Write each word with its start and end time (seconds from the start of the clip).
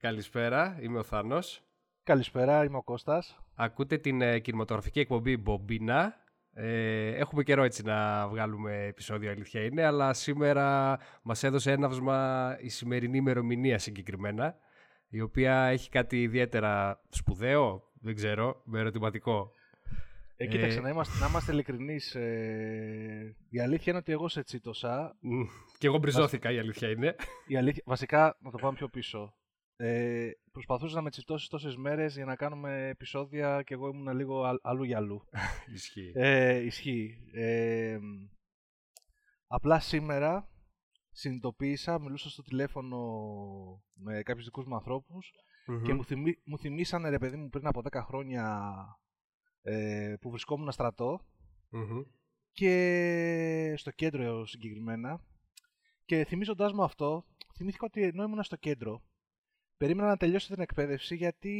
Καλησπέρα, 0.00 0.78
είμαι 0.82 0.98
ο 0.98 1.02
Θάνος. 1.02 1.62
Καλησπέρα, 2.02 2.64
είμαι 2.64 2.76
ο 2.76 2.82
Κώστας. 2.82 3.38
Ακούτε 3.54 3.98
την 3.98 4.20
ε, 4.20 4.38
κινηματογραφική 4.38 5.00
εκπομπή 5.00 5.36
Μπομπίνα. 5.36 6.14
Ε, 6.52 7.08
έχουμε 7.08 7.42
καιρό 7.42 7.62
έτσι 7.62 7.82
να 7.82 8.28
βγάλουμε 8.28 8.84
επεισόδιο, 8.86 9.30
αλήθεια 9.30 9.64
είναι, 9.64 9.84
αλλά 9.84 10.12
σήμερα 10.12 10.98
μας 11.22 11.42
έδωσε 11.42 11.72
έναυσμα 11.72 12.56
η 12.60 12.68
σημερινή 12.68 13.16
ημερομηνία 13.16 13.78
συγκεκριμένα, 13.78 14.56
η 15.08 15.20
οποία 15.20 15.64
έχει 15.64 15.88
κάτι 15.88 16.22
ιδιαίτερα 16.22 17.00
σπουδαίο, 17.08 17.82
δεν 18.00 18.14
ξέρω, 18.14 18.62
με 18.64 18.78
ερωτηματικό. 18.78 19.52
Ε, 20.36 20.46
κοίταξε, 20.46 20.78
ε, 20.78 20.80
να, 20.80 20.88
είμαστε, 20.88 21.18
να 21.18 21.26
είμαστε 21.26 21.52
ειλικρινείς. 21.52 22.14
Ε, 22.14 23.36
η 23.48 23.60
αλήθεια 23.60 23.84
είναι 23.86 23.98
ότι 23.98 24.12
εγώ 24.12 24.28
σε 24.28 24.42
τσίτωσα. 24.42 25.16
Και 25.78 25.86
εγώ 25.86 25.98
μπριζώθηκα, 25.98 26.52
η 26.52 26.58
αλήθεια 26.58 26.88
είναι. 26.90 27.16
Η 27.46 27.56
αλήθεια, 27.56 27.82
βασικά, 27.86 28.36
να 28.40 28.50
το 28.50 28.58
πάμε 28.58 28.76
πιο 28.76 28.88
πίσω. 28.88 29.34
Ε, 29.82 30.30
προσπαθούσα 30.52 30.94
να 30.94 31.02
με 31.02 31.10
τσιτώσει 31.10 31.48
τόσες 31.48 31.76
μέρες 31.76 32.14
για 32.14 32.24
να 32.24 32.36
κάνουμε 32.36 32.88
επεισόδια 32.88 33.62
και 33.62 33.74
εγώ 33.74 33.88
ήμουν 33.88 34.16
λίγο 34.16 34.58
αλλού 34.62 34.84
για 34.84 34.96
αλλού. 34.96 35.24
ισχύει. 35.74 36.12
Ε, 36.14 36.56
ισχύει. 36.56 37.18
Ε, 37.32 37.98
απλά 39.46 39.80
σήμερα 39.80 40.50
συνειδητοποίησα, 41.10 42.00
μιλούσα 42.00 42.30
στο 42.30 42.42
τηλέφωνο 42.42 42.98
με 43.92 44.22
κάποιους 44.22 44.44
δικούς 44.44 44.66
μου 44.66 44.74
ανθρωπους 44.74 45.32
και 45.84 45.94
μου, 45.94 46.04
θυμί, 46.04 46.36
μου 46.44 46.58
θυμήσανε 46.58 47.08
ρε 47.08 47.18
παιδί 47.18 47.36
μου 47.36 47.48
πριν 47.48 47.66
από 47.66 47.82
10 47.90 48.00
χρόνια 48.06 48.72
ε, 49.62 50.14
που 50.20 50.30
βρισκόμουν 50.30 50.72
και 52.52 53.74
στο 53.76 53.90
κέντρο 53.90 54.46
συγκεκριμένα 54.46 55.24
και 56.04 56.24
θυμίζοντάς 56.24 56.72
μου 56.72 56.82
αυτό 56.82 57.24
θυμήθηκα 57.56 57.86
ότι 57.86 58.02
ενώ 58.02 58.22
ήμουν 58.22 58.42
στο 58.42 58.56
κέντρο 58.56 59.02
περίμενα 59.80 60.08
να 60.08 60.16
τελειώσω 60.16 60.54
την 60.54 60.62
εκπαίδευση 60.62 61.16
γιατί 61.16 61.54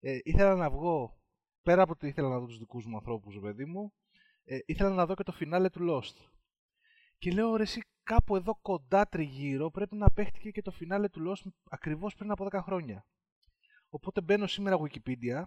ε, 0.00 0.18
ήθελα 0.22 0.54
να 0.54 0.70
βγω 0.70 1.22
πέρα 1.62 1.82
από 1.82 1.92
ότι 1.92 2.06
ήθελα 2.06 2.28
να 2.28 2.38
δω 2.38 2.46
τους 2.46 2.58
δικούς 2.58 2.86
μου 2.86 2.96
ανθρώπους, 2.96 3.38
παιδί 3.40 3.64
μου, 3.64 3.92
ε, 4.44 4.58
ήθελα 4.66 4.90
να 4.90 5.06
δω 5.06 5.14
και 5.14 5.22
το 5.22 5.32
φινάλε 5.32 5.70
του 5.70 5.80
Lost. 5.90 6.28
Και 7.18 7.30
λέω, 7.30 7.56
ρε 7.56 7.62
εσύ, 7.62 7.82
κάπου 8.02 8.36
εδώ 8.36 8.58
κοντά 8.62 9.06
τριγύρω 9.06 9.70
πρέπει 9.70 9.96
να 9.96 10.10
παίχτηκε 10.10 10.50
και 10.50 10.62
το 10.62 10.70
φινάλε 10.70 11.08
του 11.08 11.20
Lost 11.28 11.50
ακριβώς 11.70 12.14
πριν 12.14 12.30
από 12.30 12.46
10 12.50 12.60
χρόνια. 12.62 13.06
Οπότε 13.88 14.20
μπαίνω 14.20 14.46
σήμερα 14.46 14.78
Wikipedia 14.80 15.44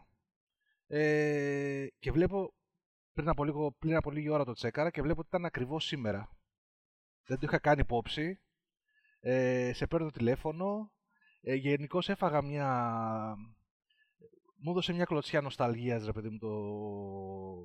ε, 0.87 1.87
και 1.99 2.11
βλέπω, 2.11 2.53
πριν 3.13 3.29
από, 3.29 3.43
λίγο, 3.43 3.71
πριν 3.71 3.95
από 3.95 4.11
λίγη 4.11 4.29
ώρα 4.29 4.43
το 4.43 4.53
τσέκαρα 4.53 4.89
και 4.89 5.01
βλέπω 5.01 5.19
ότι 5.19 5.27
ήταν 5.27 5.45
ακριβώς 5.45 5.85
σήμερα. 5.85 6.29
Δεν 7.25 7.39
το 7.39 7.45
είχα 7.45 7.59
κάνει 7.59 7.81
υπόψη 7.81 8.41
ε, 9.29 9.73
σε 9.73 9.87
παίρνω 9.87 10.09
τηλέφωνο. 10.09 10.91
Ε, 11.41 11.53
Γενικώς 11.53 12.09
έφαγα 12.09 12.41
μια. 12.41 12.69
Μου 14.57 14.71
έδωσε 14.71 14.93
μια 14.93 15.05
κλωτσιά 15.05 15.41
νοσταλγίας, 15.41 16.05
ρε 16.05 16.11
παιδί 16.11 16.29
μου, 16.29 16.37
το... 16.37 16.47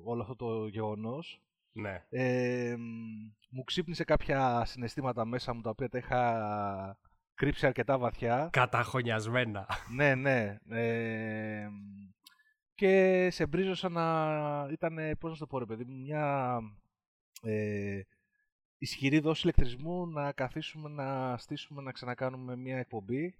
όλο 0.03 0.21
αυτό 0.21 0.35
το 0.35 0.67
γεγονός. 0.67 1.41
Ναι. 1.71 2.05
Ε, 2.09 2.75
μου 3.49 3.63
ξύπνησε 3.63 4.03
κάποια 4.03 4.65
συναισθήματα 4.65 5.25
μέσα 5.25 5.53
μου, 5.53 5.61
τα 5.61 5.69
οποία 5.69 5.89
τα 5.89 5.97
είχα 5.97 6.97
κρύψει 7.33 7.65
αρκετά 7.65 7.97
βαθιά. 7.97 8.49
Καταχωνιασμένα. 8.51 9.67
ναι, 9.95 10.15
ναι. 10.15 10.57
Ε, 10.69 11.67
και 12.75 13.27
σε 13.31 13.45
μπρίζωσα 13.45 13.75
σαν 13.75 13.91
να 13.91 14.67
ήταν, 14.71 15.17
πώς 15.19 15.31
να 15.31 15.37
το 15.37 15.47
πω 15.47 15.59
ρε 15.59 15.65
παιδί 15.65 15.83
μου, 15.83 16.01
μια 16.01 16.59
ε, 17.41 18.01
ισχυρή 18.83 19.19
δόση 19.19 19.41
ηλεκτρισμού 19.43 20.07
να 20.07 20.31
καθίσουμε 20.31 20.89
να 20.89 21.37
στήσουμε 21.37 21.81
να 21.81 21.91
ξανακάνουμε 21.91 22.55
μια 22.55 22.77
εκπομπή. 22.77 23.35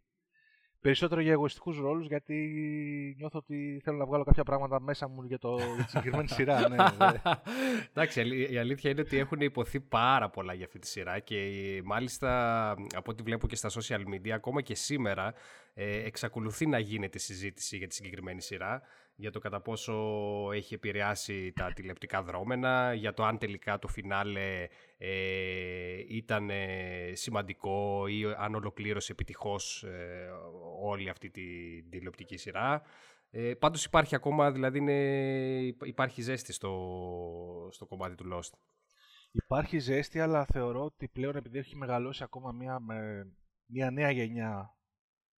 Περισσότερο 0.82 1.22
για 1.22 1.32
εγωιστικούς 1.32 1.78
ρόλους, 1.78 2.08
γιατί 2.08 2.36
νιώθω 3.18 3.40
ότι 3.40 3.82
θέλω 3.84 3.98
να 3.98 4.06
βγάλω 4.06 4.24
κάποια 4.24 4.44
πράγματα 4.44 4.80
μέσα 4.80 5.08
μου 5.08 5.24
για, 5.24 5.38
το, 5.40 5.56
για 5.76 5.84
τη 5.84 5.90
συγκεκριμένη 5.90 6.28
σειρά. 6.38 6.70
Ναι, 6.70 6.76
ναι. 6.76 7.22
Εντάξει, 7.90 8.48
η 8.52 8.58
αλήθεια 8.58 8.92
είναι 8.92 9.02
ότι 9.02 9.18
έχουν 9.18 9.40
υποθεί 9.42 9.80
πάρα 9.80 10.30
πολλά 10.30 10.54
για 10.54 10.66
αυτή 10.66 10.80
τη 10.80 10.88
σειρά 10.88 11.20
και 11.20 11.38
μάλιστα 11.84 12.72
από 12.72 13.12
ό,τι 13.12 13.24
βλέπω 13.24 13.48
και 13.48 13.56
στα 13.56 13.70
social 13.70 14.02
media, 14.14 14.30
ακόμα 14.30 14.62
και 14.62 14.76
σήμερα 14.76 15.34
ε, 15.74 16.04
εξακολουθεί 16.04 16.66
να 16.66 16.80
γίνεται 16.80 17.20
συζήτηση 17.20 17.78
για 17.78 17.88
τη 17.88 17.96
συγκεκριμένη 17.96 18.42
σειρά 18.42 18.82
για 19.16 19.32
το 19.32 19.40
κατά 19.40 19.62
πόσο 19.62 19.94
έχει 20.54 20.74
επηρεάσει 20.74 21.52
τα 21.52 21.74
τηλεπτικά 21.74 22.24
δρόμενα, 22.24 22.94
για 22.94 23.14
το 23.14 23.24
αν 23.24 23.38
τελικά 23.38 23.80
το 23.80 23.88
φινάλε 23.88 24.68
ε, 24.98 26.04
ήταν 26.08 26.50
ε, 26.50 27.12
σημαντικό 27.14 28.08
ή 28.08 28.24
αν 28.38 28.56
ολοκλήρωσε 28.56 29.12
επιτυχώς 29.12 29.84
ε, 29.84 30.30
όλη 30.82 31.10
αυτή 31.10 31.30
τη 31.30 31.44
τηλεοπτική 31.90 32.38
σειρά. 32.38 32.82
Ε, 33.30 33.54
πάντως 33.54 33.86
υπάρχει 33.86 34.16
ακόμα, 34.16 34.52
δηλαδή 34.52 34.80
υπάρχει 35.84 36.22
ζέστη 36.22 36.54
στο, 36.54 36.72
στο 37.72 37.86
κομμάτι 37.86 38.16
του 38.16 38.26
Lost. 38.34 38.52
Υπάρχει 39.32 39.80
ζέστη, 39.80 40.20
αλλά 40.20 40.46
θεωρώ 40.46 40.84
ότι 40.84 41.08
πλέον 41.08 41.36
επειδή 41.36 41.58
έχει 41.58 41.76
μεγαλώσει 41.76 42.24
ακόμα 42.24 42.52
μια, 42.52 42.80
μια 43.66 43.92
νέα 43.92 44.12
γενιά 44.12 44.78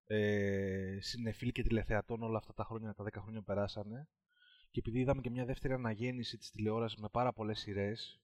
ε, 0.06 0.98
συνεφίλ 1.00 1.52
και 1.52 1.64
τηλεθεατών 1.64 2.24
όλα 2.24 2.38
αυτά 2.38 2.54
τα 2.54 2.64
χρόνια, 2.64 2.94
τα 2.94 3.04
10 3.04 3.08
χρόνια 3.22 3.40
που 3.40 3.46
περάσανε. 3.46 4.08
Και 4.72 4.80
επειδή 4.80 5.00
είδαμε 5.00 5.22
και 5.22 5.30
μια 5.30 5.46
δεύτερη 5.46 5.74
αναγέννηση 5.74 6.38
της 6.38 6.52
τηλεόρασης 6.52 7.00
με 7.00 7.10
πάρα 7.10 7.34
πολλές 7.34 7.60
σειρές 7.60 8.22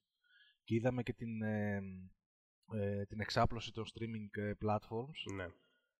και 0.63 0.75
είδαμε 0.75 1.03
και 1.03 1.13
την, 1.13 1.41
ε, 1.41 1.81
ε, 2.73 3.05
την 3.05 3.19
εξάπλωση 3.19 3.71
των 3.71 3.85
streaming 3.85 4.37
ε, 4.37 4.51
platforms, 4.61 5.33
ναι. 5.35 5.47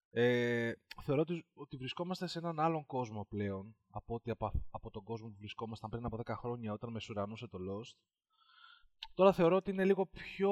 ε, 0.09 0.73
θεωρώ 1.01 1.21
ότι, 1.21 1.45
ότι 1.53 1.77
βρισκόμαστε 1.77 2.27
σε 2.27 2.39
έναν 2.39 2.59
άλλον 2.59 2.85
κόσμο 2.85 3.25
πλέον 3.25 3.75
από, 3.89 4.13
ότι 4.13 4.29
από, 4.29 4.51
από 4.69 4.89
τον 4.89 5.03
κόσμο 5.03 5.27
που 5.27 5.35
βρισκόμασταν 5.39 5.89
πριν 5.89 6.05
από 6.05 6.19
10 6.25 6.33
χρόνια 6.37 6.73
όταν 6.73 6.91
μεσουρανούσε 6.91 7.47
το 7.47 7.57
Lost. 7.57 7.97
Τώρα 9.13 9.33
θεωρώ 9.33 9.55
ότι 9.55 9.71
είναι 9.71 9.85
λίγο 9.85 10.05
πιο... 10.05 10.51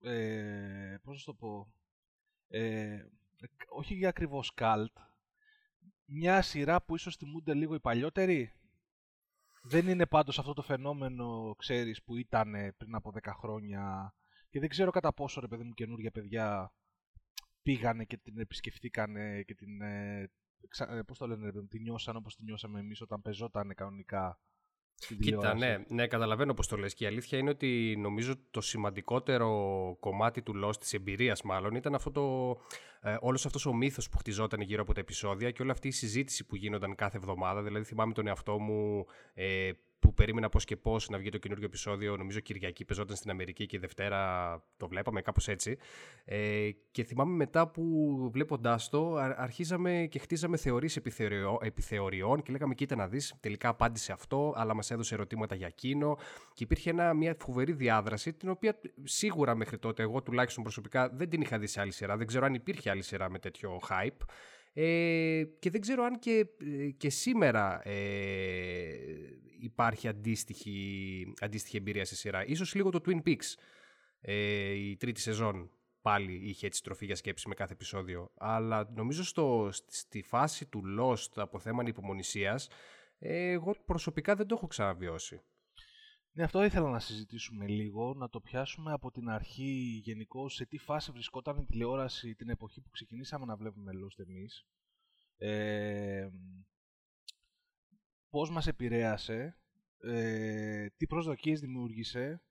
Ε, 0.00 0.96
πώς 1.02 1.26
να 1.26 1.32
το 1.32 1.38
πω... 1.38 1.72
Ε, 2.48 3.04
όχι 3.68 3.94
για 3.94 4.08
ακριβώς 4.08 4.54
καλτ, 4.54 4.96
μια 6.04 6.42
σειρά 6.42 6.82
που 6.82 6.94
ίσως 6.94 7.16
θυμούνται 7.16 7.54
λίγο 7.54 7.74
οι 7.74 7.80
παλιότεροι. 7.80 8.52
Δεν 9.62 9.88
είναι 9.88 10.06
πάντως 10.06 10.38
αυτό 10.38 10.52
το 10.52 10.62
φαινόμενο, 10.62 11.54
ξέρεις, 11.58 12.02
που 12.02 12.16
ήταν 12.16 12.52
πριν 12.76 12.94
από 12.94 13.12
10 13.22 13.32
χρόνια 13.38 14.14
και 14.50 14.60
δεν 14.60 14.68
ξέρω 14.68 14.90
κατά 14.90 15.12
πόσο, 15.12 15.40
ρε 15.40 15.48
παιδί 15.48 15.64
μου, 15.64 15.72
καινούργια 15.72 16.10
παιδιά 16.10 16.72
πήγανε 17.62 18.04
και 18.04 18.16
την 18.16 18.38
επισκεφτήκανε 18.38 19.42
και 19.42 19.54
την, 19.54 19.80
ε, 19.80 20.30
ε 20.88 21.02
πώς 21.06 21.18
το 21.18 21.26
λένε, 21.26 21.44
ρε 21.44 21.52
παιδί 21.52 21.62
μου, 21.62 21.68
την 21.68 21.82
νιώσαν 21.82 22.16
όπως 22.16 22.36
την 22.36 22.44
νιώσαμε 22.44 22.80
εμείς 22.80 23.00
όταν 23.00 23.22
πεζόταν 23.22 23.74
κανονικά 23.74 24.40
Κοίτα, 25.20 25.54
ναι, 25.54 25.84
ναι, 25.88 26.06
καταλαβαίνω 26.06 26.54
πώς 26.54 26.66
το 26.66 26.76
λες 26.76 26.94
και 26.94 27.04
η 27.04 27.06
αλήθεια 27.06 27.38
είναι 27.38 27.50
ότι 27.50 27.96
νομίζω 27.98 28.34
το 28.50 28.60
σημαντικότερο 28.60 29.48
κομμάτι 30.00 30.42
του 30.42 30.60
Lost, 30.64 30.76
της 30.76 30.92
εμπειρίας 30.92 31.42
μάλλον, 31.42 31.74
ήταν 31.74 31.94
αυτό 31.94 32.10
το, 32.10 32.56
ε, 33.00 33.16
όλος 33.20 33.46
αυτός 33.46 33.66
ο 33.66 33.72
μύθος 33.72 34.08
που 34.08 34.18
χτιζόταν 34.18 34.60
γύρω 34.60 34.82
από 34.82 34.94
τα 34.94 35.00
επεισόδια 35.00 35.50
και 35.50 35.62
όλη 35.62 35.70
αυτή 35.70 35.88
η 35.88 35.90
συζήτηση 35.90 36.46
που 36.46 36.56
γίνονταν 36.56 36.94
κάθε 36.94 37.16
εβδομάδα. 37.16 37.62
Δηλαδή 37.62 37.84
θυμάμαι 37.84 38.12
τον 38.12 38.26
εαυτό 38.26 38.58
μου 38.58 39.06
ε, 39.34 39.70
που 40.00 40.14
περίμενα 40.14 40.48
πώς 40.48 40.64
και 40.64 40.76
πώς 40.76 41.08
να 41.08 41.18
βγει 41.18 41.28
το 41.28 41.38
καινούργιο 41.38 41.66
επεισόδιο. 41.66 42.16
Νομίζω 42.16 42.40
Κυριακή 42.40 42.84
παίζονταν 42.84 43.16
στην 43.16 43.30
Αμερική 43.30 43.66
και 43.66 43.78
Δευτέρα 43.78 44.62
το 44.76 44.88
βλέπαμε, 44.88 45.20
κάπως 45.20 45.48
έτσι. 45.48 45.76
Ε, 46.24 46.70
και 46.90 47.04
θυμάμαι 47.04 47.36
μετά 47.36 47.68
που 47.68 47.84
βλέποντάς 48.32 48.88
το, 48.88 49.16
αρχίζαμε 49.16 50.06
και 50.10 50.18
χτίζαμε 50.18 50.56
θεωρίες 50.56 51.00
επιθεωριών 51.60 52.42
και 52.42 52.52
λέγαμε: 52.52 52.74
Κοίτα 52.74 52.96
να 52.96 53.08
δεις, 53.08 53.34
τελικά 53.40 53.68
απάντησε 53.68 54.12
αυτό, 54.12 54.52
αλλά 54.56 54.74
μας 54.74 54.90
έδωσε 54.90 55.14
ερωτήματα 55.14 55.54
για 55.54 55.66
εκείνο. 55.66 56.18
Και 56.54 56.64
υπήρχε 56.64 56.90
ένα, 56.90 57.14
μια 57.14 57.36
φοβερή 57.38 57.72
διάδραση, 57.72 58.32
την 58.32 58.48
οποία 58.48 58.80
σίγουρα 59.02 59.54
μέχρι 59.54 59.78
τότε 59.78 60.02
εγώ 60.02 60.22
τουλάχιστον 60.22 60.62
προσωπικά 60.62 61.08
δεν 61.08 61.28
την 61.28 61.40
είχα 61.40 61.58
δει 61.58 61.66
σε 61.66 61.80
άλλη 61.80 61.92
σειρά. 61.92 62.16
Δεν 62.16 62.26
ξέρω 62.26 62.46
αν 62.46 62.54
υπήρχε 62.54 62.90
άλλη 62.90 63.02
σειρά 63.02 63.30
με 63.30 63.38
τέτοιο 63.38 63.80
hype. 63.88 64.26
Ε, 64.72 65.44
και 65.58 65.70
δεν 65.70 65.80
ξέρω 65.80 66.04
αν 66.04 66.18
και, 66.18 66.46
ε, 66.60 66.90
και 66.90 67.10
σήμερα 67.10 67.88
ε, 67.88 68.94
υπάρχει 69.60 70.08
αντίστοιχη, 70.08 71.26
αντίστοιχη 71.40 71.76
εμπειρία 71.76 72.04
σε 72.04 72.16
σειρά. 72.16 72.46
Ίσως 72.46 72.74
λίγο 72.74 72.90
το 72.90 73.00
Twin 73.06 73.28
Peaks, 73.28 73.54
ε, 74.20 74.72
η 74.72 74.96
τρίτη 74.96 75.20
σεζόν 75.20 75.70
πάλι 76.02 76.48
είχε 76.48 76.66
έτσι 76.66 76.82
τροφή 76.82 77.04
για 77.04 77.16
σκέψη 77.16 77.48
με 77.48 77.54
κάθε 77.54 77.72
επεισόδιο. 77.72 78.30
Αλλά 78.34 78.90
νομίζω 78.94 79.24
στο, 79.24 79.68
στη 79.86 80.22
φάση 80.22 80.66
του 80.66 80.82
Lost 80.98 81.32
από 81.34 81.58
θέμα 81.58 81.82
υπομονησίας, 81.86 82.68
εγώ 83.18 83.74
προσωπικά 83.84 84.34
δεν 84.34 84.46
το 84.46 84.54
έχω 84.54 84.66
ξαναβιώσει. 84.66 85.40
Ναι, 86.32 86.42
αυτό 86.42 86.64
ήθελα 86.64 86.90
να 86.90 86.98
συζητήσουμε 86.98 87.66
λίγο, 87.66 88.14
να 88.14 88.28
το 88.28 88.40
πιάσουμε 88.40 88.92
από 88.92 89.10
την 89.10 89.28
αρχή 89.28 90.00
γενικώ 90.04 90.48
σε 90.48 90.66
τι 90.66 90.78
φάση 90.78 91.12
βρισκόταν 91.12 91.58
η 91.58 91.64
τηλεόραση 91.64 92.34
την 92.34 92.48
εποχή 92.48 92.80
που 92.80 92.90
ξεκινήσαμε 92.90 93.44
να 93.44 93.56
βλέπουμε 93.56 93.92
Lost 93.94 94.24
εμείς. 94.26 94.66
Ε, 95.36 96.28
πώς 98.30 98.50
μας 98.50 98.66
επηρέασε, 98.66 99.58
ε, 100.00 100.88
τι 100.96 101.06
προσδοκίες 101.06 101.60
δημιούργησε, 101.60 102.42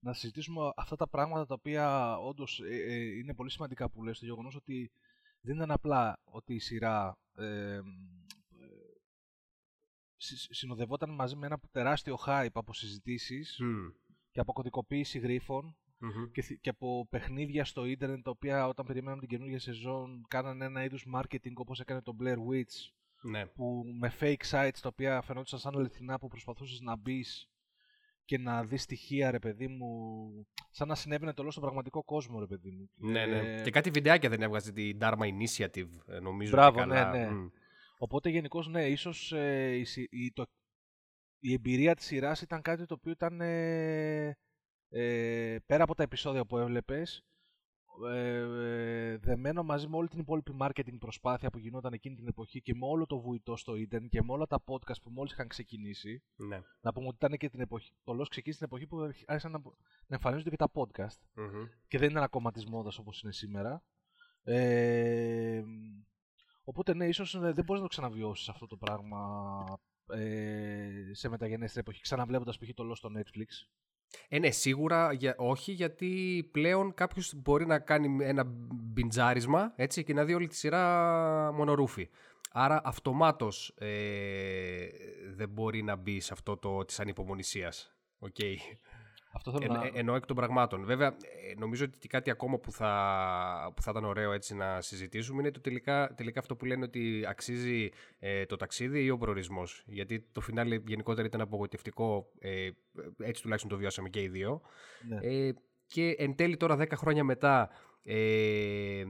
να 0.00 0.12
συζητήσουμε 0.12 0.72
αυτά 0.76 0.96
τα 0.96 1.08
πράγματα 1.08 1.46
τα 1.46 1.54
οποία 1.54 2.16
όντως 2.18 2.60
ε, 2.60 2.74
ε, 2.74 3.18
είναι 3.18 3.34
πολύ 3.34 3.50
σημαντικά 3.50 3.90
που 3.90 4.02
λες, 4.02 4.18
το 4.18 4.24
γεγονός 4.24 4.54
ότι 4.54 4.92
δεν 5.40 5.56
ήταν 5.56 5.70
απλά 5.70 6.20
ότι 6.24 6.54
η 6.54 6.58
σειρά 6.58 7.18
ε, 7.34 7.80
συνοδευόταν 10.50 11.14
μαζί 11.14 11.36
με 11.36 11.46
ένα 11.46 11.60
τεράστιο 11.70 12.18
hype 12.26 12.48
από 12.52 12.74
συζητήσεις 12.74 13.60
και 14.30 14.40
από 14.40 14.52
κωδικοποίηση 14.52 15.18
γρίφων 15.18 15.76
και, 16.32 16.42
και 16.60 16.68
από 16.68 17.06
παιχνίδια 17.10 17.64
στο 17.64 17.84
ίντερνετ 17.84 18.24
τα 18.24 18.30
οποία 18.30 18.68
όταν 18.68 18.86
περιμέναμε 18.86 19.20
την 19.20 19.28
καινούργια 19.28 19.58
σεζόν 19.58 20.26
κάνανε 20.28 20.64
ένα 20.64 20.84
είδους 20.84 21.06
marketing 21.14 21.52
όπως 21.54 21.80
έκανε 21.80 22.02
το 22.02 22.16
Blair 22.20 22.36
Witch 22.36 22.92
ναι. 23.22 23.46
που 23.46 23.82
με 23.98 24.12
fake 24.20 24.50
sites 24.50 24.78
τα 24.82 24.88
οποία 24.88 25.22
φαινόταν 25.22 25.58
σαν 25.58 25.76
αληθινά 25.76 26.18
που 26.18 26.28
προσπαθούσες 26.28 26.80
να 26.80 26.96
μπεις 26.96 27.50
και 28.24 28.38
να 28.38 28.64
δεις 28.64 28.82
στοιχεία, 28.82 29.30
ρε 29.30 29.38
παιδί 29.38 29.68
μου, 29.68 29.86
σαν 30.70 30.88
να 30.88 30.94
συνέβαινε 30.94 31.32
το 31.32 31.38
λόγο 31.38 31.50
στον 31.50 31.62
πραγματικό 31.62 32.04
κόσμο, 32.04 32.40
ρε 32.40 32.46
παιδί 32.46 32.70
μου. 32.70 32.90
Ναι, 33.10 33.26
ναι. 33.26 33.38
Ε... 33.38 33.62
Και 33.62 33.70
κάτι 33.70 33.90
βιντεάκια 33.90 34.28
δεν 34.28 34.42
έβγαζε 34.42 34.72
την 34.72 34.98
Dharma 35.00 35.22
Initiative, 35.22 35.88
ε, 36.06 36.18
νομίζω. 36.20 36.50
Μπράβο, 36.50 36.78
και 36.78 36.80
καλά. 36.80 37.10
ναι, 37.10 37.18
ναι. 37.18 37.30
Mm. 37.32 37.50
Οπότε 38.02 38.28
γενικώς, 38.28 38.68
ναι, 38.68 38.88
ίσως 38.88 39.32
ε, 39.32 39.74
η, 39.74 39.86
η, 40.10 40.32
το, 40.32 40.46
η 41.38 41.52
εμπειρία 41.52 41.94
της 41.94 42.04
σειράς 42.04 42.40
ήταν 42.40 42.62
κάτι 42.62 42.86
το 42.86 42.94
οποίο 42.94 43.12
ήταν 43.12 43.40
ε, 43.40 44.36
ε, 44.88 45.58
πέρα 45.66 45.82
από 45.82 45.94
τα 45.94 46.02
επεισόδια 46.02 46.44
που 46.44 46.58
έβλεπες 46.58 47.24
ε, 48.08 48.38
ε, 48.38 49.16
δεμένο 49.16 49.62
μαζί 49.62 49.88
με 49.88 49.96
όλη 49.96 50.08
την 50.08 50.18
υπόλοιπη 50.18 50.56
marketing 50.60 50.98
προσπάθεια 50.98 51.50
που 51.50 51.58
γινόταν 51.58 51.92
εκείνη 51.92 52.16
την 52.16 52.26
εποχή 52.26 52.62
και 52.62 52.74
με 52.74 52.86
όλο 52.86 53.06
το 53.06 53.20
βουητό 53.20 53.56
στο 53.56 53.76
ίντερνετ 53.76 54.10
και 54.10 54.22
με 54.22 54.32
όλα 54.32 54.46
τα 54.46 54.62
podcast 54.66 55.02
που 55.02 55.10
μόλις 55.10 55.32
είχαν 55.32 55.48
ξεκινήσει. 55.48 56.22
Ναι. 56.36 56.60
Να 56.80 56.92
πούμε 56.92 57.06
ότι 57.06 57.16
ήταν 57.16 57.38
και 57.38 57.48
την 57.48 57.60
εποχή, 57.60 57.92
το 58.04 58.12
LOS 58.20 58.28
ξεκίνησε 58.28 58.58
την 58.58 58.68
εποχή 58.70 58.86
που 58.86 59.00
άρχισαν 59.26 59.50
να, 59.50 59.58
να 60.06 60.16
εμφανίζονται 60.16 60.50
και 60.50 60.56
τα 60.56 60.70
podcast 60.74 61.46
και 61.88 61.98
δεν 61.98 62.10
ήταν 62.10 62.22
ακόμα 62.22 62.50
της 62.52 62.66
μόδας 62.66 62.98
όπως 62.98 63.22
είναι 63.22 63.32
σήμερα. 63.32 63.84
Ε, 64.42 65.62
οπότε 66.70 66.94
ναι, 66.94 67.06
ίσως 67.06 67.38
δεν 67.38 67.64
μπορείς 67.64 67.82
να 67.82 67.82
το 67.82 67.86
ξαναβιώσεις 67.86 68.48
αυτό 68.48 68.66
το 68.66 68.76
πράγμα 68.76 69.64
ε, 70.12 71.10
σε 71.12 71.28
μεταγενέστερη 71.28 71.80
εποχή, 71.80 72.02
ξαναβλέποντας 72.02 72.58
π.χ. 72.58 72.68
το 72.74 72.90
LOS 72.90 72.96
στο 72.96 73.10
Netflix. 73.16 73.68
Ε, 74.28 74.38
ναι, 74.38 74.50
σίγουρα 74.50 75.12
για, 75.12 75.34
όχι, 75.38 75.72
γιατί 75.72 76.48
πλέον 76.52 76.94
κάποιος 76.94 77.34
μπορεί 77.34 77.66
να 77.66 77.78
κάνει 77.78 78.24
ένα 78.24 78.44
μπιντζάρισμα 78.72 79.72
έτσι, 79.76 80.04
και 80.04 80.14
να 80.14 80.24
δει 80.24 80.34
όλη 80.34 80.46
τη 80.46 80.56
σειρά 80.56 81.52
μονορούφι. 81.52 82.08
Άρα 82.52 82.80
αυτομάτως 82.84 83.74
ε, 83.78 84.86
δεν 85.34 85.48
μπορεί 85.48 85.82
να 85.82 85.96
μπει 85.96 86.20
σε 86.20 86.32
αυτό 86.32 86.56
το 86.56 86.84
της 86.84 87.00
ανυπομονησίας. 87.00 87.94
Okay. 88.20 88.56
Αυτό 89.32 89.50
θέλω 89.50 89.72
να... 89.72 89.90
Εννοώ 89.92 90.14
εκ 90.14 90.26
των 90.26 90.36
πραγμάτων. 90.36 90.84
Βέβαια, 90.84 91.08
ε, 91.08 91.54
νομίζω 91.58 91.84
ότι 91.84 92.08
κάτι 92.08 92.30
ακόμα 92.30 92.58
που 92.58 92.72
θα, 92.72 93.72
που 93.76 93.82
θα 93.82 93.90
ήταν 93.90 94.04
ωραίο 94.04 94.32
έτσι 94.32 94.54
να 94.54 94.80
συζητήσουμε 94.80 95.40
είναι 95.40 95.50
το 95.50 95.60
τελικά, 95.60 96.14
τελικά 96.14 96.40
αυτό 96.40 96.56
που 96.56 96.64
λένε 96.64 96.84
ότι 96.84 97.24
αξίζει 97.28 97.90
ε, 98.18 98.46
το 98.46 98.56
ταξίδι 98.56 99.04
ή 99.04 99.10
ο 99.10 99.18
προορισμός. 99.18 99.82
Γιατί 99.86 100.28
το 100.32 100.40
φινάλε 100.40 100.80
γενικότερα 100.86 101.26
ήταν 101.26 101.40
απογοητευτικό. 101.40 102.30
Ε, 102.38 102.68
έτσι 103.18 103.42
τουλάχιστον 103.42 103.70
το 103.70 103.76
βιώσαμε 103.76 104.08
και 104.08 104.22
οι 104.22 104.28
δύο. 104.28 104.60
Ναι. 105.08 105.18
Ε, 105.22 105.54
και 105.86 106.14
εν 106.18 106.34
τέλει 106.34 106.56
τώρα 106.56 106.76
10 106.78 106.86
χρόνια 106.94 107.24
μετά 107.24 107.70
ε, 108.02 109.04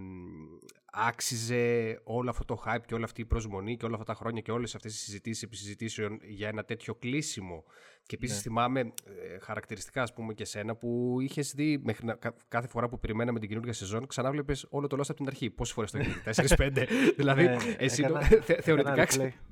άξιζε 0.92 2.00
όλο 2.04 2.30
αυτό 2.30 2.44
το 2.44 2.62
hype 2.66 2.82
και 2.86 2.94
όλη 2.94 3.04
αυτή 3.04 3.20
η 3.20 3.24
προσμονή 3.24 3.76
και 3.76 3.84
όλα 3.84 3.94
αυτά 3.94 4.12
τα 4.12 4.14
χρόνια 4.14 4.40
και 4.40 4.50
όλες 4.50 4.74
αυτές 4.74 4.94
οι 4.94 4.98
συζητήσεις 4.98 5.42
επί 5.42 5.56
συζητήσεων 5.56 6.18
για 6.22 6.48
ένα 6.48 6.64
τέτοιο 6.64 6.94
κλείσιμο. 6.94 7.64
Και 8.06 8.14
επίσης 8.14 8.36
ναι. 8.36 8.42
θυμάμαι 8.42 8.80
ε, 8.80 9.38
χαρακτηριστικά, 9.40 10.02
ας 10.02 10.12
πούμε, 10.12 10.34
και 10.34 10.44
σένα 10.44 10.76
που 10.76 11.16
είχες 11.20 11.52
δει 11.54 11.80
μέχρι 11.84 12.06
να, 12.06 12.18
κάθε 12.48 12.68
φορά 12.68 12.88
που 12.88 12.98
περιμέναμε 12.98 13.38
την 13.38 13.48
καινούργια 13.48 13.72
σεζόν, 13.72 14.06
ξανά 14.06 14.30
βλέπει 14.30 14.56
όλο 14.68 14.86
το 14.86 14.96
Lost 14.96 15.08
από 15.08 15.14
την 15.14 15.26
αρχή. 15.26 15.50
Πόσες 15.50 15.74
φορές 15.74 15.90
το 15.90 15.98
έχεις 15.98 16.54
4-5. 16.56 16.86
δηλαδή, 17.16 17.42
ναι, 17.42 17.56
εσύ 17.78 18.02
έκανα, 18.04 18.20
θε, 18.20 18.60
θεωρητικά, 18.60 19.06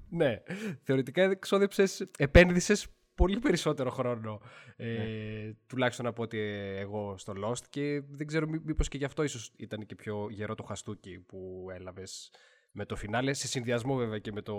ναι, 0.09 0.43
θεωρητικά 0.83 1.23
εξόδεψες, 1.23 2.07
επένδυσες 2.19 2.87
πολύ 3.19 3.39
περισσότερο 3.39 3.91
χρόνο 3.91 4.41
ε, 4.77 4.93
ναι. 4.93 5.55
τουλάχιστον 5.67 6.07
από 6.07 6.23
ότι 6.23 6.39
εγώ 6.79 7.19
στο 7.19 7.33
Lost 7.45 7.67
και 7.71 8.03
δεν 8.09 8.27
ξέρω 8.27 8.47
μήπως 8.49 8.89
και 8.89 8.97
γι' 8.99 9.05
αυτό 9.05 9.23
ίσως 9.23 9.53
ήταν 9.57 9.87
και 9.87 9.95
πιο 9.95 10.29
γερό 10.31 10.55
το 10.55 10.63
χαστούκι 10.63 11.19
που 11.19 11.67
έλαβες 11.73 12.31
με 12.73 12.85
το 12.85 12.97
φινάλε 12.97 13.33
σε 13.33 13.47
συνδυασμό 13.47 13.95
βέβαια 13.95 14.19
και 14.19 14.33
με, 14.33 14.43
το, 14.43 14.57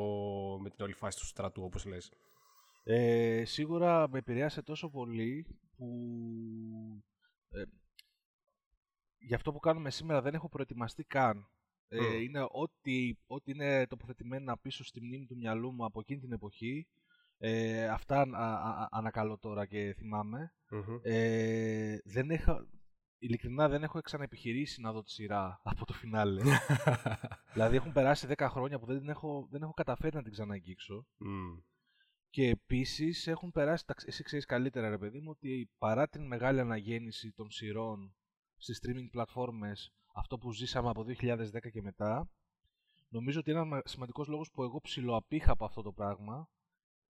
με 0.61 0.69
την 0.69 0.85
όλη 0.85 0.93
φάση 0.93 1.17
του 1.17 1.25
στρατού 1.25 1.63
όπως 1.63 1.85
λες. 1.85 2.11
Ε, 2.83 3.43
σίγουρα 3.45 4.09
με 4.09 4.17
επηρέασε 4.17 4.61
τόσο 4.61 4.89
πολύ 4.89 5.45
που 5.77 5.87
ε, 7.49 7.63
για 9.17 9.35
αυτό 9.35 9.51
που 9.51 9.59
κάνουμε 9.59 9.89
σήμερα 9.89 10.21
δεν 10.21 10.33
έχω 10.33 10.49
προετοιμαστεί 10.49 11.03
καν. 11.03 11.49
Ε, 11.87 12.15
είναι 12.15 12.41
ό,τι, 12.41 13.17
ό,τι 13.27 13.51
είναι 13.51 13.87
τοποθετημένα 13.87 14.57
πίσω 14.57 14.83
στη 14.83 15.01
μνήμη 15.01 15.25
του 15.25 15.37
μυαλού 15.37 15.73
μου 15.73 15.85
από 15.85 15.99
εκείνη 15.99 16.19
την 16.19 16.31
εποχή 16.31 16.87
ε, 17.41 17.87
αυτά 17.87 18.25
ανακαλώ 18.91 19.37
τώρα 19.37 19.65
και 19.65 19.93
θυμάμαι. 19.97 20.53
Ε, 21.01 21.97
δεν 22.03 22.31
έχω, 22.31 22.67
ειλικρινά 23.17 23.69
δεν 23.69 23.83
έχω 23.83 24.01
ξαναεπιχειρήσει 24.01 24.81
να 24.81 24.91
δω 24.91 25.03
τη 25.03 25.11
σειρά 25.11 25.59
από 25.63 25.85
το 25.85 25.93
φινάλε. 25.93 26.41
δηλαδή 27.53 27.75
έχουν 27.75 27.91
περάσει 27.91 28.27
10 28.29 28.47
χρόνια 28.49 28.79
που 28.79 28.85
δεν 28.85 29.09
έχω, 29.09 29.47
δεν 29.51 29.61
έχω 29.61 29.73
καταφέρει 29.73 30.15
να 30.15 30.21
την 30.21 30.31
ξαναγγίξω. 30.31 31.07
Και 32.29 32.49
επίσης 32.49 33.27
έχουν 33.27 33.51
περάσει, 33.51 33.83
εσύ 34.05 34.23
ξέρεις 34.23 34.45
καλύτερα 34.45 34.89
ρε 34.89 34.97
παιδί 34.97 35.19
μου, 35.19 35.29
ότι 35.29 35.69
παρά 35.77 36.07
την 36.07 36.27
μεγάλη 36.27 36.59
αναγέννηση 36.59 37.31
των 37.31 37.49
σειρών 37.51 38.15
στις 38.57 38.79
streaming 38.81 39.09
πλατφόρμες, 39.11 39.93
αυτό 40.13 40.37
που 40.37 40.53
ζήσαμε 40.53 40.89
από 40.89 41.05
2010 41.21 41.69
και 41.71 41.81
μετά, 41.81 42.31
νομίζω 43.07 43.39
ότι 43.39 43.51
ένας 43.51 43.81
σημαντικός 43.85 44.27
λόγος 44.27 44.51
που 44.51 44.63
εγώ 44.63 44.81
ψιλοαπήχα 44.81 45.51
από 45.51 45.65
αυτό 45.65 45.81
το 45.81 45.91
πράγμα 45.91 46.49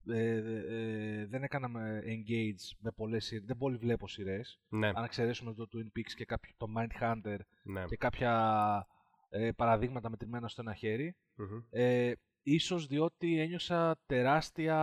ε, 0.06 0.34
ε, 0.34 1.26
δεν 1.26 1.42
έκανα 1.42 1.68
engage 2.04 2.76
με 2.78 2.90
πολλές 2.90 3.24
σειρές, 3.24 3.44
δεν 3.44 3.56
πολύ 3.56 3.76
βλέπω 3.76 4.08
σειρές. 4.08 4.60
Ναι. 4.68 4.88
Αν 4.88 5.04
εξαιρέσουμε 5.04 5.54
το 5.54 5.68
Twin 5.72 5.98
Peaks 5.98 6.12
και 6.16 6.24
κάποιο, 6.24 6.52
το 6.56 6.66
Mindhunter 6.76 7.38
ναι. 7.62 7.84
και 7.84 7.96
κάποια 7.96 8.86
ε, 9.28 9.50
παραδείγματα 9.52 10.10
μετρημένα 10.10 10.48
στο 10.48 10.60
ένα 10.60 10.74
χέρι. 10.74 11.16
Ε, 11.70 12.12
ίσως 12.42 12.86
διότι 12.86 13.38
ένιωσα 13.38 14.00
τεράστια, 14.06 14.78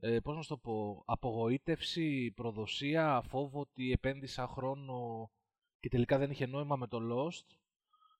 ε, 0.00 0.18
πώς 0.20 0.36
να 0.36 0.42
το 0.44 0.56
πω, 0.56 1.02
απογοήτευση, 1.06 2.32
προδοσία, 2.36 3.22
φόβο 3.28 3.60
ότι 3.60 3.92
επένδυσα 3.92 4.46
χρόνο 4.46 5.30
και 5.80 5.88
τελικά 5.88 6.18
δεν 6.18 6.30
είχε 6.30 6.46
νόημα 6.46 6.76
με 6.76 6.86
το 6.86 6.98
Lost. 7.10 7.56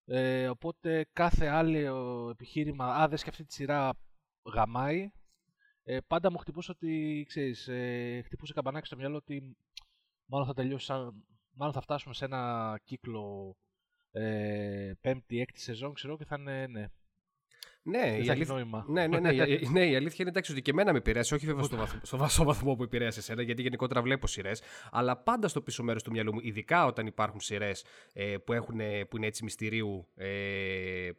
Ε, 0.04 0.48
οπότε 0.48 1.06
κάθε 1.12 1.46
άλλο 1.46 2.28
επιχείρημα, 2.30 2.94
α, 2.94 3.08
δεν 3.08 3.18
σκεφτεί 3.18 3.44
τη 3.44 3.52
σειρά, 3.52 3.92
γαμάει, 4.42 5.10
ε, 5.82 6.00
πάντα 6.00 6.30
μου 6.30 6.38
χτυπούσε 6.38 6.70
ότι, 6.70 7.24
ξέρεις, 7.28 7.68
ε, 7.68 8.22
χτυπούσε 8.24 8.52
καμπανάκι 8.52 8.86
στο 8.86 8.96
μυαλό 8.96 9.16
ότι 9.16 9.56
μάλλον 10.26 10.46
θα 10.46 10.54
τελειώσει, 10.54 10.92
μάλλον 11.52 11.74
θα 11.74 11.80
φτάσουμε 11.80 12.14
σε 12.14 12.24
ένα 12.24 12.80
κύκλο 12.84 13.56
ε, 14.10 14.92
πέμπτη, 15.00 15.40
έκτη 15.40 15.60
σεζόν, 15.60 15.94
ξέρω, 15.94 16.16
και 16.16 16.24
θα 16.24 16.36
είναι, 16.38 16.66
ναι, 16.66 16.86
ναι, 17.88 18.18
η 18.22 18.30
αλήθεια... 18.30 18.84
ναι, 18.86 19.06
ναι, 19.06 19.18
ναι, 19.18 19.30
ναι, 19.72 19.86
η 19.86 19.96
αλήθεια 19.96 20.16
είναι 20.18 20.28
εντάξει, 20.28 20.52
ότι 20.52 20.62
και 20.62 20.70
εμένα 20.70 20.92
με 20.92 20.98
επηρέασε, 20.98 21.34
όχι 21.34 21.46
βέβαια 21.46 21.62
στο, 21.64 21.76
βαθμό, 21.76 22.00
στο 22.02 22.16
βασό 22.16 22.44
βαθμό 22.44 22.74
που 22.74 22.82
επηρέασε 22.82 23.18
εσένα, 23.18 23.42
γιατί 23.42 23.62
γενικότερα 23.62 24.02
βλέπω 24.02 24.26
σειρές, 24.26 24.62
αλλά 24.90 25.16
πάντα 25.16 25.48
στο 25.48 25.60
πίσω 25.60 25.82
μέρος 25.82 26.02
του 26.02 26.10
μυαλού 26.10 26.34
μου, 26.34 26.40
ειδικά 26.42 26.86
όταν 26.86 27.06
υπάρχουν 27.06 27.40
σειρές 27.40 27.84
ε, 28.12 28.36
που, 28.44 28.54
που 29.08 29.16
είναι 29.16 29.26
έτσι 29.26 29.44
μυστηρίου, 29.44 30.08
ε, 30.14 30.28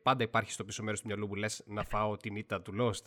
πάντα 0.04 0.24
υπάρχει 0.24 0.52
στο 0.52 0.64
πίσω 0.64 0.84
μέρος 0.84 1.02
του 1.02 1.08
μυαλού 1.08 1.28
μου 1.28 1.36
λες 1.36 1.64
να 1.66 1.84
φάω 1.84 2.18
την 2.18 2.36
ήττα 2.36 2.62
του 2.62 2.74
Lost. 2.80 3.06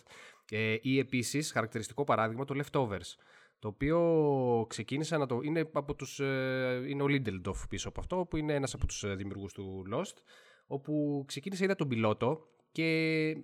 Ε, 0.50 0.76
ή 0.80 0.98
επίσης, 0.98 1.52
χαρακτηριστικό 1.52 2.04
παράδειγμα, 2.04 2.44
το 2.44 2.54
Leftovers 2.62 3.16
το 3.62 3.68
οποίο 3.68 4.66
ξεκίνησα 4.68 5.18
να 5.18 5.26
το... 5.26 5.40
Είναι, 5.42 5.70
από 5.72 5.94
τους, 5.94 6.20
ε, 6.20 6.84
είναι 6.88 7.02
ο 7.02 7.06
Lindelof 7.08 7.68
πίσω 7.68 7.88
από 7.88 8.00
αυτό, 8.00 8.26
που 8.30 8.36
είναι 8.36 8.54
ένας 8.54 8.74
από 8.74 8.86
τους 8.86 9.04
ε, 9.04 9.14
δημιουργούς 9.14 9.52
του 9.52 9.82
Lost, 9.92 10.16
όπου 10.66 11.24
ξεκίνησα, 11.26 11.64
είδα 11.64 11.74
τον 11.74 11.88
πιλότο 11.88 12.48
και 12.72 13.36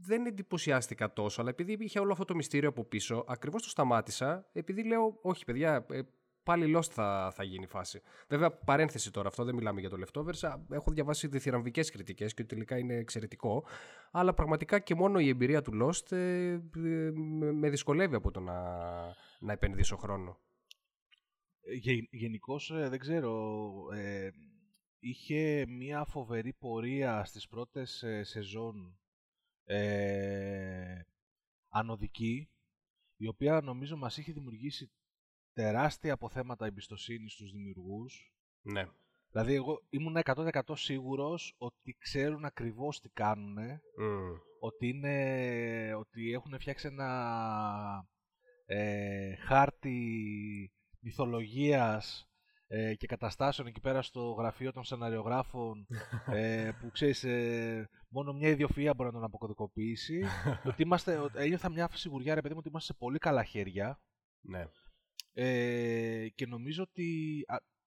δεν 0.00 0.26
εντυπωσιάστηκα 0.26 1.12
τόσο, 1.12 1.40
αλλά 1.40 1.50
επειδή 1.50 1.76
είχε 1.80 1.98
όλο 1.98 2.12
αυτό 2.12 2.24
το 2.24 2.34
μυστήριο 2.34 2.68
από 2.68 2.84
πίσω, 2.84 3.24
ακριβώς 3.26 3.62
το 3.62 3.68
σταμάτησα, 3.68 4.48
επειδή 4.52 4.84
λέω, 4.84 5.18
όχι 5.22 5.44
παιδιά, 5.44 5.86
ε, 5.90 6.00
πάλι 6.42 6.76
lost 6.76 6.90
θα, 6.90 7.32
θα 7.34 7.42
γίνει 7.42 7.64
η 7.64 7.66
φάση. 7.66 8.02
Βέβαια, 8.28 8.50
παρένθεση 8.50 9.12
τώρα, 9.12 9.28
αυτό 9.28 9.44
δεν 9.44 9.54
μιλάμε 9.54 9.80
για 9.80 9.90
το 9.90 9.96
Leftovers. 10.00 10.58
Έχω 10.70 10.90
διαβάσει 10.90 11.26
διθυραμβικές 11.26 11.90
κριτικές 11.90 12.34
και 12.34 12.42
ότι 12.42 12.54
τελικά 12.54 12.78
είναι 12.78 12.94
εξαιρετικό. 12.94 13.64
Αλλά 14.10 14.34
πραγματικά 14.34 14.78
και 14.78 14.94
μόνο 14.94 15.18
η 15.18 15.28
εμπειρία 15.28 15.62
του 15.62 15.72
Lost 15.82 16.12
ε, 16.12 16.50
ε, 16.52 16.60
με 17.52 17.68
δυσκολεύει 17.68 18.14
από 18.14 18.30
το 18.30 18.40
να, 18.40 18.54
να 19.40 19.52
επενδύσω 19.52 19.96
χρόνο. 19.96 20.38
Γενικώς 22.10 22.72
δεν 22.74 22.98
ξέρω 22.98 23.72
είχε 24.98 25.66
μια 25.68 26.04
φοβερή 26.04 26.52
πορεία 26.52 27.24
στις 27.24 27.48
πρώτες 27.48 28.02
ε, 28.02 28.22
σεζόν 28.22 28.98
ε, 29.66 31.00
ανωδική, 31.68 32.50
η 33.16 33.26
οποία 33.26 33.60
νομίζω 33.60 33.96
μας 33.96 34.16
είχε 34.16 34.32
δημιουργήσει 34.32 34.90
τεράστια 35.52 36.12
αποθέματα 36.12 36.66
εμπιστοσύνης 36.66 37.32
στους 37.32 37.50
δημιουργούς. 37.50 38.32
Ναι. 38.62 38.88
Δηλαδή, 39.30 39.54
εγώ 39.54 39.82
ήμουν 39.90 40.16
100% 40.24 40.60
σίγουρος 40.72 41.54
ότι 41.58 41.96
ξέρουν 41.98 42.44
ακριβώς 42.44 43.00
τι 43.00 43.08
κάνουν, 43.08 43.56
ότι, 44.60 44.88
είναι, 44.88 45.94
ότι 45.94 46.32
έχουν 46.32 46.58
φτιάξει 46.60 46.86
ένα 46.86 48.08
ε, 48.66 49.34
χάρτη 49.36 50.72
μυθολογίας 51.00 52.28
ε, 52.68 52.94
και 52.94 53.06
καταστάσεων 53.06 53.68
εκεί 53.68 53.80
πέρα 53.80 54.02
στο 54.02 54.30
γραφείο 54.30 54.72
των 54.72 54.84
σεναριογράφων 54.84 55.86
ε, 56.32 56.70
που 56.80 56.90
ξέρεις 56.90 57.24
ε, 57.24 57.88
μόνο 58.08 58.32
μια 58.32 58.56
ιδιοφυΐα 58.56 58.92
μπορεί 58.96 59.08
να 59.08 59.12
τον 59.12 59.24
αποκωδικοποιήσει 59.24 60.22
ότι 60.68 60.82
είμαστε, 60.82 61.20
ένιωθα 61.34 61.70
μια 61.70 61.88
σιγουριά 61.92 62.34
ρε 62.34 62.40
παιδί 62.40 62.52
μου 62.52 62.60
ότι 62.60 62.68
είμαστε 62.68 62.92
σε 62.92 62.98
πολύ 62.98 63.18
καλά 63.18 63.44
χέρια 63.44 64.00
ναι. 64.40 64.64
ε, 65.32 66.28
και 66.28 66.46
νομίζω 66.46 66.82
ότι 66.82 67.40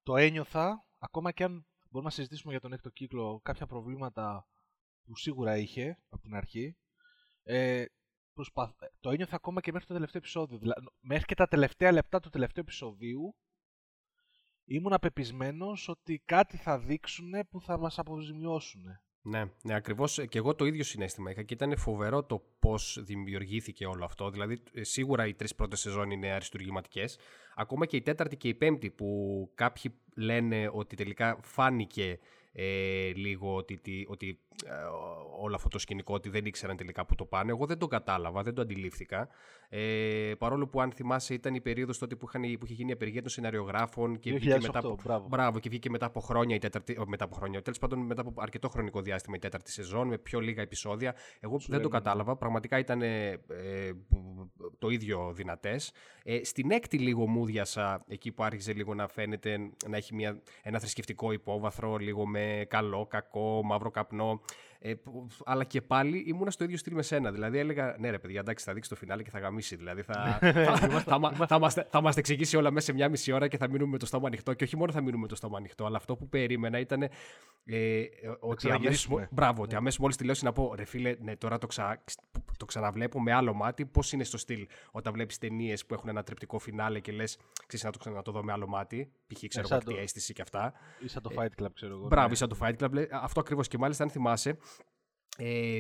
το 0.04 0.18
ένιωθα 0.18 0.86
ακόμα 0.98 1.32
και 1.32 1.44
αν 1.44 1.66
μπορούμε 1.90 2.10
να 2.10 2.16
συζητήσουμε 2.16 2.52
για 2.52 2.62
τον 2.62 2.74
έκτο 2.74 2.90
κύκλο 2.90 3.40
κάποια 3.44 3.66
προβλήματα 3.66 4.48
που 5.06 5.16
σίγουρα 5.16 5.58
είχε 5.58 6.00
από 6.10 6.22
την 6.22 6.36
αρχή 6.36 6.78
ε, 7.44 7.86
το 9.00 9.10
ένιωθα 9.10 9.36
ακόμα 9.36 9.62
και 9.62 9.72
μέχρι 9.72 9.88
το 9.88 9.94
τελευταίο 9.94 10.22
επεισόδιο. 10.22 10.58
Δηλαδή, 10.58 10.86
μέχρι 11.00 11.26
και 11.26 11.36
τα 11.36 11.48
τελευταία 11.48 11.92
λεπτά 11.92 12.20
του 12.20 12.30
τελευταίου 12.30 12.64
επεισοδίου 12.64 13.36
ήμουν 14.70 14.94
απεπισμένος 14.94 15.88
ότι 15.88 16.22
κάτι 16.26 16.58
θα 16.58 16.80
δείξουν 16.80 17.32
που 17.50 17.62
θα 17.62 17.78
μας 17.78 18.00
αποζημιώσουν. 18.00 18.82
Ναι, 19.22 19.44
ναι 19.64 19.76
ακριβώς. 19.76 20.26
Και 20.30 20.38
εγώ 20.38 20.56
το 20.56 20.66
ίδιο 20.66 20.84
συνέστημα 20.84 21.32
είχα 21.32 21.44
και 21.44 21.54
ήταν 21.54 21.78
φοβερό 21.78 22.24
το 22.24 22.44
πώς 22.60 23.00
δημιουργήθηκε 23.02 23.86
όλο 23.86 24.06
αυτό. 24.06 24.30
Δηλαδή, 24.30 24.64
ε, 24.74 24.84
σίγουρα 24.84 25.28
οι 25.28 25.34
τρεις 25.34 25.56
πρώτες 25.56 25.80
σεζόν 25.80 26.12
είναι 26.12 26.32
αριστουργηματικές. 26.32 27.18
Ακόμα 27.56 27.86
και 27.86 27.96
η 27.96 28.02
τέταρτη 28.02 28.38
και 28.38 28.48
η 28.48 28.54
πέμπτη, 28.54 28.90
που 28.90 29.52
κάποιοι 29.56 29.94
λένε 30.16 30.70
ότι 30.74 30.96
τελικά 30.96 31.40
φάνηκε 31.42 32.20
ε, 32.52 33.12
λίγο 33.16 33.56
ότι, 33.56 34.06
ότι 34.08 34.30
ε, 34.30 34.49
όλο 35.40 35.56
αυτό 35.56 35.68
το 35.68 35.80
σκηνικό 35.80 36.14
ότι 36.14 36.30
δεν 36.30 36.46
ήξεραν 36.46 36.78
τελικά 36.78 37.06
που 37.06 37.16
το 37.16 37.26
πάνε. 37.26 37.52
Εγώ 37.52 37.66
δεν 37.66 37.78
το 37.78 37.88
κατάλαβα, 37.88 38.42
δεν 38.42 38.54
το 38.54 38.62
αντιλήφθηκα. 38.62 39.28
Ε, 39.70 40.32
παρόλο 40.38 40.68
που 40.68 40.82
αν 40.82 40.92
θυμάσαι 40.92 41.34
ήταν 41.34 41.56
η 41.56 41.62
περίοδος 41.62 41.98
τότε 41.98 42.16
που, 42.16 42.26
είχαν, 42.28 42.42
που 42.42 42.66
είχε 42.66 42.74
γίνει 42.74 42.90
η 42.90 42.94
απεργία 42.94 43.22
των 43.22 43.30
σεναριογράφων 43.30 44.20
και 44.20 44.32
2008, 44.34 44.38
βγήκε 44.38 44.60
μετά 44.62 44.80
από, 44.80 44.98
μπράβο. 45.04 45.28
μπράβο, 45.28 45.60
και 45.60 45.70
βγήκε 45.70 45.90
μετά 45.90 46.06
από 46.06 46.20
χρόνια 46.20 46.56
η 46.56 46.60
τέταρτη, 46.60 46.98
μετά 47.08 47.24
από 47.24 47.36
χρόνια, 47.36 47.62
τέλος 47.62 47.80
πάντων 47.80 48.00
μετά 48.00 48.22
από 48.22 48.34
αρκετό 48.36 48.70
χρονικό 48.70 49.02
διάστημα 49.02 49.36
η 49.36 49.40
τέταρτη 49.40 49.72
σεζόν 49.72 50.08
με 50.08 50.18
πιο 50.18 50.40
λίγα 50.40 50.62
επεισόδια. 50.62 51.16
Εγώ 51.40 51.60
δεν 51.68 51.82
το 51.82 51.90
κατάλαβα, 51.90 52.36
πραγματικά 52.36 52.80
ήταν 52.80 53.02
ε, 53.02 53.40
το 54.80 54.90
ίδιο 54.90 55.32
δυνατές. 55.34 55.92
Ε, 56.24 56.44
στην 56.44 56.72
έκτη 56.72 56.98
λίγο 56.98 57.28
μου 57.28 57.46
διασα, 57.46 58.04
εκεί 58.08 58.32
που 58.32 58.44
άρχισε 58.44 58.74
λίγο 58.74 58.94
να 58.94 59.08
φαίνεται 59.08 59.58
να 59.88 59.98
έχει 59.98 60.16
μια, 60.16 60.42
ένα 60.62 60.80
θρησκευτικό 60.80 61.32
υπόβαθρο, 61.32 61.98
λίγο 61.98 62.28
με 62.28 62.66
καλό, 62.70 63.06
κακό, 63.06 63.62
μαύρο 63.64 63.92
καπνό. 63.92 64.42
Ε, 64.82 64.94
αλλά 65.46 65.64
και 65.64 65.82
πάλι 65.82 66.24
ήμουν 66.28 66.52
στο 66.52 66.64
ίδιο 66.64 66.78
στυλ 66.78 66.94
με 66.94 67.02
σένα. 67.02 67.32
Δηλαδή 67.32 67.58
έλεγα, 67.58 67.96
ναι, 68.00 68.10
ρε 68.10 68.20
παιδιά, 68.20 68.40
εντάξει, 68.40 68.66
θα 68.66 68.74
δείξει 68.74 68.90
το 68.90 68.96
φινάλε 68.96 69.24
και 69.24 69.30
θα 69.30 69.40
γαμίσει. 69.40 69.76
Δηλαδή 69.76 70.02
θα, 70.02 70.40
θα, 70.42 70.78
θα, 71.00 71.46
θα, 71.48 71.60
μας, 71.60 71.74
θα 71.90 72.02
μας 72.02 72.18
εξηγήσει 72.18 72.58
όλα 72.58 72.72
μέσα 72.72 72.86
σε 72.86 72.94
μια 72.94 73.10
μισή 73.10 73.32
ώρα 73.32 73.48
και 73.48 73.58
θα 73.58 73.70
μείνουμε 73.70 73.92
με 73.92 73.98
το 73.98 74.06
στόμα 74.06 74.28
ανοιχτό. 74.28 74.54
Και 74.54 74.64
όχι 74.64 74.78
μόνο 74.78 74.92
θα 74.92 75.02
μείνουμε 75.02 75.22
με 75.22 75.28
το 75.28 75.36
στόμα 75.36 75.58
ανοιχτό, 75.58 75.86
αλλά 75.86 75.98
αυτό 75.98 76.16
που 76.16 76.30
περίμενα 76.30 76.80
ήταν 76.80 77.02
ε, 77.66 78.04
ότι 78.40 78.72
αμέσω. 78.72 79.28
Μπράβο, 79.32 79.62
ότι 79.62 79.72
ναι. 79.72 79.78
αμέσω 79.78 79.98
μόλις 80.02 80.16
τελειώσει 80.16 80.44
να 80.44 80.52
πω, 80.52 80.74
ρε 80.76 80.86
φίλε, 80.86 81.16
ναι, 81.20 81.36
τώρα 81.36 81.58
το, 81.58 81.68
ξα, 81.68 82.04
το 82.58 82.66
ξαναβλέπω 82.66 83.22
με 83.22 83.34
άλλο 83.34 83.54
μάτι. 83.54 83.86
Πώς 83.86 84.12
είναι 84.12 84.24
στο 84.24 84.38
στυλ 84.38 84.68
όταν 84.92 85.14
βλέπεις 85.14 85.38
ταινίες 85.38 85.86
που 85.86 85.94
έχουν 85.94 86.10
ένα 86.10 86.24
τρεπτικό 86.24 86.60
φινάλε 86.60 87.00
και 87.00 87.12
λες, 87.12 87.38
ξέρεις 87.68 87.86
να 87.86 87.92
το 87.92 87.98
ξανατοδω 87.98 88.38
δω 88.40 88.44
με 88.44 88.52
άλλο 88.52 88.68
μάτι. 88.68 89.12
Π.χ. 89.28 89.44
ξέρω 89.48 89.68
εγώ 89.72 89.80
τι 89.80 89.96
αίσθηση 89.96 90.34
και 90.34 90.42
αυτά. 90.42 90.74
Ή 91.00 91.08
σαν 91.08 91.22
το 91.22 91.30
Fight 91.36 91.64
Club, 91.64 91.72
ξέρω 91.74 91.94
εγώ. 91.94 92.08
Μπράβο, 92.08 92.30
ναι. 92.30 92.36
σαν 92.36 92.50
το 92.50 92.58
Fight 92.62 92.76
Club. 92.80 93.06
Αυτό 93.12 93.40
ακριβώς 93.40 93.68
και 93.68 93.78
μάλιστα, 93.78 94.04
αν 94.04 94.10
θυμάσαι, 94.10 94.50
ε, 94.50 94.56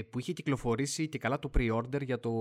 που 0.10 0.20
είχε 0.20 0.34
κυκλοφορήσει 0.34 1.08
και 1.10 1.18
καλά 1.18 1.40
το 1.40 1.50
pre-order 1.58 2.02
για 2.02 2.20
το 2.20 2.32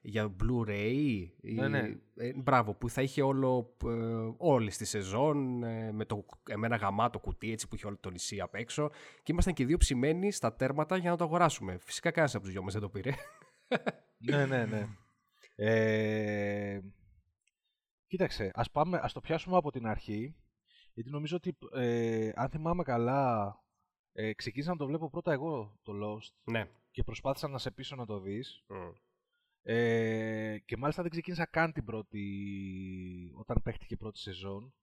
για 0.00 0.36
Blu-ray 0.40 1.26
ναι, 1.40 1.68
ναι. 1.68 1.96
Ε, 2.16 2.32
μπράβο 2.36 2.74
που 2.74 2.88
θα 2.88 3.02
είχε 3.02 3.22
όλο 3.22 3.76
ε, 3.84 3.90
όλη 4.36 4.70
τη 4.70 4.84
σεζόν 4.84 5.62
ε, 5.62 5.92
με, 5.92 6.04
το, 6.04 6.26
με 6.56 6.66
ένα 6.66 6.76
γαμάτο 6.76 7.18
κουτί 7.18 7.52
έτσι 7.52 7.68
που 7.68 7.74
είχε 7.74 7.86
όλο 7.86 7.96
το 8.00 8.10
νησί 8.10 8.40
απ' 8.40 8.54
έξω. 8.54 8.90
Και 9.22 9.32
ήμασταν 9.32 9.54
και 9.54 9.64
δύο 9.64 9.76
ψημένοι 9.76 10.32
στα 10.32 10.54
τέρματα 10.54 10.96
για 10.96 11.10
να 11.10 11.16
το 11.16 11.24
αγοράσουμε. 11.24 11.78
Φυσικά 11.80 12.10
κανένας 12.10 12.34
από 12.34 12.44
τους 12.44 12.52
δυο 12.52 12.62
μας 12.62 12.72
δεν 12.72 12.82
το 12.82 12.88
πήρε. 12.88 13.10
Ναι 14.16 14.46
ναι 14.46 14.64
ναι. 14.64 14.88
Ε, 15.56 16.80
κοίταξε 18.06 18.50
ας, 18.54 18.70
πάμε, 18.70 19.00
ας 19.02 19.12
το 19.12 19.20
πιάσουμε 19.20 19.56
από 19.56 19.70
την 19.70 19.86
αρχή 19.86 20.36
γιατί 20.94 21.10
νομίζω 21.10 21.36
ότι 21.36 21.56
ε, 21.74 22.30
αν 22.34 22.48
θυμάμαι 22.48 22.82
καλά 22.82 23.56
ε, 24.16 24.32
ξεκίνησα 24.32 24.70
να 24.70 24.76
το 24.76 24.86
βλέπω 24.86 25.10
πρώτα 25.10 25.32
εγώ 25.32 25.78
το 25.82 25.92
Lost 26.02 26.52
ναι. 26.52 26.68
και 26.90 27.02
προσπάθησα 27.02 27.48
να 27.48 27.58
σε 27.58 27.70
πείσω 27.70 27.96
να 27.96 28.06
το 28.06 28.20
δεις. 28.20 28.64
Ε, 29.62 30.58
και 30.64 30.76
μάλιστα 30.76 31.02
δεν 31.02 31.10
ξεκίνησα 31.10 31.46
καν 31.46 31.72
την 31.72 31.84
πρώτη, 31.84 32.24
όταν 33.34 33.62
παίχτηκε 33.62 33.94
η 33.94 33.96
πρώτη 33.96 34.18
σεζόν. 34.18 34.74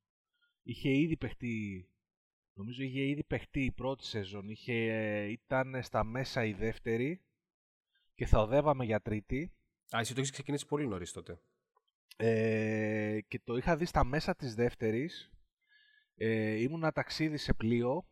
Είχε 0.61 0.89
ήδη 0.89 1.17
παιχτεί, 1.17 1.87
νομίζω 2.53 2.83
είχε 2.83 3.01
ήδη 3.01 3.23
παιχτεί 3.23 3.63
η 3.63 3.71
πρώτη 3.71 4.05
σεζόν. 4.05 4.49
Είχε, 4.49 4.73
ήταν 5.29 5.83
στα 5.83 6.03
μέσα 6.03 6.45
η 6.45 6.53
δεύτερη 6.53 7.21
και 8.15 8.25
θα 8.25 8.41
οδεύαμε 8.41 8.85
για 8.85 9.01
τρίτη. 9.01 9.53
Α, 9.95 9.99
εσύ 9.99 10.13
το 10.13 10.19
έχεις 10.19 10.31
ξεκινήσει 10.31 10.65
πολύ 10.65 10.87
νωρίς 10.87 11.11
τότε. 11.11 11.41
Ε, 12.17 13.19
και 13.27 13.39
το 13.43 13.55
είχα 13.55 13.77
δει 13.77 13.85
στα 13.85 14.03
μέσα 14.03 14.35
της 14.35 14.55
δεύτερης. 14.55 15.31
Ε, 16.15 16.61
ήμουν 16.61 16.91
ταξίδι 16.93 17.37
σε 17.37 17.53
πλοίο 17.53 18.05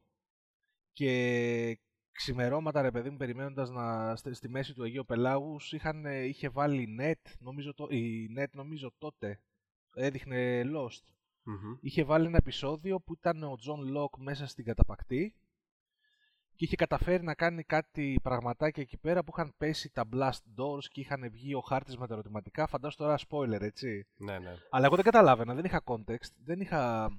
και 0.94 1.80
ξημερώματα 2.12 2.82
ρε 2.82 2.92
παιδί 2.92 3.10
μου 3.10 3.18
περιμένοντας 3.18 3.70
να, 3.70 4.16
στη 4.16 4.50
μέση 4.50 4.74
του 4.74 4.84
Αγίου 4.84 5.06
Πελάγους 5.06 5.74
είχαν, 5.74 6.06
είχε 6.06 6.50
βάλει 6.50 6.98
net, 7.02 7.32
νομίζω 7.40 7.74
το, 7.74 7.88
η 7.90 8.28
net 8.38 8.50
νομίζω 8.52 8.94
τότε 8.98 9.42
έδειχνε 9.94 10.64
Lost. 10.66 11.04
Είχε 11.80 12.04
βάλει 12.04 12.26
ένα 12.26 12.38
επεισόδιο 12.38 13.00
που 13.00 13.14
ήταν 13.14 13.44
ο 13.44 13.56
John 13.68 13.98
Locke 13.98 14.18
μέσα 14.18 14.48
στην 14.48 14.66
καταπακτή 14.66 15.36
και 16.56 16.66
είχε 16.66 16.76
καταφέρει 16.76 17.24
να 17.24 17.34
κάνει 17.34 17.64
κάτι 17.64 18.20
πραγματάκια 18.24 18.84
εκεί 18.84 18.98
πέρα 18.98 19.24
που 19.24 19.32
είχαν 19.36 19.54
πέσει 19.58 19.92
τα 19.94 20.06
blast 20.14 20.42
doors 20.58 20.86
και 20.92 21.00
είχαν 21.00 21.30
βγει 21.32 21.54
ο 21.54 21.60
χάρτης 21.60 21.98
με 21.98 22.08
τα 22.08 22.14
ερωτηματικά. 22.14 22.68
Φαντάζομαι 22.68 23.06
τώρα 23.06 23.20
spoiler, 23.30 23.62
έτσι. 23.62 24.08
Ναι, 24.18 24.40
ναι. 24.40 24.56
Αλλά 24.70 24.86
εγώ 24.86 24.96
δεν 24.96 25.06
καταλάβαινα, 25.06 25.54
δεν 25.54 25.66
είχα 25.66 25.84
context, 25.86 26.32
δεν 26.44 26.60
είχα 26.60 27.10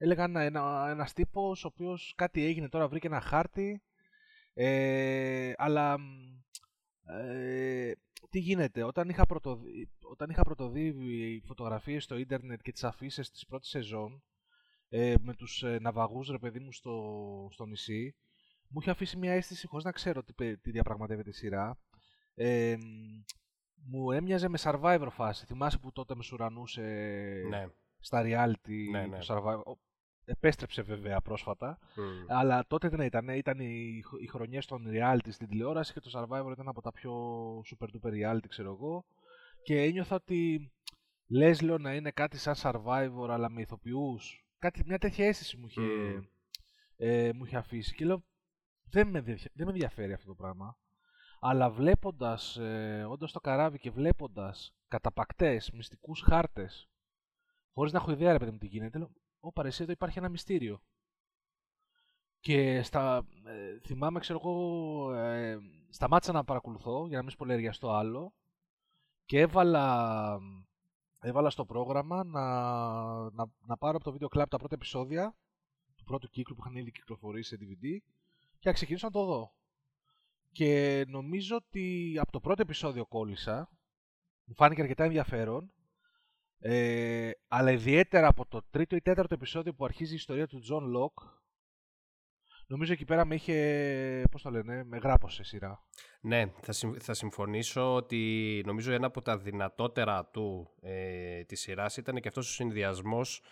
έλεγα 0.00 0.24
ένα, 0.24 0.40
ένα, 0.42 0.88
ένας 0.90 1.12
τύπος 1.12 1.64
ο 1.64 1.66
οποίος 1.66 2.12
κάτι 2.16 2.44
έγινε 2.44 2.68
τώρα, 2.68 2.88
βρήκε 2.88 3.06
ένα 3.06 3.20
χάρτη, 3.20 3.82
ε, 4.54 5.52
αλλά 5.56 5.96
ε, 7.06 7.92
τι 8.30 8.38
γίνεται, 8.38 8.82
όταν 8.82 9.08
είχα, 9.08 9.26
πρωτοδεί, 9.26 9.90
όταν 10.10 10.30
είχα 10.30 10.42
πρωτοδεί 10.42 10.94
φωτογραφίες 11.46 12.04
στο 12.04 12.16
ίντερνετ 12.16 12.60
και 12.62 12.72
τις 12.72 12.84
αφήσεις 12.84 13.30
της 13.30 13.46
πρώτης 13.46 13.68
σεζόν, 13.68 14.22
ε, 14.88 15.14
με 15.20 15.34
τους 15.34 15.62
ε, 15.62 15.78
ναυαγούς 15.80 16.28
ρε 16.28 16.38
παιδί 16.38 16.58
μου 16.58 16.72
στο, 16.72 17.48
στο 17.52 17.66
νησί, 17.66 18.16
μου 18.68 18.80
είχε 18.80 18.90
αφήσει 18.90 19.16
μια 19.16 19.32
αίσθηση 19.32 19.66
χωρίς 19.66 19.84
να 19.84 19.92
ξέρω 19.92 20.22
τι, 20.22 20.58
τι 20.58 20.70
διαπραγματεύεται 20.70 21.30
η 21.30 21.32
σειρά. 21.32 21.78
Ε, 22.34 22.76
μου 23.84 24.10
έμοιαζε 24.10 24.48
με 24.48 24.58
Survivor 24.60 25.08
φάση. 25.10 25.46
Θυμάσαι 25.46 25.78
που 25.78 25.92
τότε 25.92 26.14
με 26.14 26.22
σουρανούσε 26.22 26.82
ναι. 27.48 27.66
στα 27.98 28.22
reality 28.24 28.90
ναι, 28.90 29.06
ναι. 29.06 29.18
το 29.18 29.26
Survivor. 29.28 29.72
Επέστρεψε 30.30 30.82
βέβαια 30.82 31.20
πρόσφατα. 31.20 31.78
Αλλά 32.28 32.66
τότε 32.66 32.88
δεν 32.88 33.00
ήταν. 33.00 33.28
Ήταν 33.28 33.60
οι, 33.60 34.02
οι 34.20 34.26
χρονιές 34.26 34.66
των 34.66 34.86
reality 34.88 35.28
στην 35.28 35.48
τηλεόραση 35.48 35.92
και 35.92 36.00
το 36.00 36.10
Survivor 36.14 36.50
ήταν 36.52 36.68
από 36.68 36.80
τα 36.80 36.92
πιο 36.92 37.12
super 37.60 37.86
duper 37.86 38.12
reality, 38.12 38.48
ξέρω 38.48 38.72
εγώ. 38.72 39.04
Και 39.62 39.82
ένιωθα 39.82 40.14
ότι 40.14 40.72
λες 41.28 41.60
λέω 41.60 41.78
να 41.78 41.94
είναι 41.94 42.10
κάτι 42.10 42.38
σαν 42.38 42.54
Survivor 42.56 43.28
αλλά 43.30 43.50
με 43.50 43.60
ηθοποιούς. 43.60 44.44
Κάτι, 44.58 44.82
μια 44.86 44.98
τέτοια 44.98 45.26
αίσθηση 45.26 45.56
μου 45.56 45.66
είχε, 45.66 45.82
ε, 46.96 47.32
μου 47.32 47.44
είχε 47.44 47.56
αφήσει. 47.56 47.94
Και 47.94 48.04
λέω 48.04 48.24
δεν 48.90 49.08
με, 49.08 49.20
δεν 49.20 49.66
με 49.66 49.70
ενδιαφέρει 49.70 50.12
αυτό 50.12 50.26
το 50.26 50.34
πράγμα. 50.34 50.78
Αλλά 51.40 51.70
βλέποντας, 51.70 52.56
ε, 52.56 53.06
όντας 53.08 53.32
το 53.32 53.40
καράβι 53.40 53.78
και 53.78 53.90
βλέποντας 53.90 54.74
καταπακτές, 54.88 55.70
μυστικούς 55.70 56.20
χάρτες, 56.20 56.88
χωρίς 57.72 57.92
να 57.92 57.98
έχω 57.98 58.10
ιδέα 58.10 58.32
ρε 58.32 58.38
παιδί 58.38 58.50
μου 58.50 58.58
τι 58.58 58.66
γίνεται, 58.66 58.98
λέω, 58.98 59.10
Ω, 59.40 59.52
παρεσί 59.52 59.82
εδώ 59.82 59.92
υπάρχει 59.92 60.18
ένα 60.18 60.28
μυστήριο. 60.28 60.82
Και 62.40 62.82
στα, 62.82 63.26
ε, 63.44 63.78
θυμάμαι, 63.78 64.20
ξέρω 64.20 64.38
εγώ, 64.42 65.12
ε, 65.14 65.58
σταμάτησα 65.88 66.32
να 66.32 66.44
παρακολουθώ 66.44 67.06
για 67.06 67.16
να 67.16 67.22
μην 67.22 67.32
σπολεριαστώ 67.32 67.90
άλλο 67.90 68.32
και 69.24 69.40
έβαλα, 69.40 70.38
έβαλα 71.20 71.50
στο 71.50 71.64
πρόγραμμα 71.64 72.24
να, 72.24 72.44
να, 73.30 73.46
να 73.58 73.76
πάρω 73.76 73.96
από 73.96 74.04
το 74.04 74.12
βίντεο 74.12 74.28
κλαμπ 74.28 74.48
τα 74.48 74.58
πρώτα 74.58 74.74
επεισόδια 74.74 75.36
του 75.96 76.04
πρώτου 76.04 76.28
κύκλου 76.28 76.54
που 76.54 76.60
είχαν 76.64 76.76
ήδη 76.76 76.90
κυκλοφορήσει 76.90 77.48
σε 77.48 77.58
DVD 77.60 77.98
και 78.58 78.68
να 78.68 78.72
ξεκινήσω 78.72 79.06
να 79.06 79.12
το 79.12 79.24
δω. 79.24 79.54
Και 80.52 81.04
νομίζω 81.08 81.56
ότι 81.56 82.16
από 82.20 82.32
το 82.32 82.40
πρώτο 82.40 82.62
επεισόδιο 82.62 83.06
κόλλησα, 83.06 83.68
μου 84.44 84.54
φάνηκε 84.54 84.80
αρκετά 84.80 85.04
ενδιαφέρον 85.04 85.72
Ε, 86.62 87.30
αλλά 87.48 87.70
ιδιαίτερα 87.70 88.26
από 88.26 88.46
το 88.46 88.62
τρίτο 88.70 88.96
ή 88.96 89.00
τέταρτο 89.00 89.34
επεισόδιο 89.34 89.74
που 89.74 89.84
αρχίζει 89.84 90.12
η 90.12 90.16
ιστορία 90.16 90.46
του 90.46 90.58
Τζον 90.58 90.84
Λοκ, 90.84 91.18
νομίζω 92.66 92.92
εκεί 92.92 93.04
πέρα 93.04 93.24
με 93.24 93.34
είχε, 93.34 94.24
πώς 94.30 94.42
το 94.42 94.50
λένε, 94.50 94.84
με 94.84 94.98
γράπωσε 94.98 95.42
σειρά. 95.42 95.84
Ναι, 96.20 96.52
θα, 96.60 96.72
θα 96.98 97.14
συμφωνήσω 97.14 97.94
ότι 97.94 98.62
νομίζω 98.66 98.92
ένα 98.92 99.06
από 99.06 99.22
τα 99.22 99.38
δυνατότερα 99.38 100.26
του 100.26 100.70
ε, 100.80 101.42
της 101.44 101.60
σειράς 101.60 101.96
ήταν 101.96 102.20
και 102.20 102.28
αυτός 102.28 102.48
ο 102.48 102.52
συνδυασμός 102.52 103.42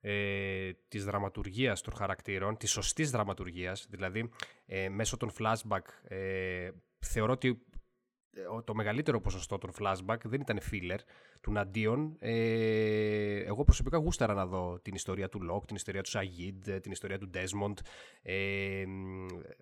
ε, 0.00 0.72
της 0.88 1.04
δραματουργίας 1.04 1.80
των 1.80 1.94
χαρακτήρων, 1.94 2.56
της 2.56 2.70
σωστής 2.70 3.10
δραματουργίας, 3.10 3.86
δηλαδή 3.90 4.30
ε, 4.66 4.88
μέσω 4.88 5.16
των 5.16 5.30
flashback 5.38 5.82
ε, 6.02 6.70
θεωρώ 6.98 7.32
ότι 7.32 7.48
ε, 7.48 7.73
το 8.64 8.74
μεγαλύτερο 8.74 9.20
ποσοστό 9.20 9.58
των 9.58 9.70
flashback 9.78 10.16
δεν 10.24 10.40
ήταν 10.40 10.60
filler, 10.70 10.98
τουναντίον. 11.40 12.16
Ε, 12.18 13.38
εγώ 13.38 13.64
προσωπικά 13.64 13.98
γούσταρα 13.98 14.34
να 14.34 14.46
δω 14.46 14.78
την 14.82 14.94
ιστορία 14.94 15.28
του 15.28 15.42
Λοκ, 15.42 15.64
την 15.64 15.76
ιστορία 15.76 16.02
του 16.02 16.10
Σαγίδ, 16.10 16.70
την 16.70 16.92
ιστορία 16.92 17.18
του 17.18 17.28
Ντέσμοντ. 17.28 17.78
Ε, 18.22 18.84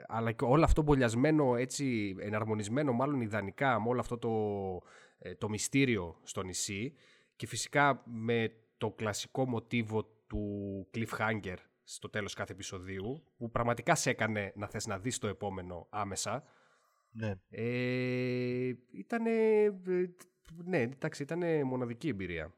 αλλά 0.08 0.32
και 0.32 0.44
όλο 0.44 0.64
αυτό 0.64 0.82
μπολιασμένο, 0.82 1.56
έτσι, 1.56 2.16
εναρμονισμένο 2.18 2.92
μάλλον 2.92 3.20
ιδανικά 3.20 3.80
με 3.80 3.88
όλο 3.88 4.00
αυτό 4.00 4.18
το, 4.18 4.30
ε, 5.18 5.34
το 5.34 5.48
μυστήριο 5.48 6.16
στο 6.22 6.42
νησί. 6.42 6.92
Και 7.36 7.46
φυσικά 7.46 8.02
με 8.04 8.52
το 8.78 8.90
κλασικό 8.90 9.48
μοτίβο 9.48 10.04
του 10.26 10.86
cliffhanger 10.94 11.56
στο 11.84 12.10
τέλος 12.10 12.34
κάθε 12.34 12.52
επεισοδίου, 12.52 13.22
που 13.36 13.50
πραγματικά 13.50 13.94
σε 13.94 14.10
έκανε 14.10 14.52
να 14.56 14.66
θες 14.66 14.86
να 14.86 14.98
δεις 14.98 15.18
το 15.18 15.26
επόμενο 15.26 15.86
άμεσα. 15.90 16.44
Ναι. 17.12 17.34
Ε, 17.50 18.72
ήτανε, 18.92 19.30
ναι, 20.64 20.78
εντάξει, 20.78 21.22
ήταν 21.22 21.66
μοναδική 21.66 22.08
εμπειρία. 22.08 22.54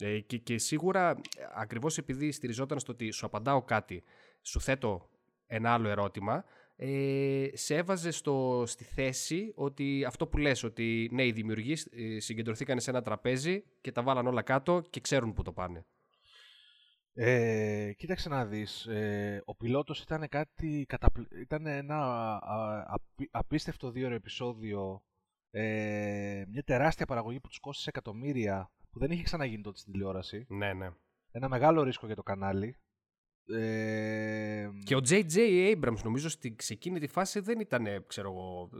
Ε, 0.00 0.20
και, 0.20 0.38
και 0.38 0.58
σίγουρα, 0.58 1.20
ακριβώς 1.54 1.98
επειδή 1.98 2.32
στηριζόταν 2.32 2.78
στο 2.78 2.92
ότι 2.92 3.10
σου 3.10 3.26
απαντάω 3.26 3.62
κάτι, 3.62 4.02
σου 4.42 4.60
θέτω 4.60 5.10
ένα 5.46 5.72
άλλο 5.72 5.88
ερώτημα, 5.88 6.44
ε, 6.76 7.48
σε 7.52 7.76
έβαζε 7.76 8.10
στο, 8.10 8.64
στη 8.66 8.84
θέση 8.84 9.52
ότι 9.54 10.04
αυτό 10.04 10.26
που 10.26 10.38
λες, 10.38 10.62
ότι 10.62 11.08
ναι, 11.12 11.26
οι 11.26 11.32
δημιουργοί 11.32 11.76
ε, 11.90 12.20
συγκεντρωθήκαν 12.20 12.80
σε 12.80 12.90
ένα 12.90 13.02
τραπέζι 13.02 13.64
και 13.80 13.92
τα 13.92 14.02
βάλαν 14.02 14.26
όλα 14.26 14.42
κάτω 14.42 14.82
και 14.90 15.00
ξέρουν 15.00 15.32
που 15.32 15.42
το 15.42 15.52
πάνε. 15.52 15.84
Ε, 17.18 17.92
κοίταξε 17.96 18.28
να 18.28 18.46
δεις, 18.46 18.86
ε, 18.86 19.42
ο 19.44 19.54
πιλότος 19.54 20.02
ήταν 20.02 20.28
κάτι, 20.28 20.86
ήταν 21.40 21.66
ένα 21.66 22.40
απίστευτο 23.30 23.90
δύο 23.90 24.10
επεισόδιο, 24.10 25.02
ε, 25.50 26.44
μια 26.48 26.62
τεράστια 26.62 27.06
παραγωγή 27.06 27.40
που 27.40 27.48
τους 27.48 27.58
κόστησε 27.58 27.88
εκατομμύρια, 27.88 28.70
που 28.90 28.98
δεν 28.98 29.10
είχε 29.10 29.22
ξαναγίνει 29.22 29.62
τότε 29.62 29.78
στην 29.78 29.92
τηλεόραση. 29.92 30.46
Ναι, 30.48 30.72
ναι. 30.72 30.90
Ένα 31.30 31.48
μεγάλο 31.48 31.82
ρίσκο 31.82 32.06
για 32.06 32.14
το 32.14 32.22
κανάλι. 32.22 32.76
Ε, 33.48 34.68
και 34.84 34.94
ο 34.94 35.00
J.J. 35.08 35.36
Abrams 35.36 36.02
νομίζω 36.04 36.28
στη, 36.28 36.56
σε 36.58 36.72
εκείνη 36.72 37.00
τη 37.00 37.06
φάση 37.06 37.40
δεν 37.40 37.60
ήταν, 37.60 38.04
ξέρω 38.06 38.30
εγώ, 38.30 38.70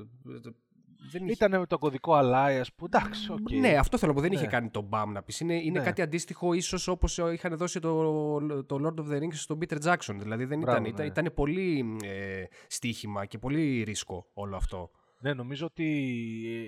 δεν 1.11 1.29
Ήταν 1.29 1.59
με 1.59 1.67
το 1.67 1.79
κωδικό 1.79 2.13
Alliance 2.15 2.67
που 2.77 2.85
εντάξει, 2.85 3.29
okay. 3.31 3.59
Ναι, 3.61 3.77
αυτό 3.77 3.99
θέλω 3.99 4.13
να 4.13 4.17
πω. 4.17 4.23
Δεν 4.23 4.33
είχε 4.33 4.45
ναι. 4.45 4.51
κάνει 4.51 4.71
το 4.71 4.89
BAM 4.93 5.07
να 5.13 5.23
πεις. 5.23 5.41
Είναι, 5.41 5.55
είναι 5.55 5.79
ναι. 5.79 5.85
κάτι 5.85 6.03
αντίστοιχο 6.03 6.53
ίσως 6.53 6.89
όπως 6.89 7.19
είχαν 7.19 7.57
δώσει 7.57 7.81
το, 7.81 8.63
το 8.63 8.77
Lord 8.85 9.01
of 9.01 9.13
the 9.13 9.23
Rings 9.23 9.35
στον 9.35 9.59
Peter 9.61 9.79
Jackson. 9.83 10.17
Δηλαδή 10.17 10.45
δεν 10.45 10.61
ήταν, 10.61 10.83
ναι. 10.83 10.89
ήταν, 10.89 11.07
ήταν, 11.07 11.33
πολύ 11.35 11.97
ε, 12.05 12.45
στοίχημα 12.67 13.27
και 13.27 13.39
πολύ 13.39 13.83
ρίσκο 13.83 14.27
όλο 14.33 14.57
αυτό. 14.57 14.91
Ναι, 15.19 15.35
νομίζω 15.35 15.67
ότι 15.67 15.87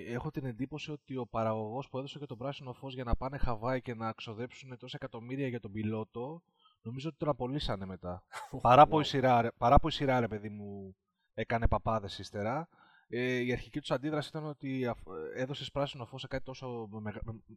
ε, 0.07 0.13
έχω 0.13 0.31
την 0.31 0.45
εντύπωση 0.45 0.91
ότι 0.91 1.17
ο 1.17 1.25
παραγωγός 1.25 1.89
που 1.89 1.97
έδωσε 1.97 2.19
και 2.19 2.25
τον 2.25 2.37
πράσινο 2.37 2.73
φως 2.73 2.93
για 2.93 3.03
να 3.03 3.15
πάνε 3.15 3.37
Χαβάη 3.37 3.81
και 3.81 3.93
να 3.93 4.11
ξοδέψουν 4.11 4.77
τόσα 4.77 4.97
εκατομμύρια 5.01 5.47
για 5.47 5.59
τον 5.59 5.71
πιλότο, 5.71 6.41
νομίζω 6.81 7.09
ότι 7.09 7.17
τον 7.17 7.29
απολύσανε 7.29 7.85
μετά. 7.85 8.23
παρά, 8.61 8.87
που 8.87 8.99
η 8.99 9.03
σειρά, 9.03 9.51
παρά 9.57 9.79
που 9.79 9.87
η 9.87 9.91
σειρά, 9.91 10.19
ρε 10.19 10.27
παιδί 10.27 10.49
μου, 10.49 10.95
έκανε 11.33 11.67
παπάδες 11.67 12.19
ύστερα, 12.19 12.69
ε, 13.09 13.37
η 13.39 13.51
αρχική 13.51 13.79
τους 13.79 13.91
αντίδραση 13.91 14.29
ήταν 14.29 14.45
ότι 14.45 14.93
έδωσες 15.35 15.71
πράσινο 15.71 16.05
φως 16.05 16.21
σε, 16.21 16.27
κάτι 16.27 16.43
τόσο, 16.43 16.89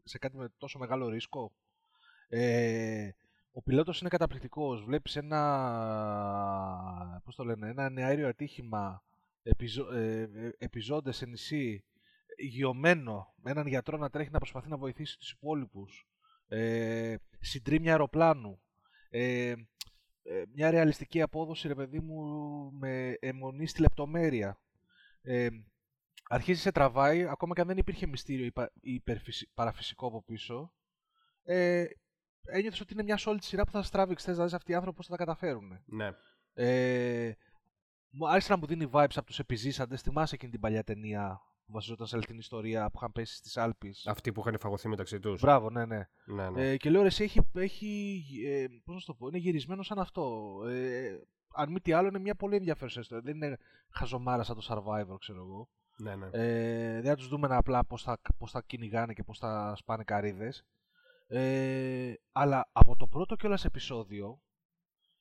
σε 0.04 0.18
κάτι 0.18 0.36
με 0.36 0.48
τόσο 0.58 0.78
μεγάλο 0.78 1.08
ρίσκο. 1.08 1.52
Ε, 2.28 3.08
ο 3.52 3.62
πιλότος 3.62 4.00
είναι 4.00 4.08
καταπληκτικός. 4.08 4.84
Βλέπεις 4.84 5.16
ένα, 5.16 5.40
πώς 7.24 7.34
το 7.34 7.44
λένε, 7.44 7.68
ένα 7.68 7.90
νεαέριο 7.90 8.28
ατύχημα 8.28 9.02
επιζω, 9.42 9.92
ε, 9.94 10.28
επιζώντες 10.58 11.16
σε 11.16 11.26
νησί 11.26 11.84
υγειωμένο 12.36 13.34
με 13.42 13.50
έναν 13.50 13.66
γιατρό 13.66 13.96
να 13.96 14.10
τρέχει 14.10 14.30
να 14.30 14.38
προσπαθεί 14.38 14.68
να 14.68 14.76
βοηθήσει 14.76 15.18
τους 15.18 15.30
υπόλοιπους 15.30 16.08
ε, 16.48 17.16
συντρίμια 17.40 17.90
αεροπλάνου 17.90 18.60
ε, 19.10 19.54
ε, 20.22 20.42
μια 20.54 20.70
ρεαλιστική 20.70 21.22
απόδοση 21.22 21.68
ρε 21.68 21.74
παιδί 21.74 22.00
μου 22.00 22.22
με 22.72 23.16
αιμονή 23.20 23.66
στη 23.66 23.80
λεπτομέρεια 23.80 24.58
ε, 25.22 25.48
αρχίζει 26.28 26.60
σε 26.60 26.72
τραβάει, 26.72 27.26
ακόμα 27.26 27.54
και 27.54 27.60
αν 27.60 27.66
δεν 27.66 27.76
υπήρχε 27.76 28.06
μυστήριο 28.06 28.50
ή 28.80 29.02
παραφυσικό 29.54 30.06
από 30.06 30.22
πίσω. 30.22 30.72
Ε, 31.42 31.84
ένιωθες 32.42 32.80
ότι 32.80 32.92
είναι 32.92 33.02
μια 33.02 33.18
όλη 33.24 33.42
σειρά 33.42 33.64
που 33.64 33.70
θα 33.70 33.82
στράβει, 33.82 34.14
θες 34.14 34.36
να 34.36 34.44
δεις 34.44 34.52
αυτοί 34.52 34.72
οι 34.72 34.74
άνθρωποι 34.74 34.96
πώς 34.96 35.06
θα 35.06 35.16
τα 35.16 35.24
καταφέρουν. 35.24 35.82
Ναι. 35.84 36.10
Ε, 36.52 37.32
μου 38.10 38.28
άρεσε 38.28 38.52
να 38.52 38.58
μου 38.58 38.66
δίνει 38.66 38.90
vibes 38.92 39.14
από 39.14 39.26
τους 39.26 39.38
επιζήσαντες. 39.38 40.00
Θυμάσαι 40.00 40.34
εκείνη 40.34 40.50
την 40.50 40.60
παλιά 40.60 40.84
ταινία 40.84 41.40
που 41.64 41.72
βασιζόταν 41.72 42.06
σε 42.06 42.16
αληθινή 42.16 42.38
ιστορία 42.38 42.90
που 42.90 42.96
είχαν 42.96 43.12
πέσει 43.12 43.36
στις 43.36 43.56
Άλπεις; 43.56 44.06
Αυτοί 44.06 44.32
που 44.32 44.40
είχαν 44.40 44.58
φαγωθεί 44.58 44.88
μεταξύ 44.88 45.20
τους. 45.20 45.40
Μπράβο, 45.40 45.70
ναι, 45.70 45.86
ναι. 45.86 46.08
ναι, 46.24 46.50
ναι. 46.50 46.70
Ε, 46.70 46.76
και 46.76 46.90
λέω, 46.90 47.04
εσύ 47.04 47.22
έχει, 47.24 47.40
έχει 47.54 48.24
ε, 48.46 48.66
πώς 48.84 48.94
να 48.94 49.00
το 49.00 49.14
πω, 49.14 49.26
είναι 49.28 49.38
γυρισμένο 49.38 49.82
σαν 49.82 49.98
αυτό. 49.98 50.54
Ε, 50.68 51.18
αν 51.54 51.72
μη 51.72 51.80
τι 51.80 51.92
άλλο, 51.92 52.08
είναι 52.08 52.18
μια 52.18 52.34
πολύ 52.34 52.56
ενδιαφέρουσα 52.56 53.00
ιστορία. 53.00 53.24
Δεν 53.24 53.36
είναι 53.36 53.58
χαζομάρα 53.90 54.42
σαν 54.42 54.56
το 54.56 54.66
Survivor, 54.68 55.16
ξέρω 55.18 55.38
εγώ. 55.38 55.68
Ναι, 55.96 56.16
ναι. 56.16 56.28
Ε, 56.32 56.92
δεν 56.92 57.10
θα 57.10 57.16
τους 57.16 57.28
δούμε 57.28 57.48
απλά 57.50 57.84
πώς 57.84 58.02
θα, 58.02 58.20
πώς 58.38 58.50
θα 58.50 58.62
κυνηγάνε 58.66 59.12
και 59.12 59.22
πώς 59.22 59.38
θα 59.38 59.74
σπάνε 59.76 60.04
καρύδες. 60.04 60.64
Ε, 61.28 62.12
αλλά 62.32 62.68
από 62.72 62.96
το 62.96 63.06
πρώτο 63.06 63.36
κιόλα 63.36 63.58
επεισόδιο, 63.64 64.40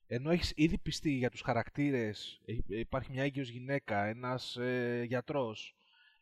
ενώ 0.08 0.32
έχεις 0.32 0.54
ήδη 0.56 0.78
πιστεί 0.78 1.12
για 1.12 1.30
τους 1.30 1.42
χαρακτήρες, 1.42 2.42
υπάρχει 2.68 3.12
μια 3.12 3.24
έγκυος 3.24 3.50
γυναίκα, 3.50 4.06
ένας 4.06 4.56
ε, 4.56 5.04
γιατρός, 5.08 5.76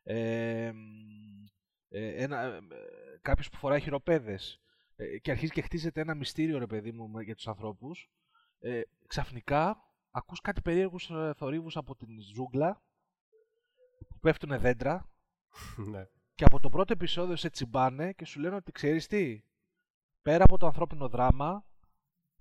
ε, 0.04 0.72
ε, 1.90 2.24
ε 2.24 2.28
κάποιος 3.22 3.50
που 3.50 3.58
φοράει 3.58 3.82
χειροπέδες 3.82 4.62
ε, 4.96 5.18
και 5.18 5.32
αρχίζει 5.32 5.52
και 5.52 5.62
χτίζεται 5.62 6.02
ένα 6.02 6.16
μυστήριο 6.16 6.58
ρε 6.58 6.68
παιδί 6.68 6.92
μου 6.92 7.20
για 7.20 7.36
τους 7.36 7.48
ανθρώπους 7.48 8.10
ε, 8.60 8.82
ξαφνικά 9.08 9.78
ακούς 10.12 10.42
κάτι 10.42 10.62
περίεργους 10.62 11.10
ε, 11.10 11.34
θορύβους 11.36 11.78
από 11.78 11.96
την 11.96 12.22
ζούγκλα 12.22 12.82
που 14.08 14.20
πέφτουν 14.20 14.60
δέντρα 14.60 15.10
ναι. 15.92 16.08
και 16.36 16.44
από 16.44 16.60
το 16.60 16.70
πρώτο 16.70 16.94
επεισόδιο 16.94 17.36
σε 17.36 17.50
τσιμπάνε 17.50 18.14
και 18.14 18.26
σου 18.26 18.40
λένε 18.40 18.56
ότι 18.56 18.72
ξέρεις 18.72 19.08
τι, 19.08 19.44
πέρα 20.22 20.44
από 20.44 20.58
το 20.58 20.66
ανθρώπινο 20.66 21.10
δράμα 21.10 21.66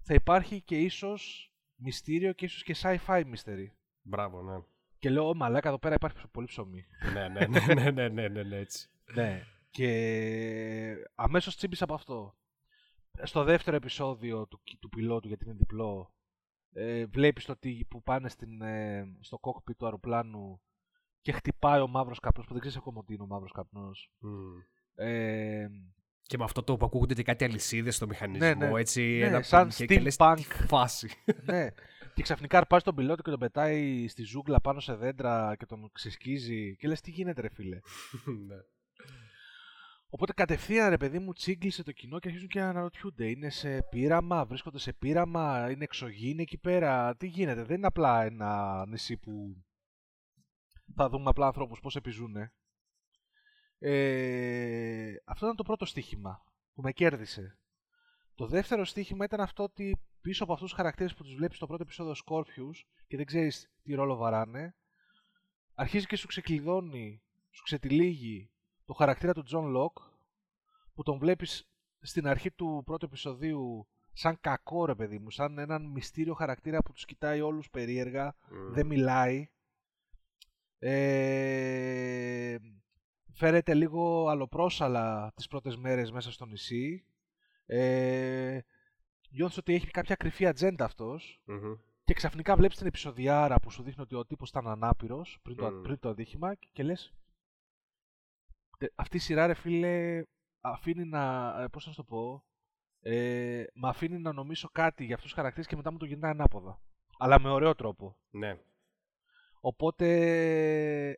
θα 0.01 0.15
υπάρχει 0.15 0.61
και 0.63 0.81
ίσως 0.81 1.53
μυστήριο 1.75 2.33
και 2.33 2.45
ίσως 2.45 2.63
και 2.63 2.77
sci-fi 2.83 3.23
μυστέρι. 3.27 3.73
Μπράβο, 4.03 4.43
ναι. 4.43 4.63
Και 4.99 5.11
λέω, 5.11 5.35
μαλάκα, 5.35 5.69
εδώ 5.69 5.79
πέρα 5.79 5.95
υπάρχει 5.95 6.29
πολύ 6.31 6.47
ψωμί. 6.47 6.87
ναι, 7.13 7.29
ναι, 7.29 7.47
ναι, 7.47 7.75
ναι, 7.75 7.91
ναι, 7.91 8.09
ναι, 8.09 8.29
ναι, 8.29 8.43
ναι, 8.43 8.57
έτσι. 8.57 8.89
ναι. 9.15 9.43
Και 9.71 10.95
αμέσως 11.15 11.57
τσίμπησα 11.57 11.85
από 11.85 11.95
αυτό. 11.95 12.37
Στο 13.23 13.45
δεύτερο 13.45 13.77
επεισόδιο 13.77 14.47
του, 14.47 14.61
του 14.81 14.89
πιλότου, 14.89 15.29
γιατί 15.29 15.45
είναι 15.45 15.55
διπλό, 15.55 16.13
ε, 16.79 17.07
βλέπεις 17.07 17.45
το 17.45 17.57
τι, 17.57 17.85
που 17.89 18.03
πάνε 18.03 18.29
στην, 18.29 18.63
ε, 18.63 19.05
στο 19.21 19.39
κόκπι 19.39 19.75
του 19.75 19.85
αεροπλάνου 19.85 20.61
και 21.21 21.33
χτυπάει 21.33 21.81
ο 21.81 21.87
μαύρος 21.87 22.21
καπνός, 22.21 22.47
που 22.47 22.53
δεν 22.53 22.61
ξέρεις 22.61 22.79
ακόμα 22.79 23.05
τι 23.05 23.15
είναι 23.15 23.23
ο 23.23 23.27
μαύρος 23.27 23.53
καπνός. 23.53 24.11
Mm. 24.23 25.05
Ε, 25.05 25.67
και 26.23 26.39
με 26.39 26.45
αυτό 26.45 26.63
το 26.63 26.77
που 26.77 26.87
ακούγονται 26.87 27.15
και 27.15 27.23
κάτι 27.23 27.45
αλυσίδες 27.45 27.97
στο 27.97 28.07
μηχανισμό, 28.07 28.47
ναι, 28.47 28.55
ναι. 28.55 28.81
έτσι. 28.81 29.03
Ναι, 29.03 29.27
ένα 29.27 29.43
σαν 29.43 29.71
steampunk 29.73 30.41
φάση. 30.67 31.09
ναι. 31.51 31.69
Και 32.15 32.23
ξαφνικά 32.23 32.59
αρπάζει 32.59 32.85
τον 32.85 32.95
πιλότο 32.95 33.23
και 33.23 33.31
τον 33.31 33.39
πετάει 33.39 34.09
στη 34.09 34.23
ζούγκλα 34.23 34.61
πάνω 34.61 34.81
σε 34.81 34.95
δέντρα 34.95 35.57
και 35.59 35.67
τον 35.67 35.91
ξεσκίζει. 35.93 36.77
Και 36.77 36.89
λες, 36.89 37.01
τι 37.01 37.11
γίνεται, 37.11 37.41
ρε 37.41 37.49
φίλε. 37.49 37.79
ναι. 40.09 40.15
Οπότε 40.15 40.33
κατευθείαν 40.33 40.89
ρε 40.89 40.97
παιδί 40.97 41.19
μου 41.19 41.33
τσίγκλισε 41.33 41.83
το 41.83 41.93
κοινό 41.93 42.19
και 42.19 42.29
αρχίζουν 42.29 42.49
και 42.49 42.61
να 42.61 42.69
αναρωτιούνται. 42.69 43.31
Είναι 43.31 43.51
σε 43.51 43.83
πείραμα, 43.83 44.45
βρίσκονται 44.45 44.79
σε 44.79 44.93
πείραμα, 44.93 45.71
είναι 45.71 45.85
εξωγήινοι 45.85 46.43
εκεί 46.43 46.59
πέρα. 46.59 47.17
Τι 47.17 47.27
γίνεται, 47.27 47.63
δεν 47.63 47.77
είναι 47.77 47.87
απλά 47.87 48.25
ένα 48.25 48.85
νησί 48.87 49.17
που 49.17 49.65
θα 50.95 51.09
δούμε 51.09 51.31
απλά 51.31 51.47
ανθρώπους 51.47 51.81
πώς 51.81 51.97
επιζούν. 51.97 52.37
Ε, 53.79 55.15
αυτό 55.25 55.45
ήταν 55.45 55.57
το 55.57 55.63
πρώτο 55.63 55.85
στοίχημα 55.85 56.45
που 56.75 56.83
με 56.83 56.93
κέρδισε. 56.93 57.59
Το 58.35 58.47
δεύτερο 58.47 58.85
στοίχημα 58.85 59.25
ήταν 59.25 59.41
αυτό 59.41 59.63
ότι 59.63 60.01
πίσω 60.21 60.43
από 60.45 60.53
αυτούς 60.53 60.69
τους 60.69 60.77
χαρακτήρες 60.77 61.15
που 61.15 61.23
τους 61.23 61.35
βλέπεις 61.35 61.57
στο 61.57 61.67
πρώτο 61.67 61.83
επεισόδιο 61.83 62.15
Scorpius 62.27 62.85
και 63.07 63.17
δεν 63.17 63.27
ξέρεις 63.27 63.71
τι 63.83 63.95
ρόλο 63.95 64.17
βαράνε, 64.17 64.75
αρχίζει 65.75 66.07
και 66.07 66.17
σου 66.17 66.27
ξεκλειδώνει, 66.27 67.23
σου 67.51 67.63
ξετυλίγει 67.63 68.51
το 68.89 68.95
χαρακτήρα 68.95 69.33
του 69.33 69.45
John 69.51 69.77
Locke 69.77 70.03
που 70.95 71.03
τον 71.03 71.19
βλέπεις 71.19 71.69
στην 72.01 72.27
αρχή 72.27 72.51
του 72.51 72.83
πρώτου 72.85 73.05
επεισοδίου 73.05 73.89
σαν 74.13 74.39
κακό 74.41 74.87
ρε 74.87 74.95
παιδί 74.95 75.19
μου, 75.19 75.31
σαν 75.31 75.59
έναν 75.59 75.85
μυστήριο 75.85 76.35
χαρακτήρα 76.35 76.83
που 76.83 76.93
τους 76.93 77.05
κοιτάει 77.05 77.41
όλους 77.41 77.71
περίεργα, 77.71 78.35
δεν 78.73 78.87
μιλάει. 78.87 79.51
Ε, 80.79 82.57
φέρεται 83.33 83.75
λίγο 83.75 84.29
αλλοπρόσαλα 84.29 85.33
τις 85.35 85.47
πρώτες 85.49 85.77
μέρες 85.77 86.11
μέσα 86.11 86.33
στο 86.33 86.47
νησί. 86.47 87.05
Ε, 87.67 88.59
νιώθεις 89.31 89.57
ότι 89.57 89.75
έχει 89.75 89.87
κάποια 89.91 90.15
κρυφή 90.15 90.47
ατζέντα 90.47 90.85
αυτός. 90.85 91.43
Και 92.05 92.15
ξαφνικά 92.15 92.57
βλέπεις 92.57 92.77
την 92.77 92.87
επεισοδιάρα 92.87 93.61
που 93.61 93.71
σου 93.71 93.83
δείχνει 93.83 94.03
ότι 94.03 94.15
ο 94.15 94.27
τύπος 94.27 94.49
ήταν 94.49 94.69
ανάπηρος 94.69 95.39
πριν, 95.43 95.57
το, 95.57 95.71
πριν 95.83 95.99
το 95.99 96.09
ατύχημα 96.09 96.55
και 96.73 96.83
λες 96.83 97.13
αυτή 98.95 99.17
η 99.17 99.21
σειρά 99.21 99.47
ρε 99.47 99.55
φίλε 99.55 100.23
αφήνει 100.61 101.05
να, 101.05 101.55
ε, 101.63 101.67
πώς 101.69 101.87
να 101.87 101.95
το 101.95 102.05
πω, 102.05 102.45
ε, 103.01 103.65
με 103.73 103.89
αφήνει 103.89 104.19
να 104.19 104.33
νομίσω 104.33 104.69
κάτι 104.73 105.05
για 105.05 105.15
αυτούς 105.15 105.29
τους 105.29 105.39
χαρακτήρες 105.39 105.67
και 105.67 105.77
μετά 105.77 105.93
μου 105.93 105.99
το 105.99 106.05
γυρνάει 106.05 106.31
ανάποδα. 106.31 106.81
Αλλά 107.19 107.41
με 107.41 107.51
ωραίο 107.51 107.75
τρόπο. 107.75 108.17
Ναι. 108.31 108.59
Οπότε 109.61 110.07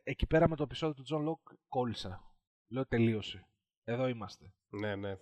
εκεί 0.03 0.27
πέρα 0.27 0.49
με 0.49 0.55
το 0.55 0.63
επεισόδιο 0.63 1.03
του 1.03 1.05
John 1.09 1.29
Locke 1.29 1.55
κόλλησα. 1.67 2.33
Λέω 2.67 2.85
τελείωσε. 2.85 3.47
Εδώ 3.83 4.07
είμαστε. 4.07 4.53
Ναι, 4.69 4.95
ναι. 4.95 5.17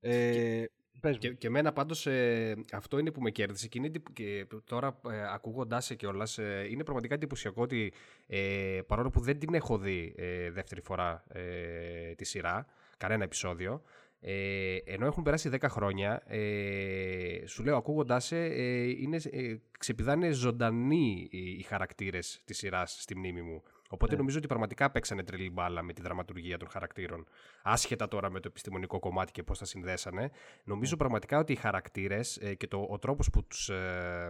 Ε, 0.00 0.32
και, 0.32 0.70
και, 1.18 1.32
και 1.32 1.46
εμένα 1.46 1.72
πάντως 1.72 2.06
ε, 2.06 2.56
αυτό 2.72 2.98
είναι 2.98 3.10
που 3.10 3.20
με 3.22 3.30
κέρδισε 3.30 3.68
και, 3.68 3.90
και 4.12 4.46
τώρα 4.64 5.00
ε, 5.10 5.32
ακούγοντάς 5.32 5.84
σε 5.84 5.94
κιόλας 5.94 6.38
ε, 6.38 6.66
είναι 6.70 6.84
πραγματικά 6.84 7.14
εντυπωσιακό 7.14 7.62
ότι 7.62 7.92
ε, 8.26 8.80
παρόλο 8.86 9.10
που 9.10 9.20
δεν 9.20 9.38
την 9.38 9.54
έχω 9.54 9.78
δει 9.78 10.14
ε, 10.16 10.50
δεύτερη 10.50 10.80
φορά 10.80 11.24
ε, 11.28 12.14
τη 12.14 12.24
σειρά, 12.24 12.66
κανένα 12.96 13.24
επεισόδιο, 13.24 13.82
ε, 14.20 14.76
ενώ 14.84 15.06
έχουν 15.06 15.22
περάσει 15.22 15.50
10 15.52 15.66
χρόνια, 15.68 16.22
ε, 16.26 17.46
σου 17.46 17.64
λέω 17.64 17.76
ακούγοντάς 17.76 18.24
σε, 18.24 18.36
ε, 18.36 18.88
είναι, 18.88 19.20
ε, 19.30 19.56
ξεπηδάνε 19.78 20.30
ζωντανοί 20.30 21.28
οι, 21.30 21.50
οι 21.50 21.62
χαρακτήρες 21.62 22.40
της 22.44 22.56
σειράς 22.58 22.96
στη 23.00 23.16
μνήμη 23.16 23.42
μου. 23.42 23.62
Οπότε 23.92 24.12
ναι. 24.12 24.18
νομίζω 24.18 24.38
ότι 24.38 24.46
πραγματικά 24.46 24.90
παίξανε 24.90 25.22
τρελή 25.22 25.50
μπάλα 25.50 25.82
με 25.82 25.92
τη 25.92 26.02
δραματουργία 26.02 26.58
των 26.58 26.68
χαρακτήρων. 26.68 27.26
Άσχετα 27.62 28.08
τώρα 28.08 28.30
με 28.30 28.40
το 28.40 28.48
επιστημονικό 28.48 28.98
κομμάτι 28.98 29.32
και 29.32 29.42
πώς 29.42 29.58
τα 29.58 29.64
συνδέσανε. 29.64 30.30
Νομίζω 30.64 30.90
ναι. 30.92 30.98
πραγματικά 30.98 31.38
ότι 31.38 31.52
οι 31.52 31.56
χαρακτήρες 31.56 32.36
ε, 32.36 32.54
και 32.54 32.66
το, 32.66 32.86
ο 32.90 32.98
τρόπος 32.98 33.30
που, 33.30 33.46
τους, 33.46 33.68
ε, 33.68 34.28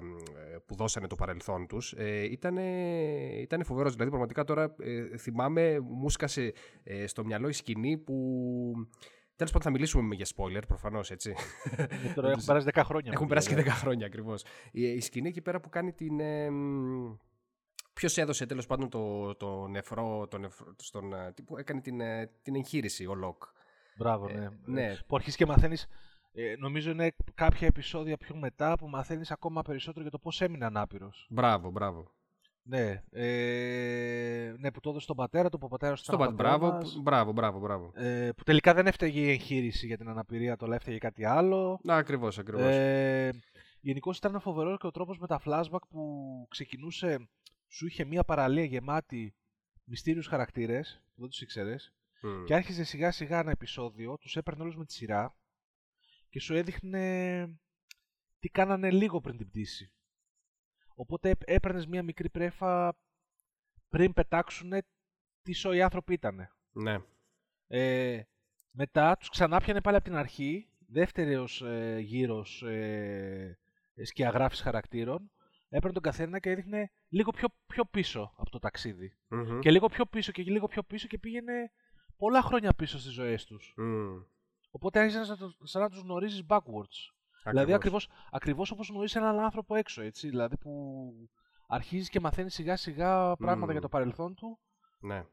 που 0.67 0.75
δώσανε 0.75 1.07
το 1.07 1.15
παρελθόν 1.15 1.67
τους 1.67 1.93
ε, 1.93 2.25
ήταν, 2.31 2.57
ήταν 3.41 3.65
φοβερός. 3.65 3.93
Δηλαδή, 3.93 4.11
πραγματικά 4.11 4.45
τώρα 4.45 4.75
ε, 4.79 5.17
θυμάμαι, 5.17 5.81
μου 5.81 6.11
'σκασε 6.11 6.53
ε, 6.83 7.07
στο 7.07 7.25
μυαλό 7.25 7.49
η 7.49 7.53
σκηνή 7.53 7.99
που. 7.99 8.15
Τέλος 9.37 9.53
πάντων, 9.53 9.67
θα 9.67 9.71
μιλήσουμε 9.71 10.15
για 10.15 10.27
spoiler, 10.37 10.63
προφανώς 10.69 11.11
έτσι. 11.11 11.35
Ε, 11.77 12.13
τώρα 12.15 12.31
έχουν 12.33 12.45
περάσει 12.45 12.67
10 12.75 12.83
χρόνια. 12.85 13.13
Έχουν 13.15 13.27
περάσει 13.27 13.55
και 13.55 13.63
10 13.63 13.67
χρόνια 13.67 14.07
ακριβώς. 14.07 14.45
Η, 14.73 14.83
η, 14.83 15.01
σκηνή 15.01 15.29
εκεί 15.29 15.41
πέρα 15.41 15.61
που 15.61 15.69
κάνει 15.69 15.93
την. 15.93 16.21
Ποιος 18.01 18.17
έδωσε 18.17 18.47
τέλος 18.47 18.67
πάντων 18.67 18.89
το, 18.89 19.35
το 19.35 19.67
νεφρό, 19.67 20.27
το 20.29 20.39
νεφρό 20.39 20.75
στον, 20.77 21.13
ε, 21.13 21.35
που 21.45 21.59
έκανε 21.59 21.81
την, 21.81 22.01
ε, 22.01 22.31
την 22.43 22.55
εγχείρηση, 22.55 23.07
ο 23.07 23.15
Λοκ. 23.15 23.43
Μπράβο, 23.97 24.27
ναι. 24.27 24.45
Ε, 24.45 24.51
ναι. 24.65 24.97
Που 25.07 25.17
αρχίζει 25.17 25.37
και 25.37 25.47
μαθαίνεις. 25.47 25.87
Ε, 26.33 26.55
νομίζω 26.59 26.91
είναι 26.91 27.15
κάποια 27.35 27.67
επεισόδια 27.67 28.17
πιο 28.17 28.37
μετά 28.37 28.75
που 28.79 28.89
μαθαίνεις 28.89 29.31
ακόμα 29.31 29.63
περισσότερο 29.63 30.03
για 30.03 30.11
το 30.11 30.19
πώς 30.19 30.41
έμεινε 30.41 30.65
ανάπηρο. 30.65 31.11
Μπράβο, 31.29 31.71
μπράβο. 31.71 32.11
Ναι, 32.63 33.03
ε, 33.11 34.55
ναι, 34.59 34.73
που 34.73 34.81
το 34.81 34.89
έδωσε 34.89 35.05
στον 35.05 35.17
πατέρα 35.17 35.49
του, 35.49 35.59
που 35.59 35.67
ο 35.67 35.69
πατέρας 35.69 36.03
του 36.03 36.15
ήταν 36.15 36.35
μπράβο, 36.35 36.79
μπράβο, 37.03 37.33
μπράβο, 37.33 37.59
μπράβο. 37.59 37.93
Ε, 37.95 38.31
που 38.37 38.43
τελικά 38.43 38.75
δεν 38.75 38.87
έφταιγε 38.87 39.21
η 39.21 39.31
εγχείρηση 39.31 39.87
για 39.87 39.97
την 39.97 40.09
αναπηρία, 40.09 40.57
το 40.57 40.73
έφταιγε 40.73 40.99
κάτι 40.99 41.25
άλλο. 41.25 41.81
Να, 41.83 41.97
ακριβώς, 41.97 42.39
ακριβώς. 42.39 42.75
Ε, 42.75 43.31
Γενικώς 43.81 44.17
ήταν 44.17 44.41
φοβερός 44.41 44.79
και 44.79 44.87
ο 44.87 44.91
τρόπος 44.91 45.19
με 45.19 45.27
τα 45.27 45.41
flashback 45.45 45.83
που 45.91 46.47
ξεκινούσε 46.51 47.29
σου 47.71 47.87
είχε 47.87 48.05
μια 48.05 48.25
παραλία 48.25 48.65
γεμάτη 48.65 49.35
μυστήριους 49.85 50.27
χαρακτήρες 50.27 51.03
που 51.15 51.21
δεν 51.21 51.29
τους 51.29 51.41
ήξερες 51.41 51.95
και 52.47 52.55
άρχιζε 52.55 52.85
σιγά 52.85 53.11
σιγά 53.11 53.39
ένα 53.39 53.51
επεισόδιο, 53.51 54.19
τους 54.19 54.37
έπαιρνε 54.37 54.63
όλους 54.63 54.77
με 54.77 54.85
τη 54.85 54.93
σειρά 54.93 55.37
και 56.29 56.41
σου 56.41 56.55
έδειχνε 56.55 57.59
τι 58.39 58.49
κάνανε 58.49 58.91
λίγο 58.91 59.21
πριν 59.21 59.37
την 59.37 59.49
πτήση. 59.49 59.93
Οπότε 60.95 61.35
έπαιρνες 61.45 61.87
μια 61.87 62.03
μικρή 62.03 62.31
πρέφα 62.31 62.99
πριν 63.89 64.13
πετάξουν 64.13 64.73
τι 65.43 65.53
σοϊ 65.53 65.83
άνθρωποι 65.83 66.13
ήταν. 66.13 66.49
Ναι. 66.73 66.97
Ε, 67.67 68.23
μετά 68.71 69.17
τους 69.17 69.29
ξανά 69.29 69.61
πιανε 69.61 69.81
πάλι 69.81 69.97
από 69.97 70.05
την 70.05 70.17
αρχή, 70.17 70.69
δεύτερος 70.87 71.63
ε, 71.63 71.99
γύρος 71.99 72.63
ε, 72.63 73.59
σκιαγράφης 74.03 74.61
χαρακτήρων 74.61 75.31
έπαιρνε 75.69 75.93
τον 75.93 76.03
καθένα 76.03 76.39
και 76.39 76.51
έδειχνε 76.51 76.91
λίγο 77.11 77.31
πιο, 77.31 77.49
πιο 77.67 77.85
πίσω 77.85 78.33
από 78.37 78.51
το 78.51 78.59
ταξιδι 78.59 79.17
Και 79.61 79.71
λίγο 79.71 79.89
πιο 79.89 80.07
πίσω 80.07 80.33
και 80.33 80.43
λίγο 80.43 80.67
πιο 80.67 80.83
πίσω 80.83 81.07
και 81.07 81.19
πήγαινε 81.19 81.71
πολλά 82.17 82.43
χρόνια 82.43 82.73
πίσω 82.75 82.99
στις 82.99 83.13
ζωές 83.13 83.45
τους. 83.45 83.75
Mm. 83.79 84.25
Οπότε 84.71 85.01
άρχισε 85.01 85.25
σαν 85.63 85.83
να 85.83 85.89
τους 85.89 86.01
γνωρίζεις 86.01 86.45
backwards. 86.49 87.13
Δηλαδή 87.45 87.73
ακριβώς, 87.73 88.09
ακριβώς 88.31 88.71
όπως 88.71 88.89
γνωρίζεις 88.89 89.17
έναν 89.17 89.39
άνθρωπο 89.39 89.75
έξω, 89.75 90.03
έτσι. 90.03 90.29
Δηλαδή 90.29 90.57
που 90.57 91.13
αρχίζεις 91.67 92.09
και 92.09 92.21
μαθαίνεις 92.21 92.55
σιγά 92.55 92.77
σιγά 92.77 93.37
πράγματα 93.37 93.73
για 93.73 93.81
το 93.81 93.89
παρελθόν 93.89 94.35
του. 94.35 94.59
Ναι. 95.01 95.25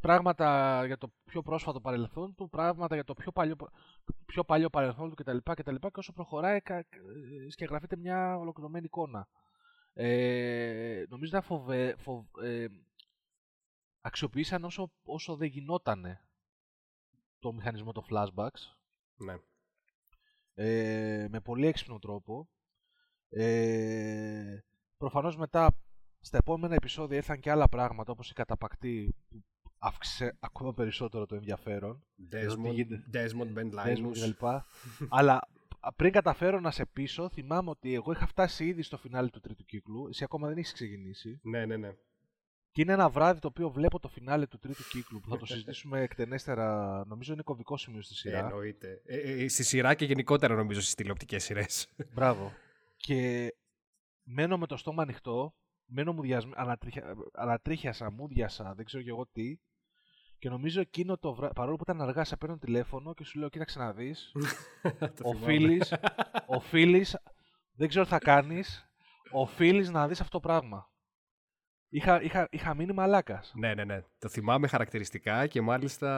Πράγματα 0.00 0.82
για 0.86 0.98
το 0.98 1.12
πιο 1.24 1.42
πρόσφατο 1.42 1.80
παρελθόν 1.80 2.34
του, 2.34 2.48
πράγματα 2.48 2.94
για 2.94 3.04
το 3.04 3.14
πιο 3.14 3.32
παλιό, 3.32 3.56
πιο 4.26 4.44
παλιό 4.44 4.70
παρελθόν 4.70 5.08
του 5.08 5.14
κτλ. 5.14 5.36
Και, 5.54 5.62
και 5.62 5.88
όσο 5.94 6.12
προχωράει, 6.12 6.58
σκεγγραφείται 7.48 7.96
μια 7.96 8.36
ολοκληρωμένη 8.36 8.84
εικόνα. 8.84 9.28
Ε, 9.94 11.04
νομίζω 11.08 11.38
ότι 11.38 11.46
φοβε, 11.46 11.96
ε, 12.42 12.66
αξιοποίησαν 14.00 14.64
όσο, 14.64 14.92
όσο 15.02 15.36
δεν 15.36 15.48
γινότανε 15.48 16.20
το 17.38 17.52
μηχανισμό 17.52 17.92
των 17.92 18.04
flashbacks. 18.10 18.76
Ναι. 19.16 19.34
Ε, 20.54 21.26
με 21.30 21.40
πολύ 21.40 21.66
έξυπνο 21.66 21.98
τρόπο. 21.98 22.48
Ε, 23.28 24.58
προφανώς 24.96 25.36
μετά 25.36 25.78
στα 26.20 26.36
επόμενα 26.36 26.74
επεισόδια 26.74 27.16
ήρθαν 27.16 27.40
και 27.40 27.50
άλλα 27.50 27.68
πράγματα 27.68 28.12
όπως 28.12 28.30
η 28.30 28.34
καταπακτή 28.34 29.14
που 29.28 29.44
αύξησε 29.78 30.36
ακόμα 30.40 30.74
περισσότερο 30.74 31.26
το 31.26 31.34
ενδιαφέρον. 31.34 32.04
Desmond, 32.32 33.16
Desmond 33.16 33.54
Ben 33.56 33.70
Linus. 33.74 34.32
Αλλά 35.08 35.48
πριν 35.96 36.12
καταφέρω 36.12 36.60
να 36.60 36.70
σε 36.70 36.86
πείσω, 36.86 37.28
θυμάμαι 37.28 37.70
ότι 37.70 37.94
εγώ 37.94 38.12
είχα 38.12 38.26
φτάσει 38.26 38.64
ήδη 38.64 38.82
στο 38.82 38.96
φινάλι 38.96 39.30
του 39.30 39.40
τρίτου 39.40 39.64
κύκλου. 39.64 40.08
Εσύ 40.08 40.24
ακόμα 40.24 40.48
δεν 40.48 40.56
έχεις 40.56 40.72
ξεκινήσει. 40.72 41.40
Ναι, 41.42 41.66
ναι, 41.66 41.76
ναι. 41.76 41.94
Και 42.72 42.82
είναι 42.82 42.92
ένα 42.92 43.08
βράδυ 43.08 43.40
το 43.40 43.48
οποίο 43.48 43.70
βλέπω 43.70 43.98
το 43.98 44.08
φινάλε 44.08 44.46
του 44.46 44.58
τρίτου 44.58 44.82
κύκλου 44.90 45.20
που 45.20 45.28
θα 45.28 45.36
το 45.36 45.46
συζητήσουμε 45.52 46.00
εκτενέστερα. 46.00 47.02
Νομίζω 47.06 47.32
είναι 47.32 47.42
κομβικό 47.42 47.76
σημείο 47.76 48.02
στη 48.02 48.14
σειρά. 48.14 48.38
εννοείται. 48.38 49.02
Ε, 49.04 49.42
ε, 49.42 49.48
στη 49.48 49.62
σειρά 49.62 49.94
και 49.94 50.04
γενικότερα 50.04 50.54
νομίζω 50.54 50.80
στις 50.80 50.94
τηλεοπτικές 50.94 51.44
σειρές. 51.44 51.92
Μπράβο. 52.14 52.52
Και 52.96 53.52
μένω 54.22 54.58
με 54.58 54.66
το 54.66 54.76
στόμα 54.76 55.02
ανοιχτό. 55.02 55.54
Μένω 55.84 56.12
μου 56.12 56.22
διασ... 56.22 56.48
ανατρίχια... 56.54 57.14
ανατρίχιασα, 57.32 58.10
μούδιασα, 58.10 58.74
δεν 58.74 58.84
ξέρω 58.84 59.02
και 59.02 59.10
εγώ 59.10 59.26
τι. 59.26 59.58
Και 60.42 60.48
νομίζω 60.48 60.80
εκείνο 60.80 61.18
το 61.18 61.34
βράδυ, 61.34 61.54
παρόλο 61.54 61.76
που 61.76 61.82
ήταν 61.82 62.00
αργά, 62.00 62.24
σε 62.24 62.36
παίρνω 62.36 62.58
τηλέφωνο 62.58 63.14
και 63.14 63.24
σου 63.24 63.38
λέω: 63.38 63.48
Κοίταξε 63.48 63.78
να 63.78 63.92
δει. 63.92 64.14
οφείλει, 66.46 67.06
δεν 67.72 67.88
ξέρω 67.88 68.04
τι 68.04 68.10
θα 68.10 68.18
κάνεις, 68.18 68.88
οφείλει 69.30 69.88
να 69.88 70.08
δεις 70.08 70.20
αυτό 70.20 70.40
το 70.40 70.48
πράγμα. 70.48 70.90
Είχα, 71.94 72.22
είχα, 72.22 72.48
είχα 72.50 72.74
μείνει 72.74 72.92
μαλάκας. 72.92 73.52
Ναι, 73.56 73.74
ναι, 73.74 73.84
ναι. 73.84 74.02
Το 74.18 74.28
θυμάμαι 74.28 74.66
χαρακτηριστικά 74.66 75.46
και 75.46 75.60
μάλιστα 75.60 76.08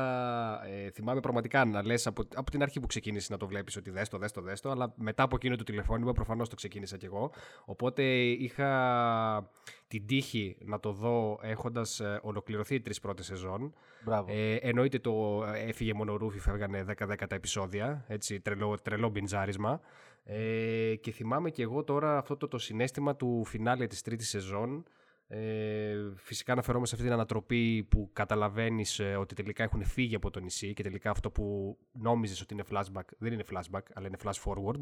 ε, 0.66 0.90
θυμάμαι 0.90 1.20
πραγματικά 1.20 1.64
να 1.64 1.84
λες 1.84 2.06
από, 2.06 2.22
από 2.34 2.50
την 2.50 2.62
αρχή 2.62 2.80
που 2.80 2.86
ξεκίνησε 2.86 3.32
να 3.32 3.38
το 3.38 3.46
βλέπεις 3.46 3.76
ότι 3.76 3.90
δες 3.90 4.08
το, 4.08 4.18
δες 4.18 4.32
το, 4.32 4.40
δες 4.40 4.60
το, 4.60 4.70
αλλά 4.70 4.92
μετά 4.96 5.22
από 5.22 5.36
εκείνο 5.36 5.56
το 5.56 5.64
τηλεφώνημα 5.64 6.12
προφανώς 6.12 6.48
το 6.48 6.56
ξεκίνησα 6.56 6.96
κι 6.96 7.04
εγώ. 7.04 7.30
Οπότε 7.64 8.02
είχα 8.22 9.50
την 9.88 10.06
τύχη 10.06 10.56
να 10.60 10.80
το 10.80 10.92
δω 10.92 11.38
έχοντας 11.42 12.00
ε, 12.00 12.20
ολοκληρωθεί 12.22 12.80
τρεις 12.80 13.00
πρώτες 13.00 13.26
σεζόν. 13.26 13.74
Μπράβο. 14.04 14.32
Ε, 14.32 14.54
εννοείται 14.54 14.98
το 14.98 15.44
ε, 15.54 15.68
έφυγε 15.68 15.94
μόνο 15.94 16.16
ρούφι, 16.16 16.38
φεύγανε 16.38 16.84
10-10 16.98 17.16
τα 17.28 17.34
επεισόδια. 17.34 18.04
Έτσι, 18.08 18.40
τρελό, 18.40 18.78
τρελό 18.82 19.08
μπιντζάρισμα. 19.08 19.80
Ε, 20.24 20.94
και 21.00 21.10
θυμάμαι 21.10 21.50
κι 21.50 21.62
εγώ 21.62 21.84
τώρα 21.84 22.18
αυτό 22.18 22.36
το, 22.36 22.48
το 22.48 22.58
συνέστημα 22.58 23.16
του 23.16 23.44
φινάλε 23.44 23.86
της 23.86 24.02
τρίτης 24.02 24.28
σεζόν 24.28 24.84
ε, 25.28 25.96
φυσικά 26.16 26.52
αναφερόμαστε 26.52 26.96
σε 26.96 27.02
αυτή 27.02 27.12
την 27.12 27.20
ανατροπή 27.20 27.86
που 27.90 28.10
καταλαβαίνεις 28.12 28.98
ε, 28.98 29.16
ότι 29.16 29.34
τελικά 29.34 29.62
έχουν 29.62 29.84
φύγει 29.84 30.14
από 30.14 30.30
το 30.30 30.40
νησί 30.40 30.74
και 30.74 30.82
τελικά 30.82 31.10
αυτό 31.10 31.30
που 31.30 31.76
νόμιζες 31.92 32.40
ότι 32.40 32.54
είναι 32.54 32.64
flashback 32.70 33.04
δεν 33.18 33.32
είναι 33.32 33.44
flashback 33.52 33.82
αλλά 33.92 34.06
είναι 34.06 34.16
flash 34.24 34.42
forward. 34.44 34.80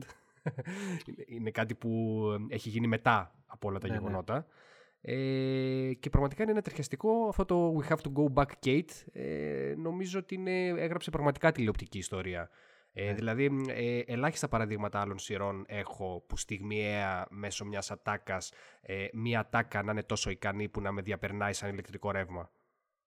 είναι 1.37 1.51
κάτι 1.51 1.75
που 1.75 2.23
ε, 2.51 2.55
έχει 2.55 2.69
γίνει 2.69 2.87
μετά 2.87 3.35
από 3.47 3.69
όλα 3.69 3.79
τα 3.79 3.87
ναι, 3.87 3.95
ναι. 3.95 3.99
γεγονότα. 3.99 4.47
Ε, 5.05 5.93
και 6.01 6.11
πραγματικά 6.11 6.43
είναι 6.43 6.53
ένα 6.53 6.63
τριχιαστικό 6.63 7.29
αυτό 7.29 7.45
το 7.45 7.77
We 7.79 7.93
have 7.93 7.97
to 7.97 8.13
go 8.13 8.35
back 8.35 8.51
Kate. 8.67 8.91
Ε, 9.13 9.75
νομίζω 9.77 10.19
ότι 10.19 10.35
είναι, 10.35 10.67
έγραψε 10.67 11.11
πραγματικά 11.11 11.53
τηλεοπτική 11.53 11.99
ιστορία. 11.99 12.51
Ε, 12.93 13.05
Ναι. 13.05 13.15
Δηλαδή, 13.15 13.51
ε, 13.69 13.99
ελάχιστα 14.07 14.49
παραδείγματα 14.49 15.01
άλλων 15.01 15.19
σειρών 15.19 15.65
έχω 15.69 16.25
που 16.29 16.37
στιγμιαία 16.37 17.27
μέσω 17.31 17.65
μιας 17.65 17.91
ατάκας 17.91 18.53
ε, 18.81 19.07
μια 19.13 19.41
ατάκα 19.41 19.83
να 19.83 19.93
είναι 19.93 20.03
τόσο 20.03 20.31
ικανή 20.31 20.69
που 20.69 20.81
να 20.81 20.93
με 20.93 21.03
διαπερνάει 21.03 21.53
σαν 21.53 21.71
ηλεκτρικό 21.73 22.11
ρεύμα. 22.11 22.51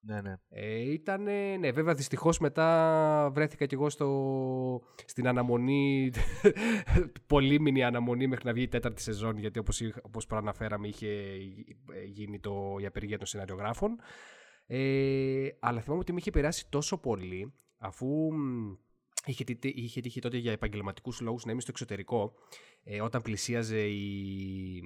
Ναι, 0.07 0.21
ναι. 0.21 0.33
Ε, 0.49 0.91
ήταν, 0.91 1.23
ναι, 1.59 1.71
βέβαια 1.71 1.93
δυστυχώς 1.93 2.39
μετά 2.39 3.29
βρέθηκα 3.33 3.65
κι 3.65 3.73
εγώ 3.73 3.89
στο, 3.89 4.81
στην 5.05 5.27
αναμονή, 5.27 6.11
πολύμηνη 7.27 7.83
αναμονή 7.83 8.27
μέχρι 8.27 8.45
να 8.45 8.53
βγει 8.53 8.63
η 8.63 8.67
τέταρτη 8.67 9.01
σεζόν, 9.01 9.37
γιατί 9.37 9.59
όπως, 9.59 9.79
είχα- 9.81 10.01
όπως 10.03 10.25
προαναφέραμε 10.25 10.87
είχε 10.87 11.37
γίνει 12.05 12.39
το, 12.39 12.75
η 12.81 12.85
απεργία 12.85 13.17
των 13.17 13.27
σεναριογράφων. 13.27 13.99
Ε, 14.67 15.47
αλλά 15.59 15.81
θυμάμαι 15.81 15.99
ότι 16.01 16.11
με 16.11 16.17
είχε 16.19 16.29
επηρεάσει 16.29 16.69
τόσο 16.69 16.97
πολύ, 16.97 17.53
αφού 17.77 18.07
μ, 18.33 18.73
είχε, 19.25 19.43
τύχει- 19.43 19.77
είχε 19.77 20.01
τύχει 20.01 20.19
τότε 20.21 20.37
για 20.37 20.51
επαγγελματικούς 20.51 21.19
λόγους 21.21 21.45
να 21.45 21.51
είμαι 21.51 21.61
στο 21.61 21.71
εξωτερικό, 21.73 22.33
ε, 22.83 23.01
όταν 23.01 23.21
πλησίαζε 23.21 23.79
η, 23.87 24.81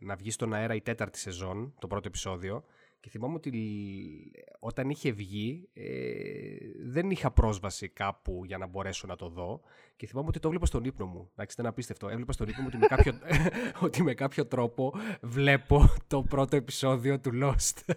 να 0.00 0.14
βγει 0.16 0.30
στον 0.30 0.52
αέρα 0.54 0.74
η 0.74 0.80
τέταρτη 0.80 1.18
σεζόν, 1.18 1.74
το 1.78 1.86
πρώτο 1.86 2.08
επεισόδιο, 2.08 2.64
και 3.00 3.08
θυμάμαι 3.10 3.34
ότι 3.34 3.50
λ- 3.50 4.56
όταν 4.58 4.90
είχε 4.90 5.10
βγει 5.12 5.68
ε, 5.72 6.56
δεν 6.84 7.10
είχα 7.10 7.30
πρόσβαση 7.30 7.88
κάπου 7.88 8.42
για 8.44 8.58
να 8.58 8.66
μπορέσω 8.66 9.06
να 9.06 9.16
το 9.16 9.28
δω 9.28 9.60
και 9.96 10.06
θυμάμαι 10.06 10.28
ότι 10.28 10.38
το 10.38 10.46
έβλεπα 10.46 10.66
στον 10.66 10.84
ύπνο 10.84 11.06
μου. 11.06 11.28
Εντάξει, 11.32 11.54
ήταν 11.58 11.66
απίστευτο. 11.70 12.08
Έβλεπα 12.08 12.32
στον 12.32 12.48
ύπνο 12.48 12.62
μου 12.62 12.68
ότι 12.72 12.78
με 12.78 12.86
κάποιο, 12.86 13.12
ότι 13.86 14.02
με 14.02 14.14
κάποιο 14.14 14.46
τρόπο 14.46 14.92
βλέπω 15.20 15.94
το 16.06 16.22
πρώτο 16.22 16.56
επεισόδιο 16.56 17.20
του 17.20 17.30
Lost. 17.42 17.94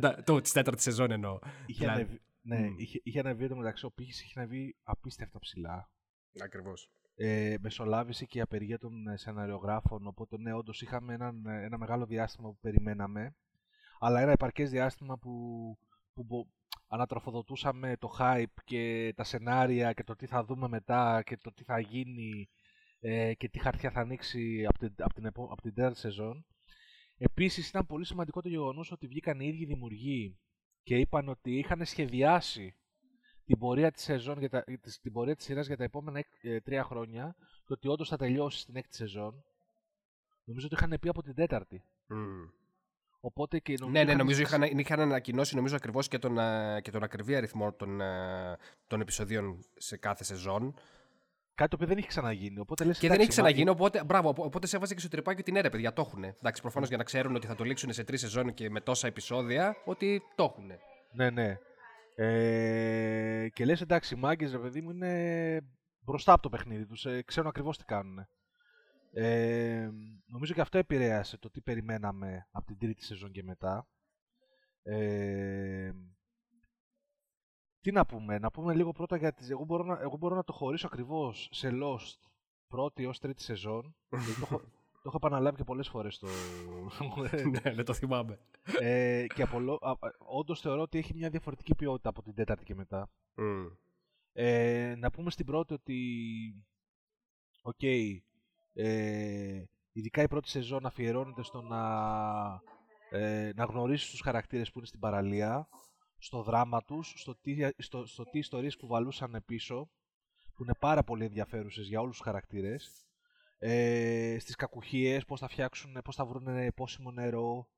Να- 0.00 0.22
το, 0.24 0.40
της 0.40 0.52
τέταρτης 0.52 0.84
σεζόν 0.84 1.10
εννοώ. 1.10 1.38
Είχε 1.66 1.78
Δηλαδή- 1.80 2.00
ανεβεί, 2.02 2.20
ναι, 2.46 2.58
Μμ. 2.68 2.74
είχε, 2.78 3.00
είχε 3.04 3.18
ανεβεί 3.18 3.48
το 3.48 3.56
μεταξύ, 3.56 3.84
ο 3.86 3.90
πύχης 3.90 4.22
είχε 4.22 4.40
ανεβεί 4.40 4.76
απίστευτα 4.82 5.38
ψηλά. 5.38 5.90
Ακριβώς. 6.44 6.90
Ε, 7.16 7.56
μεσολάβησε 7.60 8.24
και 8.24 8.38
η 8.38 8.40
απεργία 8.40 8.78
των 8.78 9.08
ε, 9.08 9.16
σεναριογράφων, 9.16 10.06
οπότε 10.06 10.38
ναι, 10.38 10.52
όντως 10.52 10.82
είχαμε 10.82 11.14
έναν, 11.14 11.46
ε, 11.46 11.64
ένα 11.64 11.78
μεγάλο 11.78 12.06
διάστημα 12.06 12.48
που 12.48 12.58
περιμέναμε, 12.60 13.36
αλλά 13.98 14.20
ένα 14.20 14.30
επαρκές 14.32 14.70
διάστημα 14.70 15.18
που, 15.18 15.30
που 16.14 16.24
μπο- 16.24 16.46
ανατροφοδοτούσαμε 16.88 17.96
το 17.96 18.16
hype 18.18 18.44
και 18.64 19.12
τα 19.16 19.24
σενάρια 19.24 19.92
και 19.92 20.04
το 20.04 20.16
τι 20.16 20.26
θα 20.26 20.44
δούμε 20.44 20.68
μετά 20.68 21.22
και 21.26 21.36
το 21.36 21.52
τι 21.52 21.64
θα 21.64 21.78
γίνει 21.80 22.48
ε, 23.00 23.34
και 23.34 23.48
τι 23.48 23.58
χαρτιά 23.58 23.90
θα 23.90 24.00
ανοίξει 24.00 24.64
από 24.68 24.78
την, 24.78 24.94
από 24.98 25.14
την, 25.14 25.24
επο- 25.24 25.48
από 25.52 25.62
την 25.62 25.74
τέταρτη 25.74 25.98
σεζόν. 25.98 26.46
Επίσης 27.16 27.68
ήταν 27.68 27.86
πολύ 27.86 28.04
σημαντικό 28.04 28.40
το 28.42 28.48
γεγονός 28.48 28.92
ότι 28.92 29.06
βγήκαν 29.06 29.40
οι 29.40 29.46
ίδιοι 29.46 29.64
δημιουργοί 29.64 30.38
και 30.84 30.96
είπαν 30.98 31.28
ότι 31.28 31.58
είχαν 31.58 31.84
σχεδιάσει 31.84 32.74
την 33.44 33.58
πορεία 33.58 33.90
της 33.90 34.02
σεζόν 34.02 34.38
για 34.38 34.48
τα, 34.48 34.64
της- 34.80 35.00
την 35.00 35.12
πορεία 35.12 35.36
της 35.36 35.44
σειράς 35.44 35.66
για 35.66 35.76
τα 35.76 35.84
επόμενα 35.84 36.18
εκ- 36.18 36.44
ε, 36.44 36.60
τρία 36.60 36.84
χρόνια 36.84 37.34
και 37.38 37.72
ότι 37.72 37.88
όντως 37.88 38.08
θα 38.08 38.16
τελειώσει 38.16 38.58
στην 38.58 38.76
έκτη 38.76 38.94
σεζόν. 38.96 39.44
Νομίζω 40.44 40.66
ότι 40.66 40.74
είχαν 40.84 40.98
πει 41.00 41.08
από 41.08 41.22
την 41.22 41.34
τέταρτη. 41.34 41.84
Μμ. 42.06 42.44
Οπότε 43.20 43.58
και 43.58 43.72
νομίζω 43.78 43.90
Ναι, 43.92 43.98
ναι, 43.98 44.04
είχαν 44.04 44.18
νομίζω 44.18 44.36
ζητήσει- 44.36 44.62
είχαν, 44.64 44.78
είχαν 44.78 45.00
ανακοινώσει 45.00 45.54
νομίζω 45.56 45.76
ακριβώς 45.76 46.08
και 46.08 46.18
τον, 46.18 46.38
ε, 46.38 46.80
και 46.82 46.90
τον 46.90 47.02
ακριβή 47.02 47.34
αριθμό 47.36 47.72
των, 47.72 48.00
ε, 48.00 48.56
των 48.86 49.00
επεισοδίων 49.00 49.64
σε 49.76 49.96
κάθε 49.96 50.24
σεζόν. 50.24 50.74
Κάτι 51.54 51.70
το 51.70 51.76
οποίο 51.76 51.86
δεν 51.86 51.98
έχει 51.98 52.06
ξαναγίνει. 52.06 52.58
Οπότε 52.58 52.84
λες, 52.84 52.98
Και 52.98 53.08
δεν 53.08 53.16
εντάξει, 53.16 53.22
έχει 53.22 53.40
ξαναγίνει, 53.40 53.64
μα- 53.64 53.70
οπότε, 53.72 54.04
μπράβο, 54.04 54.28
οπο- 54.28 54.44
οπότε 54.44 54.66
σε 54.66 54.76
έβαζε 54.76 54.94
και 54.94 55.00
στο 55.00 55.08
τρυπάκι 55.08 55.40
ότι 55.40 55.52
ναι, 55.52 55.60
ρε 55.60 55.70
παιδιά, 55.70 55.92
το 55.92 56.02
έχουν. 56.06 56.24
Εντάξει, 56.24 56.62
προφανώς 56.62 56.88
για 56.88 56.96
να 56.96 57.04
ξέρουν 57.04 57.34
ότι 57.34 57.46
θα 57.46 57.54
το 57.54 57.64
λήξουν 57.64 57.92
σε 57.92 58.04
τρεις 58.04 58.20
σεζόν 58.20 58.54
και 58.54 58.70
με 58.70 58.80
τόσα 58.80 59.06
επεισόδια, 59.06 59.76
ότι 59.84 60.22
το 60.34 60.44
έχουν. 60.44 60.70
Ναι, 61.12 61.30
ναι. 61.30 61.58
Ε, 62.16 63.48
και 63.52 63.64
λες 63.64 63.80
εντάξει, 63.80 64.14
οι 64.14 64.18
μάγκες 64.18 64.52
ρε 64.52 64.58
παιδί 64.58 64.80
μου 64.80 64.90
είναι 64.90 65.60
μπροστά 66.00 66.32
από 66.32 66.42
το 66.42 66.48
παιχνίδι 66.48 66.86
τους, 66.86 67.04
ε, 67.06 67.22
ξέρουν 67.22 67.48
ακριβώς 67.48 67.78
τι 67.78 67.84
κάνουν. 67.84 68.26
Ε, 69.12 69.88
νομίζω 70.26 70.54
και 70.54 70.60
αυτό 70.60 70.78
επηρέασε 70.78 71.38
το 71.38 71.50
τι 71.50 71.60
περιμέναμε 71.60 72.46
από 72.50 72.66
την 72.66 72.78
τρίτη 72.78 73.04
σεζόν 73.04 73.30
και 73.30 73.42
μετά. 73.42 73.86
Ε, 74.82 75.90
τι 77.84 77.92
να 77.92 78.06
πούμε, 78.06 78.38
να 78.38 78.50
πούμε 78.50 78.74
λίγο 78.74 78.92
πρώτα 78.92 79.16
για 79.16 79.32
τις... 79.32 79.50
Εγώ 79.50 79.64
μπορώ 79.64 79.84
να, 79.84 79.98
εγώ 80.00 80.16
μπορώ 80.16 80.34
να 80.36 80.44
το 80.44 80.52
χωρίσω 80.52 80.86
ακριβώς 80.86 81.48
σε 81.52 81.70
Lost 81.72 82.28
πρώτη 82.68 83.06
ως 83.06 83.18
τρίτη 83.18 83.42
σεζόν. 83.42 83.94
γιατί 84.24 84.40
το, 84.40 84.46
έχω, 84.50 84.58
το 84.92 85.02
έχω 85.04 85.16
επαναλάβει 85.16 85.56
και 85.56 85.64
πολλές 85.64 85.88
φορές 85.88 86.18
το... 86.18 86.26
ναι, 87.62 87.70
ναι, 87.70 87.82
το 87.82 87.92
θυμάμαι. 87.92 88.38
ε, 88.80 89.26
και 89.34 89.42
από, 89.42 89.58
λο- 89.60 89.78
α- 89.82 89.90
α- 90.06 90.14
όντως 90.18 90.60
θεωρώ 90.60 90.80
ότι 90.80 90.98
έχει 90.98 91.14
μια 91.14 91.30
διαφορετική 91.30 91.74
ποιότητα 91.74 92.08
από 92.08 92.22
την 92.22 92.34
τέταρτη 92.34 92.64
και 92.64 92.74
μετά. 92.74 93.10
Μμ. 93.34 93.66
Ε, 94.32 94.94
να 94.98 95.10
πούμε 95.10 95.30
στην 95.30 95.46
πρώτη 95.46 95.74
ότι, 95.74 95.98
οκ, 97.62 97.82
ε, 98.72 99.64
ειδικά 99.92 100.22
η 100.22 100.28
πρώτη 100.28 100.48
σεζόν 100.48 100.86
αφιερώνεται 100.86 101.42
στο 101.42 101.62
να, 101.62 101.82
ε, 103.10 103.52
να 103.54 103.64
γνωρίσεις 103.64 104.10
τους 104.10 104.20
χαρακτήρες 104.20 104.70
που 104.70 104.78
είναι 104.78 104.86
στην 104.86 105.00
παραλία, 105.00 105.68
στο 106.24 106.42
δράμα 106.42 106.82
τους, 106.82 107.14
στο 107.16 107.34
τι, 107.34 107.56
στο, 107.78 108.06
στο 108.06 108.24
τι 108.24 108.38
ιστορίες 108.38 108.76
κουβαλούσαν 108.76 109.42
πίσω, 109.46 109.90
που 110.54 110.62
είναι 110.62 110.74
πάρα 110.78 111.02
πολύ 111.04 111.24
ενδιαφέρουσες 111.24 111.88
για 111.88 112.00
όλους 112.00 112.16
τους 112.16 112.24
χαρακτήρες, 112.24 113.06
ε, 113.58 114.36
στις 114.40 114.54
κακουχίες, 114.54 115.24
πώς 115.24 115.40
θα 115.40 115.48
φτιάξουν, 115.48 116.00
πώς 116.04 116.16
θα 116.16 116.26
βρουν 116.26 116.74
πόσιμο 116.74 117.10
νερό, 117.10 117.68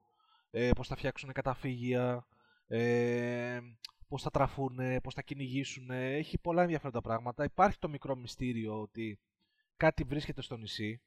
ε, 0.50 0.70
πώς 0.70 0.88
θα 0.88 0.96
φτιάξουν 0.96 1.32
καταφύγια, 1.32 2.26
ε, 2.66 3.60
πώς 4.08 4.22
θα 4.22 4.30
τραφούν, 4.30 5.00
πώς 5.02 5.14
θα 5.14 5.22
κυνηγήσουν. 5.22 5.90
Έχει 5.90 6.38
πολλά 6.38 6.62
ενδιαφέροντα 6.62 7.00
πράγματα. 7.00 7.44
Υπάρχει 7.44 7.78
το 7.78 7.88
μικρό 7.88 8.16
μυστήριο 8.16 8.80
ότι 8.80 9.20
κάτι 9.76 10.02
βρίσκεται 10.02 10.42
στο 10.42 10.56
νησί 10.56 11.02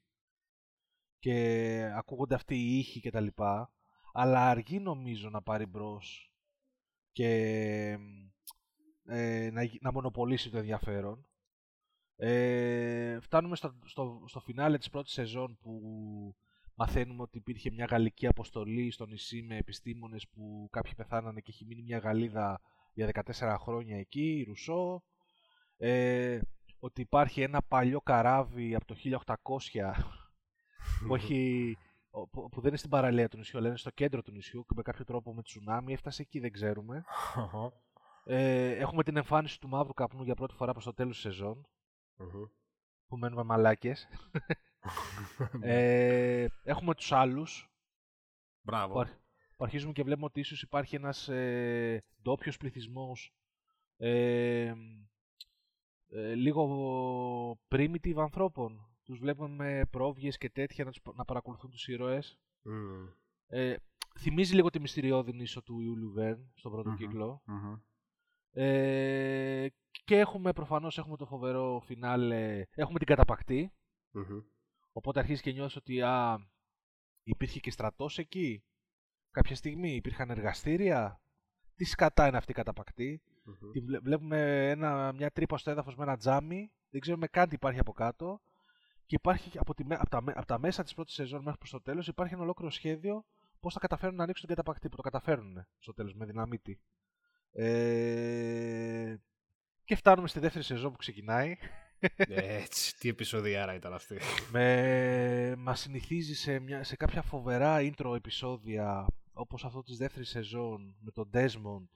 και 1.18 1.92
ακούγονται 1.96 2.34
αυτοί 2.34 2.54
οι 2.54 2.78
ήχοι 2.78 3.00
κτλ. 3.00 3.26
Αλλά 4.12 4.48
αργεί 4.48 4.80
νομίζω 4.80 5.30
να 5.30 5.42
πάρει 5.42 5.66
μπρος 5.66 6.29
και 7.12 7.28
ε, 9.04 9.50
να, 9.52 9.62
γι- 9.62 9.78
να 9.80 9.92
μονοπολίσει 9.92 10.50
το 10.50 10.58
ενδιαφέρον. 10.58 11.24
Ε, 12.16 13.18
φτάνουμε 13.20 13.56
στο, 13.56 13.78
στο, 13.84 14.22
στο 14.26 14.40
φινάλε 14.40 14.78
της 14.78 14.90
πρώτης 14.90 15.12
σεζόν 15.12 15.58
που 15.60 15.80
μαθαίνουμε 16.74 17.22
ότι 17.22 17.38
υπήρχε 17.38 17.70
μια 17.70 17.84
γαλλική 17.84 18.26
αποστολή 18.26 18.90
στο 18.90 19.06
νησί 19.06 19.42
με 19.42 19.56
επιστήμονες 19.56 20.28
που 20.28 20.68
κάποιοι 20.70 20.94
πεθάνανε 20.94 21.40
και 21.40 21.50
έχει 21.50 21.64
μείνει 21.64 21.82
μια 21.82 21.98
Γαλλίδα 21.98 22.60
για 22.94 23.10
14 23.38 23.56
χρόνια 23.58 23.98
εκεί, 23.98 24.36
η 24.38 24.42
Ρουσό. 24.42 25.02
Ε, 25.76 26.40
ότι 26.78 27.00
υπάρχει 27.00 27.40
ένα 27.42 27.62
παλιό 27.62 28.00
καράβι 28.00 28.74
από 28.74 28.84
το 28.84 28.96
1800 29.24 29.92
που, 31.06 31.14
έχει, 31.14 31.76
ο- 31.76 31.89
που, 32.10 32.28
που 32.30 32.60
δεν 32.60 32.68
είναι 32.68 32.76
στην 32.76 32.90
παραλία 32.90 33.28
του 33.28 33.36
νησιού, 33.36 33.58
αλλά 33.58 33.68
είναι 33.68 33.76
στο 33.76 33.90
κέντρο 33.90 34.22
του 34.22 34.32
νησιού 34.32 34.64
και 34.64 34.74
με 34.76 34.82
κάποιο 34.82 35.04
τρόπο 35.04 35.34
με 35.34 35.42
τσουνάμι 35.42 35.92
έφτασε 35.92 36.22
εκεί, 36.22 36.38
δεν 36.40 36.52
ξέρουμε. 36.52 37.04
Ε, 38.24 38.70
έχουμε 38.70 39.02
την 39.02 39.16
εμφάνιση 39.16 39.60
του 39.60 39.68
μαύρου 39.68 39.94
καπνού 39.94 40.22
για 40.22 40.34
πρώτη 40.34 40.54
φορά 40.54 40.72
προς 40.72 40.84
το 40.84 40.94
τέλος 40.94 41.12
της 41.14 41.22
σεζόν, 41.22 41.66
Μμμ. 42.16 42.44
που 43.06 43.16
μένουμε 43.16 43.42
μαλάκες. 43.42 44.08
ε, 45.60 46.46
έχουμε 46.62 46.94
τους 46.94 47.12
άλλους, 47.12 47.70
Μπράβο. 48.62 48.92
που, 48.92 49.00
αρχ- 49.00 49.18
που 49.56 49.64
αρχίζουμε 49.64 49.92
και 49.92 50.02
βλέπουμε 50.02 50.26
ότι 50.26 50.40
ίσως 50.40 50.62
υπάρχει 50.62 50.96
ένας 50.96 51.28
ε, 51.28 52.04
ντόπιος 52.22 52.56
πληθυσμός 52.56 53.34
ε, 53.96 54.74
ε, 56.08 56.34
λίγο 56.34 57.58
primitive 57.68 58.16
ανθρώπων. 58.16 58.89
Τους 59.10 59.18
βλέπουμε 59.18 59.48
με 59.48 59.84
πρόβιες 59.90 60.38
και 60.38 60.50
τέτοια 60.50 60.84
να, 60.84 60.90
τους, 60.90 61.00
πα- 61.02 61.12
να 61.16 61.24
παρακολουθούν 61.24 61.70
τους 61.70 61.88
ήρωες. 61.88 62.38
Μμμ. 62.62 63.08
Ε, 63.46 63.74
θυμίζει 64.18 64.54
λίγο 64.54 64.70
τη 64.70 64.80
μυστηριώδη 64.80 65.32
νήσο 65.32 65.62
του 65.62 65.80
Ιούλιου 65.80 66.10
Βέρν 66.12 66.50
στον 66.54 66.72
πρώτο 66.72 66.88
Μμμ. 66.88 66.96
κύκλο. 66.96 67.42
Μμμ. 67.44 67.74
Ε, 68.52 69.66
και 70.04 70.18
έχουμε 70.18 70.52
προφανώς 70.52 70.98
έχουμε 70.98 71.16
το 71.16 71.26
φοβερό 71.26 71.80
φινάλε, 71.84 72.64
έχουμε 72.70 72.98
την 72.98 73.06
καταπακτή. 73.08 73.72
Μμμ. 74.10 74.40
Οπότε 74.92 75.18
αρχίζει 75.18 75.42
και 75.42 75.52
νιώθεις 75.52 75.76
ότι 75.76 76.02
α, 76.02 76.38
υπήρχε 77.22 77.60
και 77.60 77.70
στρατός 77.70 78.18
εκεί. 78.18 78.64
Κάποια 79.30 79.56
στιγμή 79.56 79.94
υπήρχαν 79.94 80.30
εργαστήρια. 80.30 81.20
Τι 81.76 81.84
σκατά 81.84 82.26
είναι 82.28 82.36
αυτή 82.36 82.50
η 82.50 82.54
καταπακτή. 82.54 83.22
Μμμ. 83.44 83.70
Τη 83.72 83.80
βλέ- 83.80 84.02
βλέπουμε 84.02 84.68
ένα, 84.70 85.12
μια 85.12 85.30
τρύπα 85.30 85.58
στο 85.58 85.70
έδαφος 85.70 85.96
με 85.96 86.02
ένα 86.02 86.16
τζάμι. 86.16 86.72
Δεν 86.90 87.00
ξέρουμε 87.00 87.26
καν 87.26 87.48
τι 87.48 87.54
υπάρχει 87.54 87.78
από 87.78 87.92
κάτω. 87.92 88.40
Και 89.10 89.16
υπάρχει 89.16 89.58
από, 89.58 89.74
τη, 89.74 89.84
με- 89.84 89.94
από, 89.94 90.08
τα, 90.08 90.22
με- 90.22 90.32
από 90.36 90.46
τα 90.46 90.58
μέσα 90.58 90.82
της 90.82 90.94
πρώτης 90.94 91.14
σεζόν 91.14 91.42
μέχρι 91.42 91.58
προς 91.58 91.70
το 91.70 91.80
τέλος 91.80 92.06
υπάρχει 92.08 92.34
ένα 92.34 92.42
ολόκληρο 92.42 92.70
σχέδιο 92.70 93.24
πώς 93.60 93.72
θα 93.74 93.80
καταφέρουν 93.80 94.14
να 94.14 94.22
ανοίξουν 94.22 94.46
την 94.46 94.56
καταπακτή. 94.56 94.88
Που 94.88 94.96
το 94.96 95.02
καταφέρνουν 95.02 95.66
στο 95.78 95.94
τέλος 95.94 96.14
με 96.14 96.24
δυναμίτη. 96.24 96.80
Ε, 97.52 99.14
και 99.84 99.94
φτάνουμε 99.96 100.28
στη 100.28 100.38
δεύτερη 100.40 100.64
σεζόν 100.64 100.90
που 100.90 100.96
ξεκινάει. 100.96 101.56
Έτσι, 102.28 102.98
τι 102.98 103.08
επεισοδιάρα 103.08 103.74
ήταν 103.74 103.92
αυτή. 103.92 104.16
με, 104.52 105.54
μας 105.58 105.80
συνηθίζει 105.80 106.34
σε, 106.34 106.58
μια, 106.58 106.84
σε 106.84 106.96
κάποια 106.96 107.22
φοβερά 107.22 107.78
intro 107.80 108.14
επεισόδια 108.16 109.06
όπως 109.32 109.64
αυτό 109.64 109.82
της 109.82 109.96
δεύτερης 109.96 110.28
σεζόν 110.28 110.96
με 111.00 111.10
τον 111.10 111.30
Desmond 111.34 111.88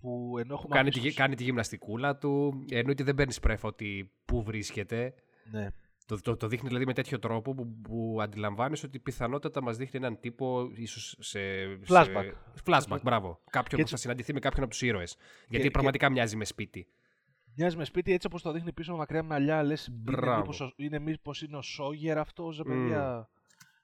που 0.00 0.38
ενώ 0.38 0.54
έχουμε 0.54 0.74
κάνει, 0.74 0.88
αφήσει 0.88 1.02
τη, 1.02 1.08
τους- 1.08 1.16
κάνει 1.18 1.34
τη 1.34 1.42
γυμναστικούλα 1.42 2.16
του, 2.16 2.64
εννοείται 2.70 3.04
δεν 3.04 3.14
παίρνεις 3.14 3.40
πρέφα 3.40 3.68
ότι 3.68 4.12
πού 4.24 4.42
βρίσκεται. 4.42 5.14
Ναι. 5.50 5.68
Το, 6.10 6.20
το, 6.20 6.36
το 6.36 6.46
δείχνει 6.48 6.66
δηλαδή 6.68 6.86
με 6.86 6.92
τέτοιο 6.92 7.18
τρόπο 7.18 7.54
που, 7.54 7.80
που 7.82 8.18
αντιλαμβάνει 8.20 8.80
ότι 8.84 8.98
πιθανότατα 8.98 9.62
μας 9.62 9.76
δείχνει 9.76 9.98
έναν 9.98 10.20
τύπο 10.20 10.70
ίσως 10.74 11.16
σε. 11.20 11.40
Flashback. 11.88 12.32
Σε, 12.54 12.62
flashback, 12.64 12.98
μπράβο. 13.02 13.40
Κάποιον 13.50 13.64
Και 13.68 13.74
που 13.74 13.80
έτσι- 13.80 13.94
θα 13.94 13.96
συναντηθεί 13.96 14.32
με 14.32 14.38
κάποιον 14.40 14.62
από 14.62 14.70
τους 14.72 14.82
ήρωες. 14.82 15.16
Γιατί 15.48 15.64
και- 15.64 15.70
πραγματικά 15.70 16.10
μοιάζει 16.10 16.36
με 16.36 16.44
σπίτι. 16.44 16.86
Μοιάζει 17.54 17.76
με 17.76 17.84
σπίτι 17.84 18.12
έτσι 18.12 18.26
όπως 18.26 18.42
το 18.42 18.52
δείχνει 18.52 18.72
πίσω 18.72 18.92
με 18.92 18.98
μακριά 18.98 19.22
μαλλιά. 19.22 19.62
Λες, 19.62 19.86
είναι 19.86 19.96
Μπράβο. 20.00 20.40
μήπως, 20.40 20.60
ο- 20.60 20.72
είναι 20.76 20.98
μήπως 20.98 21.42
είναι 21.42 21.56
ο 21.56 21.62
Σόγερ 21.62 22.18
αυτός, 22.18 22.56
ρε 22.56 22.74
Μμμ. 22.74 22.82
παιδιά. 22.82 23.28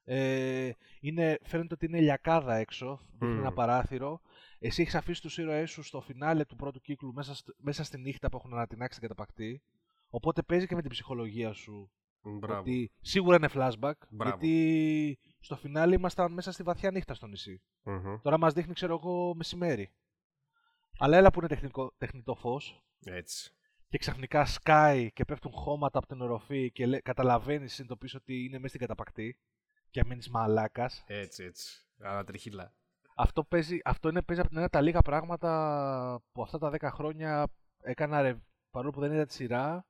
Ε, 0.05 0.71
είναι, 1.01 1.39
φαίνεται 1.43 1.75
ότι 1.75 1.87
είναι 1.87 2.01
λιακάδα 2.01 2.55
έξω. 2.57 3.01
Δείχνει 3.13 3.35
Μμμ. 3.35 3.41
ένα 3.41 3.53
παράθυρο. 3.53 4.21
Εσύ 4.59 4.83
έχεις 4.83 4.95
αφήσει 4.95 5.21
τους 5.23 5.39
ήρωές 5.39 5.71
σου 5.71 5.83
στο 5.83 6.01
φινάλε 6.01 6.45
του 6.45 6.57
πρώτου 6.57 6.81
κύκλου 6.81 7.13
μέσα, 7.13 7.35
στ- 7.35 7.55
μέσα 7.59 7.85
στη 7.85 7.99
νύχτα 7.99 8.29
που 8.29 8.37
έχουν 8.37 8.53
ανατινάξει 8.53 8.99
την 9.01 9.09
καταπακτή. 9.09 9.63
Οπότε 10.09 10.43
παίζει 10.43 10.67
και 10.67 10.75
με 10.75 10.81
την 10.81 10.91
ψυχολογία 10.91 11.53
σου. 11.53 11.91
Μπράβο. 12.31 12.61
Ότι 12.61 12.91
σίγουρα 13.01 13.37
είναι 13.37 13.49
flashback. 13.53 13.93
Μπράβο. 14.09 14.37
Γιατί 14.39 15.19
στο 15.41 15.57
φινάλε 15.57 15.95
ήμασταν 15.95 16.33
μέσα 16.33 16.53
στη 16.53 16.63
βαθιά 16.63 16.91
νύχτα 16.91 17.15
στο 17.15 17.27
νησί. 17.27 17.63
Μμμ. 17.83 18.21
Τώρα 18.23 18.39
μας 18.39 18.53
δείχνει, 18.53 18.75
ξέρω 18.75 18.95
εγώ, 18.95 19.35
μεσημέρι. 19.35 19.93
Αλλά 20.99 21.17
έλα 21.17 21.31
που 21.31 21.39
είναι 21.39 21.49
τεχνικό, 21.49 21.95
τεχνητό 21.99 22.35
φως 22.35 22.85
Έτσι. 23.05 23.53
και 23.89 23.99
ξαφνικά 23.99 24.45
σκάει 24.45 25.13
και 25.13 25.25
πέφτουν 25.25 25.53
χώματα 25.53 25.99
από 25.99 26.07
την 26.07 26.21
οροφή 26.21 26.71
και 26.71 26.87
λέ, 26.87 27.01
καταλαβαίνεις 27.01 27.73
συνειδητοποιείς 27.73 28.15
ότι 28.15 28.45
είναι 28.45 28.57
μέσα 28.57 28.69
στην 28.69 28.81
καταπακτή 28.81 29.39
και 29.91 30.05
μένει 30.05 30.23
μαλάκας. 30.31 31.05
Έτσι, 31.07 31.45
έτσι. 31.45 31.87
Ανατριχίλα. 31.99 32.73
Αυτό, 33.17 33.45
παίζει, 33.45 33.79
αυτό 33.85 34.09
είναι 34.09 34.23
παίζει 34.23 34.41
από 34.41 34.51
την 34.51 34.59
ένα 34.59 34.69
τα 34.69 34.81
λίγα 34.81 35.01
πράγματα 35.01 36.23
που 36.33 36.43
αυτά 36.43 36.59
τα 36.59 36.71
10 36.71 36.91
χρόνια 36.93 37.49
έκανα 37.83 38.21
ρε, 38.23 38.37
παρόλο 38.71 38.93
που 38.93 39.01
δεν 39.01 39.13
είδα 39.13 39.27
τη 39.27 39.33
σειρά. 39.33 39.87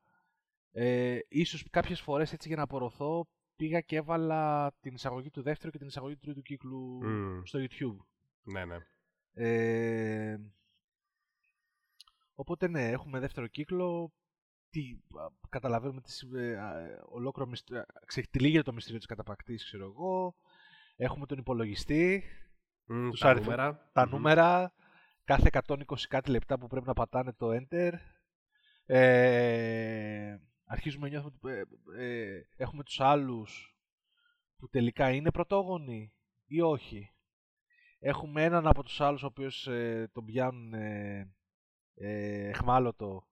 Ε, 0.78 1.18
ίσως 1.28 1.64
κάποιες 1.70 2.00
φορές 2.00 2.32
έτσι 2.32 2.48
για 2.48 2.56
να 2.56 2.62
απορροθώ 2.62 3.26
πήγα 3.56 3.80
και 3.80 3.96
έβαλα 3.96 4.72
την 4.80 4.94
εισαγωγή 4.94 5.30
του 5.30 5.42
δεύτερου 5.42 5.70
και 5.72 5.78
την 5.78 5.86
εισαγωγή 5.86 6.14
του 6.14 6.20
τρίτου 6.20 6.42
κύκλου 6.42 7.04
Μμ. 7.04 7.40
στο 7.44 7.58
YouTube. 7.62 7.96
Ναι, 8.42 8.64
ναι. 8.64 8.76
Ε, 9.32 10.38
οπότε 12.34 12.68
ναι, 12.68 12.90
έχουμε 12.90 13.18
δεύτερο 13.18 13.46
κύκλο. 13.46 14.12
Τι, 14.70 14.98
α, 15.20 15.26
καταλαβαίνουμε 15.48 16.00
τις, 16.00 16.14
συμβ- 16.14 16.34
ε, 16.34 16.56
α, 16.58 16.78
ε, 16.78 17.00
ολόκληρο 17.04 17.48
μυστήριο, 17.50 17.84
ξεκτυλίγεται 18.06 18.62
το 18.62 18.72
μυστήριο 18.72 18.98
της 18.98 19.06
καταπακτής, 19.06 19.64
ξέρω 19.64 19.84
εγώ. 19.84 20.36
Έχουμε 20.96 21.26
τον 21.26 21.38
υπολογιστή, 21.38 22.22
Μμ, 22.84 23.10
Τους 23.10 23.20
τα 23.20 23.28
αριθμού- 23.28 23.50
νούμερα. 23.50 23.90
τα 23.92 24.02
Μμμ. 24.06 24.10
νούμερα, 24.14 24.74
κάθε 25.24 25.46
120 25.46 26.06
κάτι 26.08 26.30
λεπτά 26.30 26.58
που 26.58 26.66
πρέπει 26.66 26.86
να 26.86 26.92
πατάνε 26.92 27.32
το 27.32 27.48
Enter. 27.52 27.92
Ε, 28.86 30.36
αρχίζουμε 30.66 31.08
να 31.08 31.12
νιώθουμε 31.12 31.60
ότι 31.60 32.02
ε, 32.02 32.34
ε, 32.34 32.46
έχουμε 32.56 32.82
τους 32.82 33.00
άλλους 33.00 33.76
που 34.56 34.68
τελικά 34.68 35.10
είναι 35.10 35.30
πρωτόγονοι 35.30 36.12
ή 36.46 36.60
όχι. 36.60 37.10
Έχουμε 37.98 38.44
έναν 38.44 38.66
από 38.66 38.82
τους 38.82 39.00
άλλους 39.00 39.22
ο 39.22 39.26
οποίος 39.26 39.66
ε, 39.66 40.10
τον 40.12 40.24
πιάνουν 40.24 40.74
ε, 40.74 41.34
ε, 41.94 42.48
εχμάλωτο 42.48 43.26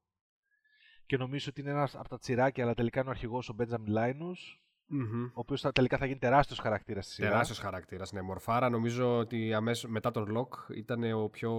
και 1.06 1.16
νομίζω 1.16 1.46
ότι 1.50 1.60
είναι 1.60 1.70
ένας 1.70 1.94
από 1.94 2.08
τα 2.08 2.18
τσιράκια 2.18 2.64
αλλά 2.64 2.74
τελικά 2.74 3.00
είναι 3.00 3.08
ο 3.08 3.12
αρχηγός 3.12 3.48
ο 3.48 3.52
Μπέντζαμιν 3.52 3.92
Λάινους 3.92 4.62
Μμμ. 4.86 5.24
ο 5.24 5.30
οποίος 5.34 5.60
θα, 5.60 5.72
τελικά 5.72 5.98
θα 5.98 6.06
γίνει 6.06 6.18
τεράστιος 6.18 6.58
χαρακτήρας 6.58 7.04
στη 7.04 7.14
σειρά. 7.14 7.28
Τεράστιος 7.28 7.58
χαρακτήρας. 7.58 8.12
Ναι, 8.12 8.22
μορφάρα. 8.22 8.70
Νομίζω 8.70 9.18
ότι 9.18 9.54
αμέσως 9.54 9.90
μετά 9.90 10.10
τον 10.10 10.26
Λοκ 10.26 10.54
ήταν 10.74 11.12
ο 11.12 11.28
πιο, 11.28 11.52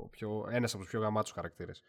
ο 0.00 0.08
πιο, 0.10 0.46
ένας 0.50 0.72
από 0.72 0.82
τους 0.82 0.90
πιο 0.90 1.00
γαμάτους 1.00 1.32
χαρακτήρες. 1.32 1.82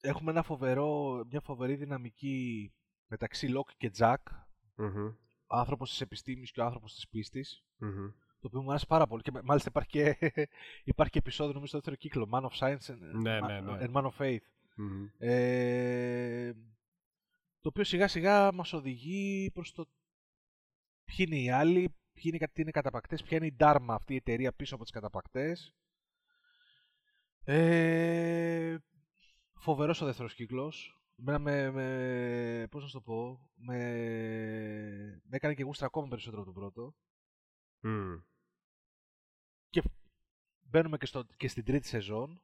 Έχουμε 0.00 0.30
ένα 0.30 0.42
φοβερό, 0.42 1.24
μια 1.30 1.40
φοβερή 1.40 1.74
δυναμική 1.74 2.72
μεταξύ 3.06 3.46
Λοκ 3.48 3.68
και 3.76 3.90
Τζακ, 3.90 4.28
Μμμ. 4.74 5.06
ο 5.46 5.56
άνθρωπος 5.56 5.90
της 5.90 6.00
επιστήμης 6.00 6.50
και 6.50 6.60
ο 6.60 6.64
άνθρωπος 6.64 6.94
της 6.94 7.08
πίστης, 7.08 7.64
Μμμ. 7.76 8.06
το 8.40 8.46
οποίο 8.46 8.62
μου 8.62 8.70
άρεσε 8.70 8.86
πάρα 8.86 9.06
πολύ. 9.06 9.22
Και 9.22 9.30
μάλιστα 9.44 9.68
υπάρχει 9.68 9.88
και, 9.90 10.18
υπάρχει 10.84 11.12
και 11.12 11.18
επεισόδιο, 11.18 11.52
νομίζω, 11.52 11.66
στο 11.68 11.76
δεύτερο 11.78 11.96
κύκλο, 11.96 12.28
Man 12.32 12.42
of 12.42 12.58
Science 12.58 12.92
and, 12.92 12.98
Ναι, 13.22 13.38
Ma- 13.42 13.46
ναι, 13.46 13.60
ναι. 13.60 13.78
and 13.80 13.92
Man 13.92 14.04
of 14.10 14.16
Faith. 14.18 14.38
Μμμ. 14.76 15.06
Ε, 15.18 16.52
το 17.60 17.68
οποίο 17.68 17.84
σιγά 17.84 18.08
σιγά 18.08 18.52
μας 18.52 18.72
οδηγεί 18.72 19.50
προς 19.54 19.72
το 19.72 19.88
ποιοι 21.04 21.26
είναι 21.28 21.36
οι 21.38 21.50
άλλοι, 21.50 21.94
ποιοι 22.12 22.22
είναι, 22.24 22.38
κα- 22.38 22.48
τι 22.48 22.60
είναι 22.60 22.70
οι 22.70 22.72
καταπακτές, 22.72 23.22
ποια 23.22 23.36
είναι 23.36 23.46
η 23.46 23.56
Dharma 23.58 23.86
αυτή 23.88 24.12
η 24.12 24.16
εταιρεία 24.16 24.52
πίσω 24.52 24.74
από 24.74 24.82
τις 24.84 24.92
καταπακτές. 24.92 25.74
Ε, 27.44 28.76
φοβερός 29.58 30.00
ο 30.00 30.04
δεύτερος 30.04 30.34
κύκλος. 30.34 31.02
Εμένα 31.18 31.38
με, 31.38 31.70
με, 31.70 32.66
πώς 32.70 32.82
να 32.82 32.88
σου 32.88 32.94
το 32.94 33.00
πω, 33.00 33.50
με, 33.54 33.76
με 35.22 35.36
έκανε 35.36 35.54
και 35.54 35.62
γούστρα 35.62 35.86
ακόμα 35.86 36.08
περισσότερο 36.08 36.42
από 36.42 36.52
τον 36.52 36.60
πρώτο. 36.60 36.94
Μμ. 37.80 38.14
Και 39.70 39.82
μπαίνουμε 40.60 40.98
και, 40.98 41.06
στο, 41.06 41.24
και 41.36 41.48
στην 41.48 41.64
τρίτη 41.64 41.86
σεζόν. 41.86 42.42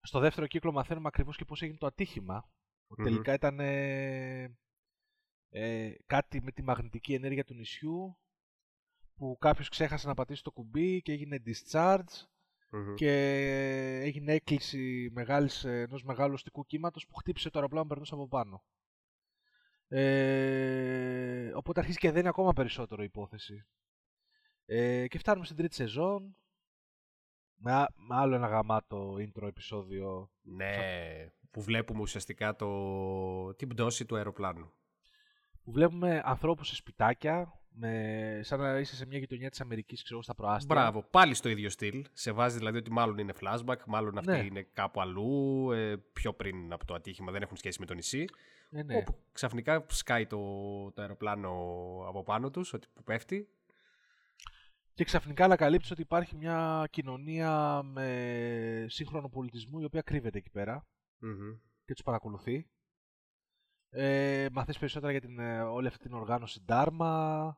Στο 0.00 0.18
δεύτερο 0.18 0.46
κύκλο 0.46 0.72
μαθαίνουμε 0.72 1.08
ακριβώς 1.08 1.36
και 1.36 1.44
πώς 1.44 1.62
έγινε 1.62 1.78
το 1.78 1.86
ατύχημα. 1.86 2.50
Ότι 2.86 3.00
Μμμ. 3.00 3.08
Τελικά 3.08 3.32
ήταν 3.32 3.60
ε, 3.60 4.58
ε, 5.48 5.94
κάτι 6.06 6.42
με 6.42 6.52
τη 6.52 6.62
μαγνητική 6.62 7.14
ενέργεια 7.14 7.44
του 7.44 7.54
νησιού 7.54 8.16
που 9.14 9.36
κάποιος 9.40 9.68
ξέχασε 9.68 10.06
να 10.06 10.14
πατήσει 10.14 10.42
το 10.42 10.50
κουμπί 10.50 11.02
και 11.02 11.12
έγινε 11.12 11.42
discharge 11.46 12.26
Μμμ. 12.72 12.94
και 12.94 13.12
έγινε 14.02 14.32
έκκληση 14.32 15.10
μεγάλης, 15.12 15.64
ε, 15.64 15.80
ενός 15.80 16.02
μεγάλου 16.02 16.32
οστικού 16.32 16.66
κύματος 16.66 17.06
που 17.06 17.14
χτύπησε 17.14 17.50
το 17.50 17.58
αεροπλάνο 17.58 17.82
που 17.82 17.88
περνούσε 17.88 18.14
από 18.14 18.28
πάνω. 18.28 18.64
Ε, 19.88 21.52
οπότε 21.54 21.80
αρχίζει 21.80 21.98
και 21.98 22.10
δένει 22.10 22.28
ακόμα 22.28 22.52
περισσότερο 22.52 23.02
η 23.02 23.04
υπόθεση. 23.04 23.66
Ε, 24.64 25.06
και 25.06 25.18
φτάνουμε 25.18 25.44
στην 25.44 25.56
τρίτη 25.56 25.74
σεζόν 25.74 26.36
με, 27.54 27.72
α- 27.72 27.92
με 28.08 28.16
άλλο 28.16 28.34
ένα 28.34 28.46
γαμάτο 28.46 29.14
intro 29.14 29.46
επεισόδιο. 29.46 30.30
Ναι, 30.42 30.76
που 31.50 31.62
βλέπουμε 31.62 32.00
ουσιαστικά 32.00 32.56
το... 32.56 33.54
την 33.54 33.68
πτώση 33.68 34.04
του 34.04 34.16
αεροπλάνου. 34.16 34.72
Που 35.62 35.72
βλέπουμε 35.72 36.22
ανθρώπους 36.24 36.68
σε 36.68 36.74
σπιτάκια, 36.74 37.61
με, 37.74 38.40
σαν 38.42 38.60
να 38.60 38.78
είσαι 38.78 38.94
σε 38.96 39.06
μια 39.06 39.18
γειτονιά 39.18 39.50
της 39.50 39.60
Αμερικής, 39.60 40.02
ξέρω, 40.02 40.22
στα 40.22 40.34
προάστια. 40.34 40.74
Μπράβο, 40.74 41.02
πάλι 41.10 41.34
στο 41.34 41.48
ίδιο 41.48 41.70
στυλ. 41.70 42.04
Σε 42.12 42.32
βάζει 42.32 42.58
δηλαδή 42.58 42.78
ότι 42.78 42.90
μάλλον 42.92 43.18
είναι 43.18 43.32
flashback, 43.40 43.76
μάλλον 43.86 44.18
αυτή 44.18 44.30
Ναι. 44.30 44.38
είναι 44.38 44.66
κάπου 44.72 45.00
αλλού, 45.00 45.70
ε, 45.72 45.96
πιο 46.12 46.32
πριν 46.34 46.72
από 46.72 46.84
το 46.86 46.94
ατύχημα, 46.94 47.32
δεν 47.32 47.42
έχουν 47.42 47.56
σχέση 47.56 47.80
με 47.80 47.86
το 47.86 47.94
νησί. 47.94 48.24
Ναι, 48.70 48.82
ναι. 48.82 48.96
Όπου 48.96 49.18
ξαφνικά 49.32 49.84
σκάει 49.88 50.26
το, 50.26 50.38
το 50.92 51.00
αεροπλάνο 51.02 51.50
από 52.08 52.22
πάνω 52.22 52.50
τους, 52.50 52.72
ότι 52.72 52.86
που 52.94 53.02
πέφτει. 53.02 53.48
Και 54.94 55.04
ξαφνικά 55.04 55.44
ανακαλύψεις 55.44 55.90
ότι 55.90 56.00
υπάρχει 56.00 56.36
μια 56.36 56.86
κοινωνία 56.90 57.82
με 57.82 58.86
σύγχρονο 58.88 59.28
πολιτισμό 59.28 59.78
η 59.80 59.84
οποία 59.84 60.02
κρύβεται 60.02 60.38
εκεί 60.38 60.50
πέρα 60.50 60.86
Μμμ. 61.18 61.52
και 61.84 61.92
τους 61.92 62.02
παρακολουθεί. 62.02 62.66
Ε, 63.94 64.48
μαθαίνεις 64.52 64.78
περισσότερα 64.78 65.12
για 65.12 65.20
την, 65.20 65.38
ε, 65.38 65.62
όλη 65.62 65.86
αυτή 65.86 66.02
την 66.02 66.14
οργάνωση 66.14 66.64
Dharma. 66.68 67.50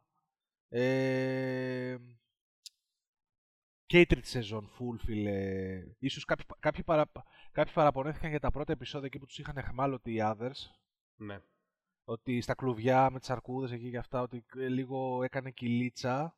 Ε, 0.68 1.96
και 3.86 4.00
η 4.00 4.06
τρίτη 4.06 4.28
σεζόν 4.28 4.70
full, 4.70 4.98
φίλε. 4.98 5.80
Ίσως 5.98 6.24
κάποιοι, 6.24 6.44
κάποιοι, 6.58 6.82
παρα, 6.82 7.10
κάποιοι 7.52 7.72
παραπονέθηκαν 7.72 8.30
για 8.30 8.40
τα 8.40 8.50
πρώτα 8.50 8.72
επεισόδια 8.72 9.06
εκεί 9.06 9.18
που 9.18 9.26
τους 9.26 9.38
είχαν 9.38 9.56
εχμάλωτοι 9.56 10.12
οι 10.12 10.20
others. 10.22 10.70
Ναι. 11.16 11.40
Ότι 12.04 12.40
στα 12.40 12.54
κλουβιά 12.54 13.10
με 13.10 13.18
τις 13.18 13.30
αρκούδες 13.30 13.72
εκεί 13.72 13.90
και 13.90 13.98
αυτά, 13.98 14.20
ότι 14.20 14.44
ε, 14.56 14.68
λίγο 14.68 15.22
έκανε 15.22 15.50
κυλίτσα. 15.50 16.36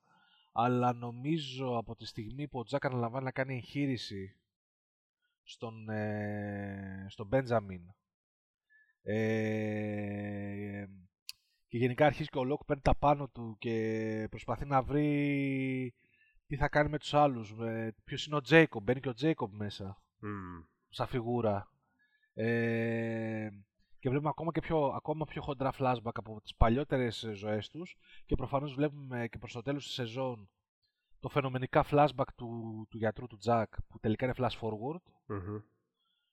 Αλλά 0.53 0.92
νομίζω 0.92 1.76
από 1.76 1.97
τη 1.97 2.07
στιγμή 2.07 2.49
που 2.49 2.59
ο 2.59 2.64
Τζακ 2.64 2.84
αναλαμβάνει 2.84 3.24
να 3.24 3.30
κάνει 3.30 3.55
εγχείρηση 3.55 4.36
στον, 5.42 5.88
ε, 5.88 7.07
στον 7.09 7.26
Μπέντζαμιν 7.26 7.94
ε, 9.09 10.86
και 11.68 11.78
γενικά 11.78 12.07
αρχίζει 12.07 12.28
και 12.28 12.38
ο 12.38 12.44
Λοκ 12.44 12.64
παίρνει 12.64 12.82
τα 12.82 12.94
πάνω 12.94 13.28
του 13.28 13.57
και 13.59 14.26
προσπαθεί 14.30 14.64
να 14.64 14.82
βρει 14.82 15.94
τι 16.46 16.57
θα 16.57 16.68
κάνει 16.68 16.88
με 16.88 16.98
τους 16.98 17.14
άλλους. 17.14 17.54
Με, 17.54 17.94
ποιος 18.04 18.26
είναι 18.26 18.36
ο 18.36 18.40
Τζέικομπ, 18.40 18.82
μπαίνει 18.82 19.00
και 19.00 19.09
ο 19.09 19.14
Τζέικομπ 19.14 19.52
μέσα 19.54 20.02
Μμ. 20.18 20.62
σαν 20.88 21.07
φιγούρα. 21.07 21.70
Ε, 22.34 23.48
και 23.98 24.09
βλέπουμε 24.09 24.28
ακόμα, 24.28 24.52
και 24.52 24.61
πιο, 24.61 24.86
ακόμα 24.86 25.24
πιο 25.24 25.42
χοντρά 25.42 25.72
flashback 25.78 26.14
από 26.14 26.40
τις 26.42 26.54
παλιότερες 26.54 27.24
ε, 27.24 27.32
ζωές 27.32 27.68
τους 27.70 27.96
και 28.26 28.34
προφανώς 28.34 28.74
βλέπουμε 28.74 29.28
και 29.28 29.38
προς 29.38 29.52
το 29.52 29.62
τέλος 29.62 29.84
της 29.84 29.92
σεζόν 29.92 30.48
το 31.20 31.28
φαινομενικά 31.28 31.84
flashback 31.90 32.28
του, 32.36 32.86
του 32.90 32.96
γιατρού 32.96 33.26
του 33.26 33.36
Τζακ 33.36 33.82
που 33.88 33.98
τελικά 33.98 34.24
είναι 34.24 34.34
flash 34.36 34.59
forward 34.61 35.02
Μμμ. 35.26 35.61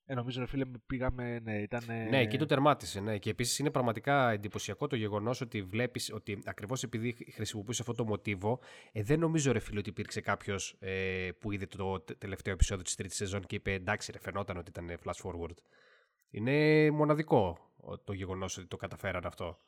Ε, 0.06 0.14
νομίζω, 0.14 0.40
ρε 0.40 0.46
φίλε, 0.46 0.66
πήγαμε, 0.86 1.40
ναι, 1.40 1.62
ήταν... 1.62 1.84
Ναι, 1.86 2.20
εκεί 2.20 2.38
το 2.38 2.46
τερμάτισε, 2.46 3.00
ναι. 3.00 3.18
Και 3.18 3.30
επίσης 3.30 3.60
είναι 3.60 3.70
πραγματικά 3.70 4.32
εντυπωσιακό 4.32 4.88
το 4.88 4.96
γεγονός 4.96 5.42
ότι 5.42 5.62
βλέπεις 5.62 6.12
ότι 6.14 6.40
ακριβώς 6.46 6.84
επειδή 6.84 7.16
χρησιμοποιούσε 7.34 7.82
αυτό 7.82 7.94
το 7.94 8.06
μοτίβο, 8.06 8.60
ε, 8.92 9.04
δεν 9.04 9.20
νομίζω, 9.20 9.52
ρε 9.52 9.60
φίλε, 9.60 9.80
ότι 9.80 9.90
υπήρξε 9.90 10.22
κάποιος 10.22 10.76
ε, 10.80 11.30
που 11.40 11.52
είδε 11.52 11.66
το 11.66 12.00
τελευταίο 12.18 12.54
επεισόδιο 12.54 12.84
της 12.84 12.96
τρίτης 12.96 13.18
σεζόν 13.18 13.42
και 13.42 13.56
είπε 13.56 13.74
εντάξει, 13.74 14.12
ρε, 14.12 14.20
φαινόταν 14.20 14.58
ότι 14.58 14.70
ήταν 14.70 14.98
flash 15.04 15.30
forward. 15.30 15.58
Είναι 16.30 16.90
μοναδικό 16.92 17.58
το 18.04 18.14
γεγονός 18.14 18.58
ότι 18.58 18.68
το 18.68 18.78
καταφέραν 18.78 19.26
αυτό. 19.26 19.60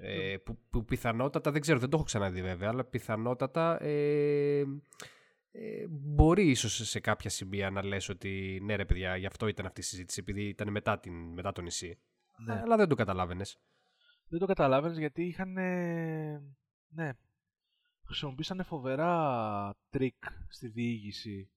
Ε, 0.00 0.36
που, 0.36 0.58
που, 0.70 0.84
πιθανότατα, 0.84 1.50
δεν 1.50 1.60
ξέρω, 1.60 1.78
δεν 1.78 1.88
το 1.88 1.96
έχω 1.96 2.04
ξαναδεί 2.04 2.42
βέβαια, 2.42 2.68
αλλά 2.68 2.84
πιθανότατα 2.84 3.82
ε, 3.82 4.64
ε, 5.56 5.86
μπορεί 5.88 6.50
ίσως 6.50 6.88
σε 6.88 7.00
κάποια 7.00 7.30
σημεία 7.30 7.70
να 7.70 7.84
λες 7.84 8.08
ότι 8.08 8.60
ναι 8.62 8.76
ρε 8.76 8.84
παιδιά, 8.84 9.16
γι' 9.16 9.26
αυτό 9.26 9.46
ήταν 9.46 9.66
αυτή 9.66 9.80
η 9.80 9.84
συζήτηση, 9.84 10.20
επειδή 10.20 10.48
ήταν 10.48 10.70
μετά, 10.70 10.98
την, 10.98 11.32
μετά 11.32 11.52
το 11.52 11.60
νησί. 11.60 11.98
Ναι. 12.44 12.60
Αλλά 12.60 12.76
δεν 12.76 12.88
το 12.88 12.94
καταλάβαινες. 12.94 13.58
Δεν 14.28 14.38
το 14.38 14.46
καταλάβαινες 14.46 14.98
γιατί 14.98 15.22
είχαν. 15.22 15.52
Ναι. 16.88 17.12
Χρησιμοποίησαν 18.06 18.64
φοβερά 18.64 19.76
τρικ 19.90 20.24
στη 20.48 20.68
διήγηση 20.68 21.50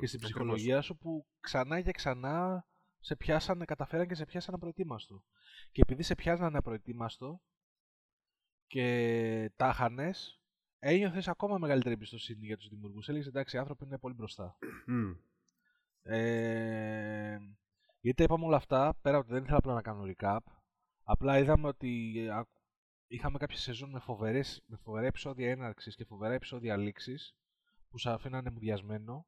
και 0.00 0.06
στην 0.06 0.20
ψυχολογία 0.20 0.80
σου 0.80 0.96
που 0.96 1.26
ξανά 1.40 1.80
και 1.80 1.90
ξανά 1.90 2.66
σε 2.98 3.16
πιάσανε, 3.16 3.64
καταφέραν 3.64 4.08
και 4.08 4.14
σε 4.14 4.24
πιάσανε 4.24 4.56
απροετοίμαστο. 4.56 5.24
Και 5.70 5.80
επειδή 5.80 6.02
σε 6.02 6.14
πιάσανε 6.14 6.58
απροετοίμαστο 6.58 7.40
και 8.66 9.52
τα 9.56 9.72
χανες, 9.72 10.40
ένιωθες 10.86 11.28
ακόμα 11.28 11.58
μεγαλύτερη 11.58 11.94
εμπιστοσύνη 11.94 12.46
για 12.46 12.56
τους 12.56 12.68
δημιουργούς. 12.68 13.08
Έλεγες 13.08 13.26
εντάξει, 13.26 13.56
οι 13.56 13.58
άνθρωποι 13.58 13.84
είναι 13.84 13.98
πολύ 13.98 14.14
μπροστά. 14.14 14.58
Ε, 16.02 17.38
γιατί 18.00 18.22
είπαμε 18.22 18.44
όλα 18.44 18.56
αυτά, 18.56 18.98
πέρα 19.02 19.16
από 19.16 19.24
ότι 19.24 19.34
δεν 19.34 19.42
ήθελα 19.42 19.58
απλά 19.58 19.74
να 19.74 19.82
κάνω 19.82 20.04
recap, 20.06 20.38
απλά 21.02 21.38
είδαμε 21.38 21.68
ότι 21.68 22.14
ε, 22.28 22.42
είχαμε 23.06 23.38
κάποια 23.38 23.56
σεζόν 23.56 23.90
με, 23.90 23.98
φοβερές, 23.98 24.62
με 24.66 24.76
φοβερά 24.76 25.06
επεισόδια 25.06 25.50
έναρξης 25.50 25.96
και 25.96 26.04
φοβερά 26.04 26.34
επεισόδια 26.34 26.76
λήξης 26.76 27.36
που 27.90 27.98
σε 27.98 28.10
αφήνανε 28.10 28.50
μουδιασμένο. 28.50 29.26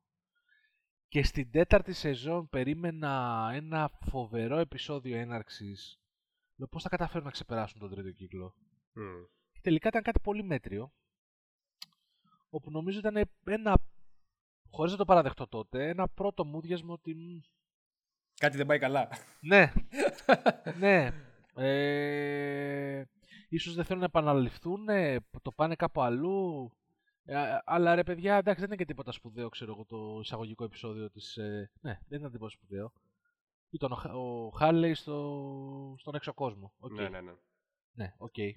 Και 1.08 1.22
στην 1.22 1.50
τέταρτη 1.50 1.92
σεζόν 1.92 2.48
περίμενα 2.48 3.50
ένα 3.54 3.90
φοβερό 4.00 4.58
επεισόδιο 4.58 5.16
έναρξης. 5.16 6.00
Λέω 6.56 6.68
πώς 6.68 6.82
θα 6.82 6.88
καταφέρουν 6.88 7.24
να 7.24 7.30
ξεπεράσουν 7.30 7.80
τον 7.80 7.90
τρίτο 7.90 8.10
κύκλο. 8.10 8.54
Mm. 8.96 9.28
Και 9.52 9.60
τελικά 9.62 9.88
ήταν 9.88 10.02
κάτι 10.02 10.20
πολύ 10.20 10.42
μέτριο 10.42 10.92
όπου 12.56 12.70
νομίζω 12.70 12.98
ήταν 12.98 13.28
ένα, 13.44 13.78
χωρίς 14.70 14.92
να 14.92 14.98
το 14.98 15.04
παραδεχτώ 15.04 15.46
τότε, 15.46 15.88
ένα 15.88 16.08
πρώτο 16.08 16.44
μούδιασμα 16.44 16.92
ότι... 16.92 17.42
Κάτι 18.38 18.56
δεν 18.56 18.66
πάει 18.66 18.78
καλά. 18.78 19.08
Ναι, 19.40 19.72
ναι. 20.80 21.10
Ε, 21.54 23.04
ίσως 23.48 23.74
δεν 23.74 23.84
θέλουν 23.84 24.00
να 24.00 24.06
επαναληφθούν, 24.06 24.86
το 25.42 25.52
πάνε 25.52 25.74
κάπου 25.74 26.02
αλλού. 26.02 26.70
Ε, 27.24 27.58
αλλά 27.64 27.94
ρε 27.94 28.02
παιδιά, 28.02 28.36
εντάξει, 28.36 28.60
δεν 28.60 28.68
είναι 28.68 28.76
και 28.76 28.84
τίποτα 28.84 29.12
σπουδαίο, 29.12 29.48
ξέρω 29.48 29.72
εγώ, 29.72 29.84
το 29.84 30.18
εισαγωγικό 30.20 30.64
επεισόδιο 30.64 31.10
της... 31.10 31.36
Ε, 31.36 31.70
ναι, 31.80 31.98
δεν 32.08 32.18
ήταν 32.18 32.32
τίποτα 32.32 32.50
σπουδαίο. 32.50 32.92
Ήταν 33.70 33.92
ο, 33.92 34.20
ο 34.46 34.50
Χέρλεϊ 34.50 34.94
στο, 34.94 35.94
στον 35.98 36.14
έξω 36.14 36.34
κόσμο. 36.34 36.72
Okay. 36.80 36.90
Ναι, 36.90 37.08
ναι, 37.08 37.20
ναι. 37.20 37.32
Ναι, 37.92 38.14
OK. 38.16 38.34
Okay. 38.36 38.50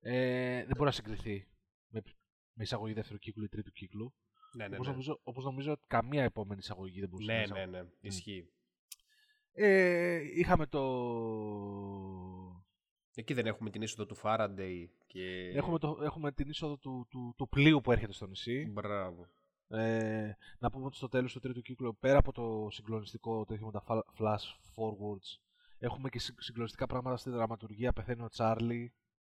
Ε, 0.00 0.64
δεν 0.64 0.72
μπορεί 0.76 0.84
να 0.84 0.90
συγκριθεί 0.90 1.48
με 1.88 2.02
με 2.54 2.62
εισαγωγή 2.62 2.92
δεύτερου 2.92 3.18
κύκλου 3.18 3.44
ή 3.44 3.48
τρίτου 3.48 3.72
κύκλου. 3.72 4.14
Ναι, 4.56 4.68
ναι, 4.68 4.74
όπως, 4.74 4.86
ναι. 4.86 4.92
Νομίζω, 4.92 5.20
όπως 5.22 5.44
νομίζω 5.44 5.72
ότι 5.72 5.84
καμία 5.86 6.22
επόμενη 6.22 6.60
εισαγωγή 6.62 7.00
δεν 7.00 7.08
μπορούσε 7.08 7.32
ναι, 7.32 7.46
να 7.46 7.54
Ναι, 7.54 7.66
ναι, 7.66 7.82
ναι, 7.82 7.88
ισχύει. 8.00 8.48
Ε, 9.52 10.20
είχαμε 10.34 10.66
το... 10.66 10.82
Εκεί 13.14 13.34
δεν 13.34 13.46
έχουμε 13.46 13.70
την 13.70 13.82
είσοδο 13.82 14.06
του 14.06 14.16
Faraday 14.22 14.86
και... 15.06 15.52
Έχουμε, 15.54 15.78
το, 15.78 15.98
έχουμε 16.02 16.32
την 16.32 16.48
είσοδο 16.48 16.76
του, 16.76 17.06
του, 17.10 17.34
του 17.36 17.48
πλοίου 17.48 17.80
που 17.80 17.92
έρχεται 17.92 18.12
στο 18.12 18.26
νησί. 18.26 18.70
Μπράβο. 18.72 19.26
Ε, 19.68 20.36
να 20.58 20.70
πούμε 20.70 20.84
ότι 20.84 20.96
στο 20.96 21.08
τέλος 21.08 21.32
του 21.32 21.40
τρίτου 21.40 21.62
κύκλου, 21.62 21.96
πέρα 22.00 22.18
από 22.18 22.32
το 22.32 22.68
συγκλονιστικό 22.70 23.44
το 23.44 23.56
με 23.60 23.70
τα 23.72 23.84
flash 24.18 24.74
forwards, 24.76 25.40
έχουμε 25.78 26.08
και 26.08 26.18
συγκλονιστικά 26.18 26.86
πράγματα 26.86 27.16
στη 27.16 27.30
δραματουργία. 27.30 27.92
Πεθαίνει 27.92 28.22
ο 28.22 28.28
Τσάρλι. 28.28 28.92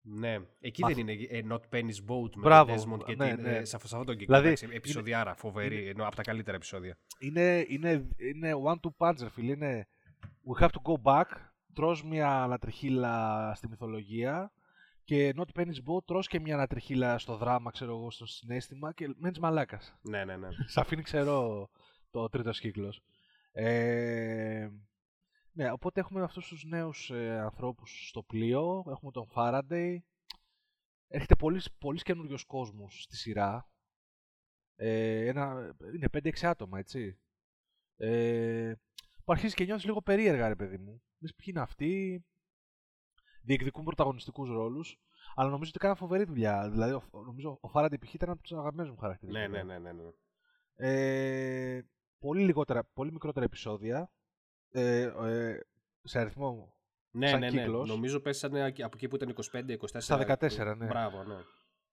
Ναι, 0.08 0.38
εκεί 0.60 0.82
δεν 0.86 0.98
είναι 0.98 1.12
ε, 1.12 1.42
Not 1.50 1.60
Penny's 1.74 2.10
Boat 2.10 2.30
με 2.34 2.42
Μπράβο, 2.42 2.74
τον 2.74 2.92
Desmond 2.92 3.04
και 3.04 3.14
ναι, 3.16 3.34
την, 3.34 3.42
ναι. 3.42 3.56
Ε, 3.56 3.64
σε 3.64 3.76
αυτόν 3.76 4.04
τον 4.04 4.16
κύκλο. 4.16 4.36
Δηλαδή, 4.36 4.46
εντάξει, 4.46 4.68
επεισοδιάρα, 4.76 5.34
φοβερή, 5.34 5.80
είναι, 5.80 5.90
ενώ 5.90 6.06
από 6.06 6.16
τα 6.16 6.22
καλύτερα 6.22 6.56
επεισόδια. 6.56 6.98
Είναι, 7.18 7.64
είναι, 7.68 8.08
είναι 8.16 8.52
one-two 8.64 8.90
punch, 8.96 9.28
φίλε. 9.30 9.52
Είναι 9.52 9.86
we 10.20 10.62
have 10.62 10.68
to 10.68 10.92
go 10.92 11.02
back, 11.02 11.24
τρως 11.74 12.04
μια 12.04 12.42
ανατριχίλα 12.42 13.52
στη 13.54 13.68
μυθολογία 13.68 14.52
και 15.04 15.34
Not 15.36 15.60
Penny's 15.60 15.82
Boat 15.86 16.04
τρως 16.04 16.26
και 16.26 16.40
μια 16.40 16.54
ανατριχίλα 16.54 17.18
στο 17.18 17.36
δράμα, 17.36 17.70
ξέρω 17.70 17.96
εγώ, 17.96 18.10
στο 18.10 18.26
συνέστημα 18.26 18.92
και 18.92 19.14
μένεις 19.18 19.38
μαλάκας. 19.38 19.98
Ναι, 20.02 20.24
ναι, 20.24 20.36
ναι. 20.36 20.48
Σ' 20.66 20.76
αφήνει, 20.76 21.02
ξέρω, 21.02 21.68
το 22.10 22.28
τρίτος 22.28 22.60
κύκλος. 22.60 23.02
Ε, 23.52 24.68
ναι, 25.56 25.70
οπότε 25.70 26.00
έχουμε 26.00 26.22
αυτούς 26.22 26.48
τους 26.48 26.64
νέους 26.64 27.10
ε, 27.10 27.38
ανθρώπους 27.38 28.08
στο 28.08 28.22
πλοίο, 28.22 28.84
έχουμε 28.88 29.10
τον 29.10 29.28
Faraday, 29.34 29.96
έρχεται 31.08 31.34
πολύ, 31.34 31.60
πολύ 31.78 32.02
καινούριος 32.02 32.44
κόσμος 32.44 33.02
στη 33.02 33.16
σειρά. 33.16 33.68
Ε, 34.76 35.26
ένα, 35.26 35.74
είναι 35.94 36.08
5-6 36.12 36.30
άτομα, 36.42 36.78
έτσι. 36.78 37.18
Ε, 37.96 38.74
που 39.24 39.32
αρχίζει 39.32 39.54
και 39.54 39.64
νιώθεις 39.64 39.84
λίγο 39.84 40.02
περίεργα, 40.02 40.48
ρε 40.48 40.56
παιδί 40.56 40.78
μου. 40.78 41.02
Λες 41.18 41.34
ποιοι 41.34 41.46
είναι 41.48 41.60
αυτοί, 41.60 42.24
διεκδικούν 43.42 43.84
πρωταγωνιστικούς 43.84 44.48
ρόλους, 44.48 45.00
αλλά 45.34 45.50
νομίζω 45.50 45.70
ότι 45.70 45.78
κάναν 45.78 45.96
φοβερή 45.96 46.24
δουλειά. 46.24 46.70
Δηλαδή, 46.70 47.00
νομίζω 47.12 47.58
ο 47.62 47.70
Faraday 47.72 48.00
π.χ. 48.00 48.14
ήταν 48.14 48.30
από 48.30 48.42
τους 48.42 48.52
αγαπημένους 48.52 48.90
μου 48.90 48.98
χαρακτήρες. 48.98 49.34
Ναι, 49.34 49.46
ναι, 49.46 49.62
ναι, 49.62 49.78
ναι, 49.78 49.92
ναι. 49.92 50.10
Ε, 50.74 51.82
πολύ, 52.18 52.44
λιγότερα, 52.44 52.84
πολύ 52.84 53.12
μικρότερα 53.12 53.46
επεισόδια, 53.46 54.10
ε, 54.76 55.02
ε, 55.02 55.60
σε 56.02 56.18
αριθμό 56.18 56.74
ναι, 57.10 57.28
σαν 57.28 57.40
ναι, 57.40 57.50
ναι. 57.50 57.62
κύκλος. 57.62 57.88
Νομίζω 57.88 58.20
πέσανε 58.20 58.64
από 58.64 58.90
εκεί 58.94 59.08
που 59.08 59.16
ήταν 59.16 59.34
25-24. 59.52 59.76
Στα 59.96 60.38
14, 60.38 60.76
ναι. 60.76 60.86
Μπράβο, 60.86 61.24
ναι. 61.24 61.36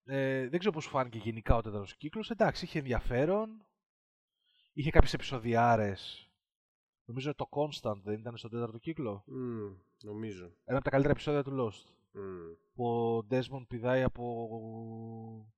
Ε, 0.05 0.47
δεν 0.47 0.59
ξέρω 0.59 0.73
πώς 0.73 0.83
σου 0.83 0.89
φάνηκε 0.89 1.17
γενικά 1.17 1.55
ο 1.55 1.61
τέταρτος 1.61 1.95
κύκλος. 1.95 2.29
Εντάξει, 2.29 2.65
είχε 2.65 2.79
ενδιαφέρον. 2.79 3.65
Είχε 4.73 4.89
κάποιες 4.89 5.13
επεισοδιάρες. 5.13 6.31
Νομίζω 7.05 7.35
το 7.35 7.49
Constant 7.49 7.97
δεν 8.03 8.19
ήταν 8.19 8.37
στον 8.37 8.49
τέταρτο 8.49 8.77
κύκλο. 8.77 9.23
Mm, 9.27 9.75
νομίζω. 10.03 10.45
Ένα 10.63 10.75
από 10.75 10.83
τα 10.83 10.89
καλύτερα 10.89 11.13
επεισόδια 11.13 11.43
του 11.43 11.51
Lost. 11.59 11.91
Mm. 12.19 12.57
Που 12.73 12.85
ο 12.85 13.27
Desmond 13.29 13.65
πηδάει 13.67 14.03
από 14.03 15.52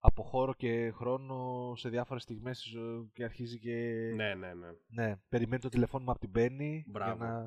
από 0.00 0.22
χώρο 0.22 0.54
και 0.54 0.90
χρόνο 0.90 1.72
σε 1.76 1.88
διάφορες 1.88 2.22
στιγμές 2.22 2.76
και 3.12 3.24
αρχίζει 3.24 3.58
και... 3.58 3.74
Ναι, 4.14 4.34
ναι, 4.34 4.54
ναι. 4.54 4.68
Ναι, 4.86 5.16
περιμένει 5.28 5.62
το 5.62 5.68
τηλεφώνημα 5.68 6.10
από 6.10 6.20
την 6.20 6.30
Μπέννη 6.30 6.84
Μπράβο. 6.86 7.16
για 7.16 7.26
να... 7.26 7.46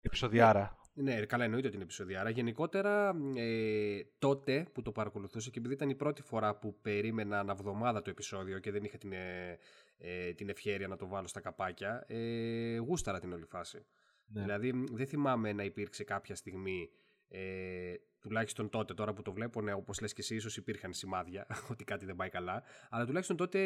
Επισοδιάρα. 0.00 0.76
Ναι, 0.94 1.26
καλά 1.26 1.44
εννοείται 1.44 1.66
ότι 1.66 1.76
είναι 1.76 1.84
επεισοδιάρα. 1.84 2.30
Γενικότερα 2.30 3.14
ε, 3.34 4.00
τότε 4.18 4.66
που 4.72 4.82
το 4.82 4.92
παρακολουθούσα 4.92 5.50
και 5.50 5.58
επειδή 5.58 5.74
ήταν 5.74 5.90
η 5.90 5.94
πρώτη 5.94 6.22
φορά 6.22 6.58
που 6.58 6.80
περίμενα 6.82 7.38
αναβδομάδα 7.38 8.02
το 8.02 8.10
επεισόδιο 8.10 8.58
και 8.58 8.70
δεν 8.70 8.84
είχα 8.84 8.98
την, 8.98 9.12
ε, 9.12 9.58
ε, 9.98 10.32
την 10.32 10.48
ευχαίρεια 10.48 10.88
να 10.88 10.96
το 10.96 11.06
βάλω 11.06 11.26
στα 11.26 11.40
καπάκια, 11.40 12.04
ε, 12.06 12.76
γούσταρα 12.76 13.20
την 13.20 13.32
όλη 13.32 13.44
φάση. 13.44 13.86
Ναι. 14.26 14.40
Δηλαδή 14.40 14.84
δεν 14.92 15.06
θυμάμαι 15.06 15.52
να 15.52 15.62
υπήρξε 15.62 16.04
κάποια 16.04 16.34
στιγμή 16.34 16.90
ε, 17.28 17.94
τουλάχιστον 18.22 18.68
τότε, 18.68 18.94
τώρα 18.94 19.12
που 19.12 19.22
το 19.22 19.32
βλέπω, 19.32 19.60
ναι, 19.60 19.72
όπως 19.72 20.00
λες 20.00 20.12
και 20.12 20.20
εσύ, 20.20 20.34
ίσως 20.34 20.56
υπήρχαν 20.56 20.92
σημάδια 20.92 21.46
ότι 21.70 21.84
κάτι 21.84 22.04
δεν 22.04 22.16
πάει 22.16 22.28
καλά. 22.28 22.62
Αλλά 22.90 23.06
τουλάχιστον 23.06 23.36
τότε 23.36 23.58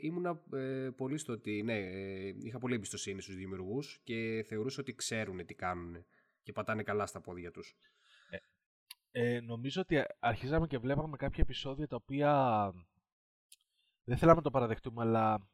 ήμουνα 0.00 0.40
ε, 0.52 0.88
πολύ 0.96 1.18
στο 1.18 1.32
ότι, 1.32 1.62
ναι, 1.62 1.78
ε, 1.78 2.34
είχα 2.38 2.58
πολύ 2.58 2.74
εμπιστοσύνη 2.74 3.20
στους 3.20 3.36
δημιουργούς 3.36 4.00
και 4.02 4.44
θεωρούσα 4.46 4.80
ότι 4.80 4.94
ξέρουν 4.94 5.46
τι 5.46 5.54
κάνουν 5.54 6.04
και 6.42 6.52
πατάνε 6.52 6.82
καλά 6.82 7.06
στα 7.06 7.20
πόδια 7.20 7.50
τους. 7.50 7.76
Ε, 9.16 9.40
νομίζω 9.40 9.80
ότι 9.80 10.02
αρχίζαμε 10.18 10.66
και 10.66 10.78
βλέπαμε 10.78 11.16
κάποια 11.16 11.42
επεισόδια 11.42 11.86
τα 11.86 11.96
οποία 11.96 12.72
δεν 14.04 14.16
θέλαμε 14.16 14.36
να 14.36 14.42
το 14.42 14.50
παραδεχτούμε, 14.50 15.02
αλλά 15.02 15.48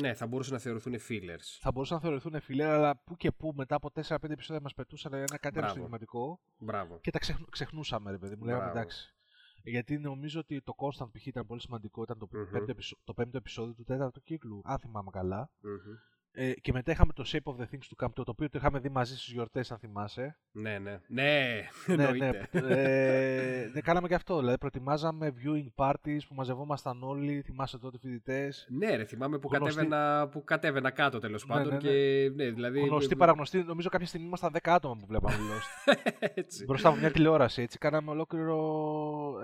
ναι, 0.00 0.14
θα 0.14 0.26
μπορούσαν 0.26 0.52
να 0.52 0.58
θεωρηθούν 0.58 0.94
fillers. 1.08 1.58
Θα 1.60 1.72
μπορούσαν 1.72 1.96
να 1.96 2.02
θεωρηθούν 2.02 2.40
fillers, 2.48 2.60
αλλά 2.60 2.96
που 2.96 3.16
και 3.16 3.32
που 3.32 3.52
μετά 3.56 3.74
από 3.74 3.90
4-5 3.94 4.30
επεισόδια 4.30 4.62
μας 4.62 4.74
πετούσαν 4.74 5.12
ένα 5.12 5.38
κάτι 5.38 5.58
αριστουργηματικό. 5.58 6.40
Μπράβο. 6.58 6.98
Και 7.00 7.10
τα 7.10 7.18
ξεχνούσαμε, 7.50 8.10
ρε 8.10 8.18
παιδί 8.18 8.36
μου. 8.36 8.44
Λέγαμε 8.44 8.70
εντάξει. 8.70 9.14
Γιατί 9.62 9.98
νομίζω 9.98 10.40
ότι 10.40 10.62
το 10.62 10.74
Constant 10.76 11.08
π.χ. 11.12 11.26
ήταν 11.26 11.46
πολύ 11.46 11.60
σημαντικό. 11.60 12.02
Ήταν 12.02 12.18
το, 12.18 12.28
mm-hmm. 12.32 12.50
πέμπτο, 12.52 12.70
επεισόδιο, 12.70 13.04
το 13.04 13.14
πέμπτο 13.14 13.36
επεισόδιο 13.36 13.74
του 13.74 13.84
τέταρτου 13.84 14.22
κύκλου, 14.22 14.60
αν 14.64 14.78
θυμάμαι 14.78 15.10
καλά. 15.10 15.50
Mm-hmm. 15.62 16.15
Ε, 16.38 16.52
και 16.52 16.72
μετά 16.72 16.92
είχαμε 16.92 17.12
το 17.12 17.24
Shape 17.26 17.52
of 17.52 17.56
the 17.56 17.62
Things 17.62 17.86
του 17.88 17.96
Campto, 18.02 18.10
το 18.14 18.24
οποίο 18.26 18.50
το 18.50 18.58
είχαμε 18.58 18.78
δει 18.78 18.88
μαζί 18.88 19.16
στις 19.16 19.32
γιορτές, 19.32 19.70
αν 19.70 19.78
θυμάσαι. 19.78 20.36
Ναι, 20.52 20.78
ναι. 20.78 21.00
Ναι, 21.06 21.62
ναι, 21.96 22.10
ναι. 22.10 22.30
ε, 22.52 23.70
ναι, 23.72 23.80
κάναμε 23.80 24.08
και 24.08 24.14
αυτό. 24.14 24.38
Δηλαδή, 24.38 24.58
προετοιμάζαμε 24.58 25.34
viewing 25.36 25.84
parties 25.84 26.18
που 26.28 26.34
μαζευόμασταν 26.34 27.02
όλοι. 27.02 27.42
Θυμάσαι 27.42 27.78
τότε 27.78 27.98
φοιτητές. 27.98 28.66
Ναι, 28.70 28.96
ρε, 28.96 29.04
θυμάμαι 29.04 29.38
που, 29.38 29.48
γνωστή... 29.52 29.74
κατέβαινα, 29.74 30.28
που 30.28 30.44
κατέβαινα 30.44 30.90
κάτω 30.90 31.18
τέλος 31.18 31.46
ναι, 31.46 31.54
πάντων. 31.54 31.68
Ναι, 31.68 31.74
ναι. 31.74 31.80
Και, 31.80 32.30
ναι, 32.34 32.50
δηλαδή... 32.50 32.80
Γνωστή, 32.80 33.16
παραγνωστή. 33.16 33.62
Νομίζω 33.62 33.88
κάποια 33.88 34.06
στιγμή 34.06 34.26
ήμασταν 34.26 34.52
10 34.52 34.58
άτομα 34.62 34.96
που 34.96 35.06
βλέπαμε 35.06 35.36
Lost. 35.36 35.94
Μπροστά 36.66 36.88
από 36.88 36.98
μια 36.98 37.10
τηλεόραση. 37.10 37.62
Έτσι, 37.62 37.78
κάναμε 37.78 38.10
ολόκληρο 38.10 38.56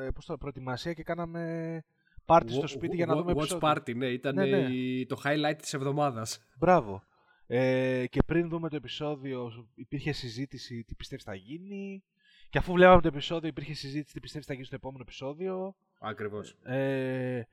ε, 0.01 0.11
πώς 0.11 0.24
το, 0.26 0.36
προετοιμασία 0.36 0.93
και 0.93 1.03
κάναμε 1.03 1.82
πάρτι 2.25 2.53
στο 2.53 2.66
σπίτι 2.66 2.97
για 2.97 3.07
να 3.07 3.16
δούμε 3.16 3.33
Watch 3.37 3.61
party, 3.61 3.97
ναι, 3.97 4.07
ήταν 4.07 4.35
ναι, 4.35 4.45
ναι. 4.45 5.05
το 5.05 5.20
highlight 5.25 5.57
της 5.59 5.75
εβδομάδας. 5.75 6.39
Μπράβο. 6.57 7.03
Ε, 7.47 8.07
και 8.07 8.23
πριν 8.27 8.49
δούμε 8.49 8.68
το 8.68 8.77
επεισόδιο 8.77 9.68
υπήρχε 9.75 10.12
συζήτηση 10.12 10.85
τι 10.85 10.95
πιστεύεις 10.95 11.25
θα 11.25 11.35
γίνει. 11.35 12.05
Και 12.51 12.59
αφού 12.59 12.73
βλέπαμε 12.73 13.01
το 13.01 13.09
επεισόδιο 13.09 13.49
υπήρχε 13.49 13.75
συζήτηση 13.75 14.14
τι 14.14 14.20
πιστεύεις 14.20 14.47
θα 14.47 14.53
γίνει 14.53 14.66
στο 14.66 14.75
επόμενο 14.75 15.03
επεισόδιο. 15.03 15.77
Ακριβώς. 15.99 16.57
Ε, 16.62 17.37
ε, 17.37 17.47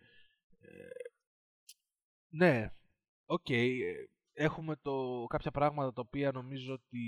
ναι, 2.30 2.72
OK. 3.26 3.46
Okay. 3.50 3.78
Έχουμε 4.34 4.76
το, 4.82 5.26
κάποια 5.30 5.52
πράγματα 5.52 5.94
τα 5.94 6.02
οποία 6.06 6.32
νομίζω 6.32 6.74
ότι 6.74 7.04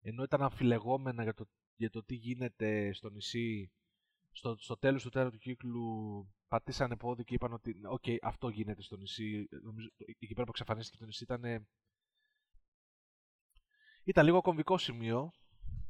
ενώ 0.00 0.22
ήταν 0.22 0.42
αμφιλεγόμενα 0.42 1.22
για 1.22 1.34
το, 1.34 1.48
για 1.76 1.90
το 1.90 2.04
τι 2.04 2.14
γίνεται 2.14 2.92
στο 2.92 3.10
νησί 3.10 3.70
στο, 4.36 4.56
στο 4.58 4.76
τέλος 4.76 5.02
του 5.02 5.08
τέταρτου 5.08 5.38
κύκλου 5.38 5.86
πατήσανε 6.48 6.96
πόδι 6.96 7.24
και 7.24 7.34
είπαν 7.34 7.52
ότι 7.52 7.74
OK, 7.88 8.02
okay, 8.06 8.16
αυτό 8.22 8.48
γίνεται 8.48 8.82
στο 8.82 8.96
νησί. 8.96 9.48
Νομίζω, 9.62 9.88
εκεί 10.20 10.32
πέρα 10.32 10.44
που 10.44 10.50
εξαφανίστηκε 10.50 10.98
το 10.98 11.04
νησί 11.04 11.24
ήταν... 11.24 11.66
Ήταν 14.04 14.24
λίγο 14.24 14.40
κομβικό 14.40 14.78
σημείο. 14.78 15.30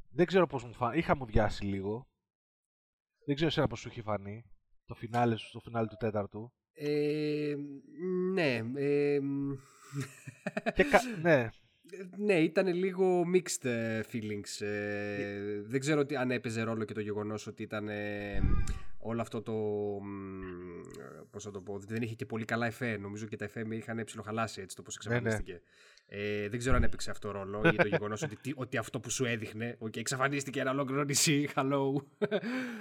Δεν 0.09 0.25
ξέρω 0.25 0.47
πώς 0.47 0.63
μου 0.63 0.73
φάνηκε. 0.73 0.99
Είχα 0.99 1.15
μουδιάσει 1.15 1.65
λίγο. 1.65 2.07
Δεν 3.25 3.35
ξέρω 3.35 3.49
εσένα 3.49 3.67
πώς 3.67 3.79
σου 3.79 3.87
έχει 3.87 4.01
φανεί. 4.01 4.45
Το 4.85 4.95
φινάλε, 4.95 5.37
στο 5.37 5.59
φινάλε 5.59 5.87
του 5.87 5.95
τέταρτου. 5.99 6.53
Ε, 6.73 7.55
ναι. 8.33 8.55
Ε, 8.75 9.19
και, 10.75 10.85
ναι. 11.21 11.49
Ναι, 12.17 12.39
ήταν 12.39 12.67
λίγο 12.67 13.23
mixed 13.35 13.69
ε, 13.69 14.01
feelings. 14.11 14.65
Ε, 14.65 15.61
δεν 15.61 15.79
ξέρω 15.79 16.05
αν 16.19 16.31
έπαιζε 16.31 16.61
ρόλο 16.61 16.83
και 16.83 16.93
το 16.93 17.01
γεγονός 17.01 17.47
ότι 17.47 17.63
ήταν 17.63 17.89
όλο 18.99 19.21
αυτό 19.21 19.41
το. 19.41 19.53
Πώς 21.31 21.43
θα 21.43 21.51
το 21.51 21.61
πω, 21.61 21.79
δεν 21.79 22.01
είχε 22.01 22.15
και 22.15 22.25
πολύ 22.25 22.45
καλά 22.45 22.65
εφέ. 22.65 22.97
Νομίζω 22.97 23.25
και 23.25 23.35
τα 23.35 23.45
εφέ 23.45 23.65
με 23.65 23.75
είχαν 23.75 24.03
ψιλοχαλάσει 24.03 24.61
έτσι 24.61 24.75
το 24.75 24.81
πώς 24.81 24.95
εξαφανίστηκε. 24.95 25.51
Ναι, 25.51 25.57
ναι. 25.57 25.63
Ε, 26.09 26.49
δεν 26.49 26.59
ξέρω 26.59 26.75
αν 26.75 26.83
έπαιξε 26.83 27.09
αυτό 27.09 27.31
ρόλο 27.31 27.61
για 27.69 27.83
το 27.83 27.87
γεγονός 27.87 28.21
ότι, 28.21 28.53
ότι 28.55 28.77
αυτό 28.77 28.99
που 28.99 29.09
σου 29.09 29.25
έδειχνε. 29.25 29.77
Okay, 29.83 29.97
εξαφανίστηκε 29.97 30.59
ένα 30.59 30.71
ολόκληρο 30.71 31.03
νησί. 31.03 31.49
Hello. 31.55 31.93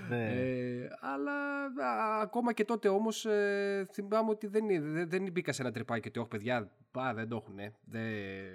Ναι. 0.09 0.29
Ε, 0.29 0.89
αλλά 1.01 1.65
α, 1.87 2.21
ακόμα 2.21 2.53
και 2.53 2.65
τότε 2.65 2.89
όμως 2.89 3.25
ε, 3.25 3.89
θυμάμαι 3.93 4.31
ότι 4.31 4.47
δεν, 4.47 4.67
δεν, 4.67 5.09
δεν 5.09 5.31
μπήκα 5.33 5.53
σε 5.53 5.63
ένα 5.63 5.73
τρυπάκι 5.73 6.09
ότι 6.09 6.19
όχι 6.19 6.29
παιδιά, 6.29 6.71
πά, 6.91 7.15
δεν 7.15 7.29
το 7.29 7.37
έχουν. 7.37 7.57
Δεν, 7.85 8.03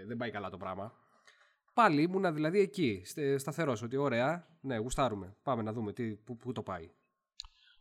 δεν 0.07 0.17
πάει 0.17 0.31
καλά 0.31 0.49
το 0.49 0.57
πράγμα. 0.57 0.93
Πάλι 1.73 2.01
ήμουνα 2.01 2.31
δηλαδή 2.31 2.59
εκεί, 2.59 3.01
σταθερός, 3.37 3.81
ότι 3.81 3.97
ωραία, 3.97 4.47
ναι, 4.61 4.77
γουστάρουμε. 4.77 5.35
Πάμε 5.43 5.61
να 5.61 5.73
δούμε 5.73 5.93
τι, 5.93 6.15
πού, 6.15 6.37
πού 6.37 6.51
το 6.51 6.63
πάει. 6.63 6.91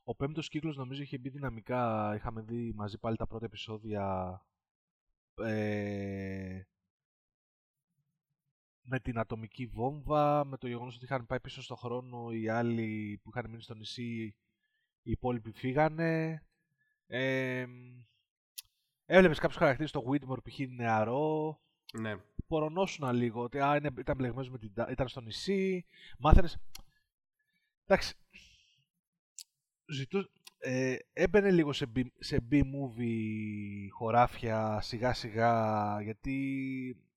Ο 0.04 0.14
πέμπτος 0.14 0.48
κύκλος 0.48 0.76
νομίζω 0.76 1.02
είχε 1.02 1.18
μπει 1.18 1.28
δυναμικά. 1.28 2.12
Είχαμε 2.16 2.42
δει 2.42 2.72
μαζί 2.76 2.98
πάλι 2.98 3.16
τα 3.16 3.26
πρώτα 3.26 3.44
επεισόδια 3.44 4.34
ε, 5.34 6.60
με 8.90 9.00
την 9.00 9.18
ατομική 9.18 9.66
βόμβα, 9.66 10.44
με 10.44 10.56
το 10.56 10.66
γεγονός 10.66 10.94
ότι 10.94 11.04
είχαν 11.04 11.26
πάει 11.26 11.40
πίσω 11.40 11.62
στον 11.62 11.76
χρόνο 11.76 12.30
οι 12.30 12.48
άλλοι 12.48 13.20
που 13.22 13.30
είχαν 13.30 13.50
μείνει 13.50 13.62
στο 13.62 13.74
νησί, 13.74 14.34
οι 15.02 15.10
υπόλοιποι 15.10 15.52
φύγανε. 15.52 16.42
Ε, 17.06 17.66
έβλεπες 19.06 19.38
κάποιους 19.38 19.58
χαρακτήρες, 19.58 19.90
το 19.90 20.04
Whitmore 20.06 20.42
π.χ. 20.42 20.58
νεαρό. 20.68 21.60
Ναι. 21.92 22.16
Πορωνόσουνα 22.46 23.12
λίγο, 23.12 23.42
ότι 23.42 23.58
α, 23.60 23.76
ήταν 23.76 24.16
μπλεγμένος 24.16 24.50
με 24.50 24.58
την, 24.58 24.72
ήταν 24.90 25.08
στο 25.08 25.20
νησί. 25.20 25.84
Μάθαινες... 26.18 26.58
Εντάξει, 27.86 28.14
ζητού, 29.86 30.30
ε, 30.58 30.96
έμπαινε 31.12 31.50
λίγο 31.50 31.72
σε, 31.72 31.86
B, 31.96 32.02
σε 32.18 32.46
B-movie 32.50 33.88
χωράφια 33.90 34.80
σιγά 34.80 35.12
σιγά 35.12 36.00
γιατί 36.02 36.36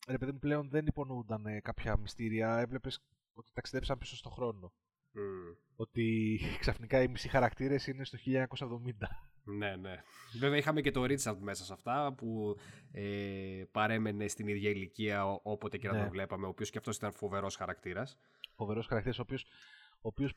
ρε 0.08 0.18
παιδί 0.18 0.32
μου 0.32 0.40
πλέον 0.40 0.70
δεν 0.70 0.86
υπονοούνταν 0.86 1.62
κάποια 1.62 1.98
μυστήρια 1.98 2.58
έβλεπες 2.58 3.00
ότι 3.34 3.52
ταξιδέψαν 3.54 3.98
πίσω 3.98 4.16
στον 4.16 4.32
χρόνο 4.32 4.74
mm. 5.16 5.56
ότι 5.76 6.40
ξαφνικά 6.60 7.02
οι 7.02 7.08
μισοί 7.08 7.30
χαρακτήρες 7.30 7.88
είναι 7.88 8.06
στο 8.06 8.18
1970 8.26 8.92
ναι, 9.46 9.76
ναι. 9.76 10.04
Βέβαια 10.40 10.58
είχαμε 10.58 10.82
και 10.82 10.92
το 10.92 11.06
Ρίτσαρντ 11.06 11.42
μέσα 11.42 11.64
σε 11.66 11.74
αυτά 11.74 12.14
που 12.18 12.58
ε, 12.92 13.64
παρέμενε 13.72 14.28
στην 14.28 14.48
ίδια 14.48 14.70
ηλικία 14.70 15.26
όποτε 15.26 15.78
και 15.78 15.88
να 15.88 15.94
ναι. 15.94 16.00
τον 16.00 16.10
βλέπαμε, 16.10 16.46
ο 16.46 16.50
οποίος 16.50 16.70
και 16.70 16.78
αυτός 16.78 16.96
ήταν 16.96 17.14
φοβερός 17.14 17.56
χαρακτήρας. 17.56 18.18
Φοβερός 18.56 18.88
χαρακτήρας, 18.88 19.20
ο 19.20 19.22
οποίος, 19.22 19.46
ο 19.96 20.08
οποίος 20.08 20.34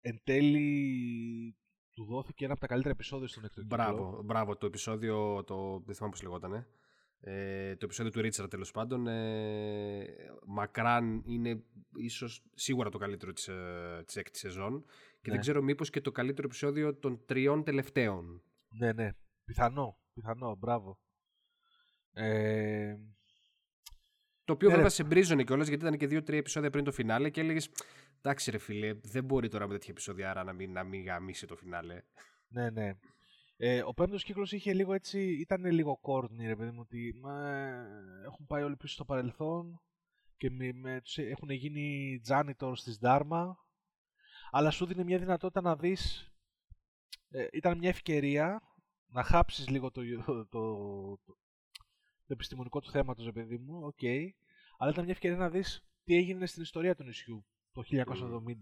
εν 0.00 0.20
τέλει 0.24 1.56
του 1.90 2.04
δόθηκε 2.04 2.44
ένα 2.44 2.52
από 2.52 2.62
τα 2.62 2.66
καλύτερα 2.66 2.94
επεισόδια 2.94 3.28
στον 3.28 3.44
έκτο 3.44 3.62
Μπράβο, 3.64 4.22
μπράβο, 4.24 4.56
το 4.56 4.66
επεισόδιο, 4.66 5.44
το, 5.44 5.82
δεν 5.86 5.94
θυμάμαι 5.94 6.12
πώς 6.12 6.22
λεγότανε. 6.22 6.66
Ε, 7.24 7.76
το 7.76 7.84
επεισόδιο 7.84 8.12
του 8.12 8.20
Ρίτσαρντ 8.20 8.50
τέλος 8.50 8.70
πάντων 8.70 9.06
ε, 9.06 10.06
μακράν 10.46 11.22
είναι 11.26 11.62
ίσως 11.94 12.42
σίγουρα 12.54 12.90
το 12.90 12.98
καλύτερο 12.98 13.32
της, 13.32 13.48
ε, 13.48 14.02
της 14.06 14.16
έκτη 14.16 14.38
σεζόν 14.38 14.84
και 15.20 15.30
δεν 15.30 15.34
ναι. 15.34 15.38
ξέρω 15.38 15.62
μήπως 15.62 15.90
και 15.90 16.00
το 16.00 16.12
καλύτερο 16.12 16.46
επεισόδιο 16.46 16.94
των 16.94 17.24
τριών 17.26 17.64
τελευταίων. 17.64 18.42
Ναι, 18.78 18.92
ναι. 18.92 19.10
Πιθανό. 19.44 19.98
Πιθανό. 20.12 20.56
Μπράβο. 20.56 20.98
Ε... 22.12 22.96
Το 24.44 24.52
οποίο 24.52 24.68
ναι, 24.68 24.74
βέβαια 24.74 24.90
σε 24.90 25.04
μπρίζωνε 25.04 25.44
κιόλας 25.44 25.68
γιατί 25.68 25.84
ήταν 25.84 25.98
και 25.98 26.06
δύο-τρία 26.06 26.38
επεισόδια 26.38 26.70
πριν 26.70 26.84
το 26.84 26.92
φινάλε 26.92 27.30
και 27.30 27.40
έλεγες 27.40 27.70
Εντάξει, 28.24 28.50
ρε 28.50 28.58
φίλε, 28.58 28.92
δεν 29.02 29.24
μπορεί 29.24 29.48
τώρα 29.48 29.66
με 29.66 29.72
τέτοια 29.72 29.88
επεισόδια 29.90 30.30
άρα 30.30 30.44
να 30.44 30.52
μην, 30.52 30.72
να 30.72 30.84
μην 30.84 31.04
γαμίσει 31.04 31.46
το 31.46 31.56
φινάλε. 31.56 32.02
Ναι, 32.48 32.70
ναι. 32.70 32.92
Ε, 33.64 33.82
ο 33.82 33.94
πέμπτος 33.94 34.24
κύκλος 34.24 34.52
είχε 34.52 34.72
λίγο 34.72 34.92
έτσι, 34.92 35.32
ήταν 35.32 35.64
λίγο 35.64 35.96
corny, 35.96 36.46
ρε 36.46 36.56
παιδί 36.56 36.70
μου, 36.70 36.80
ότι 36.80 37.14
μα, 37.20 37.52
έχουν 38.24 38.46
πάει 38.46 38.62
όλοι 38.62 38.76
πίσω 38.76 38.94
στο 38.94 39.04
παρελθόν 39.04 39.80
και 40.36 40.50
με, 40.50 40.72
με, 40.72 41.00
τους, 41.00 41.18
έχουν 41.18 41.50
γίνει 41.50 42.20
janitor 42.28 42.72
στη 42.74 42.96
Dharma, 43.00 43.52
αλλά 44.50 44.70
σου 44.70 44.86
δίνει 44.86 45.04
μια 45.04 45.18
δυνατότητα 45.18 45.60
να 45.60 45.76
δεις, 45.76 46.32
ε, 47.30 47.46
ήταν 47.52 47.78
μια 47.78 47.88
ευκαιρία 47.88 48.62
να 49.06 49.22
χάψεις 49.22 49.68
λίγο 49.68 49.90
το, 49.90 50.02
το, 50.24 50.46
το, 50.46 50.76
το, 51.24 51.36
επιστημονικό 52.26 52.80
του 52.80 52.90
θέματος, 52.90 53.24
ρε 53.24 53.32
παιδί 53.32 53.58
μου, 53.58 53.84
OK, 53.84 53.98
okay, 54.00 54.28
αλλά 54.78 54.90
ήταν 54.90 55.04
μια 55.04 55.12
ευκαιρία 55.12 55.36
να 55.36 55.50
δεις 55.50 55.84
τι 56.04 56.14
έγινε 56.14 56.46
στην 56.46 56.62
ιστορία 56.62 56.94
του 56.94 57.04
νησιού 57.04 57.46
το 57.72 57.82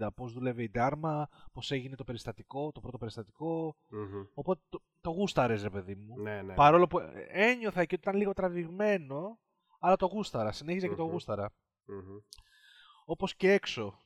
1970, 0.01 0.07
mm. 0.07 0.15
πώς 0.15 0.33
δουλεύει 0.33 0.63
η 0.63 0.71
Ντάρμα, 0.71 1.29
πώς 1.53 1.71
έγινε 1.71 1.97
το 1.97 2.05
περιστατικό, 2.05 2.73
το 2.73 2.81
πρώτο 2.81 2.99
περιστατικό. 2.99 3.77
Mm-hmm. 3.93 4.29
Οπότε 4.35 4.61
το, 4.69 4.83
το 5.01 5.11
γούσταρες, 5.11 5.63
ρε 5.63 5.71
παιδί 5.71 5.95
μου. 5.95 6.21
Ναι, 6.21 6.43
ναι. 6.43 6.55
Παρόλο 6.55 6.87
που 6.87 6.99
ένιωθα 7.29 7.85
και 7.85 7.95
ότι 7.95 8.09
ήταν 8.09 8.17
λίγο 8.17 8.33
τραβηγμένο, 8.33 9.39
αλλά 9.79 9.97
το 9.97 10.07
γούσταρα, 10.07 10.53
συνέχιζε 10.53 10.87
mm-hmm. 10.87 10.91
και 10.91 10.97
το 10.97 11.05
γούσταρα. 11.05 11.49
Mm-hmm. 11.51 12.23
Όπως 13.05 13.37
και 13.37 13.53
έξω, 13.53 13.99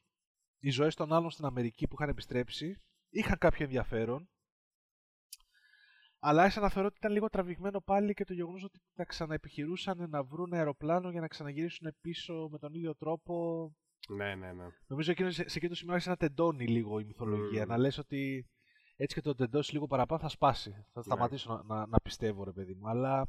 οι 0.58 0.70
ζωές 0.70 0.94
των 0.94 1.12
άλλων 1.12 1.30
στην 1.30 1.44
Αμερική 1.44 1.86
που 1.88 1.94
είχαν 1.98 2.08
επιστρέψει, 2.08 2.82
είχαν 3.10 3.38
κάποιο 3.38 3.64
ενδιαφέρον, 3.64 4.28
αλλά 6.26 6.42
άρχισα 6.42 6.60
να 6.60 6.68
θεωρώ 6.68 6.88
ότι 6.88 6.96
ήταν 6.96 7.12
λίγο 7.12 7.28
τραβηγμένο 7.28 7.80
πάλι 7.80 8.14
και 8.14 8.24
το 8.24 8.32
γεγονός 8.32 8.64
ότι 8.64 8.80
θα 8.94 9.04
ξαναεπιχειρούσαν 9.04 10.10
να 10.10 10.22
βρουν 10.24 10.52
αεροπλάνο 10.52 11.10
για 11.10 11.20
να 11.20 11.28
ξαναγυρίσουν 11.28 11.96
πίσω 12.00 12.48
με 12.50 12.58
τον 12.58 12.74
ίδιο 12.74 12.94
τρόπο. 12.94 13.72
Ναι, 14.08 14.34
ναι, 14.34 14.52
ναι. 14.52 14.66
Νομίζω 14.86 15.10
εκείνο, 15.10 15.30
σε 15.30 15.42
εκείνο 15.42 15.68
το 15.68 15.74
σημείο 15.74 15.92
άρχισε 15.92 16.10
να 16.10 16.16
τεντώνει 16.16 16.66
λίγο 16.66 16.98
η 16.98 17.04
μυθολογία. 17.04 17.64
Mm. 17.64 17.66
Να 17.66 17.78
λες 17.78 17.98
ότι 17.98 18.48
έτσι 18.96 19.14
και 19.14 19.20
το 19.20 19.34
τεντώσει 19.34 19.72
λίγο 19.72 19.86
παραπάνω 19.86 20.20
θα 20.20 20.28
σπάσει. 20.28 20.70
Θα 20.70 20.78
ναι. 20.94 21.02
σταματήσω 21.02 21.52
να, 21.52 21.74
να, 21.74 21.86
να, 21.86 22.00
πιστεύω, 22.00 22.44
ρε 22.44 22.52
παιδί 22.52 22.74
μου. 22.74 22.88
Αλλά 22.88 23.28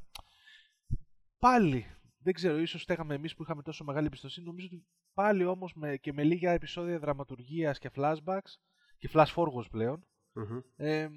πάλι, 1.40 1.86
δεν 2.18 2.34
ξέρω, 2.34 2.58
ίσως 2.58 2.82
στέγαμε 2.82 3.16
εμείς 3.16 3.36
που 3.36 3.44
είχαμε 3.44 3.62
τόσο 3.62 3.84
μεγάλη 3.84 4.06
εμπιστοσύνη. 4.06 4.46
Νομίζω 4.46 4.68
ότι 4.72 4.86
πάλι 5.14 5.46
όμως 5.46 5.74
με, 5.76 5.98
και 5.98 6.14
με 6.14 6.24
λίγα 6.24 6.52
επεισόδια 6.52 7.00
δραματουργίας 7.00 7.80
και 7.80 7.92
flashbacks 7.96 8.54
και 8.98 9.10
flash 9.14 9.34
forwards 9.36 9.70
πλέον. 9.72 10.06
Mm-hmm. 10.34 10.62
Ε, 10.76 11.08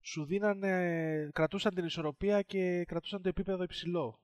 σου 0.00 0.24
δίνανε, 0.24 1.30
κρατούσαν 1.32 1.74
την 1.74 1.84
ισορροπία 1.84 2.42
και 2.42 2.84
κρατούσαν 2.84 3.22
το 3.22 3.28
επίπεδο 3.28 3.62
υψηλό. 3.62 4.20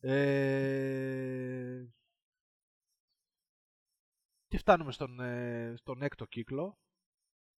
Ε, 0.00 1.84
και 4.50 4.58
φτάνουμε 4.58 4.92
στον, 4.92 5.20
ε, 5.20 5.74
στον 5.76 6.02
έκτο 6.02 6.24
κύκλο, 6.24 6.78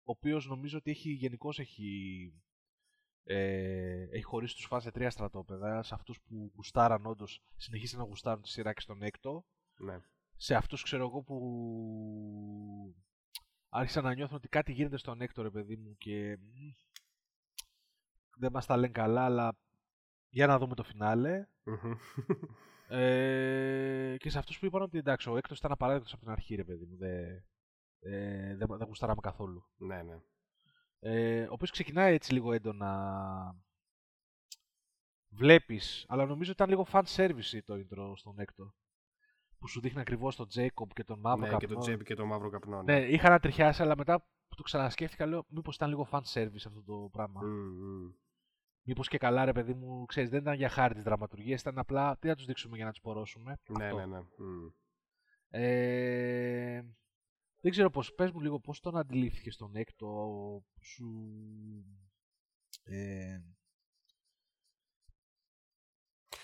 ο 0.04 0.10
οποίος 0.10 0.46
νομίζω 0.46 0.78
ότι 0.78 0.90
έχει, 0.90 1.10
γενικώς 1.10 1.58
έχει 1.58 2.32
ε, 3.24 4.02
έχει 4.10 4.22
χωρίσει 4.22 4.54
τους 4.54 4.68
φans 4.70 4.80
σε 4.80 4.90
τρία 4.90 5.10
στρατόπεδα. 5.10 5.82
Σε 5.82 5.94
αυτούς 5.94 6.20
που 6.20 6.52
γουστάραν 6.54 7.06
όντως 7.06 7.42
συνεχίσαν 7.56 7.98
να 7.98 8.04
γουστάρουν 8.04 8.42
τη 8.42 8.48
σειρά 8.48 8.72
και 8.72 8.80
στον 8.80 9.02
έκτο. 9.02 9.44
Ναι. 9.76 10.00
Σε 10.36 10.54
αυτούς 10.54 10.82
ξέρω 10.82 11.04
εγώ 11.06 11.22
που 11.22 12.94
άρχισαν 13.68 14.04
να 14.04 14.14
νιώθουν 14.14 14.36
ότι 14.36 14.48
κάτι 14.48 14.72
γίνεται 14.72 14.96
στον 14.96 15.20
έκτο 15.20 15.42
ρε 15.42 15.50
παιδί 15.50 15.76
μου 15.76 15.96
και 15.98 16.38
δεν 18.36 18.52
μας 18.52 18.66
τα 18.66 18.76
λένε 18.76 18.92
καλά 18.92 19.24
αλλά 19.24 19.56
για 20.28 20.46
να 20.46 20.58
δούμε 20.58 20.74
το 20.74 20.82
φινάλε. 20.82 21.46
Ε, 22.94 24.16
και 24.18 24.30
σε 24.30 24.38
αυτούς 24.38 24.58
που 24.58 24.66
είπαν 24.66 24.82
ότι 24.82 24.98
εντάξει 24.98 25.30
ο 25.30 25.36
έκτος 25.36 25.58
ήταν 25.58 25.72
απαραίτητος 25.72 26.12
από 26.12 26.22
την 26.22 26.30
αρχή 26.30 26.54
ρε 26.54 26.64
παιδί 26.64 26.84
μου. 26.84 26.96
Δεν, 26.96 27.44
ε, 28.00 28.56
δεν, 28.56 28.68
δεν 28.68 28.86
γουστάραμε 28.86 29.20
καθόλου. 29.20 29.64
Ναι, 29.76 30.02
ναι. 30.02 30.20
Ε, 30.98 31.42
ο 31.42 31.52
οποίος 31.52 31.70
ξεκινάει 31.70 32.14
έτσι 32.14 32.32
λίγο 32.32 32.52
έντονα. 32.52 33.62
Βλέπεις, 35.28 36.04
αλλά 36.08 36.26
νομίζω 36.26 36.50
ήταν 36.50 36.68
λίγο 36.68 36.86
fan 36.92 37.02
service 37.16 37.58
το 37.64 37.74
intro 37.74 38.12
στον 38.14 38.38
έκτο. 38.38 38.74
Που 39.58 39.68
σου 39.68 39.80
δείχνει 39.80 40.00
ακριβώς 40.00 40.36
τον 40.36 40.48
Jacob 40.54 40.88
και 40.94 41.04
τον 41.04 41.20
μαύρο 41.20 41.40
ναι, 41.40 41.48
καπνό. 41.48 41.58
και 41.58 41.72
τον 41.72 41.82
Τζέμπι 41.82 42.04
και 42.04 42.14
τον 42.14 42.26
μαύρο 42.26 42.50
καπνό. 42.50 42.82
Ναι, 42.82 43.00
είχα 43.00 43.28
να 43.28 43.38
τριχιάσει, 43.38 43.82
αλλά 43.82 43.96
μετά 43.96 44.20
που 44.20 44.54
το 44.56 44.62
ξανασκέφτηκα, 44.62 45.26
λέω 45.26 45.46
μήπως 45.48 45.74
ήταν 45.74 45.88
λίγο 45.88 46.08
fan 46.10 46.20
service 46.32 46.64
αυτό 46.66 46.82
το 46.82 47.08
πράγμα. 47.12 47.40
Mm, 47.44 47.46
mm. 47.46 48.14
Μήπως 48.82 49.08
και 49.08 49.18
καλά, 49.18 49.44
ρε 49.44 49.52
παιδί 49.52 49.74
μου, 49.74 50.04
ξέρεις, 50.04 50.30
δεν 50.30 50.40
ήταν 50.40 50.54
για 50.54 50.68
χάρη 50.68 50.94
της 50.94 51.02
δραματουργίας, 51.02 51.60
ήταν 51.60 51.78
απλά 51.78 52.16
τι 52.18 52.28
να 52.28 52.34
τους 52.34 52.44
δείξουμε 52.44 52.76
για 52.76 52.84
να 52.84 52.90
τους 52.90 53.00
πορώσουμε. 53.00 53.58
Ναι, 53.68 53.84
Αυτό. 53.84 53.96
ναι, 53.96 54.06
ναι. 54.06 54.18
Mm. 54.18 54.72
Ε, 55.48 56.82
δεν 57.60 57.70
ξέρω 57.70 57.90
πώς, 57.90 58.14
πες 58.14 58.30
μου 58.30 58.40
λίγο 58.40 58.60
πώς 58.60 58.80
τον 58.80 58.96
αντιλήφθηκες 58.96 59.56
τον 59.56 59.76
έκτο, 59.76 60.28
σου... 60.80 61.06
Ε, 62.84 63.40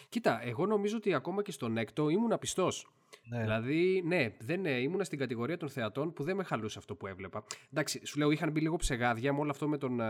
Κοίτα, 0.08 0.42
εγώ 0.42 0.66
νομίζω 0.66 0.96
ότι 0.96 1.14
ακόμα 1.14 1.42
και 1.42 1.52
στον 1.52 1.76
έκτο 1.76 2.08
ήμουν 2.08 2.32
απιστός. 2.32 2.92
Ναι, 3.28 3.40
Δηλαδή, 3.40 4.02
ναι, 4.06 4.34
δεν 4.38 4.60
ναι, 4.60 4.70
ήμουνα 4.70 5.04
στην 5.04 5.18
κατηγορία 5.18 5.56
των 5.56 5.68
θεατών 5.68 6.12
που 6.12 6.22
δεν 6.22 6.36
με 6.36 6.42
χαλούσε 6.42 6.78
αυτό 6.78 6.94
που 6.94 7.06
έβλεπα. 7.06 7.44
Εντάξει, 7.72 8.06
σου 8.06 8.18
λέω, 8.18 8.30
είχαν 8.30 8.50
μπει 8.50 8.60
λίγο 8.60 8.76
ψεγάδια 8.76 9.32
με 9.32 9.38
όλο 9.38 9.50
αυτό 9.50 9.68
με 9.68 9.78
τον 9.78 10.00
ε, 10.00 10.04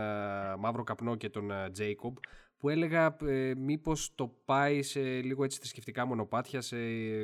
Μαύρο 0.59 0.83
Καπνό 0.83 1.15
και 1.15 1.29
τον 1.29 1.51
Τζέικομπ, 1.71 2.17
που 2.59 2.69
έλεγα 2.69 3.15
ε, 3.25 3.53
μήπως 3.55 4.11
το 4.15 4.35
πάει 4.45 4.81
σε 4.81 5.01
λίγο 5.01 5.43
έτσι 5.43 5.59
θρησκευτικά 5.59 6.05
μονοπάτια, 6.05 6.61
σε, 6.61 6.77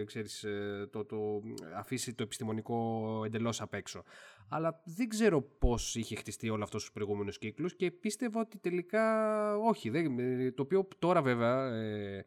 ξέρεις, 0.04 0.44
ε, 0.44 0.88
το, 0.92 1.06
το 1.06 1.42
αφήσει 1.76 2.14
το 2.14 2.24
επιστημονικό 2.24 3.22
εντελώς 3.26 3.62
απ' 3.62 3.74
έξω. 3.74 4.04
Αλλά 4.50 4.82
δεν 4.84 5.10
ξέρω 5.10 5.42
πώς 5.42 5.96
είχε 5.96 6.16
χτιστεί 6.16 6.50
όλο 6.50 6.64
αυτό 6.64 6.80
στους 6.80 6.92
προηγούμενους 6.92 7.38
κύκλους 7.38 7.76
και 7.76 7.92
πίστευα 7.92 8.40
ότι 8.40 8.58
τελικά 8.58 9.58
όχι. 9.58 9.90
Δεν, 9.90 10.20
ε, 10.20 10.52
το 10.52 10.62
οποίο 10.62 10.88
τώρα 11.00 11.22
βέβαια... 11.22 11.74
Ε, 11.74 12.26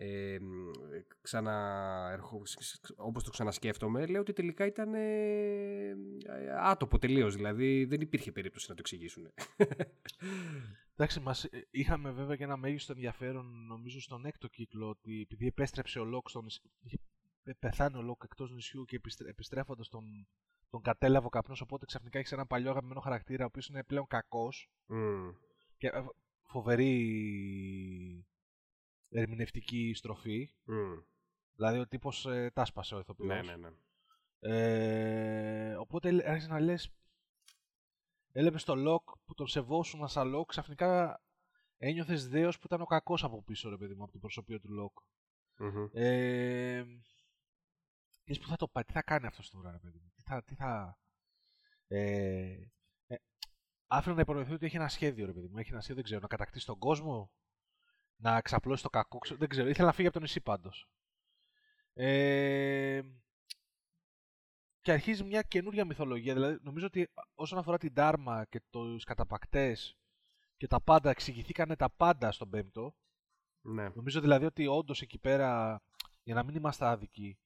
ε, 0.00 0.38
ξανα, 1.22 1.54
ερχο- 2.12 2.42
όπως 2.96 3.24
το 3.24 3.30
ξανασκέφτομαι, 3.30 4.06
λέω 4.06 4.20
ότι 4.20 4.32
τελικά 4.32 4.66
ήταν 4.66 4.94
ε, 4.94 5.88
ε, 5.88 5.94
άτοπο 6.58 6.98
τελείως, 6.98 7.34
δηλαδή 7.34 7.84
δεν 7.84 8.00
υπήρχε 8.00 8.32
περίπτωση 8.32 8.66
να 8.68 8.74
το 8.74 8.80
εξηγήσουν. 8.80 9.32
Εντάξει, 10.94 11.20
μας, 11.20 11.44
ε, 11.44 11.66
είχαμε 11.70 12.10
βέβαια 12.10 12.36
και 12.36 12.44
ένα 12.44 12.56
μέγιστο 12.56 12.92
ενδιαφέρον 12.92 13.66
νομίζω 13.66 14.00
στον 14.00 14.24
έκτο 14.24 14.48
κύκλο 14.48 14.88
ότι 14.88 15.20
επειδή 15.20 15.46
επέστρεψε 15.46 15.98
ο 15.98 16.04
Λόκ 16.04 16.28
στο 16.28 16.42
νησί, 16.42 16.60
είχε 16.80 16.98
πε- 17.42 17.56
πεθάνει 17.58 17.96
ο 17.96 18.02
Λόκ 18.02 18.20
εκτός 18.24 18.52
νησιού 18.52 18.84
και 18.84 18.96
επιστρέ, 18.96 19.28
επιστρέφοντας 19.28 19.88
τον, 19.88 20.28
τον 20.70 20.82
κατέλαβε 20.82 21.26
ο 21.26 21.28
καπνός 21.28 21.60
οπότε 21.60 21.86
ξαφνικά 21.86 22.18
έχει 22.18 22.34
ένα 22.34 22.46
παλιό 22.46 22.70
αγαπημένο 22.70 23.00
χαρακτήρα 23.00 23.44
ο 23.44 23.46
οποίος 23.46 23.68
είναι 23.68 23.84
πλέον 23.84 24.06
κακός 24.06 24.70
Μμ. 24.86 25.28
και 25.76 25.86
ε, 25.86 26.04
φοβερή 26.42 28.26
ερμηνευτική 29.10 29.92
στροφή. 29.94 30.50
Μμ. 30.64 30.98
Δηλαδή 31.54 31.78
ο 31.78 31.86
τύπος 31.88 32.26
ε, 32.26 32.50
τα 32.54 32.64
'σπασε 32.64 32.94
ο 32.94 32.98
ηθοποιός. 32.98 33.28
Ναι, 33.28 33.42
ναι, 33.42 33.56
ναι. 33.56 33.68
Ε, 34.40 35.74
οπότε 35.74 36.10
λέ- 36.10 36.26
άρχισε 36.26 36.48
να 36.48 36.60
λες 36.60 36.90
έβλεπες 38.32 38.64
το 38.64 38.74
Λοκ 38.74 39.10
που 39.24 39.34
τον 39.34 39.46
σεβόσουν 39.46 40.08
σαν 40.08 40.28
Λοκ 40.28 40.48
ξαφνικά 40.48 41.22
ένιωθες 41.78 42.28
δέος 42.28 42.58
που 42.58 42.66
ήταν 42.66 42.80
ο 42.80 42.84
κακός 42.84 43.24
από 43.24 43.42
πίσω 43.42 43.68
ρε 43.70 43.76
παιδί 43.76 43.94
μου 43.94 44.02
από 44.02 44.12
την 44.12 44.20
προσωπεία 44.20 44.60
του 44.60 44.70
Λοκ 44.72 44.98
Μμμ. 45.58 45.88
ε, 45.92 46.84
λες 48.24 48.38
που 48.38 48.46
θα 48.48 48.56
το 48.56 48.68
πάει, 48.68 48.84
τι 48.84 48.92
θα 48.92 49.02
κάνει 49.02 49.26
αυτός 49.26 49.50
τώρα 49.50 49.70
ρε 49.70 49.78
παιδί 49.78 49.98
μου 49.98 50.10
τι 50.14 50.22
θα, 50.22 50.42
τι 50.42 50.54
θα 50.54 50.98
ε, 51.86 52.56
ε, 53.06 53.16
άφηνε 53.86 54.14
να 54.14 54.20
υπονοηθεί 54.20 54.52
ότι 54.52 54.66
έχει 54.66 54.76
ένα 54.76 54.88
σχέδιο 54.88 55.26
ρε 55.26 55.32
παιδί 55.32 55.48
μου 55.48 55.58
έχει 55.58 55.70
ένα 55.70 55.80
σχέδιο 55.80 55.94
δεν 55.96 56.04
ξέρω 56.04 56.20
να 56.20 56.26
κατακτήσει 56.28 56.66
τον 56.66 56.78
κόσμο 56.78 57.30
να 58.20 58.40
ξαπλώσει 58.40 58.82
το 58.82 58.90
κακό 58.90 59.18
ξέρω- 59.18 59.40
δεν 59.40 59.48
ξέρω 59.48 59.68
ήθελα 59.68 59.86
να 59.86 59.92
φύγει 59.92 60.06
από 60.06 60.16
το 60.16 60.22
νησί 60.22 60.40
πάντως 60.40 60.88
ε, 62.00 63.02
και 64.80 64.92
αρχίζει 64.92 65.24
μια 65.24 65.42
καινούρια 65.42 65.84
μυθολογία. 65.84 66.34
Δηλαδή, 66.34 66.58
νομίζω 66.62 66.86
ότι 66.86 67.08
όσον 67.34 67.58
αφορά 67.58 67.78
την 67.78 67.92
Dharma 67.96 68.42
και 68.48 68.62
τους 68.70 69.04
καταπακτές 69.04 69.98
και 70.56 70.66
τα 70.66 70.80
πάντα, 70.80 71.10
εξηγηθήκανε 71.10 71.76
τα 71.76 71.90
πάντα 71.90 72.32
στον 72.32 72.50
πέμπτο. 72.50 72.94
Ναι. 73.60 73.88
Νομίζω 73.88 74.20
δηλαδή 74.20 74.44
ότι 74.44 74.66
όντως 74.66 75.02
εκεί 75.02 75.18
πέρα, 75.18 75.80
για 76.22 76.34
να 76.34 76.42
μην 76.42 76.54
είμαστε 76.54 76.86
άδικοι, 76.86 77.38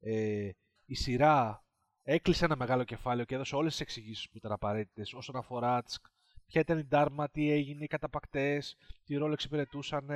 ε, 0.00 0.50
η 0.84 0.94
σειρά 0.94 1.64
έκλεισε 2.02 2.44
ένα 2.44 2.56
μεγάλο 2.56 2.84
κεφάλαιο 2.84 3.24
και 3.24 3.34
έδωσε 3.34 3.56
όλες 3.56 3.72
τις 3.72 3.80
εξηγήσεις 3.80 4.28
που 4.30 4.36
ήταν 4.36 4.52
απαραίτητες 4.52 5.12
όσον 5.12 5.36
αφορά 5.36 5.82
τις, 5.82 6.00
ποια 6.48 6.60
ήταν 6.60 6.78
η 6.78 6.88
Dharma, 6.90 7.24
τι 7.32 7.50
έγινε, 7.50 7.84
οι 7.84 7.86
καταπακτές, 7.86 8.76
τι 9.04 9.16
ρόλο 9.16 9.32
εξυπηρετούσαν, 9.32 10.08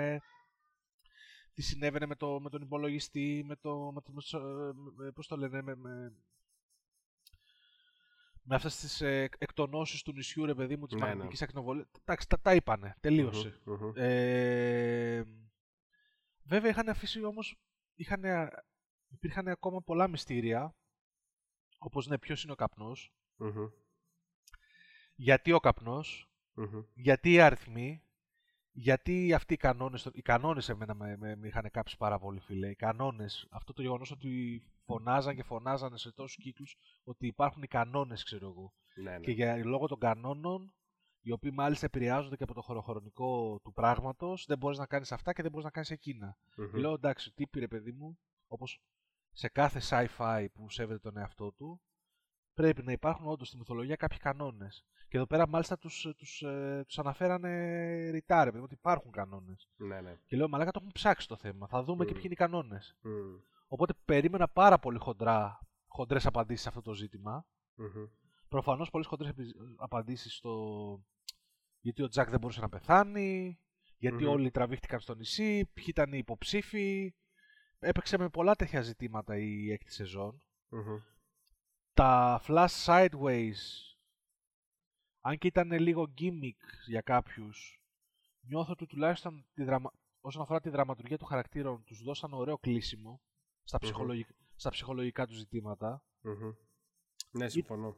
τι 1.55 1.63
συνέβαινε 1.63 2.07
με, 2.07 2.15
το, 2.15 2.41
με 2.41 2.51
τον 2.51 2.63
υπολογιστή, 2.63 3.43
με 3.47 3.57
το, 3.57 3.93
με 3.93 4.01
το, 4.01 4.13
με 4.13 4.21
το- 4.31 4.39
ε, 4.67 4.73
με- 4.97 5.13
πώς 5.13 5.27
το 5.27 5.37
λένε, 5.37 5.63
με, 5.63 5.75
με, 5.75 6.13
με 8.43 8.55
αυτές 8.55 8.77
τις 8.77 9.01
ε, 9.01 9.29
εκτονώσεις 9.39 10.03
του 10.03 10.13
νησιού, 10.13 10.45
ρε 10.47 10.55
παιδί 10.55 10.77
μου, 10.77 10.87
της 10.87 10.95
Ναι, 10.95 11.01
ναι. 11.01 11.07
μαγνητικής 11.07 11.43
ακτινοβολίας. 11.43 11.87
Εντάξει, 12.01 12.29
τα, 12.29 12.41
τα 12.41 12.55
είπανε, 12.55 12.97
τελείωσε. 13.01 13.61
Μμμ, 13.65 13.75
μμμ. 13.75 13.93
Ε, 13.97 15.25
βέβαια 16.45 16.71
είχαν 16.71 16.89
αφήσει 16.89 17.25
όμως, 17.25 17.57
είχαν, 17.95 18.23
υπήρχαν 19.09 19.49
ακόμα 19.49 19.83
πολλά 19.83 20.09
μυστήρια, 20.09 20.75
όπως 21.79 22.07
ναι, 22.07 22.19
ποιος 22.19 22.43
είναι 22.43 22.53
ο 22.53 22.57
καπνός, 22.57 23.13
Μμμ, 23.37 23.69
γιατί 25.15 25.53
ο 25.53 25.61
καπνός, 25.61 26.31
μμμ. 26.55 26.83
γιατί 26.95 27.33
οι 27.33 27.41
αριθμοί, 27.41 28.03
γιατί 28.73 29.33
αυτοί 29.33 29.55
οι 29.55 29.57
κανόνες, 29.57 30.11
οι 30.13 30.23
κανόνες 30.23 30.69
εμένα 30.69 30.95
με, 30.95 31.17
με, 31.17 31.37
με 31.37 31.47
είχαν 31.47 31.71
κάψει 31.71 31.97
πάρα 31.97 32.19
πολύ 32.19 32.41
φίλε, 32.41 32.69
οι 32.69 32.75
κανόνες, 32.75 33.47
αυτό 33.51 33.73
το 33.73 33.83
γεγονός 33.83 34.11
ότι 34.11 34.63
φωνάζαν 34.85 35.35
και 35.35 35.43
φωνάζανε 35.43 35.99
σε 35.99 36.13
τόσους 36.13 36.37
κύκλους 36.37 36.77
ότι 37.03 37.27
υπάρχουν 37.27 37.63
οι 37.63 37.67
κανόνες 37.67 38.25
ξέρω 38.25 38.49
εγώ. 38.49 38.75
Ναι, 38.95 39.11
ναι. 39.11 39.19
Και 39.19 39.31
για 39.31 39.65
λόγω 39.65 39.87
των 39.87 39.99
κανόνων, 39.99 40.75
οι 41.21 41.33
οποίοι 41.33 41.51
μάλιστα 41.55 41.87
επηρεάζονται 41.87 42.37
και 42.37 42.43
από 42.43 42.55
το 42.55 42.61
χωροχρονικό 42.61 43.61
του 43.65 43.73
πράγματος, 43.73 44.45
δεν 44.47 44.59
μπορείς 44.59 44.79
να 44.79 44.87
κάνεις 44.87 45.13
αυτά 45.13 45.33
και 45.33 45.43
δεν 45.43 45.51
μπορείς 45.51 45.67
να 45.67 45.71
κάνεις 45.71 45.91
εκείνα. 45.91 46.39
Μμμ. 46.57 46.75
Λέω 46.75 46.93
εντάξει, 46.93 47.33
τι 47.33 47.47
πήρε 47.47 47.69
παιδί 47.69 47.93
μου, 47.93 48.19
όπως 48.47 48.81
σε 49.33 49.49
κάθε 49.49 49.81
sci-fi 49.89 50.47
που 50.53 50.71
σέβεται 50.71 50.99
τον 50.99 51.17
εαυτό 51.17 51.53
του, 51.53 51.83
πρέπει 52.55 52.83
να 52.83 52.93
υπάρχουν 52.93 53.27
όντως 53.27 53.49
στη 53.49 53.57
μυθολογία 53.57 53.97
κάποιοι 53.97 54.19
κανόνες. 54.19 54.85
Και 55.13 55.19
εδώ 55.19 55.27
πέρα 55.27 55.49
μάλιστα 55.49 55.79
τους 55.79 56.07
τους, 56.17 56.43
ε, 56.43 56.85
τους 56.87 56.99
αναφέρανε 56.99 57.51
ρητά, 58.11 58.39
ρε 58.39 58.45
παιδί 58.45 58.59
μου, 58.59 58.65
ότι 58.65 58.75
υπάρχουν 58.75 59.11
κανόνες. 59.11 59.69
Ναι, 59.77 60.01
ναι. 60.01 60.17
Και 60.27 60.37
λέω, 60.37 60.49
Μαλάκα 60.49 60.71
το 60.71 60.79
έχουν 60.81 60.93
ψάξει 60.93 61.29
το 61.29 61.37
θέμα. 61.37 61.67
Θα 61.69 61.83
δούμε 61.83 62.05
και 62.05 62.11
Μμ. 62.11 62.15
ποιοι 62.15 62.23
είναι 62.25 62.33
οι 62.35 62.37
κανόνες. 62.37 62.97
Μμμ, 63.03 63.37
Οπότε 63.69 63.95
περίμενα 64.05 64.49
πάρα 64.49 64.79
πολύ 64.79 64.99
χοντρά, 64.99 65.59
χοντρές 65.87 66.27
απαντήσεις 66.27 66.63
σε 66.63 66.69
αυτό 66.69 66.81
το 66.83 66.93
ζήτημα. 66.93 67.47
μμμ. 67.75 68.07
Προφανώς 68.49 68.91
πολλές 68.91 69.07
χοντρές 69.07 69.31
επι- 69.31 69.57
απαντήσεις 69.77 70.35
στο 70.35 70.53
γιατί 71.81 72.03
ο 72.03 72.09
Τζακ 72.09 72.31
δεν 72.31 72.39
μπορούσε 72.41 72.61
να 72.61 72.69
πεθάνει, 72.69 73.61
γιατί 73.97 74.25
Μμμ. 74.25 74.31
όλοι 74.33 74.51
τραβήχτηκαν 74.51 75.01
στο 75.01 75.15
νησί, 75.15 75.71
ποιοι 75.75 75.85
ήταν 75.89 76.13
οι 76.13 76.19
υποψήφοι. 76.19 77.15
Έπαιξε 77.79 78.19
με 78.19 78.29
πολλά 78.29 78.55
τέτοια 78.55 78.81
ζητήματα 78.83 79.37
η 79.37 79.73
έκτη 79.73 79.93
σεζόν. 79.93 80.43
Μμμ. 80.69 80.99
Τα 81.95 82.41
flash 82.47 82.85
sideways, 82.85 83.57
αν 85.25 85.39
και 85.39 85.47
ήταν 85.47 85.73
λίγο 85.73 86.13
gimmick 86.19 86.61
για 86.87 87.01
κάποιους, 87.01 87.81
νιώθω 88.41 88.73
ότι 88.73 88.87
τουλάχιστον 88.87 89.47
τη 89.55 89.65
δραμα... 89.65 89.93
όσον 90.21 90.43
αφορά 90.43 90.61
τη 90.61 90.69
δραματουργία 90.71 91.19
των 91.19 91.27
χαρακτήρων 91.29 91.85
τους 91.85 92.03
δώσαν 92.03 92.33
ωραίο 92.33 92.59
κλείσιμο 92.59 93.21
στα, 93.63 93.79
Μμμ. 93.83 93.89
ψυχολογικά, 93.89 94.35
στα 94.55 94.71
ψυχολογικά 94.71 95.27
τους 95.27 95.37
ζητήματα. 95.37 96.05
Μμμ. 96.21 96.53
Ναι, 97.31 97.49
συμφωνώ. 97.49 97.97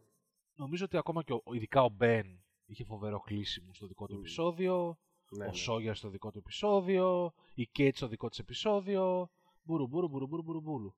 Νομίζω 0.55 0.85
ότι 0.85 0.97
ακόμα 0.97 1.23
και 1.23 1.33
ο, 1.33 1.43
ειδικά 1.55 1.83
ο 1.83 1.89
Μπεν 1.89 2.45
είχε 2.65 2.85
φοβερό 2.85 3.21
κλείσιμο 3.21 3.75
στο 3.75 3.87
δικό 3.87 4.07
του 4.07 4.15
Μμ. 4.15 4.19
επεισόδιο, 4.19 4.99
Ναι, 5.29 5.45
ο 5.45 5.47
ναι. 5.47 5.55
Σόγια 5.55 5.95
στο 5.95 6.09
δικό 6.09 6.31
του 6.31 6.39
επεισόδιο, 6.39 7.35
η 7.55 7.67
Κέιτ 7.67 7.97
στο 7.97 8.09
δικό 8.09 8.29
της 8.29 8.39
επεισόδιο, 8.39 9.31
μπουρου 9.63 9.87
μπουρου 9.87 10.09
μπουρου 10.09 10.27
μπουρου 10.27 10.43
μπουρου 10.43 10.61
μπουρου. 10.61 10.95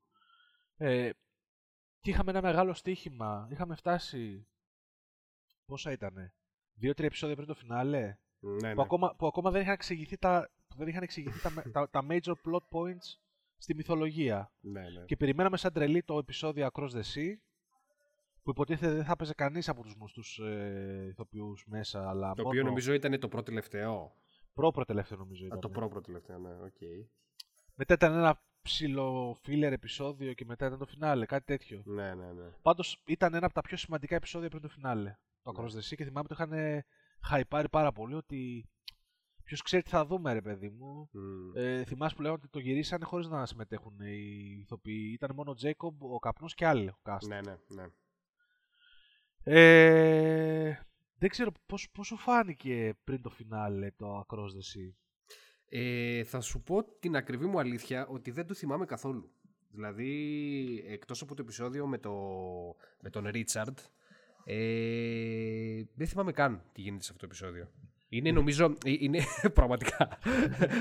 Ε, 0.77 1.11
και 2.01 2.11
είχαμε 2.11 2.31
ένα 2.31 2.43
μεγάλο 2.43 2.74
στοίχημα. 2.74 3.49
Είχαμε 3.51 3.74
φτάσει. 3.77 4.47
Πόσα 5.66 5.92
ήτανε, 5.92 6.34
Δύο-τρία 6.74 7.06
επεισόδια 7.06 7.34
πριν 7.36 7.46
το 7.48 7.54
φινάλε; 7.54 8.00
Ναι, 8.00 8.16
που, 8.38 8.66
ναι. 8.66 8.74
ακόμα, 8.82 9.14
που 9.16 9.26
ακόμα 9.26 9.50
δεν 9.50 9.60
είχαν 9.60 9.72
εξηγηθεί, 9.72 10.16
τα, 10.18 10.50
που 10.68 10.76
δεν 10.76 10.88
είχαν 10.88 11.02
εξηγηθεί 11.02 11.40
τα, 11.40 11.62
τα, 11.72 11.90
τα 11.90 12.06
major 12.10 12.32
plot 12.32 12.60
points 12.70 13.18
στη 13.56 13.74
μυθολογία. 13.74 14.52
ναι, 14.60 14.80
ναι. 14.80 15.04
Και 15.04 15.16
περιμέναμε 15.16 15.56
σαν 15.56 15.72
τρελή 15.72 16.02
το 16.02 16.18
επεισόδιο 16.18 16.68
Across 16.72 16.88
the 16.90 17.02
Sea, 17.14 17.34
που 18.42 18.50
υποτίθεται 18.50 18.92
δεν 18.94 19.04
θα 19.04 19.12
έπαιζε 19.12 19.34
κανείς 19.34 19.68
από 19.68 19.82
τους 19.82 19.92
γνωστού 19.92 20.42
ε, 20.44 21.06
ηθοποιούς 21.06 21.64
μέσα, 21.66 22.08
αλλά 22.08 22.28
Το 22.34 22.42
μόνο 22.42 22.48
οποίο 22.48 22.62
νομίζω 22.62 22.92
ήταν 22.92 23.18
το 23.20 23.28
πρώτο 23.28 23.44
τελευταίο. 23.44 24.12
προ-προτελευταίο 24.55 25.18
νομίζω 25.18 25.44
Α, 25.44 25.46
ήταν. 25.46 25.60
το 25.60 25.68
προτελευταίο, 25.68 26.38
ναι, 26.38 26.50
οκ. 26.54 26.80
Μετά 27.74 27.94
ήταν 27.94 28.12
ένα 28.14 28.42
ψιλο- 28.62 29.38
filler 29.46 29.70
επεισόδιο 29.72 30.32
και 30.32 30.44
μετά 30.44 30.66
ήταν 30.66 30.78
το 30.78 30.86
φινάλε, 30.86 31.26
κάτι 31.26 31.44
τέτοιο. 31.44 31.82
Ναι, 31.84 32.14
ναι, 32.14 32.32
ναι. 32.32 32.50
Πάντως 32.62 33.02
ήταν 33.06 33.34
ένα 33.34 33.44
από 33.46 33.54
τα 33.54 33.60
πιο 33.60 33.76
σημαντικά 33.76 34.14
επεισόδια 34.16 34.48
πριν 34.48 34.62
το 34.62 34.68
φινάλε. 34.68 35.16
Το 35.53 35.62
Ναι. 35.62 35.68
Across 35.68 35.70
the 35.70 35.92
Sea 35.92 35.94
και 35.97 36.05
θυμάμαι 36.05 36.28
το 36.28 36.36
είχαν 36.38 36.82
χαϊπάρει 37.20 37.68
πάρα 37.68 37.92
πολύ 37.92 38.14
ότι. 38.14 38.68
Ποιος 39.44 39.62
ξέρει 39.62 39.82
τι 39.82 39.90
θα 39.90 40.07
δούμε, 40.07 40.32
ρε 40.32 40.40
παιδί 40.40 40.68
μου. 40.68 41.09
Μμ. 41.12 41.57
Ε, 41.57 41.84
θυμάσαι 41.84 42.14
που 42.14 42.22
λέγανε 42.22 42.38
ότι 42.42 42.51
το 42.51 42.59
γυρίσανε 42.59 43.05
χωρίς 43.05 43.28
να 43.28 43.47
συμμετέχουν 43.47 44.01
οι 44.01 44.59
ηθοποιοί. 44.61 45.11
Ήταν 45.12 45.30
μόνο 45.34 45.51
ο 45.51 45.55
Τζέικομπ, 45.55 46.03
ο 46.03 46.18
καπνός 46.18 46.55
και 46.55 46.66
άλλοι. 46.66 46.88
Ο 46.88 46.99
cast. 47.03 47.26
Ναι, 47.26 47.40
ναι, 47.40 47.57
ναι. 47.68 47.84
Ε, 49.49 50.78
δεν 51.18 51.28
ξέρω 51.28 51.53
πώς, 51.66 51.90
πώς 51.92 52.07
σου 52.07 52.16
φάνηκε 52.16 52.94
πριν 53.05 53.22
το 53.22 53.30
φινάλε 53.30 53.90
το 53.90 54.18
Across 54.18 54.38
the 54.38 54.76
Sea. 54.76 54.94
Ε, 55.68 56.24
θα 56.24 56.40
σου 56.40 56.62
πω 56.62 56.84
την 56.84 57.16
ακριβή 57.16 57.47
μου 57.47 57.59
αλήθεια 57.59 58.07
ότι 58.07 58.30
δεν 58.30 58.47
το 58.47 58.55
θυμάμαι 58.55 58.84
καθόλου. 58.84 59.30
Δηλαδή, 59.70 60.84
εκτός 60.86 61.22
από 61.22 61.34
το 61.34 61.42
επεισόδιο 61.42 61.86
με, 61.86 61.99
το, 61.99 62.14
με 63.01 63.11
τον 63.11 63.26
Ρίτσαρντ, 63.28 63.78
ε, 64.49 65.82
δεν 65.94 66.07
θυμάμαι 66.07 66.32
καν 66.32 66.62
τι 66.72 66.80
γίνεται 66.80 67.05
σε 67.05 67.11
αυτό 67.12 67.26
το 67.26 67.32
επεισόδιο. 67.34 67.68
Είναι 68.09 68.32
νομίζω, 68.32 68.64
ε, 68.84 68.92
είναι 68.99 69.18
πραγματικά 69.55 70.18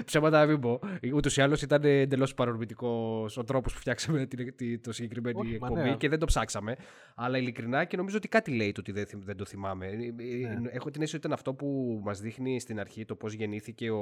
ψέματα 0.05 0.39
να 0.39 0.45
μην 0.51 0.59
πω. 0.59 0.79
Ούτως 1.13 1.37
ή 1.37 1.41
άλλως 1.41 1.61
ήταν 1.61 1.83
εντελώς 1.83 2.33
παρορμητικός 2.33 3.37
ο 3.37 3.43
τρόπος 3.43 3.73
που 3.73 3.79
φτιάξαμε 3.79 4.25
την, 4.25 4.55
τη- 4.55 4.79
το 4.79 4.91
συγκεκριμένη 4.91 5.39
Όχι, 5.39 5.49
μα 5.59 5.67
εκπομπή 5.67 5.89
ναι. 5.89 5.95
και 5.95 6.09
δεν 6.09 6.19
το 6.19 6.25
ψάξαμε. 6.25 6.75
Αλλά 7.15 7.37
ειλικρινά 7.37 7.85
και 7.85 7.97
νομίζω 7.97 8.17
ότι 8.17 8.27
κάτι 8.27 8.51
λέει 8.51 8.71
το 8.71 8.79
ότι 8.81 8.91
δεν, 8.91 9.05
θυμ- 9.05 9.23
δεν 9.25 9.37
το 9.37 9.45
θυμάμαι. 9.45 9.85
Ε, 9.87 9.89
ε, 9.91 10.59
Ναι. 10.59 10.69
Έχω 10.71 10.89
την 10.89 11.01
αίσθηση 11.01 11.15
ότι 11.15 11.15
ήταν 11.15 11.31
αυτό 11.33 11.53
που 11.53 11.99
μας 12.03 12.19
δείχνει 12.19 12.59
στην 12.59 12.79
αρχή 12.79 13.05
το 13.05 13.15
πώς 13.15 13.33
γεννήθηκε 13.33 13.91
ο, 13.91 14.01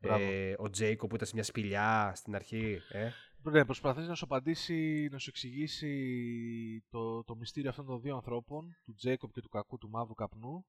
Μπράβο. 0.00 0.24
ε, 0.24 0.54
ο 0.58 0.70
Τζέικο 0.70 1.06
που 1.06 1.14
ήταν 1.14 1.26
σε 1.26 1.34
μια 1.34 1.44
σπηλιά 1.44 2.12
στην 2.14 2.34
αρχή. 2.34 2.78
Ε. 2.92 3.08
Ναι, 3.42 3.64
προσπαθείς 3.64 4.08
να 4.08 4.14
σου 4.14 4.24
απαντήσει, 4.24 5.08
να 5.10 5.18
σου 5.18 5.30
εξηγήσει 5.30 6.84
το, 6.90 7.24
το 7.24 7.36
μυστήριο 7.36 7.70
αυτών 7.70 7.86
των 7.86 8.00
δύο 8.00 8.14
ανθρώπων, 8.14 8.76
του 8.84 8.94
Τζέικοπ 8.94 9.32
και 9.32 9.40
του 9.40 9.48
κακού 9.48 9.78
του 9.78 9.88
μαύρου 9.88 10.14
καπνού, 10.14 10.66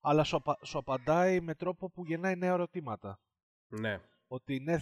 αλλά 0.00 0.24
σου, 0.24 0.36
απα- 0.36 0.64
σου 0.64 0.78
απαντάει 0.78 1.40
με 1.40 1.54
τρόπο 1.54 1.90
που 1.90 2.04
γεννάει 2.04 2.36
νέα 2.36 2.52
ερωτήματα. 2.52 3.20
Ναι. 3.68 4.00
Ότι 4.26 4.60
ναι, 4.60 4.76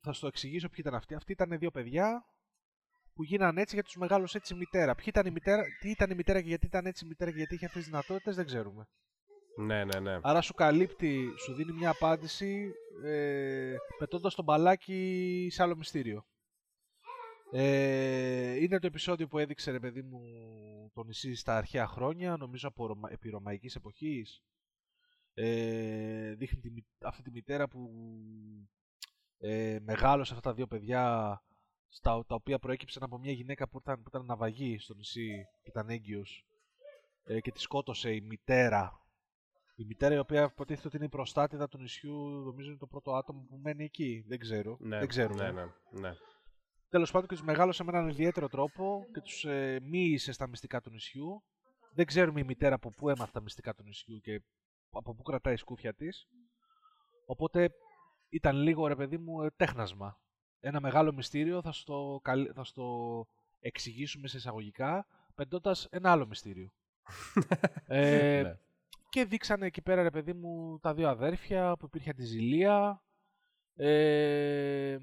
θα 0.00 0.12
σου 0.12 0.20
το 0.20 0.26
εξηγήσω 0.26 0.68
ποιοι 0.68 0.78
ήταν 0.80 0.94
αυτοί. 0.94 1.14
Αυτοί 1.14 1.32
ήταν 1.32 1.58
δύο 1.58 1.70
παιδιά 1.70 2.24
που 3.14 3.24
γίνανε 3.24 3.60
έτσι 3.60 3.74
γιατί 3.74 3.88
τους 3.88 4.00
μεγάλωσε 4.00 4.36
έτσι 4.36 4.54
η 4.54 4.56
μητέρα. 4.56 4.94
Ποιοι 4.94 5.04
ήταν 5.08 5.26
η 5.26 5.30
μητέρα, 5.30 5.62
τι 5.80 5.90
ήταν 5.90 6.10
η 6.10 6.14
μητέρα 6.14 6.40
και 6.40 6.48
γιατί 6.48 6.66
ήταν 6.66 6.86
έτσι 6.86 7.04
η 7.04 7.08
μητέρα 7.08 7.30
και 7.30 7.36
γιατί 7.36 7.54
είχε 7.54 7.66
αυτές 7.66 7.82
τις 7.82 7.90
δυνατότητες, 7.90 8.36
δεν 8.36 8.46
ξέρουμε. 8.46 8.88
Ναι, 9.56 9.84
ναι, 9.84 10.00
ναι. 10.00 10.18
Άρα 10.22 10.40
σου 10.40 10.54
καλύπτει, 10.54 11.32
σου 11.38 11.54
δίνει 11.54 11.72
μια 11.72 11.90
απάντηση 11.90 12.72
ε, 13.04 13.74
πετώντας 13.98 14.34
τον 14.34 14.44
μπαλάκι 14.44 15.48
σε 15.50 15.62
άλλο 15.62 15.76
μυστήριο. 15.76 16.26
Ε, 17.52 18.54
είναι 18.62 18.78
το 18.78 18.86
επεισόδιο 18.86 19.26
που 19.26 19.38
έδειξε 19.38 19.70
ρε 19.70 19.80
παιδί 19.80 20.02
μου 20.02 20.20
το 20.94 21.02
νησί 21.04 21.34
στα 21.34 21.56
αρχαία 21.56 21.86
χρόνια, 21.86 22.36
νομίζω 22.36 22.68
από 22.68 22.86
Ρωμα, 22.86 23.08
επί 23.12 23.28
ρωμαϊκής 23.30 23.74
εποχής. 23.74 24.42
Ε, 25.34 26.34
δείχνει 26.34 26.60
τη, 26.60 26.70
μη- 26.70 26.86
αυτή 27.02 27.22
τη 27.22 27.30
μητέρα 27.30 27.68
που 27.68 27.90
ε, 29.38 29.78
μεγάλωσε 29.82 30.34
αυτά 30.34 30.48
τα 30.50 30.54
δύο 30.54 30.66
παιδιά 30.66 31.42
στα, 31.88 32.24
τα 32.26 32.34
οποία 32.34 32.58
προέκυψαν 32.58 33.02
από 33.02 33.18
μια 33.18 33.32
γυναίκα 33.32 33.68
που 33.68 33.78
ήταν, 33.78 34.02
που 34.02 34.08
ήταν 34.08 34.24
ναυαγή 34.24 34.78
στο 34.78 34.94
νησί 34.94 35.46
και 35.62 35.68
ήταν 35.68 35.88
έγκυος 35.88 36.46
ε, 37.24 37.40
και 37.40 37.50
τη 37.52 37.60
σκότωσε 37.60 38.14
η 38.14 38.20
μητέρα 38.20 39.05
η 39.78 39.84
μητέρα 39.84 40.14
η 40.14 40.18
οποία 40.18 40.42
υποτίθεται 40.42 40.86
ότι 40.86 40.96
είναι 40.96 41.04
η 41.06 41.08
προστάτηδα 41.08 41.68
του 41.68 41.78
νησιού, 41.78 42.28
νομίζω 42.44 42.68
είναι 42.68 42.78
το 42.78 42.86
πρώτο 42.86 43.14
άτομο 43.14 43.46
που 43.48 43.56
μένει 43.56 43.84
εκεί. 43.84 44.24
Δεν 44.28 44.38
ξέρω. 44.38 44.76
ναι, 44.80 44.98
δεν 44.98 45.08
ξέρουμε. 45.08 45.50
Ναι, 45.50 45.62
ναι, 45.64 45.70
ναι. 46.00 46.14
Τέλος 46.88 47.10
πάντων 47.10 47.28
και 47.28 47.34
τους 47.34 47.44
μεγάλωσε 47.44 47.84
με 47.84 47.90
έναν 47.92 48.08
ιδιαίτερο 48.08 48.48
τρόπο 48.48 49.06
και 49.12 49.20
τους 49.20 49.44
ε, 49.44 49.78
μοίησε 49.82 50.32
στα 50.32 50.46
μυστικά 50.48 50.80
του 50.80 50.90
νησιού. 50.90 51.42
Δεν 51.94 52.06
ξέρουμε 52.06 52.40
η 52.40 52.44
μητέρα 52.44 52.74
από 52.74 52.90
πού 52.90 53.08
έμαθε 53.08 53.30
τα 53.32 53.40
μυστικά 53.40 53.74
του 53.74 53.82
νησιού 53.82 54.18
και 54.20 54.42
από 54.90 55.14
πού 55.14 55.22
κρατάει 55.22 55.54
η 55.54 55.56
σκούφια 55.56 55.94
της. 55.94 56.28
Οπότε 57.26 57.70
ήταν 58.28 58.56
λίγο 58.56 58.86
ρε 58.86 58.96
παιδί 58.96 59.18
μου 59.18 59.42
ε, 59.42 59.50
τέχνασμα. 59.56 60.20
Ένα 60.60 60.80
μεγάλο 60.80 61.12
μυστήριο 61.12 61.62
θα 61.62 61.72
στο, 61.72 62.20
καλ- 62.22 62.50
θα 62.54 62.64
στο 62.64 63.26
εξηγήσουμε 63.58 64.28
σε 64.28 64.36
εισαγωγικά 64.36 65.06
πεντώντα 65.34 65.76
ένα 65.90 66.10
άλλο 66.10 66.26
μυστήριο. 66.26 66.70
ε, 67.86 68.42
Ναι. 68.42 68.58
Και 69.08 69.24
δείξανε 69.24 69.66
εκεί 69.66 69.82
πέρα, 69.82 70.02
ρε 70.02 70.10
παιδί 70.10 70.32
μου, 70.32 70.78
τα 70.78 70.94
δύο 70.94 71.08
αδέρφια 71.08 71.76
που 71.76 71.86
υπήρχε 71.86 72.10
αντιζηλία. 72.10 73.02
Ε, 73.74 74.98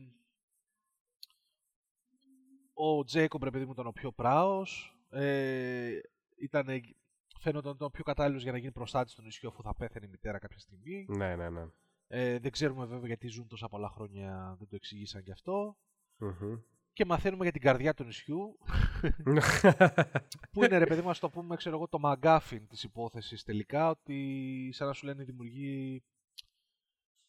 ο 2.73 3.03
Τζέικομπ, 3.03 3.43
ρε 3.43 3.49
παιδί 3.49 3.65
μου, 3.65 3.71
ήταν 3.71 3.87
ο 3.87 3.91
πιο 3.91 4.11
πράος. 4.11 4.97
Ε, 5.09 5.99
ήταν, 6.35 6.65
φαίνονταν 7.39 7.69
ότι 7.69 7.75
ήταν 7.75 7.87
ο 7.87 7.89
πιο 7.89 8.03
κατάλληλος 8.03 8.43
για 8.43 8.51
να 8.51 8.57
γίνει 8.57 8.71
προστάτης 8.71 9.13
του 9.13 9.21
νησιού 9.21 9.49
αφού 9.49 9.61
θα 9.61 9.75
πέθανε 9.75 10.05
η 10.05 10.09
μητέρα 10.09 10.39
κάποια 10.39 10.59
στιγμή. 10.59 11.05
Ναι, 11.09 11.35
ναι, 11.35 11.49
ναι. 11.49 11.65
Ε, 12.07 12.39
δεν 12.39 12.51
ξέρουμε 12.51 12.85
βέβαια 12.85 13.07
γιατί 13.07 13.27
ζουν 13.27 13.47
τόσα 13.47 13.69
πολλά 13.69 13.89
χρόνια, 13.89 14.55
δεν 14.59 14.67
το 14.67 14.75
εξηγήσαν 14.75 15.21
γι' 15.21 15.31
αυτό. 15.31 15.77
Μμμ. 16.17 16.59
Και 16.93 17.05
μαθαίνουμε 17.05 17.43
για 17.43 17.51
την 17.51 17.61
καρδιά 17.61 17.93
του 17.93 18.03
νησιού, 18.03 18.57
που 20.51 20.63
είναι 20.63 20.77
ρε 20.77 20.85
παιδί 20.85 21.01
μου, 21.01 21.09
ας 21.09 21.19
το 21.19 21.29
πούμε, 21.29 21.55
ξέρω 21.55 21.75
εγώ, 21.75 21.87
το 21.87 21.99
μαγκάφιν 21.99 22.67
της 22.67 22.83
υπόθεσης 22.83 23.43
τελικά, 23.43 23.89
ότι 23.89 24.69
σαν 24.73 24.87
να 24.87 24.93
σου 24.93 25.05
λένε 25.05 25.21
οι 25.21 25.25
δημιουργοί 25.25 26.03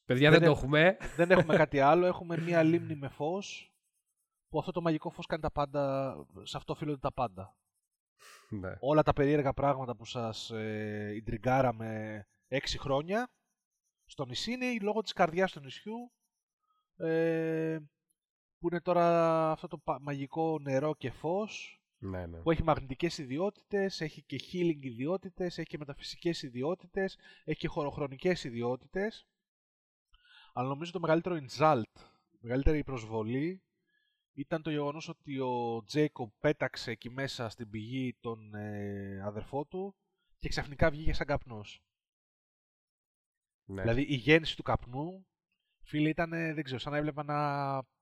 Παιδιά 0.05 0.31
Δεν 0.31 0.39
δεν, 0.41 0.49
το 0.49 0.55
έ- 0.55 0.59
έχουμε. 0.63 0.97
δεν 1.17 1.31
έχουμε 1.31 1.57
κάτι 1.63 1.81
άλλο, 1.81 2.07
έχουμε 2.07 2.39
μία 2.39 2.63
λίμνη 2.63 2.95
με 2.95 3.09
φως, 3.09 3.75
που 4.49 4.59
αυτό 4.59 4.71
το 4.73 4.81
μαγικό 4.81 5.11
φως 5.11 5.27
κάνει 5.27 5.43
τα 5.43 5.51
πάντα, 5.51 6.15
σε 6.43 6.57
αυτό 6.57 6.73
οφείλονται 6.73 6.99
τα 6.99 7.13
πάντα. 7.13 7.57
ναι. 8.49 8.77
Όλα 8.81 9.03
τα 9.03 9.13
περίεργα 9.13 9.53
πράγματα 9.53 9.97
που 9.97 10.05
σας 10.05 10.51
ε, 10.51 11.13
ιντριγκάραμε 11.15 12.23
έξι 12.49 12.79
χρόνια, 12.79 13.31
στο 14.05 14.25
νησί 14.25 14.53
είναι 14.53 14.67
λόγω 14.81 15.01
της 15.03 15.13
καρδιάς 15.13 15.53
του 15.53 15.61
νησιού, 15.61 16.13
ε, 16.97 17.79
που 18.65 18.71
είναι 18.71 18.81
τώρα 18.81 19.51
αυτό 19.51 19.69
το 19.69 19.79
πα- 19.79 20.01
μαγικό 20.01 20.59
νερό 20.59 20.95
και 20.95 21.11
φως, 21.11 21.83
ναι, 21.99 22.27
ναι. 22.27 22.39
που 22.39 22.51
έχει 22.51 22.63
μαγνητικές 22.63 23.19
ιδιότητες, 23.19 24.01
έχει 24.01 24.23
και 24.23 24.41
healing 24.53 24.79
ιδιότητες, 24.81 25.59
έχει 25.59 25.69
και 25.69 25.79
μεταφυσικές 25.79 26.43
ιδιότητες, 26.43 27.19
έχει 27.45 27.59
και 27.59 27.69
χωροχρονικές 27.69 28.45
ιδιότητες. 28.45 29.27
Αλλά 30.53 30.69
νομίζω 30.69 30.93
το 30.93 31.01
μεγαλύτερο 31.01 31.37
insult, 31.37 32.01
η 32.31 32.39
μεγαλύτερη 32.41 32.85
προσβολή 32.85 33.63
ήταν 34.33 34.63
το 34.63 34.71
γεγονός 34.71 35.09
ότι 35.09 35.39
ο 35.39 35.83
Τζέικοπ 35.87 36.33
πέταξε 36.41 36.91
εκεί 36.91 37.11
μέσα 37.11 37.49
στην 37.49 37.71
πηγή 37.71 38.17
τον 38.21 38.55
ε, 38.55 39.23
αδερφό 39.25 39.65
του 39.65 39.95
και 40.39 40.49
ξαφνικά 40.49 40.91
βγήκε 40.91 41.13
σαν 41.13 41.27
καπνός. 41.27 41.83
ναι. 43.65 43.81
Δηλαδή 43.81 44.03
η 44.03 44.15
γέννηση 44.15 44.57
του 44.57 44.63
καπνού, 44.63 45.27
φίλε, 45.83 46.09
ήταν, 46.09 46.31
δεν 46.31 46.63
ξέρω, 46.63 46.79
σαν 46.79 46.93
να 46.93 46.99
έβλεπα 46.99 47.21
ένα 47.21 47.85
καρ... 47.85 47.94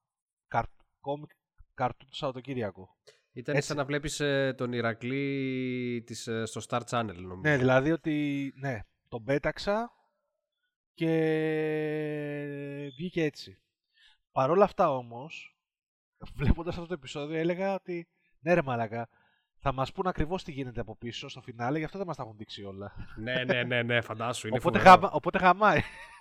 κόμικ 1.00 1.30
καρτούν 1.74 2.08
το 2.08 2.16
Σαββατοκύριακο. 2.16 2.96
Ήταν 3.32 3.54
έτσι. 3.56 3.68
σαν 3.68 3.76
να 3.76 3.84
βλέπεις 3.84 4.20
ε, 4.20 4.54
τον 4.56 4.72
Ηρακλή 4.72 6.02
της, 6.06 6.26
ε, 6.26 6.44
στο 6.46 6.60
Star 6.68 6.80
Channel, 6.90 7.14
νομίζω. 7.14 7.40
Ναι, 7.40 7.56
δηλαδή 7.56 7.92
ότι 7.92 8.52
ναι, 8.56 8.80
τον 9.08 9.24
πέταξα 9.24 9.90
και 10.94 11.08
βγήκε 12.96 13.22
έτσι. 13.22 13.56
Παρ' 14.32 14.50
όλα 14.50 14.64
αυτά 14.64 14.96
όμως, 14.96 15.56
βλέποντας 16.34 16.74
αυτό 16.74 16.86
το 16.86 16.94
επεισόδιο 16.94 17.38
έλεγα 17.38 17.74
ότι 17.74 18.08
ναι 18.40 18.54
ρε 18.54 18.62
μαλακα, 18.62 19.08
θα 19.64 19.72
μας 19.72 19.92
πούν 19.92 20.06
ακριβώς 20.06 20.44
τι 20.44 20.52
γίνεται 20.52 20.80
από 20.80 20.96
πίσω 20.96 21.28
στο 21.28 21.40
φινάλε, 21.40 21.78
γι' 21.78 21.84
αυτό 21.84 21.98
δεν 21.98 22.06
μας 22.06 22.16
τα 22.16 22.22
έχουν 22.22 22.34
δείξει 22.36 22.64
όλα. 22.64 22.92
ναι, 23.16 23.44
ναι, 23.44 23.62
ναι, 23.62 23.82
ναι, 23.82 24.00
φαντάσου. 24.00 24.46
Είναι 24.46 24.56
οπότε, 24.60 24.78
φοβερό. 24.78 24.94
γαμα, 25.00 25.10
οπότε 25.12 25.38
γαμάει. 25.38 25.80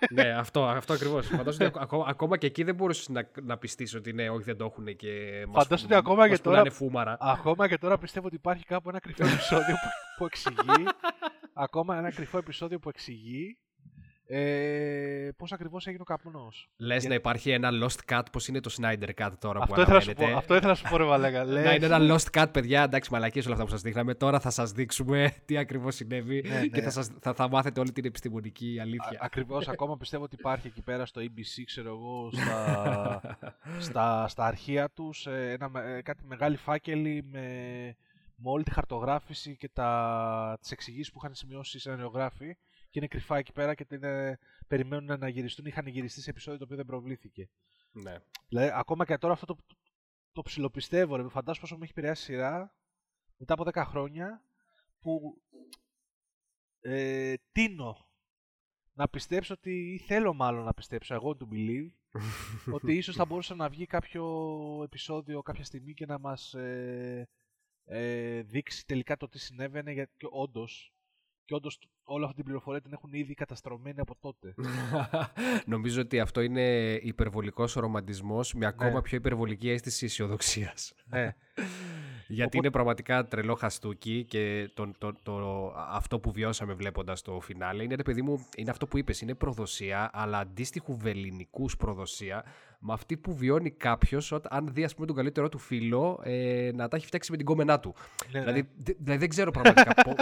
ναι, 0.10 0.30
αυτό, 0.34 0.66
αυτό 0.66 0.94
ακριβώς. 0.94 1.28
Φαντάσου 1.28 1.66
ότι 1.66 1.78
ακό- 1.80 2.06
ακόμα 2.08 2.38
και 2.38 2.46
εκεί 2.48 2.64
δεν 2.64 2.76
μπορούσες 2.76 3.10
να, 3.10 3.30
να 3.44 3.58
πιστείς 3.58 3.96
ότι 3.96 4.14
ναι, 4.14 4.30
όχι 4.30 4.44
δεν 4.44 4.58
το 4.58 4.66
έχουν 4.66 4.96
και 4.96 5.44
μας, 5.48 5.64
Φαντάσου 5.64 5.86
ότι 5.86 5.96
ακόμα 5.96 6.16
μας 6.18 6.28
και 6.30 6.38
τώρα- 6.38 6.50
πουλάνε 6.58 6.70
φούμαρα. 6.76 7.18
Ακόμα 7.20 7.68
και 7.68 7.78
τώρα 7.78 7.98
πιστεύω 7.98 8.26
ότι 8.28 8.36
υπάρχει 8.36 8.66
κάπου 8.66 8.90
ένα 8.90 9.00
κρυφό 9.00 9.24
επεισόδιο 9.34 9.74
που, 9.76 9.88
που 10.18 10.26
εξηγεί 10.26 10.84
ακόμα 11.54 11.98
ένα 11.98 12.12
κρυφό 12.12 12.38
επεισόδιο 12.38 12.80
που 12.80 12.90
εξηγεί 12.90 13.58
ε, 14.34 15.30
πώς 15.38 15.52
ακριβώς 15.52 15.88
έγινε 15.88 16.02
ο 16.02 16.06
καπνός; 16.06 16.70
Λες 16.78 17.06
να 17.06 17.14
υπάρχει 17.14 17.50
ένα 17.52 17.70
lost 17.84 18.14
cut, 18.14 18.22
πώς 18.32 18.48
είναι 18.48 18.60
το 18.60 18.76
Snyder 18.82 19.10
cut 19.18 19.32
τώρα 19.40 19.60
αυτό 19.62 19.74
που 19.74 19.82
ήθελα 19.82 19.94
να 19.96 20.00
σου 20.02 20.14
πω, 20.14 20.24
αναμένεται; 20.24 20.38
Αυτό 20.38 20.56
ήθελα 20.56 20.70
να 20.70 20.76
σου 20.76 20.90
πω 20.90 20.98
ρε 20.98 21.04
Βαλέκα. 21.04 21.44
Να 21.44 21.74
είναι 21.74 21.86
ένα 21.86 21.98
lost 22.16 22.40
cut, 22.40 22.46
παιδιά. 22.52 22.84
Εντάξει, 22.84 23.12
μαλακίες 23.14 23.46
όλα 23.46 23.54
αυτά 23.54 23.66
που 23.66 23.72
σας 23.72 23.82
δείχναμε. 23.82 24.14
Τώρα 24.14 24.40
θα 24.40 24.50
σας 24.50 24.72
δείξουμε 24.72 25.34
τι 25.46 25.58
ακριβώς 25.58 25.96
συνέβη 25.96 26.42
Ναι, 26.48 26.66
και 26.68 26.80
ναι. 26.80 26.82
θα, 26.82 26.90
σας, 26.90 27.10
θα, 27.22 27.34
θα 27.34 27.50
μάθετε 27.50 27.80
όλη 27.80 27.92
την 27.92 28.06
επιστημονική 28.06 28.78
αλήθεια. 28.82 29.18
Ακριβώς, 29.22 29.68
ακόμα 29.68 29.98
πιστεύω 29.98 30.24
ότι 30.24 30.36
υπάρχει 30.40 30.68
εκεί 30.68 30.82
πέρα 30.82 31.06
στο 31.06 31.22
ABC, 31.22 31.62
ξέρω 31.66 31.90
εγώ, 31.90 32.30
στα, 32.32 33.22
στα, 33.88 34.28
στα 34.28 34.46
αρχεία 34.46 34.90
τους, 34.90 35.26
ε, 35.26 35.52
ένα, 35.52 35.70
με- 35.70 35.96
ε, 35.98 36.02
κάτι 36.02 36.24
μεγάλοι 36.26 36.56
φάκελοι 36.58 37.24
με, 37.32 37.48
με 38.36 38.50
όλη 38.50 38.64
τη 38.64 38.72
χαρτογράφηση 38.72 39.56
και 39.58 39.70
τα, 39.74 40.58
τις 40.62 40.72
εξηγήσεις 40.72 41.12
που 41.12 41.20
είχαν 41.24 41.36
σημειώσει 41.36 41.78
οι 41.78 41.80
σεναριογράφοι 41.80 42.58
και 42.92 43.00
είναι 43.00 43.08
κρυφά 43.08 43.38
εκεί 43.38 43.52
πέρα 43.52 43.76
και 43.76 43.86
την, 43.86 44.04
ε, 44.04 44.40
περιμένουν 44.68 45.20
να 45.20 45.28
γυριστούν. 45.28 45.66
Είχαν 45.66 45.88
γυριστεί 45.88 46.22
σε 46.22 46.30
επεισόδιο 46.30 46.60
το 46.60 46.66
οποίο 46.66 46.78
δεν 46.78 46.86
προβλήθηκε. 46.86 47.50
ναι. 47.92 48.16
Δηλαδή, 48.48 48.72
ακόμα 48.74 49.06
και 49.06 49.18
τώρα 49.18 49.34
αυτό 49.34 49.46
το, 49.46 49.58
το 50.32 50.42
ψιλοπιστεύω, 50.42 51.16
ρε. 51.16 51.30
Φαντάζομαι 51.30 51.62
πόσο 51.62 51.78
με 51.78 51.84
έχει 51.84 51.92
επηρεάσει 51.98 52.32
η 52.32 52.36
σειρά 52.36 52.76
μετά 53.38 53.54
από 53.54 53.64
10 53.74 53.84
χρόνια 53.86 54.44
που 55.00 55.42
ε, 56.82 57.34
τίνω 57.52 58.10
να 58.94 59.08
πιστέψω 59.08 59.54
ότι, 59.54 59.94
ή 59.94 59.98
θέλω 59.98 60.34
μάλλον 60.34 60.64
να 60.64 60.74
πιστέψω, 60.74 61.14
εγώ 61.14 61.38
to 61.40 61.54
believe, 61.54 61.92
ότι 62.76 62.96
ίσως 62.96 63.16
θα 63.16 63.26
μπορούσε 63.26 63.54
να 63.54 63.70
βγει 63.70 63.86
κάποιο 63.86 64.24
επεισόδιο 64.84 65.42
κάποια 65.42 65.64
στιγμή 65.64 65.94
και 65.94 66.06
να 66.06 66.20
μας 66.20 66.54
ε, 66.54 67.30
ε, 67.86 68.42
δείξει 68.42 68.86
τελικά 68.86 69.18
το 69.18 69.28
τι 69.28 69.40
συνέβαινε 69.40 69.92
γιατί 69.92 70.14
και 70.18 70.28
όντως, 70.30 70.94
και 71.52 71.58
όντως 71.58 71.80
όλη 72.04 72.24
αυτή 72.24 72.36
την 72.36 72.44
πληροφορία 72.44 72.82
την 72.82 72.94
έχουν 72.94 73.14
ήδη 73.14 73.34
καταστρωμένη 73.34 74.00
από 74.00 74.16
τότε. 74.20 74.54
Νομίζω 75.74 76.02
ότι 76.02 76.20
αυτό 76.20 76.42
είναι 76.42 76.94
υπερβολικός 77.02 77.74
ρομαντισμός 77.74 78.54
με 78.54 78.66
ακόμα 78.66 78.92
Ναι. 78.92 79.02
πιο 79.02 79.18
υπερβολική 79.18 79.70
αίσθηση 79.70 80.06
αισιοδοξίας. 80.06 80.94
ναι. 81.06 81.36
Γιατί 82.28 82.42
Οπότε- 82.44 82.56
είναι 82.64 82.72
πραγματικά 82.72 83.28
τρελό 83.28 83.56
χαστούκι 83.56 84.26
και 84.26 84.70
το, 84.74 84.92
το, 84.98 85.14
το, 85.24 85.68
αυτό 85.90 86.20
που 86.20 86.32
βιώσαμε 86.32 86.74
βλέποντας 86.74 87.22
το 87.22 87.40
φινάλε 87.40 87.84
είναι, 87.84 87.96
ρε 87.96 88.04
παιδί 88.04 88.22
μου, 88.22 88.46
είναι 88.56 88.70
αυτό 88.70 88.88
που 88.88 88.98
είπες, 88.98 89.22
είναι 89.22 89.34
προδοσία, 89.36 90.10
αλλά 90.14 90.38
αντίστοιχου 90.40 90.98
βεληνικούς 90.98 91.78
προδοσία 91.78 92.44
με 92.84 92.94
αυτή 92.94 93.18
που 93.18 93.36
βιώνει 93.36 93.70
κάποιος 93.72 94.34
αν 94.50 94.70
δει 94.74 94.84
ας 94.84 94.94
πούμε 94.96 95.08
τον 95.08 95.16
καλύτερό 95.16 95.50
του 95.50 95.58
φίλο 95.58 96.22
ε, 96.24 96.72
να 96.76 96.88
τα 96.88 96.98
έχει 96.98 97.06
φτιάξει 97.06 97.32
με 97.32 97.38
την 97.38 97.46
κόμενά 97.46 97.80
του. 97.80 97.96
ναι, 98.32 98.40
ναι. 98.40 98.46
Δηλαδή, 98.46 98.70
δε- 98.78 98.94
δηλαδή 99.00 99.20
δεν 99.20 99.30
ξέρω 99.30 99.52
πραγματικά 99.52 99.94
πώς, 100.04 100.16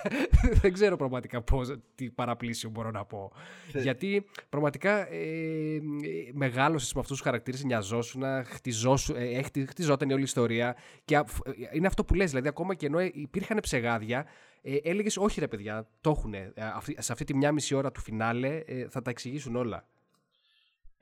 δεν 0.62 0.72
ξέρω 0.72 0.96
πραγματικά 0.96 1.42
πώς, 1.42 1.74
τι 1.94 2.10
παραπλήσιο 2.10 2.70
μπορώ 2.70 2.90
να 2.90 3.04
πω. 3.04 3.32
Θε- 3.70 3.82
Γιατί 3.82 4.24
πραγματικά 4.48 5.12
ε, 5.12 5.16
ε, 5.74 5.80
μεγάλωσες 6.32 6.94
με 6.94 7.00
αυτούς 7.00 7.16
τους 7.16 7.26
χαρακτήρες, 7.26 7.64
νοιαζόσουν, 7.64 8.22
χτιζόσου, 8.44 9.14
ε, 9.16 9.24
ε, 9.38 9.42
χτι- 9.42 9.68
χτιζόταν 9.68 10.10
η 10.10 10.12
όλη 10.12 10.22
ιστορία 10.22 10.76
και 11.04 11.16
α- 11.16 11.24
φ- 11.24 11.46
ε, 11.48 11.52
είναι 11.72 11.86
αυτό 11.86 12.04
που 12.04 12.14
λες, 12.14 12.30
δηλαδή 12.30 12.48
ακόμα 12.48 12.74
και 12.74 12.86
ενώ 12.86 12.98
ε, 12.98 13.10
υπήρχαν 13.14 13.58
ψεγάδια, 13.62 14.26
ε, 14.62 14.76
έλεγες 14.82 15.16
όχι 15.16 15.40
ρε 15.40 15.48
παιδιά, 15.48 15.88
το 16.00 16.10
έχουν. 16.10 16.34
σε 16.98 17.12
αυτή 17.12 17.24
τη 17.24 17.36
μια 17.36 17.52
μισή 17.52 17.74
ώρα 17.74 17.92
του 17.92 18.00
φινάλε 18.00 18.56
ε, 18.66 18.88
θα 18.88 19.02
τα 19.02 19.10
εξηγήσουν 19.10 19.56
όλα. 19.56 19.86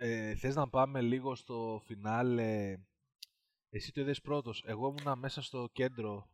Ε, 0.03 0.34
θες 0.34 0.55
να 0.55 0.68
πάμε 0.68 1.01
λίγο 1.01 1.34
στο 1.34 1.80
φινάλε; 1.84 2.76
Εσύ 3.70 3.92
το 3.92 4.01
είδες 4.01 4.20
πρώτος. 4.20 4.64
Εγώ 4.66 4.88
ήμουνα 4.88 5.16
μέσα 5.16 5.42
στο 5.42 5.68
κέντρο. 5.72 6.30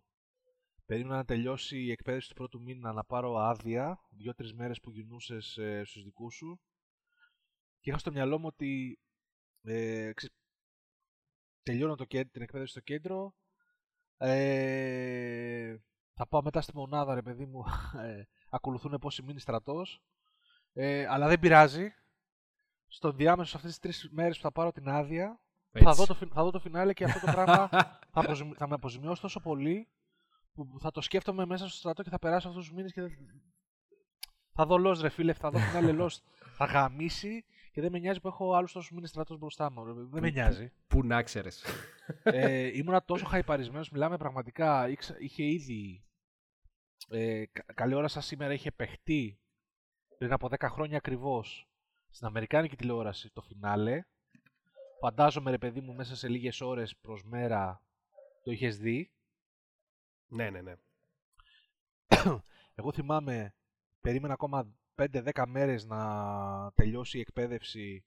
Περίμενα 0.87 1.17
να 1.17 1.25
τελειώσει 1.25 1.79
η 1.79 1.91
εκπαίδευση 1.91 2.29
του 2.29 2.35
πρώτου 2.35 2.63
μήνα 2.63 2.93
να 2.93 3.05
πάρω 3.05 3.37
άδεια. 3.37 4.01
Δύο-τρεις 4.11 4.55
μέρες 4.55 4.81
που 4.81 4.91
γυρνούσες 4.91 5.57
ε, 5.57 5.83
στους 5.85 6.03
δικούς 6.05 6.35
σου. 6.35 6.61
Και 7.81 7.91
είχα 7.91 7.99
στο 7.99 8.13
μυαλό 8.13 8.39
μου 8.39 8.47
ότι 8.47 8.99
ε, 9.63 10.13
ξε- 10.15 10.33
τελειώνω 11.63 11.95
το, 11.95 12.05
κέ- 12.05 12.31
την 12.31 12.43
εκπαίδευση 12.43 12.73
στο 12.73 12.83
κέντρο. 12.83 13.35
Ε, 14.17 15.77
θα 16.15 16.27
πάω 16.29 16.43
μετά 16.43 16.61
στη 16.61 16.77
μονάδα, 16.77 17.15
ρε 17.15 17.23
παιδί 17.23 17.47
μου. 17.47 17.65
Ε, 18.07 18.23
ακολουθούν 18.51 18.99
πόσοι 19.01 19.23
μείνει 19.23 19.41
στρατός. 19.41 20.03
Ε, 20.73 21.07
αλλά 21.07 21.29
δεν 21.29 21.39
πειράζει. 21.39 21.95
Στον 22.89 23.17
διάμεσο 23.17 23.51
σε 23.51 23.57
αυτές 23.57 23.71
τις 23.71 23.81
τρεις 23.81 24.11
μέρες 24.13 24.37
που 24.37 24.43
θα 24.43 24.53
πάρω 24.53 24.73
την 24.73 24.89
άδεια, 24.89 25.41
θα 25.71 25.79
Έτσι. 25.79 25.95
δω, 26.01 26.07
το, 26.07 26.15
φι- 26.15 26.33
θα 26.33 26.43
δω 26.43 26.51
το 26.51 26.59
φινάλε 26.61 26.93
και 26.93 27.05
αυτό 27.05 27.27
το 27.27 27.33
πράγμα 27.33 27.69
θα, 28.13 28.21
αποζημι- 28.21 28.57
θα 28.57 28.69
με 28.69 28.75
αποζημιώσει 28.75 29.21
τόσο 29.21 29.41
πολύ 29.41 29.89
που 30.55 30.77
θα 30.81 30.91
το 30.91 31.01
σκέφτομαι 31.01 31.47
μέσα 31.47 31.69
στο 31.69 31.77
στρατό 31.77 32.03
και 32.03 32.11
θα 32.11 32.19
περάσω 32.19 32.49
αυτούς 32.49 32.67
τους 32.67 32.75
μήνες 32.75 32.93
και 32.93 33.01
δεν- 33.01 33.43
θα 34.53 34.67
δω 34.67 34.77
Lost 34.91 34.99
ρε 35.01 35.09
φίλε, 35.09 35.33
θα 35.33 35.51
δω 35.51 35.59
φινάλε 35.59 36.05
Lost. 36.05 36.19
θα 36.57 36.65
γαμίσει 36.65 37.45
και 37.73 37.81
δεν 37.81 37.93
με 37.93 37.99
νοιάζει 37.99 38.21
που 38.21 38.29
έχω 38.29 38.55
άλλους 38.55 38.73
τόσους 38.73 38.91
μήνες 38.91 39.09
στρατός 39.11 39.39
μπροστά 39.39 39.71
μου. 39.71 39.85
ρε. 39.85 39.93
Δεν 39.93 40.23
με 40.23 40.31
νοιάζει. 40.31 40.73
Πού 40.87 41.05
να 41.05 41.23
ξέρεις. 41.23 41.65
ε, 42.23 42.77
ήμουνα 42.79 43.03
τόσο 43.05 43.27
χαϊπαρισμένος, 43.27 43.91
μιλάμε 43.91 44.17
πραγματικά, 44.17 44.89
ήξα- 44.89 45.17
είχε 45.19 45.45
ήδη 45.45 46.05
ε, 47.09 47.45
κα- 47.53 47.65
καλή 47.75 47.95
ώρα 47.95 48.09
σας 48.09 48.27
σήμερα 48.27 48.53
είχε 48.53 48.71
παιχτεί 48.71 49.41
πριν 50.19 50.33
από 50.33 50.49
10 50.49 50.69
χρόνια 50.69 50.97
ακριβώς 50.97 51.69
στην 52.17 52.29
Αμερικάνικη 52.29 52.77
τηλεόραση 52.77 53.31
το 53.33 53.41
φινάλε. 53.41 54.05
Φαντάζομαι 55.01 55.51
ρε 55.51 55.59
παιδί 55.59 55.81
μου 55.81 55.95
μέσα 55.95 56.17
σε 56.17 56.29
λίγες 56.29 56.61
ώρες 56.61 56.97
προς 56.97 57.25
μέρα 57.25 57.83
το 58.43 58.51
είχες 58.51 58.79
δει. 58.79 59.11
ναι, 60.27 60.51
ναι, 60.51 60.61
ναι. 60.61 60.75
Εγώ 62.75 62.93
θυμάμαι, 62.93 63.55
περίμενα 64.01 64.33
ακόμα 64.33 64.75
5-10 64.95 65.45
μέρες 65.47 65.85
να 65.85 66.73
τελειώσει 66.75 67.19
η 67.19 67.21
εκπαίδευση, 67.21 68.05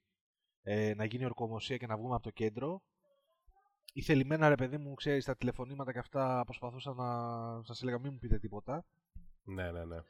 ε, 0.62 0.94
να 0.94 1.04
γίνει 1.04 1.24
ορκομοσία 1.24 1.76
και 1.76 1.86
να 1.86 1.96
βγούμε 1.96 2.14
από 2.14 2.22
το 2.22 2.30
κέντρο. 2.30 2.82
Ή 3.92 4.02
θελημένα 4.02 4.48
ρε 4.48 4.54
παιδί 4.54 4.78
μου, 4.78 4.94
ξέρεις, 4.94 5.24
τα 5.24 5.36
τηλεφωνήματα 5.36 5.92
και 5.92 5.98
αυτά 5.98 6.42
προσπαθούσα 6.44 6.94
να 6.94 7.62
σας 7.62 7.82
έλεγα 7.82 7.98
μην 7.98 8.12
μου 8.12 8.18
πείτε 8.18 8.38
τίποτα. 8.38 8.84
Ναι, 9.42 9.70
ναι, 9.70 9.84
ναι. 9.84 10.02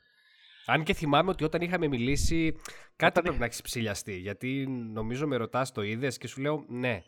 Αν 0.66 0.84
και 0.84 0.94
θυμάμαι 0.94 1.30
ότι 1.30 1.44
όταν 1.44 1.61
είχαμε 1.61 1.88
μιλήσει, 1.88 2.52
κάτι 2.52 2.62
Όταν 3.06 3.12
πρέπει 3.12 3.28
είχ- 3.30 3.38
να 3.38 3.44
έχεις 3.44 3.61
ψηλιαστεί. 3.62 4.16
Γιατί 4.18 4.66
νομίζω 4.68 5.26
με 5.26 5.36
ρωτάς 5.36 5.72
το 5.72 5.82
είδες 5.82 6.18
και 6.18 6.26
σου 6.26 6.40
λέω 6.40 6.64
ναι. 6.68 7.02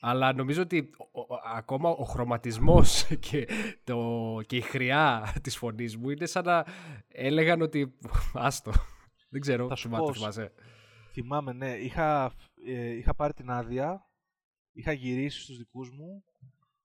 Αλλά 0.00 0.32
νομίζω 0.32 0.62
ότι 0.62 0.90
ο- 1.12 1.20
ο- 1.20 1.40
ακόμα 1.54 1.90
ο 1.90 2.04
χρωματισμός 2.04 3.06
και, 3.30 3.48
το, 3.84 4.06
και 4.46 4.56
η 4.56 4.60
χρειά 4.60 5.34
της 5.42 5.56
φωνής 5.56 5.96
μου 5.96 6.10
είναι 6.10 6.26
σαν 6.26 6.44
να 6.44 6.64
έλεγαν 7.08 7.60
ότι 7.62 7.98
άστο. 8.32 8.72
Δεν 9.30 9.40
ξέρω, 9.40 9.68
Θα 9.68 9.74
σου 9.74 9.88
θυμά- 9.88 10.00
το 10.00 10.06
πω, 10.06 10.12
θυμάσαι. 10.14 10.52
Θυμάμαι, 11.12 11.52
ναι, 11.52 11.70
είχα, 11.74 12.32
ε, 12.66 12.96
είχα 12.96 13.14
πάρει 13.14 13.32
την 13.32 13.50
άδεια, 13.50 14.06
είχα 14.72 14.92
γυρίσει 14.92 15.40
στους 15.42 15.56
δικούς 15.56 15.90
μου, 15.90 16.24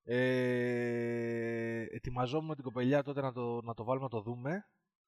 ε, 0.04 1.86
ετοιμαζόμουν 1.96 2.48
με 2.48 2.56
την 2.56 2.64
κοπελιά 2.64 3.04
τότε 3.04 3.22
να 3.22 3.32
το, 3.32 3.62
να 3.62 3.74
το 3.74 3.84
βάλουμε 3.84 4.04
να 4.06 4.10
το 4.10 4.22
δούμε, 4.22 4.66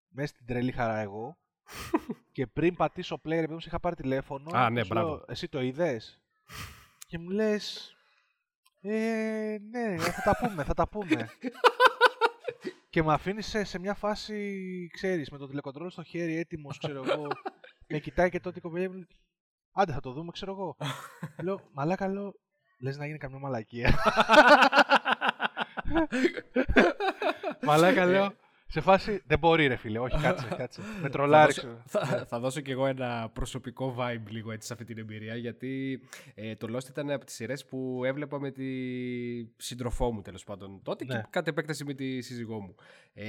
μέσα 0.09 0.27
στην 0.27 0.45
τρελή 0.45 0.71
χαρά 0.71 0.97
εγώ. 0.97 1.37
και 2.31 2.47
πριν 2.47 2.75
πατήσω 2.75 3.15
play, 3.15 3.29
ρε 3.29 3.41
παιδί 3.41 3.53
μου, 3.53 3.59
σε 3.59 3.67
είχα 3.67 3.79
πάρει 3.79 3.95
τηλέφωνο. 3.95 4.57
Α, 4.57 4.67
και 4.67 4.73
ναι, 4.73 4.83
σου 4.83 4.93
λέω, 4.93 5.03
μπράβο. 5.03 5.25
Εσύ 5.27 5.47
το 5.47 5.61
είδες; 5.61 6.21
και 7.07 7.17
μου 7.17 7.29
λες, 7.29 7.95
ε, 8.81 9.57
ναι, 9.69 9.97
θα 9.97 10.21
τα 10.21 10.47
πούμε, 10.47 10.63
θα 10.63 10.73
τα 10.73 10.87
πούμε. 10.87 11.29
και 12.89 13.03
με 13.03 13.13
αφήνει 13.13 13.41
σε, 13.41 13.63
σε 13.63 13.79
μια 13.79 13.93
φάση, 13.93 14.89
ξέρεις, 14.93 15.29
με 15.29 15.37
το 15.37 15.47
τηλεκοντρόλ 15.47 15.89
στο 15.89 16.03
χέρι, 16.03 16.37
έτοιμος, 16.37 16.77
ξέρω 16.77 17.03
εγώ. 17.03 17.27
με 17.87 17.99
κοιτάει 17.99 18.29
και 18.29 18.39
τότε 18.39 18.57
η 18.57 18.61
κοπελιά 18.61 18.89
μου 18.89 18.95
λέει, 18.95 19.07
άντε 19.71 19.91
θα 19.91 19.99
το 19.99 20.11
δούμε, 20.11 20.31
ξέρω 20.31 20.51
εγώ. 20.51 20.77
λέω, 21.43 21.69
μαλάκα, 21.71 22.07
λέω, 22.07 22.33
λες 22.79 22.97
να 22.97 23.05
γίνει 23.05 23.17
καμιά 23.17 23.39
μαλακία. 23.39 23.95
μαλάκα, 27.61 28.05
λέω, 28.05 28.33
σε 28.69 28.81
φάση, 28.81 29.21
δεν 29.25 29.39
μπορεί 29.39 29.67
ρε 29.67 29.75
φίλε, 29.75 29.99
όχι, 29.99 30.17
κάτσε, 30.21 30.47
κάτσε. 30.57 30.81
με 30.81 30.87
Θα 31.01 31.09
τρολάρει, 31.09 31.53
δώσω, 31.53 31.67
ξέρω. 31.67 31.81
θα, 31.85 32.25
θα 32.25 32.39
δώσω 32.39 32.59
κι 32.61 32.71
εγώ 32.71 32.85
ένα 32.85 33.29
προσωπικό 33.33 33.95
vibe 33.99 34.29
λίγο 34.29 34.51
έτσι 34.51 34.67
σε 34.67 34.73
αυτή 34.73 34.85
την 34.85 34.97
εμπειρία 34.97 35.35
γιατί 35.35 36.01
ε, 36.35 36.55
το 36.55 36.75
Lost 36.75 36.89
ήταν 36.89 37.11
από 37.11 37.25
τις 37.25 37.35
σειρές 37.35 37.65
που 37.65 38.01
έβλεπα 38.05 38.39
με 38.39 38.51
τη 38.51 38.65
σύντροφό 39.57 40.11
μου 40.11 40.21
τέλος 40.21 40.43
πάντων 40.43 40.79
τότε 40.83 41.05
Ναι. 41.05 41.15
και 41.15 41.25
κατ' 41.29 41.47
επέκταση 41.47 41.83
με 41.85 41.93
τη 41.93 42.21
σύζυγό 42.21 42.59
μου. 42.59 42.75
Ε, 43.13 43.25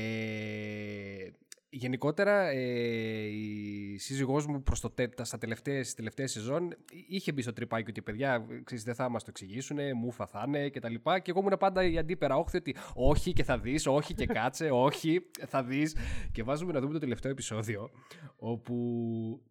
γενικότερα 1.70 2.48
ε, 2.48 3.26
η 3.26 3.98
σύζυγός 3.98 4.46
μου 4.46 4.62
προς 4.62 4.80
το, 4.80 4.90
τε- 4.90 5.14
τα- 5.14 5.24
στα 5.24 5.38
τελευταίες, 5.38 5.82
στις 5.82 5.94
τελευταίες 5.94 6.30
σεζόν 6.32 6.76
είχε 7.08 7.32
μπει 7.32 7.42
στο 7.42 7.52
τρυπάκι 7.52 7.90
ότι 7.90 8.02
παιδιά 8.02 8.46
ξέρεις, 8.64 8.84
δεν 8.84 8.94
θα 8.94 9.08
μας 9.08 9.22
το 9.22 9.30
εξηγήσουν, 9.30 9.78
μούφα 9.96 10.26
θα 10.26 10.44
είναι 10.46 10.68
και 10.68 10.80
τα 10.80 10.88
λοιπά. 10.88 11.18
Και 11.18 11.30
εγώ 11.30 11.40
ήμουν 11.40 11.56
πάντα 11.58 11.84
η 11.84 11.98
αντίπερα 11.98 12.36
όχθη 12.36 12.56
ότι 12.56 12.76
όχι 12.94 13.32
και 13.32 13.44
θα 13.44 13.58
δεις, 13.58 13.86
όχι 13.86 14.14
και 14.14 14.26
κάτσε, 14.26 14.68
όχι 14.70 15.20
θα 15.46 15.64
δεις 15.64 15.96
και 16.32 16.42
βάζουμε 16.42 16.72
να 16.72 16.80
δούμε 16.80 16.92
το 16.92 16.98
τελευταίο 16.98 17.30
επεισόδιο 17.30 17.90
όπου 18.36 18.74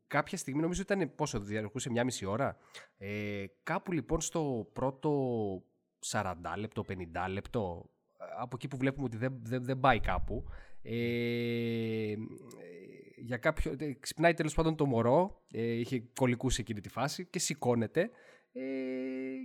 κάποια 0.08 0.38
στιγμή 0.38 0.62
νομίζω 0.62 0.82
ήταν 0.82 1.16
πόσο 1.16 1.40
διαρκούσε 1.40 1.90
μια 1.90 2.04
μισή 2.04 2.26
ώρα 2.26 2.58
ε, 2.98 3.44
κάπου 3.64 3.92
λοιπόν 3.92 4.22
στο 4.22 4.70
πρώτο 4.74 5.12
40 6.12 6.34
λεπτό, 6.58 6.86
50 6.88 6.94
λεπτό 7.30 7.90
από 8.40 8.56
εκεί 8.56 8.68
που 8.68 8.78
βλέπουμε 8.78 9.06
ότι 9.06 9.18
δεν, 9.18 9.40
δεν, 9.42 9.64
δεν 9.64 9.80
πάει 9.80 10.00
κάπου 10.00 10.44
ε, 10.90 12.16
για 13.18 13.38
κάποιο, 13.38 13.76
ε, 13.80 13.94
ξυπνάει 14.00 14.34
τέλος 14.34 14.54
πάντων 14.54 14.76
το 14.76 14.86
μωρό, 14.86 15.42
ε, 15.52 15.62
είχε 15.72 16.04
κολλικού 16.16 16.50
σε 16.50 16.62
εκείνη 16.62 16.82
τη 16.82 16.90
φάση 16.90 17.26
και 17.26 17.40
σηκώνεται 17.40 18.10
ε, 18.52 18.62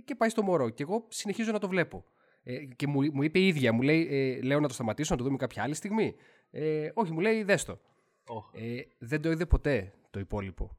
και 0.05 0.15
πάει 0.15 0.29
στο 0.29 0.43
μωρό. 0.43 0.69
Και 0.69 0.83
εγώ 0.83 1.05
συνεχίζω 1.09 1.51
να 1.51 1.59
το 1.59 1.67
βλέπω. 1.67 2.05
Ε, 2.43 2.65
και 2.65 2.87
μου, 2.87 3.01
μου 3.13 3.23
είπε 3.23 3.39
η 3.39 3.47
ίδια, 3.47 3.73
μου 3.73 3.81
λέει, 3.81 4.07
ε, 4.11 4.41
λέω 4.41 4.59
να 4.59 4.67
το 4.67 4.73
σταματήσω, 4.73 5.11
να 5.13 5.17
το 5.19 5.23
δούμε 5.25 5.37
κάποια 5.37 5.63
άλλη 5.63 5.73
στιγμή. 5.73 6.15
Ε, 6.51 6.89
όχι, 6.93 7.11
μου 7.11 7.19
λέει, 7.19 7.43
δες 7.43 7.63
το. 7.65 7.79
Oh. 8.27 8.59
Ε, 8.59 8.81
δεν 8.97 9.21
το 9.21 9.31
είδε 9.31 9.45
ποτέ 9.45 9.93
το 10.11 10.19
υπόλοιπο. 10.19 10.77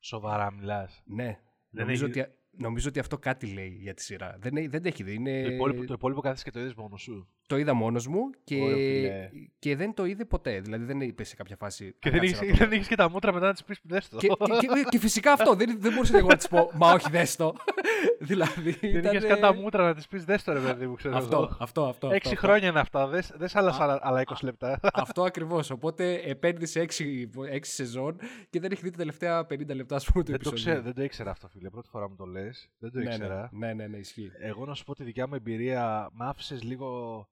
Σοβαρά 0.00 0.52
μιλάς. 0.52 1.02
ναι. 1.06 1.38
Νομίζω, 1.70 2.06
έχει- 2.06 2.20
ότι, 2.20 2.30
νομίζω 2.50 2.88
ότι 2.88 2.98
αυτό 2.98 3.18
κάτι 3.18 3.46
λέει 3.46 3.68
για 3.80 3.94
τη 3.94 4.02
σειρά. 4.02 4.36
Δεν, 4.40 4.56
έχει- 4.56 4.66
δεν 4.66 4.84
έχει 4.84 5.02
δει. 5.02 5.14
Είναι... 5.14 5.42
Το 5.42 5.50
υπόλοιπο, 5.52 5.84
το 5.84 5.92
υπόλοιπο 5.92 6.20
κάθεσαι 6.20 6.44
και 6.44 6.50
το 6.50 6.60
είδες 6.60 6.74
μόνος 6.74 7.02
σου. 7.02 7.28
Το 7.46 7.56
είδα 7.56 7.74
μόνος 7.74 8.06
μου 8.06 8.30
και, 8.44 8.60
Ωραία, 8.60 8.74
φίλε. 8.76 9.30
και 9.58 9.76
δεν 9.76 9.94
το 9.94 10.04
είδε 10.04 10.24
ποτέ. 10.24 10.60
Δηλαδή 10.60 10.84
δεν 10.84 11.00
είπε 11.00 11.24
σε 11.24 11.36
κάποια 11.36 11.56
φάση. 11.56 11.94
Και 11.98 12.10
«Θα 12.10 12.18
δεν 12.18 12.28
κάτσε 12.28 12.44
είχες, 12.44 12.48
να 12.48 12.52
το 12.52 12.58
δεν 12.58 12.68
δω». 12.68 12.74
είχες 12.74 12.88
και 12.88 12.94
τα 12.94 13.10
μούτρα 13.10 13.32
μετά 13.32 13.46
να 13.46 13.52
της 13.52 13.64
πεις 13.64 13.80
δες 13.82 14.08
το. 14.08 14.16
και, 14.16 14.26
και, 14.26 14.66
και, 14.66 14.66
και 14.90 14.98
φυσικά 14.98 15.32
αυτό. 15.32 15.54
Δεν, 15.54 15.76
δεν 15.80 15.92
μπορούσα 15.92 16.18
εγώ 16.18 16.28
να 16.28 16.36
της 16.36 16.48
πω 16.48 16.70
Μα 16.74 16.92
όχι, 16.92 17.10
δες 17.10 17.36
το. 17.36 17.54
δηλαδή. 18.18 18.70
Δεν 18.80 18.94
ήταν, 18.94 19.14
είχες 19.16 19.24
καν 19.28 19.40
τα 19.40 19.54
μούτρα 19.54 19.84
να 19.84 19.94
της 19.94 20.06
πεις 20.06 20.24
δες 20.24 20.44
το 20.44 20.52
ρε 20.52 20.58
παιδί 20.60 20.86
μου, 20.86 20.94
ξέρω 20.94 21.16
Αυτό, 21.16 21.36
εγώ. 21.36 21.56
αυτό, 21.60 21.84
αυτό. 21.84 22.10
Έξι 22.12 22.34
αυτό, 22.34 22.46
χρόνια 22.46 22.68
είναι 22.68 22.80
αυτά, 22.80 23.06
δες, 23.06 23.32
δες 23.36 23.56
άλλα, 23.56 23.76
άλλα, 23.80 23.98
άλλα 24.02 24.22
20 24.26 24.34
λεπτά. 24.42 24.80
Αυτό 25.04 25.22
ακριβώς. 25.22 25.70
Οπότε 25.70 26.14
επένδυσε 26.14 26.80
έξι, 26.80 27.30
έξι 27.50 27.72
σεζόν 27.72 28.16
και 28.50 28.60
δεν 28.60 28.72
έχει 28.72 28.82
δει 28.82 28.90
τα 28.90 28.96
τελευταία 28.96 29.40
50 29.40 29.66
λεπτά, 29.74 29.96
ας 29.96 30.04
πούμε, 30.04 30.24
του 30.24 30.30
δεν, 30.30 30.40
το 30.40 30.48
επεισόδιο. 30.48 30.72
ξέρω, 30.72 30.82
δεν 30.84 30.94
το 30.94 31.02
ήξερα 31.02 31.30
αυτό, 31.30 31.48
φίλε. 31.48 31.70
Πρώτη 31.70 31.88
φορά 31.88 32.08
μου 32.08 32.14
το 32.16 32.24
λες. 32.24 32.68
Δεν 32.78 32.90
το 32.92 32.98
ναι, 32.98 33.04
ήξερα. 33.04 33.48
ναι, 33.52 33.66
ναι, 33.66 33.74
ναι, 33.74 33.86
ναι, 33.86 33.96
ισχύει. 33.96 34.30
Εγώ 34.40 34.64
να 34.66 34.74
σου 34.74 34.84
πω 34.84 34.94
τη 34.94 35.04
δικιά 35.04 35.26
μου 35.28 35.34
εμπειρία, 35.34 36.08
με 36.12 36.24
άφησες 36.26 36.62
λίγο... 36.62 37.28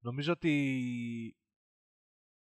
Νομίζω 0.00 0.32
ότι 0.32 1.36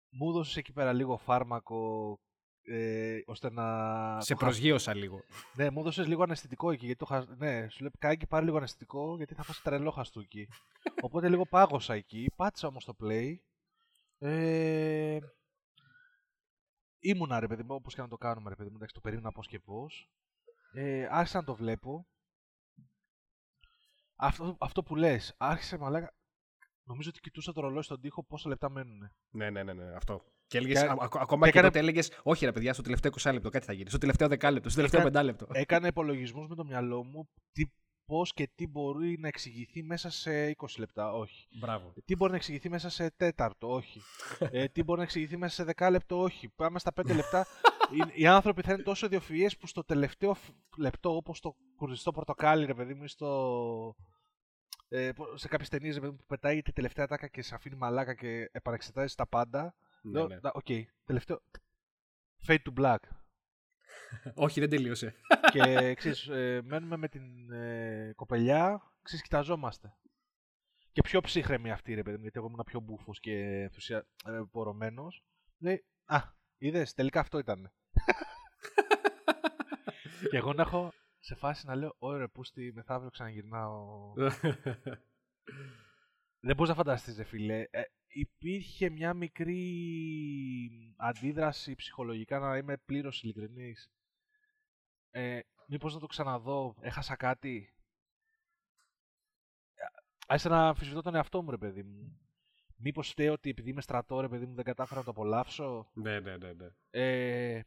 μου 0.10 0.30
έδωσες 0.30 0.58
εκεί 0.58 0.72
πέρα 0.72 0.93
λίγο 0.93 1.18
φάρμακο 1.18 2.20
ε, 2.64 3.20
ώστε 3.26 3.52
να... 3.52 4.22
Σε 4.22 4.34
το 4.34 4.39
χα- 4.39 4.45
προσγείωσα 4.45 4.93
λίγο. 4.93 5.24
Ναι, 5.56 5.70
μου 5.70 5.80
έδωσες 5.80 6.08
λίγο 6.08 6.24
αναισθητικό 6.24 6.72
εκεί. 6.72 6.86
Γιατί 6.86 6.99
το 6.99 7.06
χα... 7.06 7.36
Ναι, 7.36 7.70
σου 7.70 7.82
λέει 7.82 7.91
Κάκη 7.99 8.28
πάρει 8.28 8.45
λίγο 8.45 8.58
αναισθητικό 8.58 9.18
γιατί 9.18 9.34
θα 9.34 9.43
φας 9.43 9.62
τρελό 9.62 9.91
χαστούκι. 9.91 10.47
Οπότε 11.02 11.30
λίγο 11.30 11.45
πάγωσα 11.45 11.93
εκεί. 11.93 12.32
Πάτησα 12.36 12.68
όμως 12.68 12.86
το 12.86 12.95
play. 13.02 13.36
Ε... 14.18 15.20
Ήμουνα 16.99 17.39
ρε 17.39 17.47
παιδί 17.47 17.64
μου, 17.64 17.76
όπως 17.76 17.95
και 17.95 18.02
να 18.02 18.08
το 18.08 18.18
κάνουμε 18.18 18.49
ρε 18.49 18.56
παιδί 18.56 18.70
μου, 18.70 18.76
εντάξει 18.76 18.93
το 18.93 19.02
περίμενα 19.02 19.32
πώς 19.32 19.47
και 19.47 19.60
πώς. 19.60 20.12
Ε, 20.74 21.08
άρχισα 21.12 21.38
να 21.38 21.43
το 21.43 21.56
βλέπω. 21.56 22.08
Αυτό, 24.16 24.58
αυτό 24.60 24.84
που 24.84 24.95
λες, 24.95 25.36
άρχισε 25.38 25.78
μαλάκα. 25.78 26.14
Νομίζω 26.91 27.09
ότι 27.09 27.19
κοιτούσα 27.19 27.51
το 27.53 27.61
ρολόι 27.61 27.83
στον 27.83 27.99
τοίχο 28.01 28.23
πόσα 28.23 28.49
λεπτά 28.49 28.69
μένουν. 28.69 29.11
Ναι, 29.31 29.49
ναι, 29.49 29.63
ναι, 29.63 29.73
ναι, 29.73 29.83
αυτό. 29.95 30.21
Και 30.47 30.57
έλεγες, 30.57 30.81
Και- 30.81 30.87
ακόμα 30.89 31.45
και 31.45 31.51
και, 31.51 31.57
έκανε- 31.57 31.65
τότε 31.73 31.79
έλεγες, 31.79 32.11
Όχι, 32.23 32.45
ρε 32.45 32.51
παιδιά, 32.51 32.73
στο 32.73 32.81
τελευταίο 32.81 33.11
20 33.11 33.31
λεπτό 33.33 33.49
κάτι 33.49 33.65
θα 33.65 33.73
γίνει. 33.73 33.89
Στο 33.89 33.97
τελευταίο 33.97 34.27
10 34.27 34.51
λεπτό, 34.51 34.69
στο 34.69 34.75
τελευταίο 34.77 34.99
Έκανε- 35.01 35.19
5 35.19 35.23
λεπτό. 35.25 35.47
Έκανα 35.51 35.87
υπολογισμούς 35.87 36.47
με 36.47 36.55
το 36.55 36.63
μυαλό 36.65 37.03
μου 37.03 37.29
τι, 37.51 37.65
πώς 38.05 38.33
και 38.33 38.49
τι 38.55 38.67
μπορεί 38.67 39.17
να 39.19 39.27
εξηγηθεί 39.27 39.83
μέσα 39.83 40.09
σε 40.09 40.47
20 40.47 40.79
λεπτά. 40.79 41.13
Όχι. 41.13 41.47
Μπράβο. 41.59 41.93
Τι 42.05 42.15
μπορεί 42.15 42.31
να 42.31 42.37
εξηγηθεί 42.37 42.69
μέσα 42.69 42.89
σε 42.89 43.11
τέταρτο, 43.17 43.71
όχι. 43.73 44.01
ε, 44.51 44.67
τι 44.67 44.83
μπορεί 44.83 44.97
να 44.97 45.03
εξηγηθεί 45.05 45.37
μέσα 45.37 45.53
σε 45.53 45.63
δεκάλεπτο, 45.63 46.19
όχι. 46.21 46.49
Πάμε 46.49 46.79
στα 46.79 46.93
πέντε 46.93 47.13
λεπτά. 47.13 47.45
οι, 47.91 48.21
οι 48.21 48.27
άνθρωποι 48.27 48.61
θα 48.61 48.73
είναι 48.73 48.83
τόσο 48.83 49.05
ιδιοφυεί 49.05 49.49
που 49.59 49.67
στο 49.67 49.83
τελευταίο 49.83 50.33
φ- 50.33 50.49
λεπτό, 50.77 51.15
όπως 51.15 51.39
το 51.39 51.55
κουρδιστό 51.75 52.11
πορτοκάλι, 52.11 52.65
ρε 52.65 52.73
παιδί 52.73 52.93
μου, 52.93 53.03
ή 53.03 53.07
στο. 53.07 53.95
Ε, 54.93 55.11
πο- 55.11 55.37
σε 55.37 55.47
κάποιες 55.47 55.69
ταινίες 55.69 55.99
που 55.99 56.17
πετάει 56.27 56.61
την 56.61 56.72
τελευταία 56.73 57.07
ατάκα 57.07 57.28
και 57.27 57.41
σε 57.41 57.55
αφήνει 57.55 57.75
μαλάκα 57.75 58.13
και 58.13 58.49
επανεξετάζεις 58.51 59.15
τα 59.15 59.27
πάντα. 59.27 59.75
Ναι, 60.01 60.11
Λέω, 60.11 60.27
ναι. 60.27 60.39
«Να, 60.41 60.51
Οκ, 60.53 60.65
τελευταίο. 61.05 61.41
Fade 62.47 62.57
to 62.69 62.73
black. 62.79 62.97
Όχι, 64.33 64.59
δεν 64.59 64.69
τελείωσε. 64.69 65.15
και 65.51 65.93
ξέρεις, 65.95 66.27
ε, 66.27 66.61
μένουμε 66.63 66.97
με 66.97 67.07
την 67.07 67.51
ε, 67.51 68.13
κοπελιά, 68.15 68.91
ξέρεις, 69.01 69.23
κοιταζόμαστε. 69.23 69.95
Και 70.91 71.01
πιο 71.01 71.21
ψύχραιμη 71.22 71.72
αυτή, 71.71 71.93
ρε 71.93 72.03
παιδί 72.03 72.15
μου, 72.15 72.21
γιατί 72.21 72.37
εγώ 72.39 72.47
ήμουν 72.47 72.63
πιο 72.65 72.79
μπούφος 72.79 73.19
και 73.19 73.33
ενθουσια... 73.61 74.05
ε, 74.25 74.41
πορωμένος. 74.51 75.23
Λέει, 75.57 75.85
α, 76.05 76.19
είδες, 76.57 76.93
τελικά 76.93 77.19
αυτό 77.19 77.37
ήταν. 77.37 77.71
και 80.29 80.37
εγώ 80.37 80.53
να 80.53 80.61
έχω 80.61 80.93
σε 81.24 81.36
φάση 81.36 81.65
να 81.65 81.76
λέω, 81.76 81.95
ωραία, 81.97 82.30
πούστη, 82.30 82.72
μεθαύριο 82.76 83.09
ξαναγυρνάω. 83.09 84.13
Δεν 86.43 86.55
μπορείς 86.55 86.69
να 86.69 86.76
φανταστείς, 86.76 87.17
ρε 87.17 87.24
φίλε. 87.24 87.67
Ε, 87.69 87.82
υπήρχε 88.07 88.89
μια 88.89 89.13
μικρή 89.13 90.95
αντίδραση 90.97 91.76
ψυχολογικά, 91.76 92.39
να 92.39 92.57
είμαι 92.57 92.78
πλήρως 92.78 93.24
ειλικρινής. 93.24 93.91
Ε, 95.11 95.39
μήπως 95.67 95.93
να 95.93 95.99
το 95.99 96.07
ξαναδώ, 96.07 96.76
έχασα 96.80 97.15
κάτι; 97.15 97.74
Ε, 99.74 99.84
Άρχισα 100.28 100.49
να 100.49 100.67
αμφισβητώ 100.67 101.01
τον 101.01 101.15
εαυτό 101.15 101.41
μου, 101.41 101.51
ρε 101.51 101.57
παιδί 101.57 101.84
μου. 101.84 102.19
Μήπως 102.76 103.09
φταίει 103.09 103.28
ότι 103.28 103.49
επειδή 103.49 103.69
είμαι 103.69 103.82
στρατό, 103.82 104.22
ρε 104.22 104.28
παιδί 104.28 104.45
μου, 104.45 104.55
δεν 104.55 104.65
κατάφερα 104.65 104.99
να 104.99 105.05
το 105.05 105.11
απολαύσω; 105.11 105.89
ναι, 105.93 106.19
ναι, 106.19 106.38
ναι, 106.38 106.53
ναι. 106.53 106.69
Ε, 106.89 107.61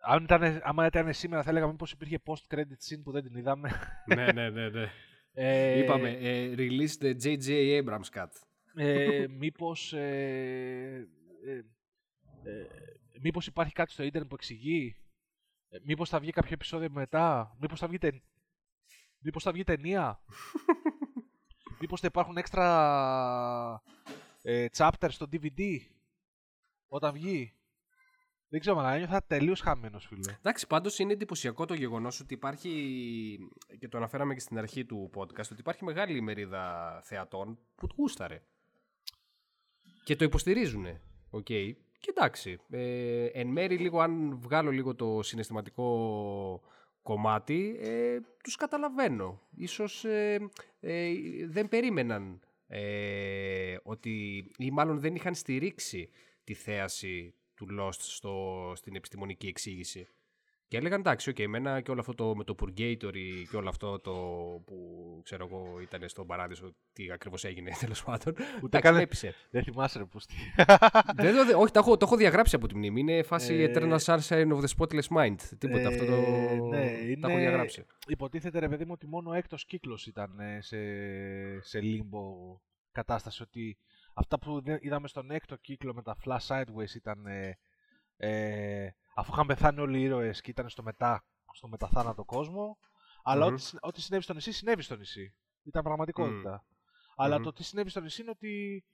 αν 0.00 0.22
ήταν, 0.24 0.60
άμα 0.62 0.86
ήταν 0.86 1.12
σήμερα 1.14 1.42
θα 1.42 1.50
έλεγα 1.50 1.66
μήπως 1.66 1.92
υπήρχε 1.92 2.18
post-credit 2.24 2.60
scene 2.88 3.00
που 3.02 3.10
δεν 3.12 3.22
την 3.22 3.34
είδαμε. 3.36 3.70
ναι, 4.14 4.32
ναι, 4.32 4.50
ναι, 4.50 4.68
ναι. 4.68 4.90
Ε, 5.32 5.78
Είπαμε, 5.78 6.10
ε, 6.10 6.54
release 6.56 7.02
the 7.02 7.14
J.J. 7.22 7.48
Abrams 7.84 8.10
cut. 8.14 8.26
ε, 8.74 9.26
μήπως, 9.28 9.92
ε, 9.92 11.08
ε, 11.46 11.56
ε, 12.50 12.66
μήπως 13.20 13.46
υπάρχει 13.46 13.72
κάτι 13.72 13.92
στο 13.92 14.02
ίντερνετ 14.02 14.28
που 14.28 14.34
εξηγεί; 14.34 14.96
Ε, 15.68 15.78
μήπως 15.84 16.08
θα 16.08 16.20
βγει 16.20 16.30
κάποιο 16.30 16.50
επεισόδιο 16.52 16.90
μετά; 16.90 17.56
Μήπως 17.60 17.78
θα 17.78 17.86
βγει, 17.88 17.98
ται- 17.98 18.22
μήπως 19.18 19.42
θα 19.42 19.52
βγει 19.52 19.64
ταινία; 19.64 20.20
μήπως 21.80 22.00
θα 22.00 22.06
υπάρχουν 22.06 22.36
έξτρα 22.36 23.82
ε, 24.42 24.66
chapters 24.76 25.08
στο 25.10 25.26
DVD 25.32 25.60
όταν 26.88 27.12
βγει; 27.12 27.54
Δεν 28.50 28.60
ξέρω, 28.60 28.78
αλλά 28.78 28.94
ένιωθα 28.94 29.22
τελείως 29.22 29.60
χαμένος, 29.60 30.06
φίλε. 30.06 30.32
Εντάξει, 30.38 30.66
πάντως 30.66 30.98
είναι 30.98 31.12
εντυπωσιακό 31.12 31.64
το 31.64 31.74
γεγονός 31.74 32.20
ότι 32.20 32.34
υπάρχει, 32.34 32.70
και 33.78 33.88
το 33.88 33.96
αναφέραμε 33.96 34.34
και 34.34 34.40
στην 34.40 34.58
αρχή 34.58 34.84
του 34.84 35.10
podcast, 35.14 35.50
ότι 35.50 35.60
υπάρχει 35.60 35.84
μεγάλη 35.84 36.20
μερίδα 36.20 37.00
θεατών 37.04 37.58
που 37.74 37.86
του 37.86 37.94
γούσταρε. 37.98 38.42
Και 40.04 40.16
το 40.16 40.24
υποστηρίζουν. 40.24 40.86
Οκ. 41.30 41.44
Και 41.44 42.10
εντάξει, 42.16 42.58
ε, 42.70 43.24
εν 43.24 43.46
μέρει 43.46 43.76
λίγο 43.76 44.00
αν 44.00 44.38
βγάλω 44.38 44.70
λίγο 44.70 44.94
το 44.94 45.22
συναισθηματικό 45.22 46.62
κομμάτι, 47.02 47.76
ε, 47.80 48.18
τους 48.42 48.56
καταλαβαίνω. 48.56 49.40
Ίσως 49.56 50.04
ε, 50.04 50.50
ε, 50.80 51.12
δεν 51.46 51.68
περίμεναν 51.68 52.40
ε, 52.66 53.76
ότι, 53.82 54.44
ή 54.58 54.70
μάλλον 54.70 55.00
δεν 55.00 55.14
είχαν 55.14 55.34
στηρίξει 55.34 56.10
τη 56.44 56.54
θέαση 56.54 57.34
του 57.66 57.76
Lost 57.80 57.90
στο, 57.98 58.72
στην 58.76 58.94
επιστημονική 58.96 59.46
εξήγηση. 59.46 60.08
Και 60.68 60.76
έλεγαν 60.76 61.00
εντάξει, 61.00 61.30
οκ, 61.30 61.38
εμένα 61.38 61.80
και 61.80 61.90
όλο 61.90 62.00
αυτό 62.00 62.14
το 62.14 62.36
με 62.36 62.44
το 62.44 62.54
Purgatory 62.60 63.44
και 63.50 63.56
όλο 63.56 63.68
αυτό 63.68 63.98
το 63.98 64.12
που 64.66 64.76
ξέρω 65.24 65.46
εγώ 65.46 65.80
ήταν 65.80 66.08
στον 66.08 66.26
παράδεισο, 66.26 66.74
τι 66.92 67.10
ακριβώς 67.12 67.44
έγινε 67.44 67.70
τέλος 67.80 68.02
πάντων. 68.04 68.34
Ούτε 68.62 68.78
καν- 68.78 68.96
έπεισε. 69.00 69.34
Δεν 69.50 69.62
θυμάσαι, 69.62 69.98
ρε 69.98 70.04
πούστη. 70.04 70.34
Δεν 71.16 71.36
το, 71.36 71.44
δε- 71.46 71.54
όχι, 71.54 71.72
το 71.72 71.78
έχω, 71.78 71.96
το 71.96 72.04
έχω 72.06 72.16
διαγράψει 72.16 72.54
από 72.54 72.66
τη 72.68 72.76
μνήμη. 72.76 73.00
Είναι 73.00 73.22
φάση 73.22 73.54
Ε, 73.54 73.72
Eternal 73.74 73.98
Sunshine 73.98 74.48
of 74.52 74.60
the 74.60 74.68
Spotless 74.76 75.16
Mind. 75.16 75.36
Τίποτα 75.58 75.88
αυτό 75.88 76.04
το. 76.04 76.12
Ε, 76.12 76.54
ναι, 76.54 76.80
Τα 77.16 77.28
έχω 77.28 77.30
είναι- 77.30 77.40
διαγράψει. 77.40 77.84
Υποτίθεται, 78.06 78.58
ρε 78.58 78.68
παιδί 78.68 78.84
μου, 78.84 78.92
ότι 78.94 79.06
μόνο 79.06 79.30
ο 79.30 79.32
έκτος 79.34 79.64
κύκλος 79.64 80.06
ήταν 80.06 80.38
ε, 80.40 80.58
σε, 80.60 80.76
σε 81.60 81.78
limbo 81.82 82.56
κατάσταση. 82.92 83.42
Ότι 83.42 83.76
αυτά 84.20 84.38
που 84.38 84.62
δε- 84.62 84.78
είδαμε 84.80 85.08
στον 85.08 85.30
έκτο 85.30 85.56
κύκλο 85.56 85.94
με 85.94 86.02
τα 86.02 86.16
flash 86.24 86.46
sideways 86.46 86.94
ήταν 86.94 87.26
ε, 87.26 87.58
ε, 88.16 88.90
αφού 89.14 89.32
είχαν 89.32 89.46
πεθάνει 89.46 89.80
όλοι 89.80 89.98
οι 89.98 90.02
ήρωες 90.02 90.40
και 90.40 90.50
ήταν 90.50 90.68
στο, 90.68 90.82
μετά, 90.82 91.24
στο 91.52 91.68
μεταθάνατο 91.68 92.24
κόσμο. 92.24 92.78
Αλλά 93.22 93.44
Μμμ. 93.46 93.52
ό,τι, 93.54 93.62
συ- 93.62 93.78
ό,τι 93.80 94.00
συνέβη 94.00 94.22
στο 94.22 94.34
νησί, 94.34 94.52
συνέβη 94.52 94.82
στο 94.82 94.96
νησί. 94.96 95.34
Ήταν 95.62 95.82
πραγματικότητα. 95.82 96.64
Αλλά 97.16 97.36
Μμμ. 97.36 97.44
το 97.44 97.52
τι 97.52 97.62
συνέβη 97.64 97.90
στο 97.90 98.00
νησί 98.00 98.20
είναι 98.22 98.30
ότι 98.30 98.84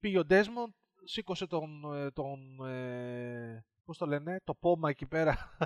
πήγε 0.00 0.18
ο 0.18 0.24
Ντέσμοντ, 0.24 0.70
σήκωσε 1.04 1.46
τον, 1.46 1.94
ε, 1.94 2.10
τον 2.10 2.66
ε, 2.68 3.64
πώς 3.84 3.98
το 3.98 4.06
λένε, 4.06 4.40
το 4.44 4.54
πόμα 4.54 4.90
εκεί 4.90 5.06
πέρα 5.06 5.56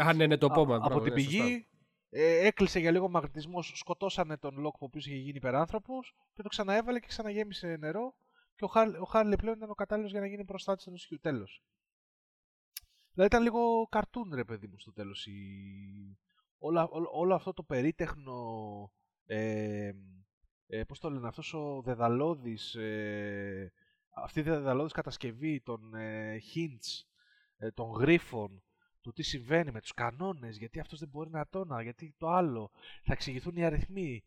Α, 0.00 0.12
ναι, 0.12 0.26
ναι, 0.26 0.36
το 0.36 0.46
Α- 0.46 0.50
πόμα. 0.52 0.76
από 0.76 0.86
μπράβο, 0.88 1.04
την 1.04 1.12
ναι, 1.12 1.20
σωστά. 1.20 1.42
πηγή. 1.44 1.66
Ε, 2.14 2.46
έκλεισε 2.46 2.78
για 2.78 2.90
λίγο 2.90 3.08
μαγνητισμός, 3.08 3.72
σκοτώσανε 3.74 4.36
τον 4.36 4.58
Locke 4.58 4.76
που 4.78 4.84
οποίος 4.84 5.06
είχε 5.06 5.16
γίνει 5.16 5.36
υπεράνθρωπος 5.36 6.14
και 6.34 6.42
το 6.42 6.48
ξαναέβαλε 6.48 7.00
και 7.00 7.06
ξαναγέμισε 7.06 7.76
νερό. 7.78 8.14
Και 8.54 8.64
ο, 8.64 8.66
Χάρ, 8.66 9.00
ο 9.00 9.04
Χάρλι 9.04 9.36
πλέον 9.36 9.56
ήταν 9.56 9.70
ο 9.70 9.74
κατάλληλος 9.74 10.10
για 10.10 10.20
να 10.20 10.26
γίνει 10.26 10.44
προστάτης 10.44 10.84
του 10.84 10.90
νησιού. 10.90 11.18
Τέλος. 11.20 11.62
Δηλαδή 13.12 13.30
ήταν 13.34 13.42
λίγο 13.42 13.86
καρτούν, 13.90 14.34
ρε 14.34 14.44
παιδί 14.44 14.66
μου, 14.66 14.78
στο 14.78 14.92
τέλος. 14.92 15.26
Η... 15.26 15.32
Όλα, 16.58 16.88
όλο, 16.88 17.10
όλο 17.12 17.34
αυτό 17.34 17.52
το 17.52 17.62
περίτεχνο. 17.62 18.36
Ε, 19.26 19.92
ε, 20.66 20.84
πώς 20.84 20.98
το 20.98 21.10
λένε, 21.10 21.28
αυτός 21.28 21.54
ο 21.54 21.82
δαιδαλώδης 21.84 22.74
ε, 22.74 23.72
αυτή 24.14 24.40
η 24.40 24.42
δαιδαλώδης 24.42 24.92
κατασκευή 24.92 25.60
των 25.60 25.94
ε, 25.94 26.38
hints, 26.54 27.04
ε, 27.56 27.70
των 27.70 27.90
γρίφων, 27.90 28.62
του 29.00 29.12
τι 29.12 29.22
συμβαίνει 29.22 29.70
με 29.70 29.80
τους 29.80 29.92
κανόνες, 29.94 30.56
γιατί 30.58 30.80
αυτός 30.80 30.98
δεν 30.98 31.08
μπορεί 31.08 31.30
να 31.30 31.46
τόνα, 31.46 31.82
γιατί 31.82 32.14
το 32.18 32.28
άλλο, 32.28 32.70
θα 33.02 33.12
εξηγηθούν 33.12 33.56
οι 33.56 33.64
αριθμοί. 33.64 34.24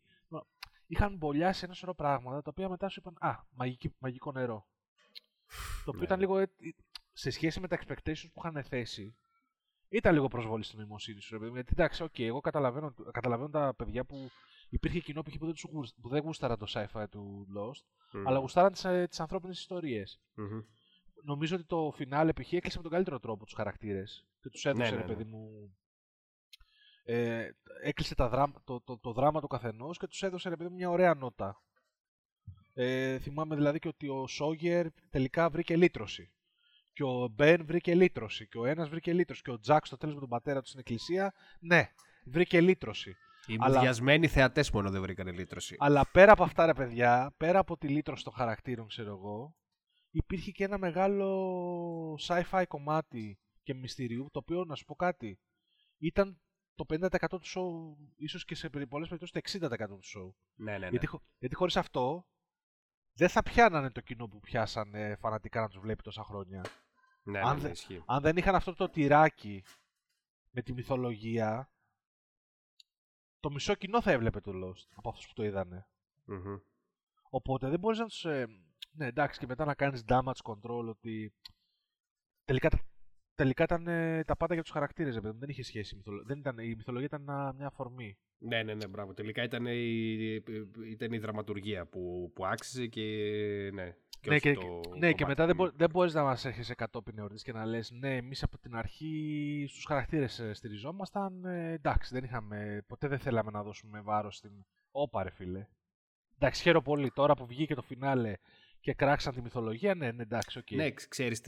Είχαν 0.86 1.16
μπολιάσει 1.16 1.64
ένα 1.64 1.74
σωρό 1.74 1.94
πράγματα, 1.94 2.42
τα 2.42 2.50
οποία 2.50 2.68
μετά 2.68 2.88
σου 2.88 3.00
είπαν 3.00 3.30
«Α, 3.30 3.44
μαγική, 3.50 3.94
μαγικό 3.98 4.32
νερό». 4.32 4.66
το 5.84 5.90
οποίο 5.90 6.02
ήταν 6.02 6.18
ναι. 6.18 6.24
λίγο, 6.24 6.38
ε, 6.38 6.48
σε 7.12 7.30
σχέση 7.30 7.60
με 7.60 7.68
τα 7.68 7.78
expectations 7.78 8.30
που 8.32 8.40
είχαν 8.44 8.64
θέσει, 8.64 9.16
ήταν 9.88 10.14
λίγο 10.14 10.28
προσβολή 10.28 10.64
στην 10.64 10.78
νοημοσύνη 10.78 11.20
σου. 11.20 11.52
Γιατί 11.52 11.70
εντάξει, 11.72 12.04
okay, 12.04 12.22
εγώ 12.22 12.40
καταλαβαίνω, 12.40 12.94
καταλαβαίνω 13.12 13.50
τα 13.50 13.74
παιδιά 13.74 14.04
που 14.04 14.30
υπήρχε 14.68 15.00
κοινό 15.00 15.22
που, 15.22 15.30
δεν, 15.46 15.54
που 16.00 16.08
δεν 16.08 16.22
γούσταρα 16.22 16.56
το 16.56 16.66
sci-fi 16.68 17.04
του 17.10 17.46
Lost, 17.56 17.84
αλλά 18.24 18.38
γούσταραν 18.38 18.72
τις 18.72 18.86
τις 19.08 19.20
ανθρώπινες 19.20 19.58
ιστορίες. 19.58 20.20
Νομίζω 21.24 21.56
ότι 21.56 21.64
το 21.64 21.92
φινάλε 21.94 22.32
π.χ. 22.32 22.52
έκλεισε 22.52 22.76
με 22.76 22.82
τον 22.82 22.92
καλύτερο 22.92 23.18
τρόπο 23.18 23.44
τους 23.44 23.54
χαρακτήρες 23.54 24.26
και 24.40 24.48
τους 24.48 24.64
έδωσε, 24.64 24.90
ναι, 24.90 24.96
ναι, 24.96 25.02
ρε 25.02 25.06
παιδί 25.06 25.24
ναι. 25.24 25.30
μου. 25.30 25.76
Ε, 27.08 27.50
έκλεισε 27.82 28.14
τα 28.14 28.28
δράμα, 28.28 28.62
το, 28.64 28.80
το, 28.80 28.98
το, 28.98 29.12
δράμα 29.12 29.40
του 29.40 29.46
καθενός 29.46 29.98
και 29.98 30.06
τους 30.06 30.22
έδωσε 30.22 30.48
ρε 30.48 30.56
παιδί 30.56 30.70
μου 30.70 30.76
μια 30.76 30.90
ωραία 30.90 31.14
νότα. 31.14 31.62
Ε, 32.74 33.18
θυμάμαι 33.18 33.54
δηλαδή 33.54 33.78
και 33.78 33.88
ότι 33.88 34.08
ο 34.08 34.26
Σόγερ 34.26 34.86
τελικά 35.10 35.50
βρήκε 35.50 35.76
λύτρωση. 35.76 36.32
Και 36.92 37.04
ο 37.04 37.28
Μπεν 37.28 37.66
βρήκε 37.66 37.94
λύτρωση. 37.94 38.48
Και 38.48 38.58
ο 38.58 38.64
ένας 38.64 38.88
βρήκε 38.88 39.12
λύτρωση. 39.12 39.42
Και 39.42 39.50
ο 39.50 39.58
Τζακ 39.58 39.86
στο 39.86 39.96
τέλος 39.96 40.14
με 40.14 40.20
τον 40.20 40.28
πατέρα 40.28 40.60
του 40.60 40.66
στην 40.66 40.80
εκκλησία, 40.80 41.34
ναι, 41.60 41.90
βρήκε 42.24 42.60
λύτρωση. 42.60 43.16
Οι 43.46 43.56
αλλά... 43.58 43.74
μουδιασμένοι 43.74 44.26
θεατές 44.26 44.70
μόνο 44.70 44.90
δεν 44.90 45.00
βρήκαν 45.00 45.28
λύτρωση. 45.28 45.76
Αλλά 45.78 46.06
πέρα 46.12 46.32
από 46.32 46.42
αυτά, 46.42 46.66
ρε 46.66 46.74
παιδιά, 46.74 47.34
πέρα 47.36 47.58
από 47.58 47.76
τη 47.76 47.88
λύτρωση 47.88 48.24
των 48.24 48.32
χαρακτήρων, 48.32 48.88
ξέρω 48.88 49.10
εγώ, 49.10 49.56
υπήρχε 50.10 50.50
και 50.50 50.64
ένα 50.64 50.78
μεγάλο 50.78 52.18
sci-fi 52.26 52.64
κομμάτι 52.68 53.38
και 53.62 53.74
μυστηρίου, 53.74 54.28
το 54.32 54.38
οποίο, 54.38 54.64
να 54.64 54.74
σου 54.74 54.84
πω 54.84 54.94
κάτι, 54.94 55.40
ήταν 55.98 56.40
το 56.76 56.84
50% 56.88 57.08
του 57.28 57.40
show, 57.44 57.96
ίσως 58.16 58.44
και 58.44 58.54
σε 58.54 58.68
πολλές 58.68 59.08
περιπτώσεις 59.08 59.58
το 59.60 59.68
60% 59.68 59.86
του 59.88 60.04
show. 60.04 60.34
Ναι, 60.54 60.72
ναι, 60.72 60.78
ναι. 60.78 60.88
Γιατί, 60.88 61.08
γιατί 61.38 61.54
χωρίς 61.54 61.76
αυτό, 61.76 62.26
δεν 63.12 63.28
θα 63.28 63.42
πιάνανε 63.42 63.90
το 63.90 64.00
κοινό 64.00 64.28
που 64.28 64.40
πιάσανε 64.40 65.16
φανατικά 65.16 65.60
να 65.60 65.68
τους 65.68 65.78
βλέπει 65.78 66.02
τόσα 66.02 66.24
χρόνια. 66.24 66.64
Ναι, 67.22 67.40
αν, 67.40 67.60
ναι, 67.60 67.72
αν 68.06 68.22
δεν 68.22 68.36
είχαν 68.36 68.54
αυτό 68.54 68.74
το 68.74 68.88
τυράκι 68.88 69.64
με 70.50 70.62
τη 70.62 70.72
μυθολογία, 70.72 71.70
το 73.40 73.50
μισό 73.50 73.74
κοινό 73.74 74.02
θα 74.02 74.10
έβλεπε 74.10 74.40
το 74.40 74.52
Lost 74.54 74.88
από 74.94 75.08
αυτούς 75.08 75.26
που 75.26 75.32
το 75.34 75.44
είδανε. 75.44 75.88
Mm-hmm. 76.28 76.60
Οπότε 77.30 77.68
δεν 77.68 77.78
μπορείς 77.78 77.98
να 77.98 78.06
τους... 78.06 78.24
Ε, 78.24 78.46
ναι, 78.90 79.06
εντάξει, 79.06 79.38
και 79.38 79.46
μετά 79.46 79.64
να 79.64 79.74
κάνεις 79.74 80.04
damage 80.08 80.42
control 80.42 80.86
ότι 80.88 81.34
τελικά, 82.44 82.68
τελικά 83.36 83.64
ήταν 83.64 83.86
ε, 83.86 84.24
τα 84.24 84.36
πάντα 84.36 84.54
για 84.54 84.62
τους 84.62 84.72
χαρακτήρες, 84.72 85.18
δεν 85.20 85.48
είχε 85.48 85.62
σχέση. 85.62 86.02
Δεν 86.24 86.38
ήταν, 86.38 86.58
η 86.58 86.74
μυθολογία 86.76 87.06
ήταν 87.06 87.54
μια 87.56 87.66
αφορμή. 87.66 88.18
Ναι, 88.38 88.62
ναι, 88.62 88.74
ναι, 88.74 88.86
μπράβο. 88.86 89.14
Τελικά 89.14 89.42
ήταν 89.42 89.66
η, 89.66 90.42
ήταν 90.90 91.12
η 91.12 91.18
δραματουργία 91.18 91.86
που, 91.86 92.32
που 92.34 92.46
άξιζε 92.46 92.86
και 92.86 93.02
ναι. 93.72 93.94
Και 94.20 94.30
ναι, 94.30 94.38
και, 94.38 94.52
το 94.52 94.80
ναι, 94.98 95.12
και 95.12 95.26
μετά 95.26 95.46
δεν, 95.46 95.56
μπο, 95.56 95.70
δεν 95.70 95.90
μπορείς 95.90 96.14
να 96.14 96.22
μας 96.22 96.44
έρχεσαι 96.44 96.74
κατόπιν 96.74 97.18
εορτής 97.18 97.42
και 97.42 97.52
να 97.52 97.64
λες 97.64 97.90
ναι, 97.90 98.16
εμείς 98.16 98.42
από 98.42 98.58
την 98.58 98.76
αρχή 98.76 99.64
στους 99.68 99.84
χαρακτήρες 99.84 100.38
ε, 100.38 100.52
στηριζόμασταν, 100.52 101.44
ε, 101.44 101.72
εντάξει, 101.72 102.14
δεν 102.14 102.24
είχαμε, 102.24 102.84
ποτέ 102.86 103.08
δεν 103.08 103.18
θέλαμε 103.18 103.50
να 103.50 103.62
δώσουμε 103.62 104.00
βάρος 104.00 104.36
στην... 104.36 104.50
Όπα 104.90 105.22
ρε 105.22 105.30
φίλε. 105.30 105.66
Εντάξει, 106.38 106.62
χαίρομαι 106.62 106.84
πολύ 106.84 107.10
τώρα 107.10 107.34
που 107.34 107.46
βγήκε 107.46 107.74
το 107.74 107.82
φινάλε 107.82 108.36
και 108.86 108.94
κράξαν 108.94 109.34
τη 109.34 109.40
μυθολογία, 109.42 109.94
ναι, 109.94 110.10
ναι 110.10 110.22
εντάξει, 110.22 110.58
OK. 110.58 110.66
Okay. 110.70 110.76
Ναι, 110.76 110.90
ξέρεις, 110.90 111.42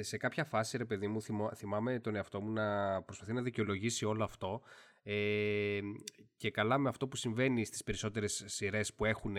σε 0.00 0.16
κάποια 0.16 0.44
φάση, 0.44 0.76
ρε 0.76 0.84
παιδί 0.84 1.06
μου, 1.06 1.20
θυμάμαι 1.54 1.98
τον 2.00 2.14
εαυτό 2.14 2.40
μου 2.40 2.52
να 2.52 3.02
προσπαθεί 3.02 3.32
να 3.32 3.42
δικαιολογήσει 3.42 4.04
όλο 4.04 4.24
αυτό 4.24 4.62
ε, 5.02 5.80
και 6.36 6.50
καλά 6.50 6.78
με 6.78 6.88
αυτό 6.88 7.08
που 7.08 7.16
συμβαίνει 7.16 7.64
στις 7.64 7.82
περισσότερες 7.82 8.42
σειρές 8.46 8.94
που 8.94 9.04
έχουν 9.04 9.36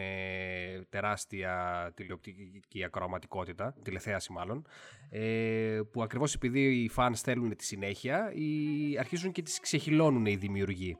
τεράστια 0.90 1.92
τηλεοπτική 1.96 2.84
ακροαματικότητα, 2.84 3.76
τηλεθέαση 3.82 4.32
μάλλον, 4.32 4.68
ε, 5.10 5.80
που 5.92 6.04
ακριβώς 6.04 6.34
επειδή 6.34 6.84
οι 6.84 6.90
fans 6.90 7.22
θέλουν 7.22 7.56
τη 7.56 7.64
συνέχεια, 7.64 8.32
οι, 8.34 8.98
αρχίζουν 8.98 9.32
και 9.32 9.42
τις 9.42 9.60
ξεχειλώνουν 9.60 10.26
οι 10.26 10.36
δημιουργοί. 10.36 10.98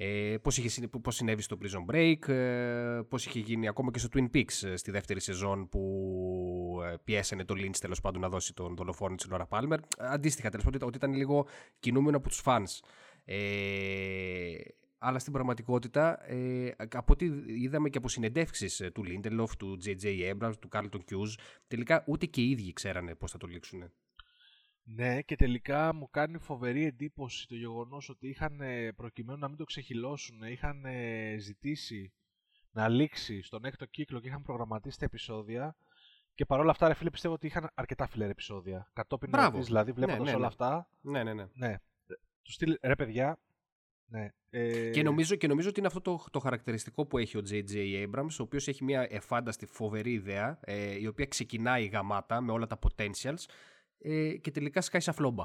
Ε, 0.00 0.36
πώς, 0.42 0.58
είχε, 0.58 0.88
πώς 0.88 1.14
συνέβη 1.14 1.42
στο 1.42 1.58
Prison 1.62 1.94
Break, 1.94 2.28
ε, 2.28 3.00
πώς 3.08 3.26
είχε 3.26 3.38
γίνει 3.38 3.68
ακόμα 3.68 3.90
και 3.90 3.98
στο 3.98 4.08
Twin 4.12 4.36
Peaks 4.36 4.68
ε, 4.68 4.76
στη 4.76 4.90
δεύτερη 4.90 5.20
σεζόν 5.20 5.68
που 5.68 6.80
ε, 6.84 6.94
πιέσανε 7.04 7.44
το 7.44 7.54
Lynch 7.58 7.76
τέλος 7.80 8.00
πάντων 8.00 8.20
να 8.20 8.28
δώσει 8.28 8.54
τον 8.54 8.76
δολοφόνο 8.76 9.14
της 9.14 9.26
Laura 9.30 9.44
Palmer. 9.48 9.78
Αντίστοιχα 9.98 10.50
τέλος 10.50 10.64
πάντων 10.64 10.88
ότι 10.88 10.96
ήταν 10.96 11.12
λίγο 11.12 11.46
κινούμενο 11.80 12.16
από 12.16 12.28
τους 12.28 12.42
fans. 12.44 12.80
Ε, 13.24 14.54
αλλά 14.98 15.18
στην 15.18 15.32
πραγματικότητα, 15.32 16.30
ε, 16.30 16.70
από 16.76 17.12
ό,τι 17.12 17.30
είδαμε 17.46 17.88
και 17.88 17.98
από 17.98 18.08
συνεντεύξεις 18.08 18.90
του 18.94 19.04
Lindelof, 19.06 19.50
του 19.58 19.78
J.J. 19.84 20.34
Abrams, 20.34 20.54
του 20.60 20.68
Carlton 20.72 21.00
Hughes, 21.10 21.34
τελικά 21.66 22.04
ούτε 22.06 22.26
και 22.26 22.40
οι 22.40 22.50
ίδιοι 22.50 22.72
ξέρανε 22.72 23.14
πώς 23.14 23.30
θα 23.30 23.38
το 23.38 23.46
λήξουν. 23.46 23.92
Ναι, 24.94 25.22
και 25.22 25.36
τελικά 25.36 25.94
μου 25.94 26.10
κάνει 26.10 26.38
φοβερή 26.38 26.84
εντύπωση 26.84 27.48
το 27.48 27.54
γεγονός 27.54 28.08
ότι 28.08 28.28
είχαν, 28.28 28.60
προκειμένου 28.96 29.38
να 29.38 29.48
μην 29.48 29.56
το 29.56 29.64
ξεχυλώσουν, 29.64 30.42
είχαν 30.42 30.84
ζητήσει 31.38 32.12
να 32.70 32.88
λήξει 32.88 33.42
στον 33.42 33.64
έκτο 33.64 33.86
κύκλο 33.86 34.20
και 34.20 34.28
είχαν 34.28 34.42
προγραμματίσει 34.42 34.98
τα 34.98 35.04
επεισόδια 35.04 35.76
και 36.38 36.44
παρόλα 36.44 36.70
αυτά, 36.70 36.88
ρε 36.88 36.94
φίλε, 36.94 37.10
πιστεύω 37.10 37.34
ότι 37.34 37.46
είχαν 37.46 37.70
αρκετά 37.74 38.06
φιλέρ 38.06 38.30
επεισόδια. 38.30 38.90
Κατόπιν 38.92 39.28
Μπράβο. 39.28 39.62
δηλαδή, 39.62 39.92
βλέποντας 39.92 40.18
ναι, 40.18 40.24
ναι, 40.24 40.30
όλα 40.30 40.40
ναι. 40.40 40.46
αυτά. 40.46 40.88
Ναι, 41.00 41.22
ναι, 41.22 41.32
ναι. 41.32 41.46
ναι. 41.54 41.76
Του 42.42 42.52
στείλ, 42.52 42.78
ρε 42.82 42.94
παιδιά. 42.94 43.38
Ναι. 44.06 44.32
Ε... 44.50 44.90
Και, 44.90 45.02
νομίζω, 45.02 45.36
και 45.36 45.46
νομίζω 45.46 45.68
ότι 45.68 45.78
είναι 45.78 45.88
αυτό 45.88 46.00
το, 46.00 46.24
το 46.30 46.38
χαρακτηριστικό 46.38 47.06
που 47.06 47.18
έχει 47.18 47.36
ο 47.36 47.42
J.J. 47.50 48.06
Abrams, 48.06 48.36
ο 48.38 48.42
οποίος 48.42 48.68
έχει 48.68 48.84
μια 48.84 49.06
εφάνταστη 49.10 49.66
φοβερή 49.66 50.12
ιδέα, 50.12 50.58
ε, 50.60 51.00
η 51.00 51.06
οποία 51.06 51.26
ξεκινάει 51.26 51.86
γαμάτα 51.86 52.40
με 52.40 52.52
όλα 52.52 52.66
τα 52.66 52.78
potentials 52.82 53.44
ε, 53.98 54.36
και 54.36 54.50
τελικά 54.50 54.80
σκάει 54.80 55.00
σαν 55.00 55.14
φλόμπα. 55.14 55.44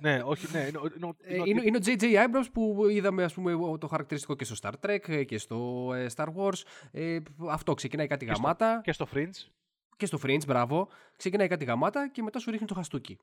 ναι, 0.00 0.22
όχι, 0.22 0.52
ναι. 0.52 0.58
Είναι, 0.58 0.80
είναι, 1.28 1.42
είναι, 1.44 1.62
είναι 1.64 1.76
ο 1.76 1.80
J.J. 1.84 2.02
Abrams 2.02 2.46
που 2.52 2.88
είδαμε 2.88 3.24
ας 3.24 3.34
πούμε, 3.34 3.78
το 3.78 3.86
χαρακτηριστικό 3.86 4.34
και 4.34 4.44
στο 4.44 4.56
Star 4.60 4.72
Trek 4.80 5.24
και 5.26 5.38
στο 5.38 5.90
ε, 5.94 6.06
Star 6.14 6.26
Wars. 6.34 6.62
Ε, 6.90 7.18
αυτό 7.48 7.74
ξεκινάει 7.74 8.06
κάτι 8.06 8.26
και 8.26 8.32
γαμάτα. 8.32 8.72
Στο, 8.72 8.80
και 8.80 8.92
στο 8.92 9.08
Fringe. 9.14 9.50
Και 9.96 10.06
στο 10.06 10.18
Fringe, 10.22 10.44
μπράβο. 10.46 10.88
Ξεκινάει 11.16 11.48
κάτι 11.48 11.64
γαμάτα 11.64 12.10
και 12.10 12.22
μετά 12.22 12.38
σου 12.38 12.50
ρίχνει 12.50 12.66
το 12.66 12.74
χαστούκι. 12.74 13.18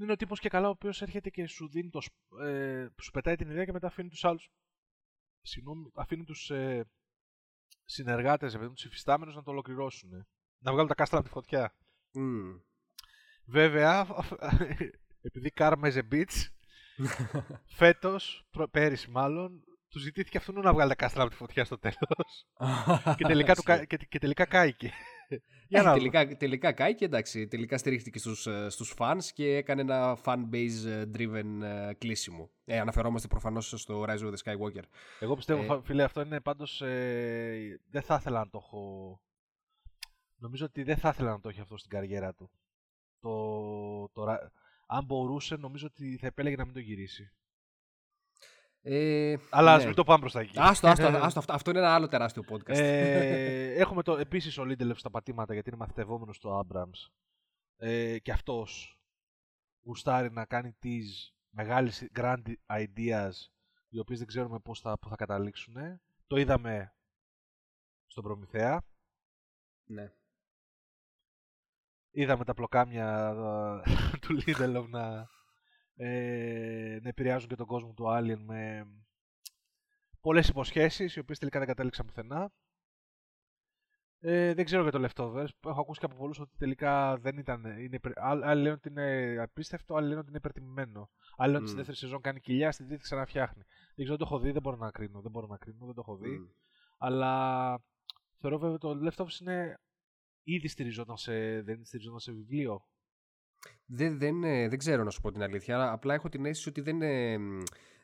Είναι 0.00 0.12
ο 0.12 0.16
τύπος 0.16 0.40
και 0.40 0.48
καλά 0.48 0.66
ο 0.66 0.70
οποίος 0.70 1.02
έρχεται 1.02 1.30
και 1.30 1.46
σου 1.46 1.68
δίνει 1.68 1.90
το. 1.90 2.00
Ε, 2.44 2.86
σου 3.02 3.10
πετάει 3.10 3.36
την 3.36 3.50
ιδέα 3.50 3.64
και 3.64 3.72
μετά 3.72 3.86
αφήνει 3.86 4.08
τους 4.08 4.24
άλλου. 4.24 4.38
Συγγνώμη, 5.42 5.90
αφήνει 5.94 6.24
τους 6.24 6.50
ε, 6.50 6.90
συνεργάτες, 7.84 8.52
τους 8.54 8.84
υφιστάμενους 8.84 9.34
να 9.34 9.42
το 9.42 9.50
ολοκληρώσουν. 9.50 10.10
Να 10.58 10.70
βγάλουν 10.70 10.88
τα 10.88 10.94
κάστρα 10.94 11.18
από 11.18 11.26
τη 11.26 11.32
φωτιά. 11.32 11.74
Mm. 12.14 12.60
Βέβαια, 13.48 14.06
επειδή 15.26 15.50
κάρμεζε 15.50 16.08
beats, 16.12 16.46
φέτος, 17.78 18.48
πέρυσι 18.70 19.10
μάλλον, 19.10 19.62
του 19.88 19.98
ζητήθηκε 19.98 20.36
αυτόν 20.38 20.60
να 20.60 20.72
βγάλει 20.72 20.88
τα 20.88 20.94
κάστρα 20.94 21.22
από 21.22 21.30
τη 21.30 21.36
φωτιά 21.36 21.64
στο 21.64 21.78
τέλος. 21.78 22.46
και, 23.16 23.24
τελικά 23.24 23.54
και, 23.86 23.96
και 23.96 24.18
τελικά 24.18 24.44
κάηκε. 24.44 24.92
Για 25.68 25.82
να 25.82 25.92
τελικά, 25.92 26.36
τελικά 26.36 26.72
κάηκε, 26.72 27.04
εντάξει. 27.04 27.46
Τελικά 27.46 27.78
στηρίχθηκε 27.78 28.18
στους, 28.18 28.46
ε, 28.46 28.68
στους 28.68 28.94
fans 28.98 29.24
και 29.34 29.56
έκανε 29.56 29.80
ένα 29.80 30.18
fan-base 30.24 30.86
ε, 30.86 31.04
driven 31.14 31.62
ε, 31.62 31.94
κλείσιμο. 31.98 32.50
Ε, 32.64 32.78
αναφερόμαστε 32.78 33.28
προφανώς 33.28 33.74
στο 33.76 34.04
Rise 34.08 34.18
of 34.18 34.32
the 34.32 34.36
Skywalker. 34.44 34.82
Εγώ 35.20 35.36
πιστεύω, 35.36 35.74
ε, 35.74 35.80
φίλε, 35.82 36.02
αυτό 36.02 36.20
είναι 36.20 36.40
πάντως... 36.40 36.82
Ε, 36.82 37.80
δεν 37.90 38.02
θα 38.02 38.16
ήθελα 38.20 38.38
να 38.38 38.48
το 38.48 38.58
έχω... 38.64 39.20
Νομίζω 40.36 40.64
ότι 40.64 40.82
δεν 40.82 40.96
θα 40.96 41.08
ήθελα 41.08 41.30
να 41.30 41.40
το 41.40 41.48
έχει 41.48 41.60
αυτό 41.60 41.76
στην 41.76 41.90
καριέρα 41.90 42.34
του. 42.34 42.50
Το, 43.20 44.08
το, 44.08 44.24
αν 44.86 45.04
μπορούσε, 45.04 45.56
νομίζω 45.56 45.86
ότι 45.86 46.16
θα 46.16 46.26
επέλεγε 46.26 46.56
να 46.56 46.64
μην 46.64 46.74
το 46.74 46.80
γυρίσει. 46.80 47.32
Ε, 48.82 49.36
Αλλά 49.50 49.76
ναι. 49.78 49.84
μην 49.84 49.94
το 49.94 50.04
πάμε 50.04 50.20
προς 50.20 50.32
τα 50.32 50.40
εκεί. 50.40 50.58
Άστο, 50.58 50.88
άστο, 50.88 51.06
άστο, 51.06 51.38
αυτό, 51.38 51.52
αυτό 51.52 51.70
είναι 51.70 51.78
ένα 51.78 51.94
άλλο 51.94 52.08
τεράστιο 52.08 52.44
podcast. 52.50 52.76
Ε, 52.76 53.72
έχουμε 53.82 54.02
το, 54.02 54.16
επίσης 54.16 54.58
ο 54.58 54.64
Λίντελεφ 54.64 54.98
στα 54.98 55.10
πατήματα 55.10 55.52
γιατί 55.52 55.68
είναι 55.68 55.78
μαθητευόμενος 55.78 56.36
στο 56.36 56.66
Abrams. 56.66 57.10
Ε, 57.76 58.18
και 58.18 58.32
αυτός 58.32 59.00
γουστάρει 59.82 60.30
να 60.30 60.44
κάνει 60.44 60.72
τις 60.72 61.34
μεγάλες 61.50 62.08
grand 62.14 62.54
ideas 62.66 63.32
οι 63.88 63.98
οποίες 63.98 64.18
δεν 64.18 64.26
ξέρουμε 64.26 64.58
πώς 64.58 64.80
θα, 64.80 64.98
θα 65.08 65.16
καταλήξουν. 65.16 65.74
Το 66.26 66.36
είδαμε 66.36 66.94
στον 68.06 68.24
Προμηθέα. 68.24 68.82
Ναι. 69.84 70.12
Είδαμε 72.18 72.44
τα 72.44 72.54
πλοκάμια 72.54 73.34
ε, 73.84 74.18
του 74.20 74.32
Λίντελοφ 74.32 74.88
να, 74.88 75.28
ε, 75.94 76.98
να 77.02 77.08
επηρεάζουν 77.08 77.48
και 77.48 77.56
τον 77.56 77.66
κόσμο 77.66 77.92
του 77.92 78.04
Alien 78.08 78.38
με 78.38 78.86
πολλές 80.20 80.48
υποσχέσεις, 80.48 81.16
οι 81.16 81.18
οποίες 81.18 81.38
τελικά 81.38 81.58
δεν 81.58 81.68
κατέληξαν 81.68 82.06
πουθενά. 82.06 82.52
Ε, 84.20 84.54
δεν 84.54 84.64
ξέρω 84.64 84.82
για 84.82 84.90
το 84.90 85.04
Leftovers. 85.04 85.48
Έχω 85.66 85.80
ακούσει 85.80 86.00
και 86.00 86.06
από 86.06 86.16
πολλούς 86.16 86.40
ότι 86.40 86.56
τελικά 86.58 87.16
δεν 87.18 87.38
ήταν. 87.38 87.64
Είναι, 87.64 87.98
άλλοι 88.16 88.62
λένε 88.62 88.70
ότι 88.74 88.88
είναι 88.88 89.36
απίστευτο, 89.40 89.94
άλλοι 89.94 90.08
λένε 90.08 90.18
ότι 90.18 90.28
είναι 90.28 90.38
υπερτιμημένο. 90.38 91.10
Άλλοι 91.36 91.52
λένε 91.52 91.62
ότι 91.62 91.68
στη 91.68 91.76
δεύτερη 91.76 91.98
σεζόν 91.98 92.20
κάνει 92.20 92.40
κοιλιά, 92.40 92.72
στη 92.72 92.86
τρίτη 92.86 93.02
ξαναφτιάχνει. 93.02 93.62
Δεν 93.94 94.04
ξέρω, 94.04 94.16
δεν 94.16 94.26
το 94.26 94.34
έχω 94.34 94.38
δει, 94.38 94.50
δεν 94.50 94.62
μπορώ 94.62 94.76
να 94.76 94.90
κρίνω. 94.90 95.20
Δεν 95.20 95.30
μπορώ 95.30 95.46
να 95.46 95.56
κρίνω, 95.56 95.86
δεν 95.86 95.94
το 95.94 96.00
έχω 96.00 96.16
δει. 96.16 96.38
Mm. 96.40 96.54
Αλλά 96.98 97.32
θεωρώ 98.38 98.58
βέβαια 98.58 98.78
ότι 98.82 98.86
το 98.86 99.10
Leftovers 99.10 99.40
είναι 99.40 99.78
ήδη 100.52 100.68
στηριζόταν 100.68 101.16
σε, 101.16 101.62
δεν 101.62 101.84
στηριζόταν 101.84 102.20
σε 102.20 102.32
βιβλίο; 102.32 102.86
Δεν, 103.86 104.18
δεν, 104.18 104.44
ε, 104.44 104.68
δεν 104.68 104.78
ξέρω 104.78 105.04
να 105.04 105.10
σου 105.10 105.20
πω 105.20 105.32
την 105.32 105.42
αλήθεια. 105.42 105.92
Απλά 105.92 106.14
έχω 106.14 106.28
την 106.28 106.44
αίσθηση 106.44 106.68
ότι 106.68 106.80
δεν, 106.80 106.98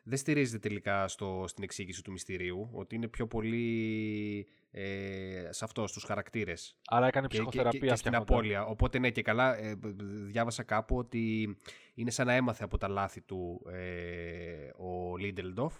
δεν 0.04 0.18
στηρίζεται 0.18 0.58
τελικά 0.68 1.08
στο, 1.08 1.44
στην 1.46 1.64
εξήγηση 1.64 2.02
του 2.02 2.12
μυστηρίου. 2.12 2.70
Ότι 2.72 2.94
είναι 2.94 3.08
πιο 3.08 3.26
πολύ 3.26 4.46
ε, 4.70 5.48
σε 5.50 5.64
αυτός, 5.64 5.90
στους 5.90 6.04
χαρακτήρες. 6.04 6.78
Άρα 6.86 7.06
έκανε 7.06 7.28
ψυχοθεραπεία 7.28 7.70
και, 7.70 7.86
και, 7.86 7.92
και 7.92 7.96
στην 7.96 8.14
απώλεια. 8.14 8.64
Οπότε 8.64 8.98
ναι 8.98 9.10
και 9.10 9.22
καλά 9.22 9.56
ε, 9.56 9.78
διάβασα 10.26 10.62
κάπου 10.62 10.96
ότι 10.96 11.56
είναι 11.94 12.10
σαν 12.10 12.26
να 12.26 12.32
έμαθε 12.32 12.64
από 12.64 12.78
τα 12.78 12.88
λάθη 12.88 13.20
του 13.20 13.66
ε, 13.72 14.70
ο 14.76 15.16
Lindelof 15.16 15.74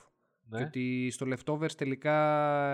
ναι. 0.49 0.59
Και 0.59 0.65
ότι 0.65 1.11
στο 1.11 1.27
Leftovers 1.29 1.73
τελικά 1.73 2.17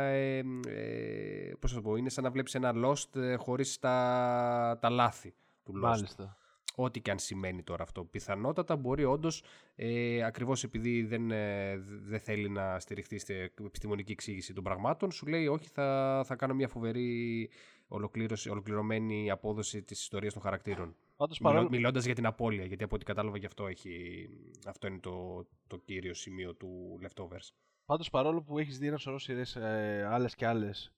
ε, 0.02 0.38
ε, 0.68 1.52
πώς 1.58 1.70
θα 1.70 1.76
το 1.76 1.82
πω, 1.82 1.96
είναι 1.96 2.08
σαν 2.08 2.24
να 2.24 2.30
βλέπεις 2.30 2.54
ένα 2.54 2.72
Lost 2.74 3.16
ε, 3.16 3.34
χωρίς 3.34 3.78
τα, 3.78 4.78
τα 4.80 4.90
λάθη 4.90 5.34
του 5.62 5.72
Lost. 5.72 5.80
Μάλιστα. 5.80 6.36
Ό,τι 6.74 7.00
και 7.00 7.10
αν 7.10 7.18
σημαίνει 7.18 7.62
τώρα 7.62 7.82
αυτό. 7.82 8.04
Πιθανότατα 8.04 8.76
μπορεί 8.76 9.04
όντως, 9.04 9.42
ε, 9.74 10.22
ακριβώς 10.22 10.64
επειδή 10.64 11.02
δεν, 11.02 11.30
ε, 11.30 11.76
δεν 11.86 12.20
θέλει 12.20 12.48
να 12.48 12.78
στηριχθεί 12.78 13.18
στην 13.18 13.36
επιστημονική 13.64 14.12
εξήγηση 14.12 14.52
των 14.52 14.64
πραγμάτων, 14.64 15.10
σου 15.10 15.26
λέει: 15.26 15.46
Όχι, 15.46 15.68
θα, 15.68 16.22
θα 16.26 16.36
κάνω 16.36 16.54
μια 16.54 16.68
φοβερή 16.68 17.50
ολοκλήρωση, 17.88 18.50
ολοκληρωμένη 18.50 19.30
απόδοση 19.30 19.82
της 19.82 20.00
ιστορίας 20.00 20.32
των 20.32 20.42
χαρακτήρων. 20.42 20.96
Παρόλο... 21.40 21.68
Μιλώντας 21.68 22.04
για 22.04 22.14
την 22.14 22.26
απώλεια, 22.26 22.64
γιατί 22.64 22.84
από 22.84 22.94
ό,τι 22.94 23.04
κατάλαβα 23.04 23.36
γι' 23.36 23.46
αυτό, 23.46 23.66
έχει, 23.66 24.26
αυτό 24.66 24.86
είναι 24.86 24.98
το, 24.98 25.46
το 25.66 25.78
κύριο 25.78 26.14
σημείο 26.14 26.54
του 26.54 26.98
Leftovers. 27.02 27.48
Πάντως 27.84 28.10
παρόλο 28.10 28.42
που 28.42 28.58
έχεις 28.58 28.78
δει 28.78 28.86
ένα 28.86 28.96
σωρό 28.96 29.18
σειρές 29.18 29.56
ε, 29.56 30.06
άλλες 30.10 30.34
και 30.34 30.46
άλλες, 30.46 30.92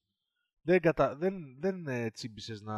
δεν, 0.61 0.81
κατα... 0.81 1.16
δεν, 1.16 1.57
δεν 1.59 1.86
ε, 1.86 2.11
τσίμπησες 2.11 2.62
να 2.62 2.77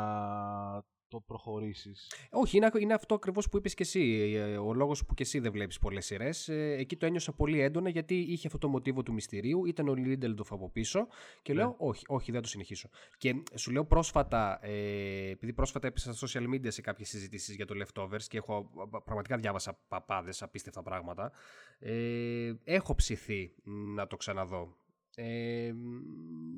το 1.15 1.21
προχωρήσεις. 1.27 2.13
Όχι, 2.31 2.57
είναι, 2.57 2.71
είναι 2.79 2.95
αυτό 2.95 3.15
ακριβώς 3.15 3.49
που 3.49 3.57
είπες 3.57 3.75
και 3.75 3.83
εσύ. 3.83 4.33
Ε, 4.37 4.57
ο 4.57 4.75
λόγος 4.75 5.05
που 5.05 5.15
και 5.15 5.23
εσύ 5.23 5.39
δεν 5.39 5.53
βλέπεις 5.53 5.79
πολλές 5.79 6.07
σειρές. 6.07 6.49
Ε, 6.49 6.77
εκεί 6.79 6.97
το 6.97 7.07
ένιωσα 7.07 7.33
πολύ 7.33 7.61
έντονα 7.61 7.89
γιατί 7.89 8.15
είχε 8.15 8.47
αυτό 8.47 8.59
το 8.59 8.69
μοτίβο 8.69 9.03
του 9.03 9.13
μυστηρίου. 9.13 9.65
Ήταν 9.65 9.89
ο 9.89 9.95
Lindelof 9.95 10.53
από 10.53 10.71
πίσω. 10.71 11.07
Και 11.43 11.55
λέω, 11.55 11.69
ναι. 11.69 11.75
όχι, 11.79 12.05
όχι, 12.09 12.33
δεν 12.33 12.43
το 12.43 12.49
συνεχίσω. 12.49 12.89
Και 13.19 13.43
σου 13.55 13.71
λέω 13.71 13.85
πρόσφατα, 13.85 14.59
ε, 14.63 15.31
επειδή 15.31 15.53
πρόσφατα 15.53 15.87
έπεσα 15.87 16.15
στα 16.15 16.27
social 16.27 16.55
media 16.55 16.69
σε 16.69 16.81
κάποιες 16.81 17.09
συζητήσεις 17.09 17.55
για 17.55 17.67
το 17.67 17.75
Leftovers 17.85 18.23
και 18.29 18.37
έχω 18.37 18.71
πραγματικά 19.05 19.37
διάβασα 19.37 19.79
παπάδες, 19.89 20.43
απίστευτα 20.43 20.83
πράγματα. 20.83 21.33
Ε, 21.79 22.53
έχω 22.65 22.95
ψηθεί 22.95 23.55
να 23.95 24.07
το 24.07 24.17
ξαναδώ. 24.17 24.77
Ε, 25.17 25.73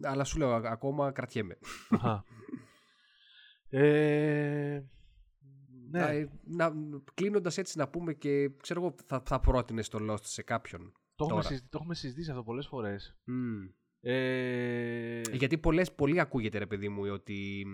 αλλά 0.03 0.25
σου 0.25 0.39
λέω, 0.39 0.51
ακόμα 0.51 1.13
κρατιέμαι. 1.13 1.59
Ε, 3.79 4.83
ναι. 5.91 6.29
Να, 6.45 6.73
κλείνοντας 7.15 7.59
έτσι 7.59 7.79
να 7.79 7.89
πούμε 7.89 8.13
και 8.13 8.51
ξέρω 8.61 8.81
εγώ 8.81 8.95
θα, 9.07 9.23
θα 9.27 9.41
πρότεινε 9.41 9.83
το 9.83 9.99
Lost 10.11 10.25
σε 10.25 10.43
κάποιον. 10.43 10.93
Το 11.15 11.25
έχουμε, 11.25 11.43
συζητήσει, 11.43 11.71
το 11.71 11.79
έχουμε 11.81 11.95
συζητήσει 11.95 12.31
αυτό 12.31 12.43
πολλές 12.43 12.67
φορές. 12.67 13.17
Ε... 14.01 15.21
Γιατί 15.33 15.59
πολλές, 15.59 15.95
πολύ 15.95 16.21
ακούγεται 16.21 16.59
ρε 16.59 16.67
παιδί 16.67 16.89
μου 16.89 17.03
ότι 17.13 17.67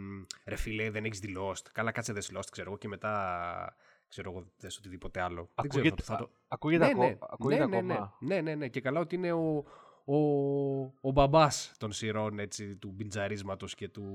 ρε 0.47 0.57
φίλε 0.57 0.91
δεν 0.91 1.05
έχεις 1.05 1.19
δει 1.19 1.35
Lost. 1.39 1.63
Καλά 1.73 1.93
κάτσε 1.93 2.13
δες 2.13 2.33
Lost 2.37 2.47
ξέρω 2.51 2.69
εγώ 2.69 2.79
και 2.79 2.89
μετά 2.89 3.77
ξέρω 4.09 4.31
εγώ 4.31 4.53
δες 4.57 4.79
οτιδήποτε 4.79 5.21
άλλο. 5.21 5.51
Ακούγεται, 5.55 5.89
δεν 5.89 5.97
ξέρω, 5.97 6.17
θα 6.19 6.25
το... 6.25 6.31
ακούγεται, 6.49 6.87
ναι, 6.87 6.93
ναι, 6.93 7.19
ακούγεται 7.21 7.67
ναι, 7.67 7.81
ναι, 7.81 7.93
ακόμα. 7.93 8.17
Ναι, 8.21 8.41
ναι, 8.41 8.55
ναι, 8.55 8.69
και 8.69 8.81
καλά 8.81 9.01
ότι 9.01 9.15
είναι 9.15 9.33
ο, 9.33 9.65
ο, 10.05 10.17
ο 11.01 11.11
μπαμπάς 11.13 11.73
των 11.79 11.93
σειρών 11.93 12.39
έτσι, 12.39 12.77
του 12.77 12.91
μπιντζαρίσματος 12.91 13.75
και 13.75 13.89
του 13.89 14.07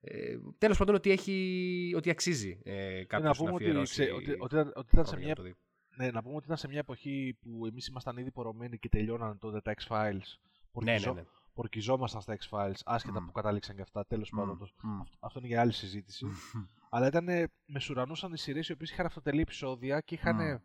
ε, 0.00 0.36
Τέλος 0.58 0.78
πάντων, 0.78 0.94
ότι, 0.94 1.10
έχει, 1.10 1.92
ότι 1.96 2.10
αξίζει 2.10 2.58
ε, 2.62 3.04
κάποιος 3.04 3.38
να, 3.38 3.44
πούμε 3.44 3.50
να 3.50 3.56
αφιερώσει. 3.56 4.02
Ότι, 4.02 4.12
ότι, 4.12 4.36
ότι, 4.38 4.54
ήταν, 4.54 4.72
ότι 4.74 4.88
ήταν 4.92 5.06
σε 5.06 5.16
μια, 5.16 5.34
ναι, 5.96 6.10
να 6.10 6.22
πούμε 6.22 6.34
ότι 6.34 6.44
ήταν 6.44 6.56
σε 6.56 6.68
μια 6.68 6.78
εποχή 6.78 7.38
που 7.40 7.66
εμείς 7.66 7.86
ήμασταν 7.86 8.16
ήδη 8.16 8.30
πορωμένοι 8.30 8.78
και 8.78 8.88
τελειώνανε 8.88 9.34
τότε 9.34 9.60
τα 9.60 9.74
X-Files. 9.80 10.38
Ναι, 10.82 10.98
ναι, 10.98 11.12
ναι. 11.12 11.24
Πορκιζόμασταν 11.54 12.20
στα 12.20 12.38
X-Files, 12.40 12.80
άσχετα 12.84 13.22
mm. 13.22 13.26
που 13.26 13.32
κατάληξαν 13.32 13.76
και 13.76 13.82
αυτά. 13.82 14.06
Τέλος 14.06 14.32
mm. 14.34 14.36
πάντων. 14.36 14.58
Mm. 14.62 15.06
Αυτό 15.20 15.38
είναι 15.38 15.48
για 15.48 15.60
άλλη 15.60 15.72
συζήτηση. 15.72 16.26
Αλλά 16.90 17.06
ήταν, 17.06 17.24
με 17.66 17.80
σουρανούσαν 17.80 18.32
οι 18.32 18.38
σειρές 18.38 18.68
οι 18.68 18.72
οποίες 18.72 18.90
είχαν 18.90 19.06
αυτοτελή 19.06 19.40
επεισόδια 19.40 20.00
και 20.00 20.14
είχαν 20.14 20.62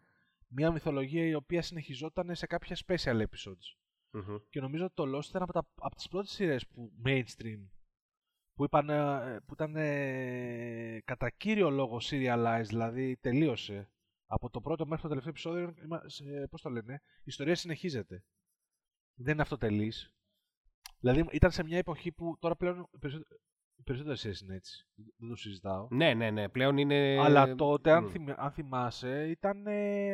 μια 0.48 0.72
μυθολογία 0.72 1.26
η 1.26 1.34
οποία 1.34 1.62
συνεχιζόταν 1.62 2.36
σε 2.36 2.46
κάποια 2.46 2.78
special 2.86 3.22
episodes. 3.22 3.78
Mm-hmm. 4.14 4.42
Και 4.50 4.62
νομίζω 4.62 4.86
ότι 4.86 4.94
το 4.94 5.18
Lost 5.18 5.26
ήταν 5.30 5.42
από, 5.42 5.68
από 5.76 5.96
τις 5.96 6.08
πρώτες 6.08 6.32
σειρές 6.32 6.68
που 6.68 6.92
mainstream 7.06 7.68
που, 8.56 8.64
είπαν, 8.64 8.90
ε, 8.90 9.40
που 9.46 9.54
ήταν 9.54 9.76
ε, 9.76 11.02
κατά 11.06 11.30
κύριο 11.30 11.70
λόγο 11.70 11.98
serialized, 12.02 12.66
δηλαδή 12.68 13.18
τελείωσε. 13.22 13.90
Από 14.26 14.50
το 14.50 14.62
πρώτο 14.62 14.86
μέχρι 14.86 15.02
το 15.02 15.08
τελευταίο 15.08 15.32
επεισόδιο, 15.32 15.74
πώς 16.50 16.62
το 16.62 16.70
λένε, 16.70 17.02
η 17.18 17.24
ιστορία 17.26 17.56
συνεχίζεται. 17.56 18.24
Δεν 19.16 19.34
είναι 19.34 19.42
αυτοτελής. 19.42 20.14
Δηλαδή 21.00 21.26
ήταν 21.32 21.52
σε 21.52 21.64
μια 21.64 21.78
εποχή 21.78 22.12
που 22.12 22.38
τώρα 22.40 22.56
πλέον 22.56 22.90
οι 23.76 23.84
περισσότερες 23.84 24.20
σειρές 24.20 24.40
είναι 24.40 24.56
έτσι. 24.56 24.88
Δεν 25.18 25.30
το 25.30 25.36
συζητάω. 25.36 25.88
Ναι, 25.92 26.14
ναι, 26.14 26.32
ναι. 26.32 26.50
Πλέον 26.50 26.78
είναι. 26.78 27.20
Αλλά 27.20 27.56
τότε, 27.56 27.92
αν, 27.92 28.34
αν 28.38 28.52
θυμάσαι, 28.52 29.30
ήταν 29.30 29.68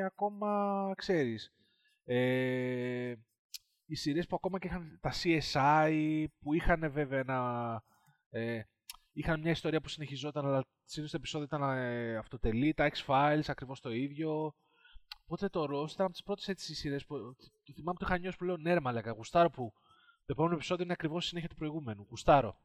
ακόμα, 0.05 0.91
ξέρεις. 0.95 1.53
Ε, 2.03 3.13
οι 3.85 3.95
σειρές 3.95 4.27
που 4.27 4.35
ακόμα 4.35 4.59
και 4.59 4.67
είχαν 4.67 4.99
τα 5.01 5.11
CSI, 5.23 6.25
που 6.39 6.53
είχαν 6.53 6.91
βέβαια 6.91 7.19
ένα 7.19 7.83
ε, 8.29 8.61
είχαν 9.11 9.39
μια 9.39 9.51
ιστορία 9.51 9.81
που 9.81 9.89
συνεχιζόταν, 9.89 10.45
αλλά 10.45 10.65
συνήθως 10.83 11.11
το 11.11 11.17
επεισόδιο 11.17 11.45
ήταν 11.45 11.77
ε, 11.77 12.17
αυτοτελή. 12.17 12.73
Τα 12.73 12.91
X-Files 12.93 13.43
ακριβώς 13.47 13.81
το 13.81 13.91
ίδιο. 13.91 14.55
Οπότε 15.23 15.49
το 15.49 15.63
Ross 15.63 15.91
ήταν 15.91 16.05
από 16.05 16.11
τις 16.11 16.23
πρώτες 16.23 16.47
έτσι 16.47 16.75
σειρές 16.75 17.05
που. 17.05 17.35
Το 17.63 17.73
θυμάμαι 17.73 17.97
το 17.99 18.05
είχα 18.07 18.17
νιώσει 18.17 18.37
που 18.37 18.43
λέω 18.43 18.57
ναι, 18.57 18.73
ρε 18.73 18.79
Μαλάκα, 18.79 19.11
γουστάρω 19.11 19.49
που 19.49 19.73
το 20.25 20.31
επόμενο 20.31 20.55
επεισόδιο 20.55 20.83
είναι 20.83 20.93
ακριβώς 20.93 21.25
η 21.25 21.27
συνέχεια 21.27 21.49
του 21.49 21.55
προηγούμενου. 21.55 22.05
Γουστάρω. 22.09 22.61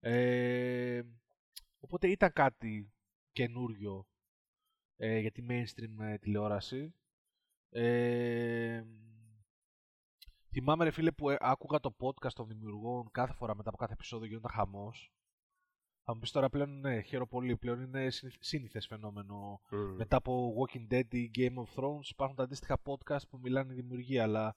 Ε, 0.00 1.02
οπότε 1.80 2.08
ήταν 2.08 2.32
κάτι 2.32 2.92
καινούριο 3.32 4.06
ε, 4.96 5.18
για 5.18 5.32
τη 5.32 5.46
mainstream 5.48 6.04
ε, 6.04 6.18
τηλεόραση. 6.18 6.94
Ε, 7.70 8.84
Θυμάμαι, 10.58 10.84
ρε 10.84 10.90
φίλε, 10.90 11.12
που 11.12 11.30
ε, 11.30 11.36
άκουγα 11.40 11.80
το 11.80 11.96
podcast 11.98 12.32
των 12.32 12.46
δημιουργών 12.46 13.10
κάθε 13.10 13.32
φορά 13.32 13.56
μετά 13.56 13.68
από 13.68 13.78
κάθε 13.78 13.92
επεισόδιο 13.92 14.26
γίνονταν 14.26 14.50
χαμός. 14.50 15.12
Θα 16.04 16.14
μου 16.14 16.20
πεις 16.20 16.30
τώρα 16.30 16.48
πλέον, 16.48 16.80
ναι, 16.80 17.00
χαίρομαι 17.00 17.26
πολύ. 17.26 17.56
Πλέον 17.56 17.82
είναι 17.82 18.08
σύνηθες 18.38 18.86
φαινόμενο. 18.86 19.60
Mm. 19.70 19.94
Μετά 19.96 20.16
από 20.16 20.54
Walking 20.58 20.92
Dead 20.92 21.14
ή 21.14 21.30
Game 21.34 21.54
of 21.54 21.74
Thrones 21.74 22.08
υπάρχουν 22.10 22.36
τα 22.36 22.42
αντίστοιχα 22.42 22.82
podcast 22.84 23.28
που 23.30 23.38
μιλάνε 23.38 23.74
δημιουργία, 23.74 24.22
αλλά 24.22 24.54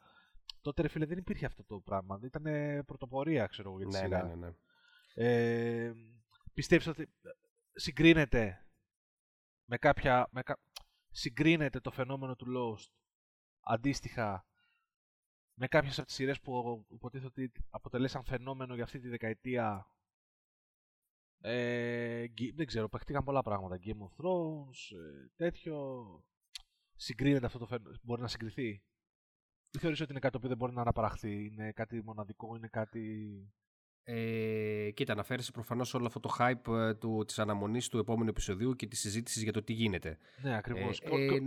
τότε, 0.61 0.81
ρε 0.81 0.87
φίλε, 0.87 1.05
δεν 1.05 1.17
υπήρχε 1.17 1.45
αυτό 1.45 1.63
το 1.63 1.79
πράγμα. 1.79 2.19
Ήταν 2.23 2.43
πρωτοπορία, 2.85 3.47
ξέρω 3.47 3.69
εγώ, 3.69 3.77
για 3.77 3.87
τη 3.87 3.93
ναι, 3.93 3.99
σειρά. 3.99 4.23
Ναι, 4.23 4.35
ναι, 4.35 4.47
ναι. 4.47 4.53
Ε, 5.13 5.93
πιστεύεις 6.53 6.87
ότι 6.87 7.09
συγκρίνεται 7.73 8.65
με 9.65 9.77
κάποια... 9.77 10.27
Με 10.31 10.41
κα... 10.41 10.59
Συγκρίνεται 11.11 11.79
το 11.79 11.91
φαινόμενο 11.91 12.35
του 12.35 12.45
Lost 12.57 12.91
αντίστοιχα 13.59 14.48
με 15.59 15.67
κάποιες 15.67 15.97
από 15.97 16.07
τις 16.07 16.15
σειρές 16.15 16.39
που 16.39 16.85
υποτίθεται 16.89 17.27
ότι 17.27 17.51
αποτελέσαν 17.69 18.23
φαινόμενο 18.23 18.75
για 18.75 18.83
αυτή 18.83 18.99
τη 18.99 19.09
δεκαετία 19.09 19.87
ε, 21.41 22.25
δεν 22.55 22.65
ξέρω, 22.65 22.89
παιχτήκαν 22.89 23.23
πολλά 23.23 23.41
πράγματα. 23.41 23.79
Game 23.83 23.89
of 23.89 24.23
Thrones, 24.23 24.97
ε, 24.97 25.27
τέτοιο. 25.35 26.05
Συγκρίνεται 26.95 27.45
αυτό 27.45 27.59
το 27.59 27.65
φαινόμενο. 27.65 27.97
Μπορεί 28.01 28.21
να 28.21 28.27
συγκριθεί; 28.27 28.83
Ή 29.71 29.77
θεωρείς 29.79 30.01
ότι 30.01 30.11
είναι 30.11 30.19
κάτι 30.19 30.39
που 30.39 30.47
δεν 30.47 30.57
μπορεί 30.57 30.73
να 30.73 30.81
αναπαραχθεί. 30.81 31.45
Είναι 31.45 31.71
κάτι 31.71 32.03
μοναδικό, 32.03 32.55
είναι 32.55 32.67
κάτι... 32.67 33.53
Ε, 34.11 34.91
κοίτα, 34.91 35.13
αναφέρεσαι 35.13 35.51
προφανώς 35.51 35.93
όλο 35.93 36.05
αυτό 36.05 36.19
το 36.19 36.29
hype 36.39 36.73
ε, 36.73 36.93
του, 36.93 37.23
της 37.27 37.39
αναμονής 37.39 37.87
του 37.87 37.97
επόμενου 37.97 38.29
επεισοδίου 38.29 38.75
και 38.75 38.87
της 38.87 38.99
συζήτησης 38.99 39.43
για 39.43 39.51
το 39.51 39.63
τι 39.63 39.73
γίνεται. 39.73 40.17
Ναι, 40.41 40.57
ακριβώς. 40.57 40.99
Ε, 40.99 41.25
ε, 41.25 41.39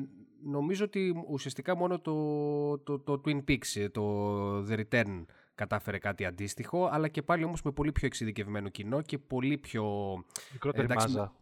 νομίζω 0.42 0.84
ότι 0.84 1.24
ουσιαστικά 1.28 1.76
μόνο 1.76 2.00
το, 2.00 2.78
το, 2.78 2.98
το 2.98 3.20
Twin 3.24 3.44
Peaks, 3.48 3.80
ε, 3.80 3.88
το 3.88 4.64
The 4.64 4.84
Return 4.84 5.24
κατάφερε 5.54 5.98
κάτι 5.98 6.24
αντίστοιχο, 6.24 6.88
αλλά 6.92 7.08
και 7.08 7.22
πάλι 7.22 7.44
όμως 7.44 7.62
με 7.62 7.72
πολύ 7.72 7.92
πιο 7.92 8.06
εξειδικευμένο 8.06 8.68
κοινό 8.68 9.02
και 9.02 9.18
πολύ 9.18 9.58
πιο... 9.58 9.84
Μικρότερη 10.52 10.84
εντάξει, 10.84 11.06
μάζα. 11.06 11.32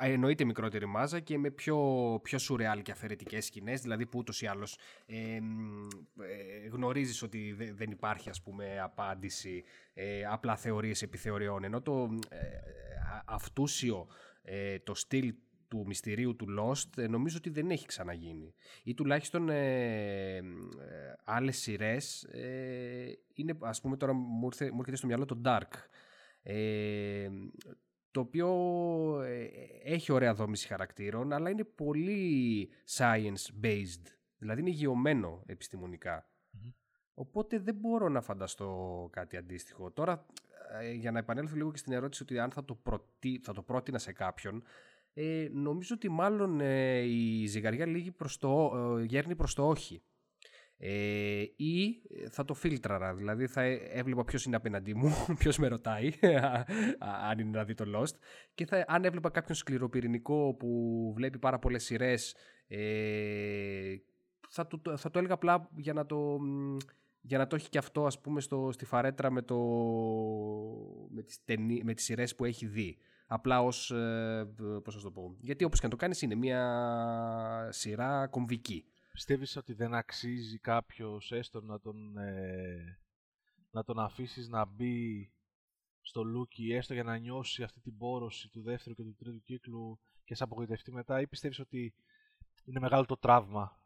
Εννοείται 0.00 0.44
μικρότερη 0.44 0.86
μάζα 0.86 1.20
και 1.20 1.38
με 1.38 1.50
πιο, 1.50 1.78
πιο 2.22 2.38
σουρεάλ 2.38 2.82
και 2.82 2.92
αφαιρετικές 2.92 3.44
σκηνές, 3.44 3.80
δηλαδή 3.80 4.06
που 4.06 4.18
ούτως 4.18 4.42
ή 4.42 4.46
άλλως 4.46 4.78
ε, 5.06 5.38
γνωρίζεις 6.70 7.22
ότι 7.22 7.52
δεν 7.74 7.90
υπάρχει 7.90 8.28
ας 8.30 8.42
πούμε 8.42 8.80
απάντηση, 8.80 9.64
ε, 9.94 10.24
απλά 10.24 10.56
θεωρίες 10.56 11.02
επιθεωριών, 11.02 11.64
ενώ 11.64 11.82
το 11.82 12.08
ε, 12.28 12.38
αυτούσιο, 13.24 14.06
ε, 14.42 14.78
το 14.78 14.94
στυλ 14.94 15.34
του 15.68 15.84
μυστηρίου 15.86 16.36
του 16.36 16.46
Lost 16.58 17.02
ε, 17.02 17.06
νομίζω 17.06 17.36
ότι 17.36 17.50
δεν 17.50 17.70
έχει 17.70 17.86
ξαναγίνει. 17.86 18.54
Ή 18.82 18.94
τουλάχιστον 18.94 19.48
ε, 19.48 20.36
ε, 20.36 20.42
άλλες 21.24 21.58
σειρές 21.58 22.22
ε, 22.22 23.12
είναι, 23.34 23.58
ας 23.60 23.80
πούμε 23.80 23.96
τώρα 23.96 24.12
μου, 24.12 24.46
ήρθε, 24.46 24.70
μου 24.70 24.78
έρχεται 24.78 24.96
στο 24.96 25.06
μυαλό 25.06 25.24
το 25.24 25.40
Dark. 25.44 25.72
Ε, 26.42 27.28
το 28.10 28.20
οποίο 28.20 28.48
ε, 29.22 29.48
έχει 29.82 30.12
ωραία 30.12 30.34
δόμηση 30.34 30.66
χαρακτήρων, 30.66 31.32
αλλά 31.32 31.50
είναι 31.50 31.64
πολύ 31.64 32.68
science-based. 32.96 34.02
Δηλαδή 34.38 34.60
είναι 34.60 34.70
γεωμένο 34.70 35.42
Οπότε 37.14 37.58
δεν 37.58 37.74
μπορώ 37.74 38.08
να 38.08 38.20
φανταστώ 38.20 39.08
κάτι 39.12 39.36
αντίστοιχο. 39.36 39.90
Τώρα, 39.90 40.26
για 40.94 41.10
να 41.10 41.18
επανέλθω 41.18 41.56
λίγο 41.56 41.70
και 41.70 41.78
στην 41.78 41.92
ερώτηση 41.92 42.22
ότι 42.22 42.38
αν 42.38 42.50
θα 42.50 42.64
το, 42.64 42.74
προτι... 42.74 43.40
θα 43.42 43.52
το 43.52 43.62
πρότεινα 43.62 43.98
σε 43.98 44.12
κάποιον, 44.12 44.62
ε, 45.14 45.48
νομίζω 45.52 45.94
ότι 45.94 46.08
μάλλον 46.08 46.60
ε, 46.60 46.98
η 46.98 47.46
ζυγαριά 47.46 47.86
λίγη 47.86 48.10
προς 48.10 48.38
το, 48.38 48.72
ε, 48.98 49.04
γέρνει 49.04 49.36
προς 49.36 49.54
το 49.54 49.68
όχι. 49.68 50.02
Ε, 50.80 51.42
ή 51.56 52.02
θα 52.30 52.44
το 52.44 52.54
φίλτραρα, 52.54 53.14
δηλαδή 53.14 53.46
θα 53.46 53.62
έβλεπα 53.92 54.24
ποιος 54.24 54.44
είναι 54.44 54.56
απέναντί 54.56 54.94
μου, 54.94 55.12
ποιος 55.38 55.58
με 55.58 55.68
ρωτάει, 55.68 56.12
αν 57.30 57.38
είναι 57.38 57.58
να 57.58 57.64
δει 57.64 57.74
το 57.74 57.84
Lost, 57.96 58.14
και 58.54 58.66
θα, 58.66 58.84
αν 58.88 59.04
έβλεπα 59.04 59.30
κάποιον 59.30 59.56
σκληροπυρηνικό 59.56 60.54
που 60.54 61.12
βλέπει 61.16 61.38
πάρα 61.38 61.58
πολλές 61.58 61.84
σειρές, 61.84 62.36
ε, 62.68 63.96
θα, 64.48 64.66
το, 64.66 64.96
θα 64.96 65.10
το 65.10 65.18
έλεγα 65.18 65.34
απλά 65.34 65.68
για 65.76 65.92
να 65.92 66.06
το, 66.06 66.38
για 67.20 67.38
να 67.38 67.46
το 67.46 67.56
έχει 67.56 67.68
και 67.68 67.78
αυτό 67.78 68.06
ας 68.06 68.20
πούμε 68.20 68.40
στο, 68.40 68.68
στη 68.72 68.84
φαρέτρα 68.84 69.30
με, 69.30 69.42
το, 69.42 69.58
με, 71.08 71.22
τις, 71.22 71.40
με 71.82 71.94
τις 71.94 72.04
σειρές 72.04 72.34
που 72.34 72.44
έχει 72.44 72.66
δει 72.66 72.98
απλά 73.26 73.62
ως. 73.62 73.90
Ε, 73.90 74.48
πώς 74.84 74.94
θα 74.94 75.00
το 75.00 75.10
πω. 75.10 75.36
Γιατί 75.40 75.64
όπως 75.64 75.78
και 75.78 75.84
να 75.84 75.90
το 75.90 75.96
κάνεις, 75.96 76.22
είναι 76.22 76.34
μια 76.34 77.68
σειρά 77.70 78.26
κομβική. 78.26 78.84
Πιστεύεις 79.18 79.56
ότι 79.56 79.72
δεν 79.72 79.94
αξίζει 79.94 80.58
κάποιος 80.58 81.32
έστω 81.32 81.60
να 81.60 81.80
τον, 81.80 82.18
ε, 82.18 82.98
να 83.70 83.84
τον 83.84 83.98
αφήσεις 83.98 84.48
να 84.48 84.64
μπει 84.64 85.30
στο 86.00 86.24
λούκι 86.24 86.72
έστω 86.72 86.94
για 86.94 87.02
να 87.02 87.16
νιώσει 87.16 87.62
αυτή 87.62 87.80
την 87.80 87.96
πόρωση 87.96 88.48
του 88.48 88.62
δεύτερου 88.62 88.94
και 88.94 89.02
του 89.02 89.14
τρίτου 89.18 89.42
κύκλου 89.42 90.00
και 90.24 90.34
να 90.34 90.42
απογοητευτεί 90.42 90.92
μετά 90.92 91.20
ή 91.20 91.26
πιστεύεις 91.26 91.58
ότι 91.58 91.94
είναι 92.64 92.80
μεγάλο 92.80 93.04
το 93.04 93.16
τραύμα; 93.16 93.82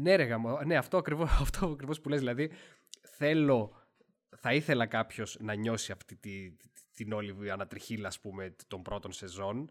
ναι 0.00 0.14
ρε 0.14 0.36
ναι 0.66 0.76
αυτό 0.76 0.96
ακριβώς, 0.96 1.30
αυτό 1.44 1.66
ακριβώς 1.66 2.00
που 2.00 2.08
λες 2.08 2.18
δηλαδή 2.18 2.50
θέλω 3.16 3.72
θα 4.36 4.54
ήθελα 4.54 4.86
κάποιος 4.86 5.36
να 5.40 5.54
νιώσει 5.54 5.92
αυτή 5.92 6.16
τη, 6.16 6.56
την 6.94 7.12
όλη 7.12 7.50
ανατριχίλα 7.50 8.08
ας 8.08 8.20
πούμε 8.20 8.56
των 8.66 8.82
πρώτων 8.82 9.12
σεζόν 9.12 9.70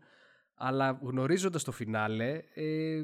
αλλά 0.54 1.00
γνωρίζοντας 1.02 1.64
το 1.64 1.72
φινάλε 1.72 2.42
ε, 2.54 3.04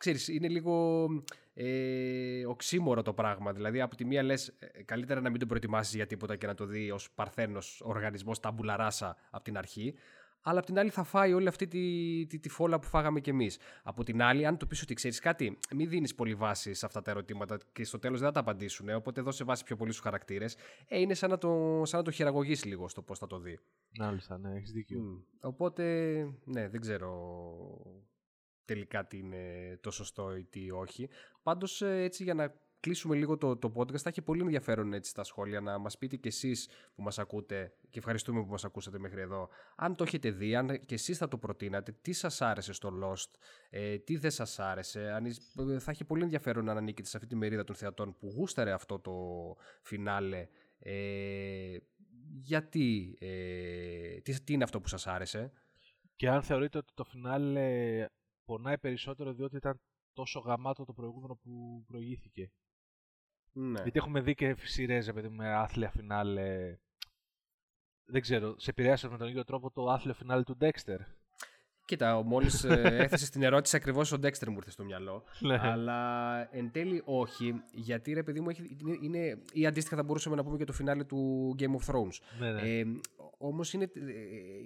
ξέρεις 0.00 0.28
είναι 0.28 0.48
λίγο 0.48 1.06
ε, 1.54 2.46
οξύμορο 2.46 3.02
το 3.02 3.12
πράγμα 3.12 3.52
δηλαδή 3.52 3.80
από 3.80 3.96
τη 3.96 4.04
μία 4.04 4.22
λες 4.22 4.48
ε, 4.58 4.82
καλύτερα 4.82 5.20
να 5.20 5.30
μην 5.30 5.40
το 5.40 5.46
προετοιμάσεις 5.46 5.94
για 5.94 6.06
τίποτα 6.06 6.36
και 6.36 6.46
να 6.46 6.54
το 6.54 6.66
δει 6.66 6.90
ως 6.90 7.10
παρθένος 7.14 7.80
οργανισμός 7.84 8.40
ταμπουλαράσα 8.40 9.16
από 9.30 9.44
την 9.44 9.58
αρχή 9.58 9.94
αλλά 10.42 10.58
απ' 10.58 10.64
την 10.64 10.78
άλλη 10.78 10.90
θα 10.90 11.02
φάει 11.02 11.32
όλη 11.32 11.48
αυτή 11.48 11.66
τη, 11.66 12.26
τη, 12.26 12.38
τη 12.38 12.48
φόλα 12.48 12.78
που 12.78 12.86
φάγαμε 12.86 13.20
κι 13.20 13.30
εμείς. 13.30 13.58
Από 13.82 14.04
την 14.04 14.22
άλλη, 14.22 14.46
αν 14.46 14.56
το 14.56 14.66
πεις 14.66 14.82
ότι 14.82 14.94
ξέρεις 14.94 15.18
κάτι, 15.18 15.58
μην 15.74 15.88
δίνεις 15.88 16.14
πολύ 16.14 16.34
βάση 16.34 16.74
σε 16.74 16.86
αυτά 16.86 17.02
τα 17.02 17.10
ερωτήματα 17.10 17.58
και 17.72 17.84
στο 17.84 17.98
τέλος 17.98 18.18
δεν 18.18 18.28
θα 18.28 18.34
τα 18.34 18.40
απαντήσουν. 18.40 18.88
Ε, 18.88 18.94
οπότε 18.94 19.20
δώσε 19.20 19.44
βάση 19.44 19.64
πιο 19.64 19.76
πολύ 19.76 19.90
στους 19.90 20.02
χαρακτήρες. 20.02 20.56
Ε, 20.88 21.00
είναι 21.00 21.14
σαν 21.14 21.30
να 21.30 21.38
το, 21.38 21.82
σαν 21.84 21.98
να 21.98 22.04
το 22.04 22.10
χειραγωγήσει 22.10 22.68
λίγο 22.68 22.88
στο 22.88 23.02
πώς 23.02 23.18
θα 23.18 23.26
το 23.26 23.38
δει. 23.38 23.58
Μάλιστα, 23.98 24.38
ναι, 24.38 24.56
έχεις 24.56 24.72
δίκιο. 24.72 25.00
Mm. 25.00 25.24
Οπότε, 25.40 25.84
ναι, 26.44 26.68
δεν 26.68 26.80
ξέρω 26.80 27.10
τελικά 28.72 29.06
τι 29.06 29.18
είναι 29.18 29.76
το 29.80 29.90
σωστό 29.90 30.36
ή 30.36 30.44
τι 30.44 30.70
όχι. 30.70 31.08
Πάντως 31.42 31.82
ε, 31.82 32.02
έτσι 32.02 32.22
για 32.22 32.34
να 32.34 32.54
κλείσουμε 32.80 33.16
λίγο 33.16 33.36
το, 33.36 33.56
το 33.56 33.72
podcast. 33.76 33.98
Θα 33.98 34.08
έχει 34.08 34.22
πολύ 34.22 34.40
ενδιαφέρον 34.40 34.92
έτσι 34.92 35.10
στα 35.10 35.24
σχόλια 35.24 35.60
να 35.60 35.78
μας 35.78 35.98
πείτε 35.98 36.16
κι 36.16 36.28
εσείς 36.28 36.68
που 36.94 37.02
μας 37.02 37.18
ακούτε 37.18 37.72
και 37.90 37.98
ευχαριστούμε 37.98 38.42
που 38.42 38.50
μας 38.50 38.64
ακούσατε 38.64 38.98
μέχρι 38.98 39.20
εδώ. 39.20 39.48
Αν 39.76 39.94
το 39.94 40.04
έχετε 40.04 40.30
δει, 40.30 40.54
αν 40.54 40.84
και 40.84 40.94
εσείς 40.94 41.18
θα 41.18 41.28
το 41.28 41.38
προτείνατε, 41.38 41.92
τι 42.02 42.12
σας 42.12 42.40
άρεσε 42.40 42.72
στο 42.72 42.92
Lost, 43.02 43.30
ε, 43.70 43.98
τι 43.98 44.16
δεν 44.16 44.30
σας 44.30 44.58
άρεσε. 44.58 45.10
Αν, 45.10 45.26
ε, 45.26 45.78
θα 45.78 45.90
έχει 45.90 46.04
πολύ 46.04 46.22
ενδιαφέρον 46.22 46.64
να 46.64 46.72
ανήκετε 46.72 47.08
σε 47.08 47.16
αυτή 47.16 47.28
τη 47.28 47.36
μερίδα 47.36 47.64
των 47.64 47.76
θεατών 47.76 48.16
που 48.18 48.32
γούσταρε 48.36 48.72
αυτό 48.72 48.98
το 48.98 49.14
φινάλε. 49.82 50.48
Ε, 50.78 51.76
γιατί, 52.40 53.16
ε, 53.20 54.20
τι, 54.20 54.40
τι 54.40 54.52
είναι 54.52 54.64
αυτό 54.64 54.80
που 54.80 54.88
σας 54.88 55.06
άρεσε; 55.06 55.52
Και 56.16 56.28
αν 56.28 56.42
θεωρείτε 56.42 56.78
ότι 56.78 56.92
το 56.94 57.04
φινάλε 57.04 58.06
πονάει 58.50 58.78
περισσότερο 58.78 59.32
διότι 59.32 59.56
ήταν 59.56 59.80
τόσο 60.12 60.40
γαμάτο 60.40 60.84
το 60.84 60.92
προηγούμενο 60.92 61.34
που 61.42 61.84
προηγήθηκε. 61.86 62.52
Ναι. 63.52 63.82
Γιατί 63.82 63.98
έχουμε 63.98 64.20
δει 64.20 64.34
και 64.34 64.56
σειρές 64.58 65.12
με 65.28 65.54
άθλια 65.54 65.90
φινάλε. 65.90 66.78
Δεν 68.04 68.20
ξέρω, 68.20 68.58
σε 68.58 68.70
επηρέασε 68.70 69.08
με 69.08 69.16
τον 69.16 69.28
ίδιο 69.28 69.44
τρόπο 69.44 69.70
το 69.70 69.84
άθλιο 69.84 70.14
φινάλε 70.14 70.42
του 70.42 70.56
Dexter. 70.60 70.98
Κοίτα, 71.84 72.22
μόλις 72.22 72.64
ε, 72.64 72.82
έθεσε 73.04 73.30
την 73.30 73.42
ερώτηση, 73.42 73.76
ακριβώς 73.76 74.12
ο 74.12 74.16
Dexter 74.22 74.46
μου 74.48 74.56
ήρθε 74.56 74.70
στο 74.70 74.84
μυαλό. 74.84 75.24
Ναι. 75.38 75.58
Αλλά 75.62 76.48
εν 76.56 76.70
τέλει 76.70 77.02
όχι, 77.04 77.62
γιατί 77.72 78.12
ρε 78.12 78.22
παιδί 78.22 78.40
μου 78.40 78.50
έχει, 78.50 78.76
είναι, 79.00 79.42
ή 79.52 79.66
αντίστοιχα 79.66 79.96
θα 79.96 80.02
μπορούσαμε 80.02 80.36
να 80.36 80.44
πούμε 80.44 80.56
και 80.56 80.64
το 80.64 80.72
φινάλε 80.72 81.04
του 81.04 81.54
Game 81.58 81.76
of 81.76 81.94
Thrones. 81.94 82.38
Ναι, 82.38 82.52
ναι. 82.52 82.78
Ε, 82.78 82.84
Όμως 83.42 83.72
είναι, 83.72 83.90
ε, 83.94 84.00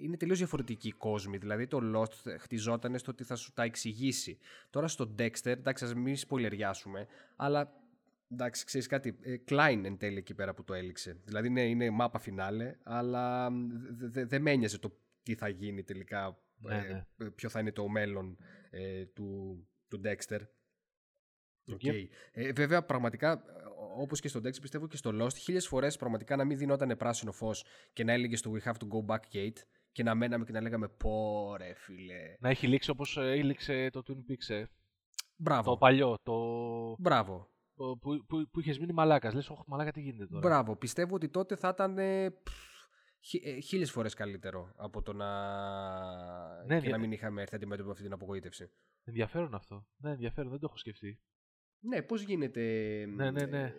είναι 0.01 0.17
τελείως 0.17 0.37
διαφορετική 0.37 0.87
η 0.87 0.91
κόσμη. 0.91 1.37
Δηλαδή 1.37 1.67
το 1.67 1.79
Lost 1.95 2.37
χτιζόταν 2.39 2.97
στο 2.97 3.11
ότι 3.11 3.23
θα 3.23 3.35
σου 3.35 3.53
τα 3.53 3.63
εξηγήσει. 3.63 4.37
Τώρα 4.69 4.87
στο 4.87 5.15
Dexter, 5.19 5.45
εντάξει, 5.45 5.83
ας 5.83 5.93
μην 5.93 6.15
σπολεριάσουμε, 6.15 7.07
αλλά 7.35 7.83
Εντάξει, 8.31 8.65
ξέρεις 8.65 8.87
κάτι. 8.87 9.17
Ε, 9.21 9.35
Klein 9.49 9.81
εν 9.83 9.97
τέλει 9.97 10.17
εκεί 10.17 10.33
πέρα 10.33 10.53
που 10.53 10.63
το 10.63 10.73
έληξε. 10.73 11.17
Δηλαδή 11.23 11.49
ναι, 11.49 11.61
είναι 11.61 11.89
μάπα 11.89 12.19
φινάλε, 12.19 12.75
αλλά 12.83 13.49
δεν 13.97 14.27
δε 14.27 14.39
με 14.39 14.51
ένοιαζε 14.51 14.79
το 14.79 14.97
τι 15.23 15.35
θα 15.35 15.47
γίνει 15.47 15.83
τελικά. 15.83 16.39
Ναι, 16.57 16.75
ε, 16.75 17.05
ναι. 17.15 17.29
ποιο 17.29 17.49
θα 17.49 17.59
είναι 17.59 17.71
το 17.71 17.87
μέλλον 17.87 18.37
ε, 18.69 19.05
του, 19.05 19.59
του 19.87 20.01
Dexter. 20.03 20.39
Okay. 21.71 22.07
Ε, 22.31 22.51
βέβαια, 22.51 22.83
πραγματικά, 22.83 23.43
όπως 23.95 24.19
και 24.19 24.27
στο 24.27 24.39
Dexter, 24.39 24.61
πιστεύω 24.61 24.87
και 24.87 24.97
στο 24.97 25.11
Lost, 25.21 25.35
χίλιες 25.37 25.67
φορές 25.67 25.97
πραγματικά 25.97 26.35
να 26.35 26.43
μην 26.43 26.57
δινόταν 26.57 26.97
πράσινο 26.97 27.31
φως 27.31 27.65
και 27.93 28.03
να 28.03 28.13
έλεγε 28.13 28.35
στο 28.35 28.51
We 28.53 28.69
have 28.69 28.73
to 28.73 28.87
go 28.87 29.15
back 29.15 29.35
gate 29.35 29.57
και 29.91 30.03
να 30.03 30.15
μέναμε 30.15 30.45
και 30.45 30.51
να 30.51 30.61
λέγαμε 30.61 30.87
Πω 30.87 31.55
ρε 31.57 31.73
φίλε. 31.73 32.35
Να 32.39 32.49
έχει 32.49 32.67
λήξει 32.67 32.89
όπως 32.89 33.17
έληξε 33.17 33.89
το 33.91 34.03
Twin 34.07 34.31
Peaks. 34.31 34.55
Ε. 34.55 34.65
Μπράβο. 35.37 35.71
Το 35.71 35.77
παλιό. 35.77 36.15
Το... 36.23 36.35
Μπράβο 36.99 37.49
που, 37.75 37.99
που, 38.27 38.49
που 38.51 38.59
είχες 38.59 38.79
μείνει 38.79 38.93
μαλάκας. 38.93 39.33
Λες, 39.33 39.49
Όχι, 39.49 39.61
μαλάκα, 39.67 39.91
τι 39.91 40.01
γίνεται 40.01 40.27
τώρα. 40.27 40.47
Μπράβο. 40.47 40.75
Πιστεύω 40.75 41.15
ότι 41.15 41.29
τότε 41.29 41.55
θα 41.55 41.67
ήταν 41.67 41.97
ε, 41.97 42.33
χίλιες 43.63 43.91
φορές 43.91 44.13
καλύτερο 44.13 44.73
από 44.75 45.01
το 45.01 45.13
να. 45.13 45.29
Ναι, 46.65 46.79
και 46.79 46.89
να 46.89 46.97
μην 46.97 47.11
είχαμε 47.11 47.41
έρθει 47.41 47.55
αντιμέτωποι 47.55 47.85
με 47.85 47.91
αυτή 47.91 48.03
την 48.03 48.13
απογοήτευση. 48.13 48.71
Ενδιαφέρον 49.03 49.55
αυτό. 49.55 49.85
Ναι, 49.97 50.11
ενδιαφέρον, 50.11 50.49
δεν 50.49 50.59
το 50.59 50.65
έχω 50.69 50.77
σκεφτεί. 50.77 51.19
Ναι, 51.87 52.01
πώς 52.01 52.21
γίνεται. 52.21 52.61
Ναι, 53.15 53.31
ναι, 53.31 53.45
ναι. 53.45 53.73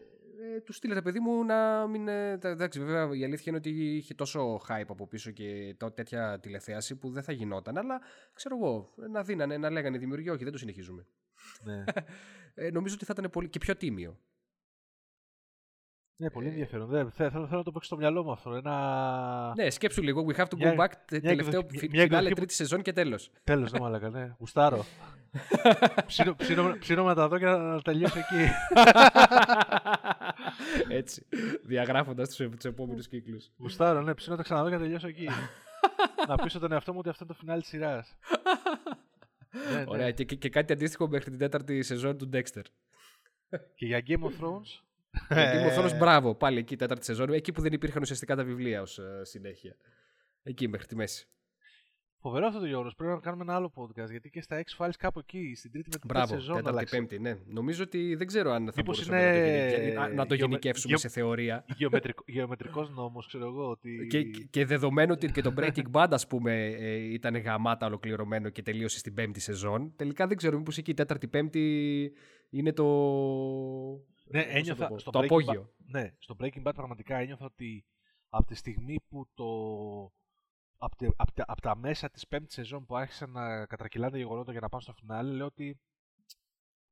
Ε, 0.54 0.60
τους 0.60 0.76
στείλετε 0.76 1.02
παιδί 1.02 1.20
μου 1.20 1.44
να 1.44 1.86
μην. 1.86 2.08
Ε, 2.08 2.38
εντάξει, 2.42 2.80
βέβαια 2.80 3.16
η 3.16 3.24
αλήθεια 3.24 3.44
είναι 3.46 3.56
ότι 3.56 3.96
είχε 3.96 4.14
τόσο 4.14 4.60
hype 4.68 4.88
από 4.88 5.06
πίσω 5.06 5.30
και 5.30 5.76
τέτοια 5.94 6.40
τηλεθέαση 6.40 6.96
που 6.96 7.10
δεν 7.10 7.22
θα 7.22 7.32
γινόταν. 7.32 7.78
Αλλά 7.78 8.00
ξέρω 8.32 8.56
εγώ, 8.56 8.92
να 9.10 9.22
δίνανε, 9.22 9.56
να 9.56 9.70
λέγανε 9.70 9.98
δημιουργοί, 9.98 10.30
όχι, 10.30 10.42
δεν 10.42 10.52
το 10.52 10.58
συνεχίζουμε. 10.58 11.06
Ναι. 11.64 11.84
ε, 12.54 12.70
νομίζω 12.70 12.94
ότι 12.94 13.04
θα 13.04 13.14
ήταν 13.18 13.30
πολύ 13.30 13.48
και 13.48 13.58
πιο 13.58 13.76
τίμιο. 13.76 14.18
Ναι, 16.18 16.30
πολύ 16.30 16.46
ε, 16.46 16.50
ενδιαφέρον. 16.50 16.88
Δεν, 16.88 17.10
θέλω, 17.10 17.30
θέλω, 17.30 17.46
να 17.50 17.62
το 17.62 17.72
πω 17.72 17.82
στο 17.82 17.96
μυαλό 17.96 18.24
μου 18.24 18.32
αυτό. 18.32 18.54
Ένα... 18.54 19.52
Ναι, 19.56 19.70
σκέψου 19.70 20.02
λίγο. 20.02 20.26
We 20.28 20.36
have 20.36 20.46
to 20.46 20.58
go 20.58 20.76
back. 20.78 20.90
Μια, 21.10 21.20
τελευταίο 21.20 21.66
φινάλε 21.78 22.30
τρίτη 22.30 22.54
σεζόν 22.54 22.82
και 22.82 22.92
τέλος. 22.92 23.30
Τέλος, 23.44 23.70
δεν 23.70 23.82
μάλακα, 23.82 24.10
ναι. 24.10 24.34
Γουστάρω. 24.38 24.84
ψήνω, 26.78 27.04
με 27.04 27.14
τα 27.14 27.28
δόκια 27.28 27.56
να 27.56 27.82
τελειώσω 27.82 28.18
εκεί. 28.18 28.50
Έτσι. 30.98 31.26
Διαγράφοντας 31.64 32.28
τους 32.28 32.64
επόμενους 32.64 33.08
κύκλους. 33.08 33.50
Γουστάρω, 33.58 34.02
ναι. 34.02 34.14
Ψήνω 34.14 34.36
τα 34.36 34.42
ξαναδώ 34.42 34.68
και 34.68 34.74
να 34.74 34.80
τελειώσω 34.80 35.08
εκεί. 35.08 35.28
να 36.28 36.36
πείσω 36.36 36.58
τον 36.58 36.72
εαυτό 36.72 36.92
μου 36.92 36.98
ότι 36.98 37.08
αυτό 37.08 37.24
είναι 37.24 37.32
το 37.32 37.38
φινάλι 37.38 37.60
της 37.60 37.70
σειράς. 37.70 38.16
Ναι, 39.72 39.78
ναι. 39.78 39.84
Ωραία, 39.86 40.10
και, 40.10 40.24
και, 40.24 40.48
κάτι 40.48 40.72
αντίστοιχο 40.72 41.08
μέχρι 41.08 41.30
την 41.30 41.38
τέταρτη 41.38 41.82
σεζόν 41.82 42.18
του 42.18 42.28
Dexter. 42.32 42.62
Και 43.74 43.86
για 43.86 44.02
Game 44.06 44.22
of 44.22 44.44
Thrones. 44.44 44.85
Για 45.28 45.52
Game 45.52 45.78
of 45.78 45.84
Thrones, 45.84 45.92
ε. 45.92 45.96
μπράβο, 45.96 46.34
πάλι 46.34 46.58
εκεί 46.58 46.76
τέταρτη 46.76 47.04
σεζόν. 47.04 47.32
Εκεί 47.32 47.52
που 47.52 47.60
δεν 47.60 47.72
υπήρχαν 47.72 48.02
ουσιαστικά 48.02 48.36
τα 48.36 48.44
βιβλία 48.44 48.80
ως 48.82 48.98
ε, 48.98 49.20
συνέχεια. 49.24 49.76
Εκεί 50.42 50.68
μέχρι 50.68 50.86
τη 50.86 50.96
μέση. 50.96 51.28
Φοβερό 52.20 52.46
αυτό 52.46 52.58
το 52.60 52.66
γεγονό. 52.66 52.90
Πρέπει 52.96 53.12
να 53.12 53.20
κάνουμε 53.20 53.42
ένα 53.42 53.54
άλλο 53.54 53.72
podcast. 53.74 54.10
Γιατί 54.10 54.30
και 54.30 54.40
στα 54.42 54.62
X-Files 54.64 54.90
κάπου 54.98 55.18
εκεί, 55.18 55.54
στην 55.56 55.72
τρίτη 55.72 55.88
με 55.92 55.96
την 55.98 56.08
Μπράβο, 56.08 56.26
σεζόν. 56.34 56.54
τέταρτη, 56.56 56.68
άλλαξε. 56.76 56.96
πέμπτη, 56.96 57.18
ναι. 57.18 57.36
Νομίζω 57.46 57.82
ότι 57.82 58.14
δεν 58.14 58.26
ξέρω 58.26 58.50
αν 58.50 58.64
θα 58.66 58.72
Μήπως 58.76 59.06
μπορούσαμε 59.08 59.36
είναι, 59.36 59.64
να 59.64 59.70
το, 59.70 59.76
γενικε- 59.76 59.94
να- 59.98 60.08
να 60.08 60.26
το 60.26 60.34
γεωμε- 60.34 60.38
γενικεύσουμε 60.38 60.88
γεω- 60.88 60.98
σε 60.98 61.08
θεωρία. 61.08 61.64
Γεωμετρικό, 61.76 62.22
γεωμετρικός 62.26 62.90
νόμος, 62.90 63.26
ξέρω 63.26 63.46
εγώ. 63.46 63.68
Ότι... 63.68 64.06
Και, 64.10 64.22
και 64.50 64.64
δεδομένου 64.64 65.12
ότι 65.12 65.30
και 65.32 65.40
το 65.40 65.54
Breaking 65.58 65.90
Bad, 65.92 66.06
ας 66.10 66.26
πούμε, 66.26 66.66
ε, 66.66 66.94
ήταν 66.94 67.36
γαμάτα 67.36 67.86
ολοκληρωμένο 67.86 68.48
και 68.48 68.62
τελείωσε 68.62 68.98
στην 68.98 69.14
πέμπτη 69.14 69.40
σεζόν, 69.40 69.92
τελικά 69.96 70.26
δεν 70.26 70.36
ξέρω 70.36 70.56
μήπως 70.56 70.78
εκεί 70.78 70.90
η 70.90 70.94
τέταρτη-πέμπτη 70.94 72.12
είναι 72.50 72.72
το... 72.72 72.84
Ναι, 74.28 74.42
πώς 74.42 74.52
να 74.52 74.58
ένιωθα 74.58 74.86
το 74.86 74.92
πω, 74.94 74.98
στο 74.98 75.10
το 75.10 75.18
Breaking 75.18 75.24
απόγειο. 75.24 75.62
Bad, 75.62 75.84
ναι, 75.86 76.14
στο 76.18 76.36
Breaking 76.40 76.66
Bad 76.66 76.72
πραγματικά 76.74 77.16
ένιωθα 77.16 77.44
ότι 77.44 77.86
από 78.28 78.46
τη 78.46 78.54
στιγμή 78.54 79.00
που 79.08 79.28
το... 79.34 79.44
Από, 80.78 80.96
τη- 80.96 81.08
από, 81.16 81.32
τα- 81.32 81.44
από 81.46 81.60
τα 81.60 81.76
μέσα 81.76 82.10
της 82.10 82.26
πέμπτης 82.26 82.54
σεζόν 82.54 82.86
που 82.86 82.96
άρχισαν 82.96 83.30
να 83.30 83.66
κατρακυλάνε 83.66 84.10
τα 84.12 84.18
γεγονότα 84.18 84.50
για 84.52 84.60
να 84.60 84.68
πάνε 84.68 84.82
στο 84.82 84.92
φινάλε, 84.92 85.32
λέω 85.32 85.46
ότι 85.46 85.80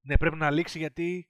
ναι, 0.01 0.17
πρέπει 0.19 0.37
να 0.37 0.51
λήξει 0.51 0.79
γιατί 0.79 1.29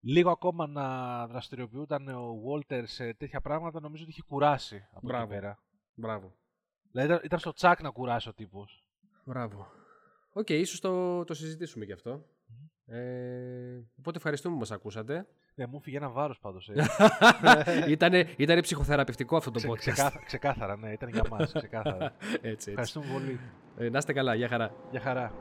λίγο 0.00 0.30
ακόμα 0.30 0.66
να 0.66 1.26
δραστηριοποιούταν 1.26 2.08
ο 2.08 2.34
Walter 2.46 2.82
σε 2.86 3.14
τέτοια 3.14 3.40
πράγματα 3.40 3.80
νομίζω 3.80 4.02
ότι 4.02 4.12
είχε 4.12 4.22
κουράσει 4.22 4.88
από 4.90 5.06
Μπράβο. 5.06 5.22
εκεί 5.24 5.32
πέρα. 5.32 5.62
Μπράβο. 5.94 6.36
Δηλαδή 6.90 7.12
ήταν, 7.12 7.24
ήταν 7.24 7.38
στο 7.38 7.52
τσακ 7.52 7.80
να 7.82 7.90
κουράσει 7.90 8.28
ο 8.28 8.34
τύπος. 8.34 8.84
Μπράβο. 9.24 9.66
Οκ, 10.32 10.48
ίσως 10.48 10.80
το, 10.80 11.24
το 11.24 11.34
συζητήσουμε 11.34 11.84
κι 11.84 11.92
αυτό. 11.92 12.26
Ε, 12.92 12.98
οπότε 13.98 14.16
ευχαριστούμε 14.16 14.54
που 14.54 14.60
μας 14.60 14.70
ακούσατε. 14.70 15.26
Ναι, 15.54 15.66
μου 15.66 15.80
φύγε 15.80 15.96
ένα 15.96 16.08
βάρος 16.08 16.38
πάντως. 16.38 16.68
Ε. 16.68 16.74
ήτανε, 17.90 18.26
ήτανε 18.36 18.60
ψυχοθεραπευτικό 18.60 19.36
αυτό 19.36 19.50
το 19.50 19.58
Ξε- 19.58 19.70
podcast. 19.70 19.78
ξεκάθα- 19.78 20.22
ξεκάθαρα, 20.24 20.76
ναι, 20.76 20.92
ήταν 20.92 21.08
για 21.08 21.22
μας, 21.30 21.52
ξεκάθαρα. 21.52 22.04
έτσι, 22.32 22.40
έτσι. 22.42 22.68
Ευχαριστούμε 22.70 23.06
πολύ. 23.12 23.40
Ε, 23.76 23.88
να 23.88 23.98
είστε 23.98 24.12
καλά, 24.12 24.34
γεια 24.34 24.48
χαρά. 24.48 24.74
Γεια 24.90 25.00
χαρά. 25.00 25.32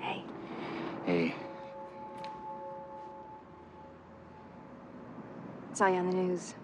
Hey, 0.00 0.20
Hey, 1.06 1.34
saw 5.78 5.86
you 5.92 5.98
on 6.02 6.06
the 6.10 6.16
news. 6.22 6.54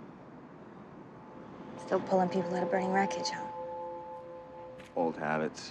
Still 1.85 2.01
pulling 2.11 2.29
people 2.29 2.55
out 2.57 2.63
of 2.63 2.71
burning 2.71 2.93
wreckage, 2.93 3.29
huh? 3.37 3.43
old 4.97 5.17
habits. 5.17 5.63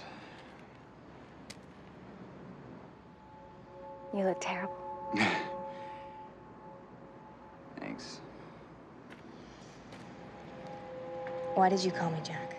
You 4.14 4.22
look 4.22 4.40
terrible. 4.40 4.76
Thanks. 7.80 8.20
Why 11.56 11.68
did 11.68 11.82
you 11.82 11.90
call 11.90 12.10
me 12.12 12.18
Jack? 12.22 12.56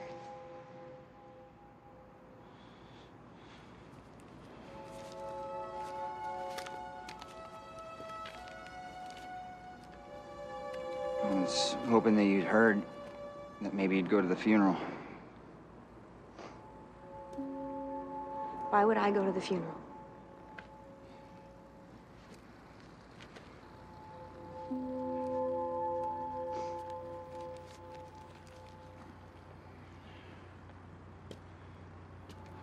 I 11.24 11.28
was 11.36 11.78
hoping 11.88 12.18
that 12.18 12.26
you'd 12.26 12.44
heard 12.44 12.82
that 13.62 13.74
maybe 13.74 13.96
you'd 13.96 14.10
go 14.10 14.20
to 14.20 14.28
the 14.28 14.36
funeral. 14.36 14.76
Why 18.72 18.84
would 18.84 18.98
I 18.98 19.10
go 19.10 19.24
to 19.24 19.32
the 19.32 19.40
funeral? 19.40 19.85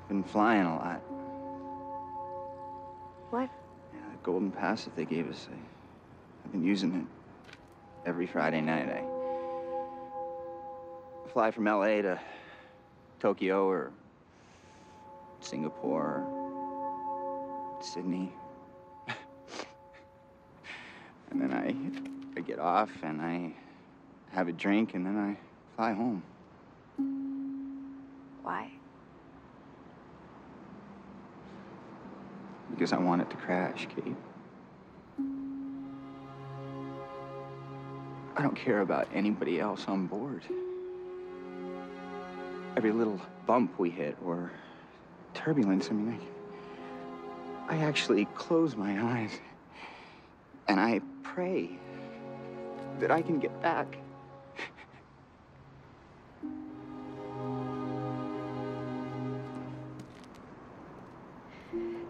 Been 0.09 0.25
flying 0.25 0.67
a 0.67 0.77
lot. 0.77 1.01
What? 3.31 3.49
Yeah, 3.95 4.01
the 4.11 4.19
golden 4.23 4.51
pass 4.51 4.85
that 4.85 4.95
they 4.95 5.05
gave 5.07 5.31
us, 5.31 5.49
I, 5.51 5.55
I've 6.45 6.53
been 6.53 6.65
using 6.65 6.95
it 6.95 7.07
every 8.07 8.27
Friday 8.27 8.61
night. 8.61 8.89
I 8.89 9.05
fly 11.33 11.51
from 11.51 11.65
LA 11.65 12.03
to 12.03 12.21
Tokyo 13.21 13.67
or 13.67 13.91
Singapore 15.41 16.25
or 16.27 17.79
Sydney. 17.81 18.33
And 21.33 21.41
then 21.41 21.53
I, 21.53 22.39
I 22.39 22.43
get 22.43 22.59
off 22.59 22.91
and 23.03 23.21
I 23.21 23.55
have 24.33 24.49
a 24.49 24.53
drink 24.53 24.95
and 24.95 25.07
then 25.07 25.19
I 25.19 25.37
fly 25.77 25.93
home. 25.93 26.23
Why? 28.43 28.71
Because 32.71 32.93
I 32.93 32.99
want 32.99 33.23
it 33.23 33.31
to 33.31 33.37
crash, 33.37 33.89
Kate. 33.95 34.17
I 38.37 38.43
don't 38.43 38.57
care 38.57 38.81
about 38.81 39.09
anybody 39.15 39.59
else 39.59 39.87
on 39.89 40.07
board. 40.07 40.43
Every 42.77 42.93
little 42.93 43.21
bump 43.47 43.79
we 43.79 43.91
hit 43.91 44.17
or 44.25 44.51
turbulence, 45.35 45.89
I 45.91 45.93
mean, 45.93 46.21
I, 47.69 47.77
I 47.77 47.79
actually 47.79 48.27
close 48.35 48.77
my 48.77 49.03
eyes 49.03 49.31
and 50.69 50.81
I 50.81 51.01
pray 51.23 51.71
that 53.01 53.11
I 53.11 53.23
can 53.23 53.39
get 53.39 53.61
back. 53.63 53.99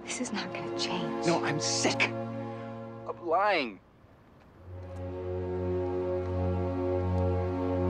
This 0.05 0.21
is 0.21 0.33
not 0.33 0.53
gonna 0.53 0.79
change. 0.79 1.27
No, 1.27 1.43
I'm 1.45 1.59
sick 1.59 2.11
of 3.07 3.23
lying. 3.25 3.81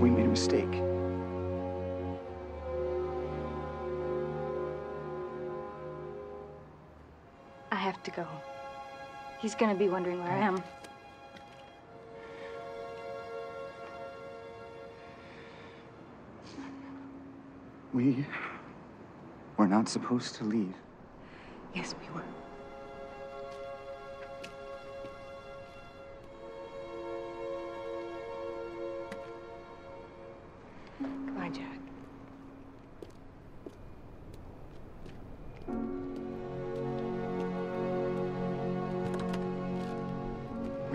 We 0.01 0.11
made 0.11 0.27
a 0.27 0.29
mistake. 0.29 0.83
I 7.73 7.77
have 7.77 8.03
to 8.05 8.11
go. 8.13 8.27
He's 9.43 9.57
gonna 9.57 9.75
be 9.75 9.89
wondering 9.89 10.23
where 10.23 10.31
I 10.31 10.39
am. 10.39 10.63
We 17.93 18.25
were 19.57 19.67
not 19.67 19.89
supposed 19.89 20.37
to 20.37 20.45
leave. 20.45 20.73
Yes, 21.75 21.97
we 22.01 22.15
were. 22.15 22.42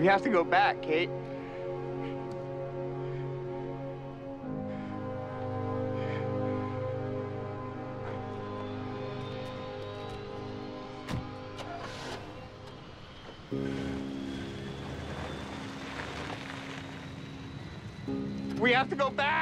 Have 0.08 0.22
to 0.22 0.30
go 0.30 0.42
back, 0.42 0.80
Kate. 0.80 1.10
We 18.58 18.72
have 18.72 18.88
to 18.88 18.96
go 18.96 19.10
back! 19.10 19.37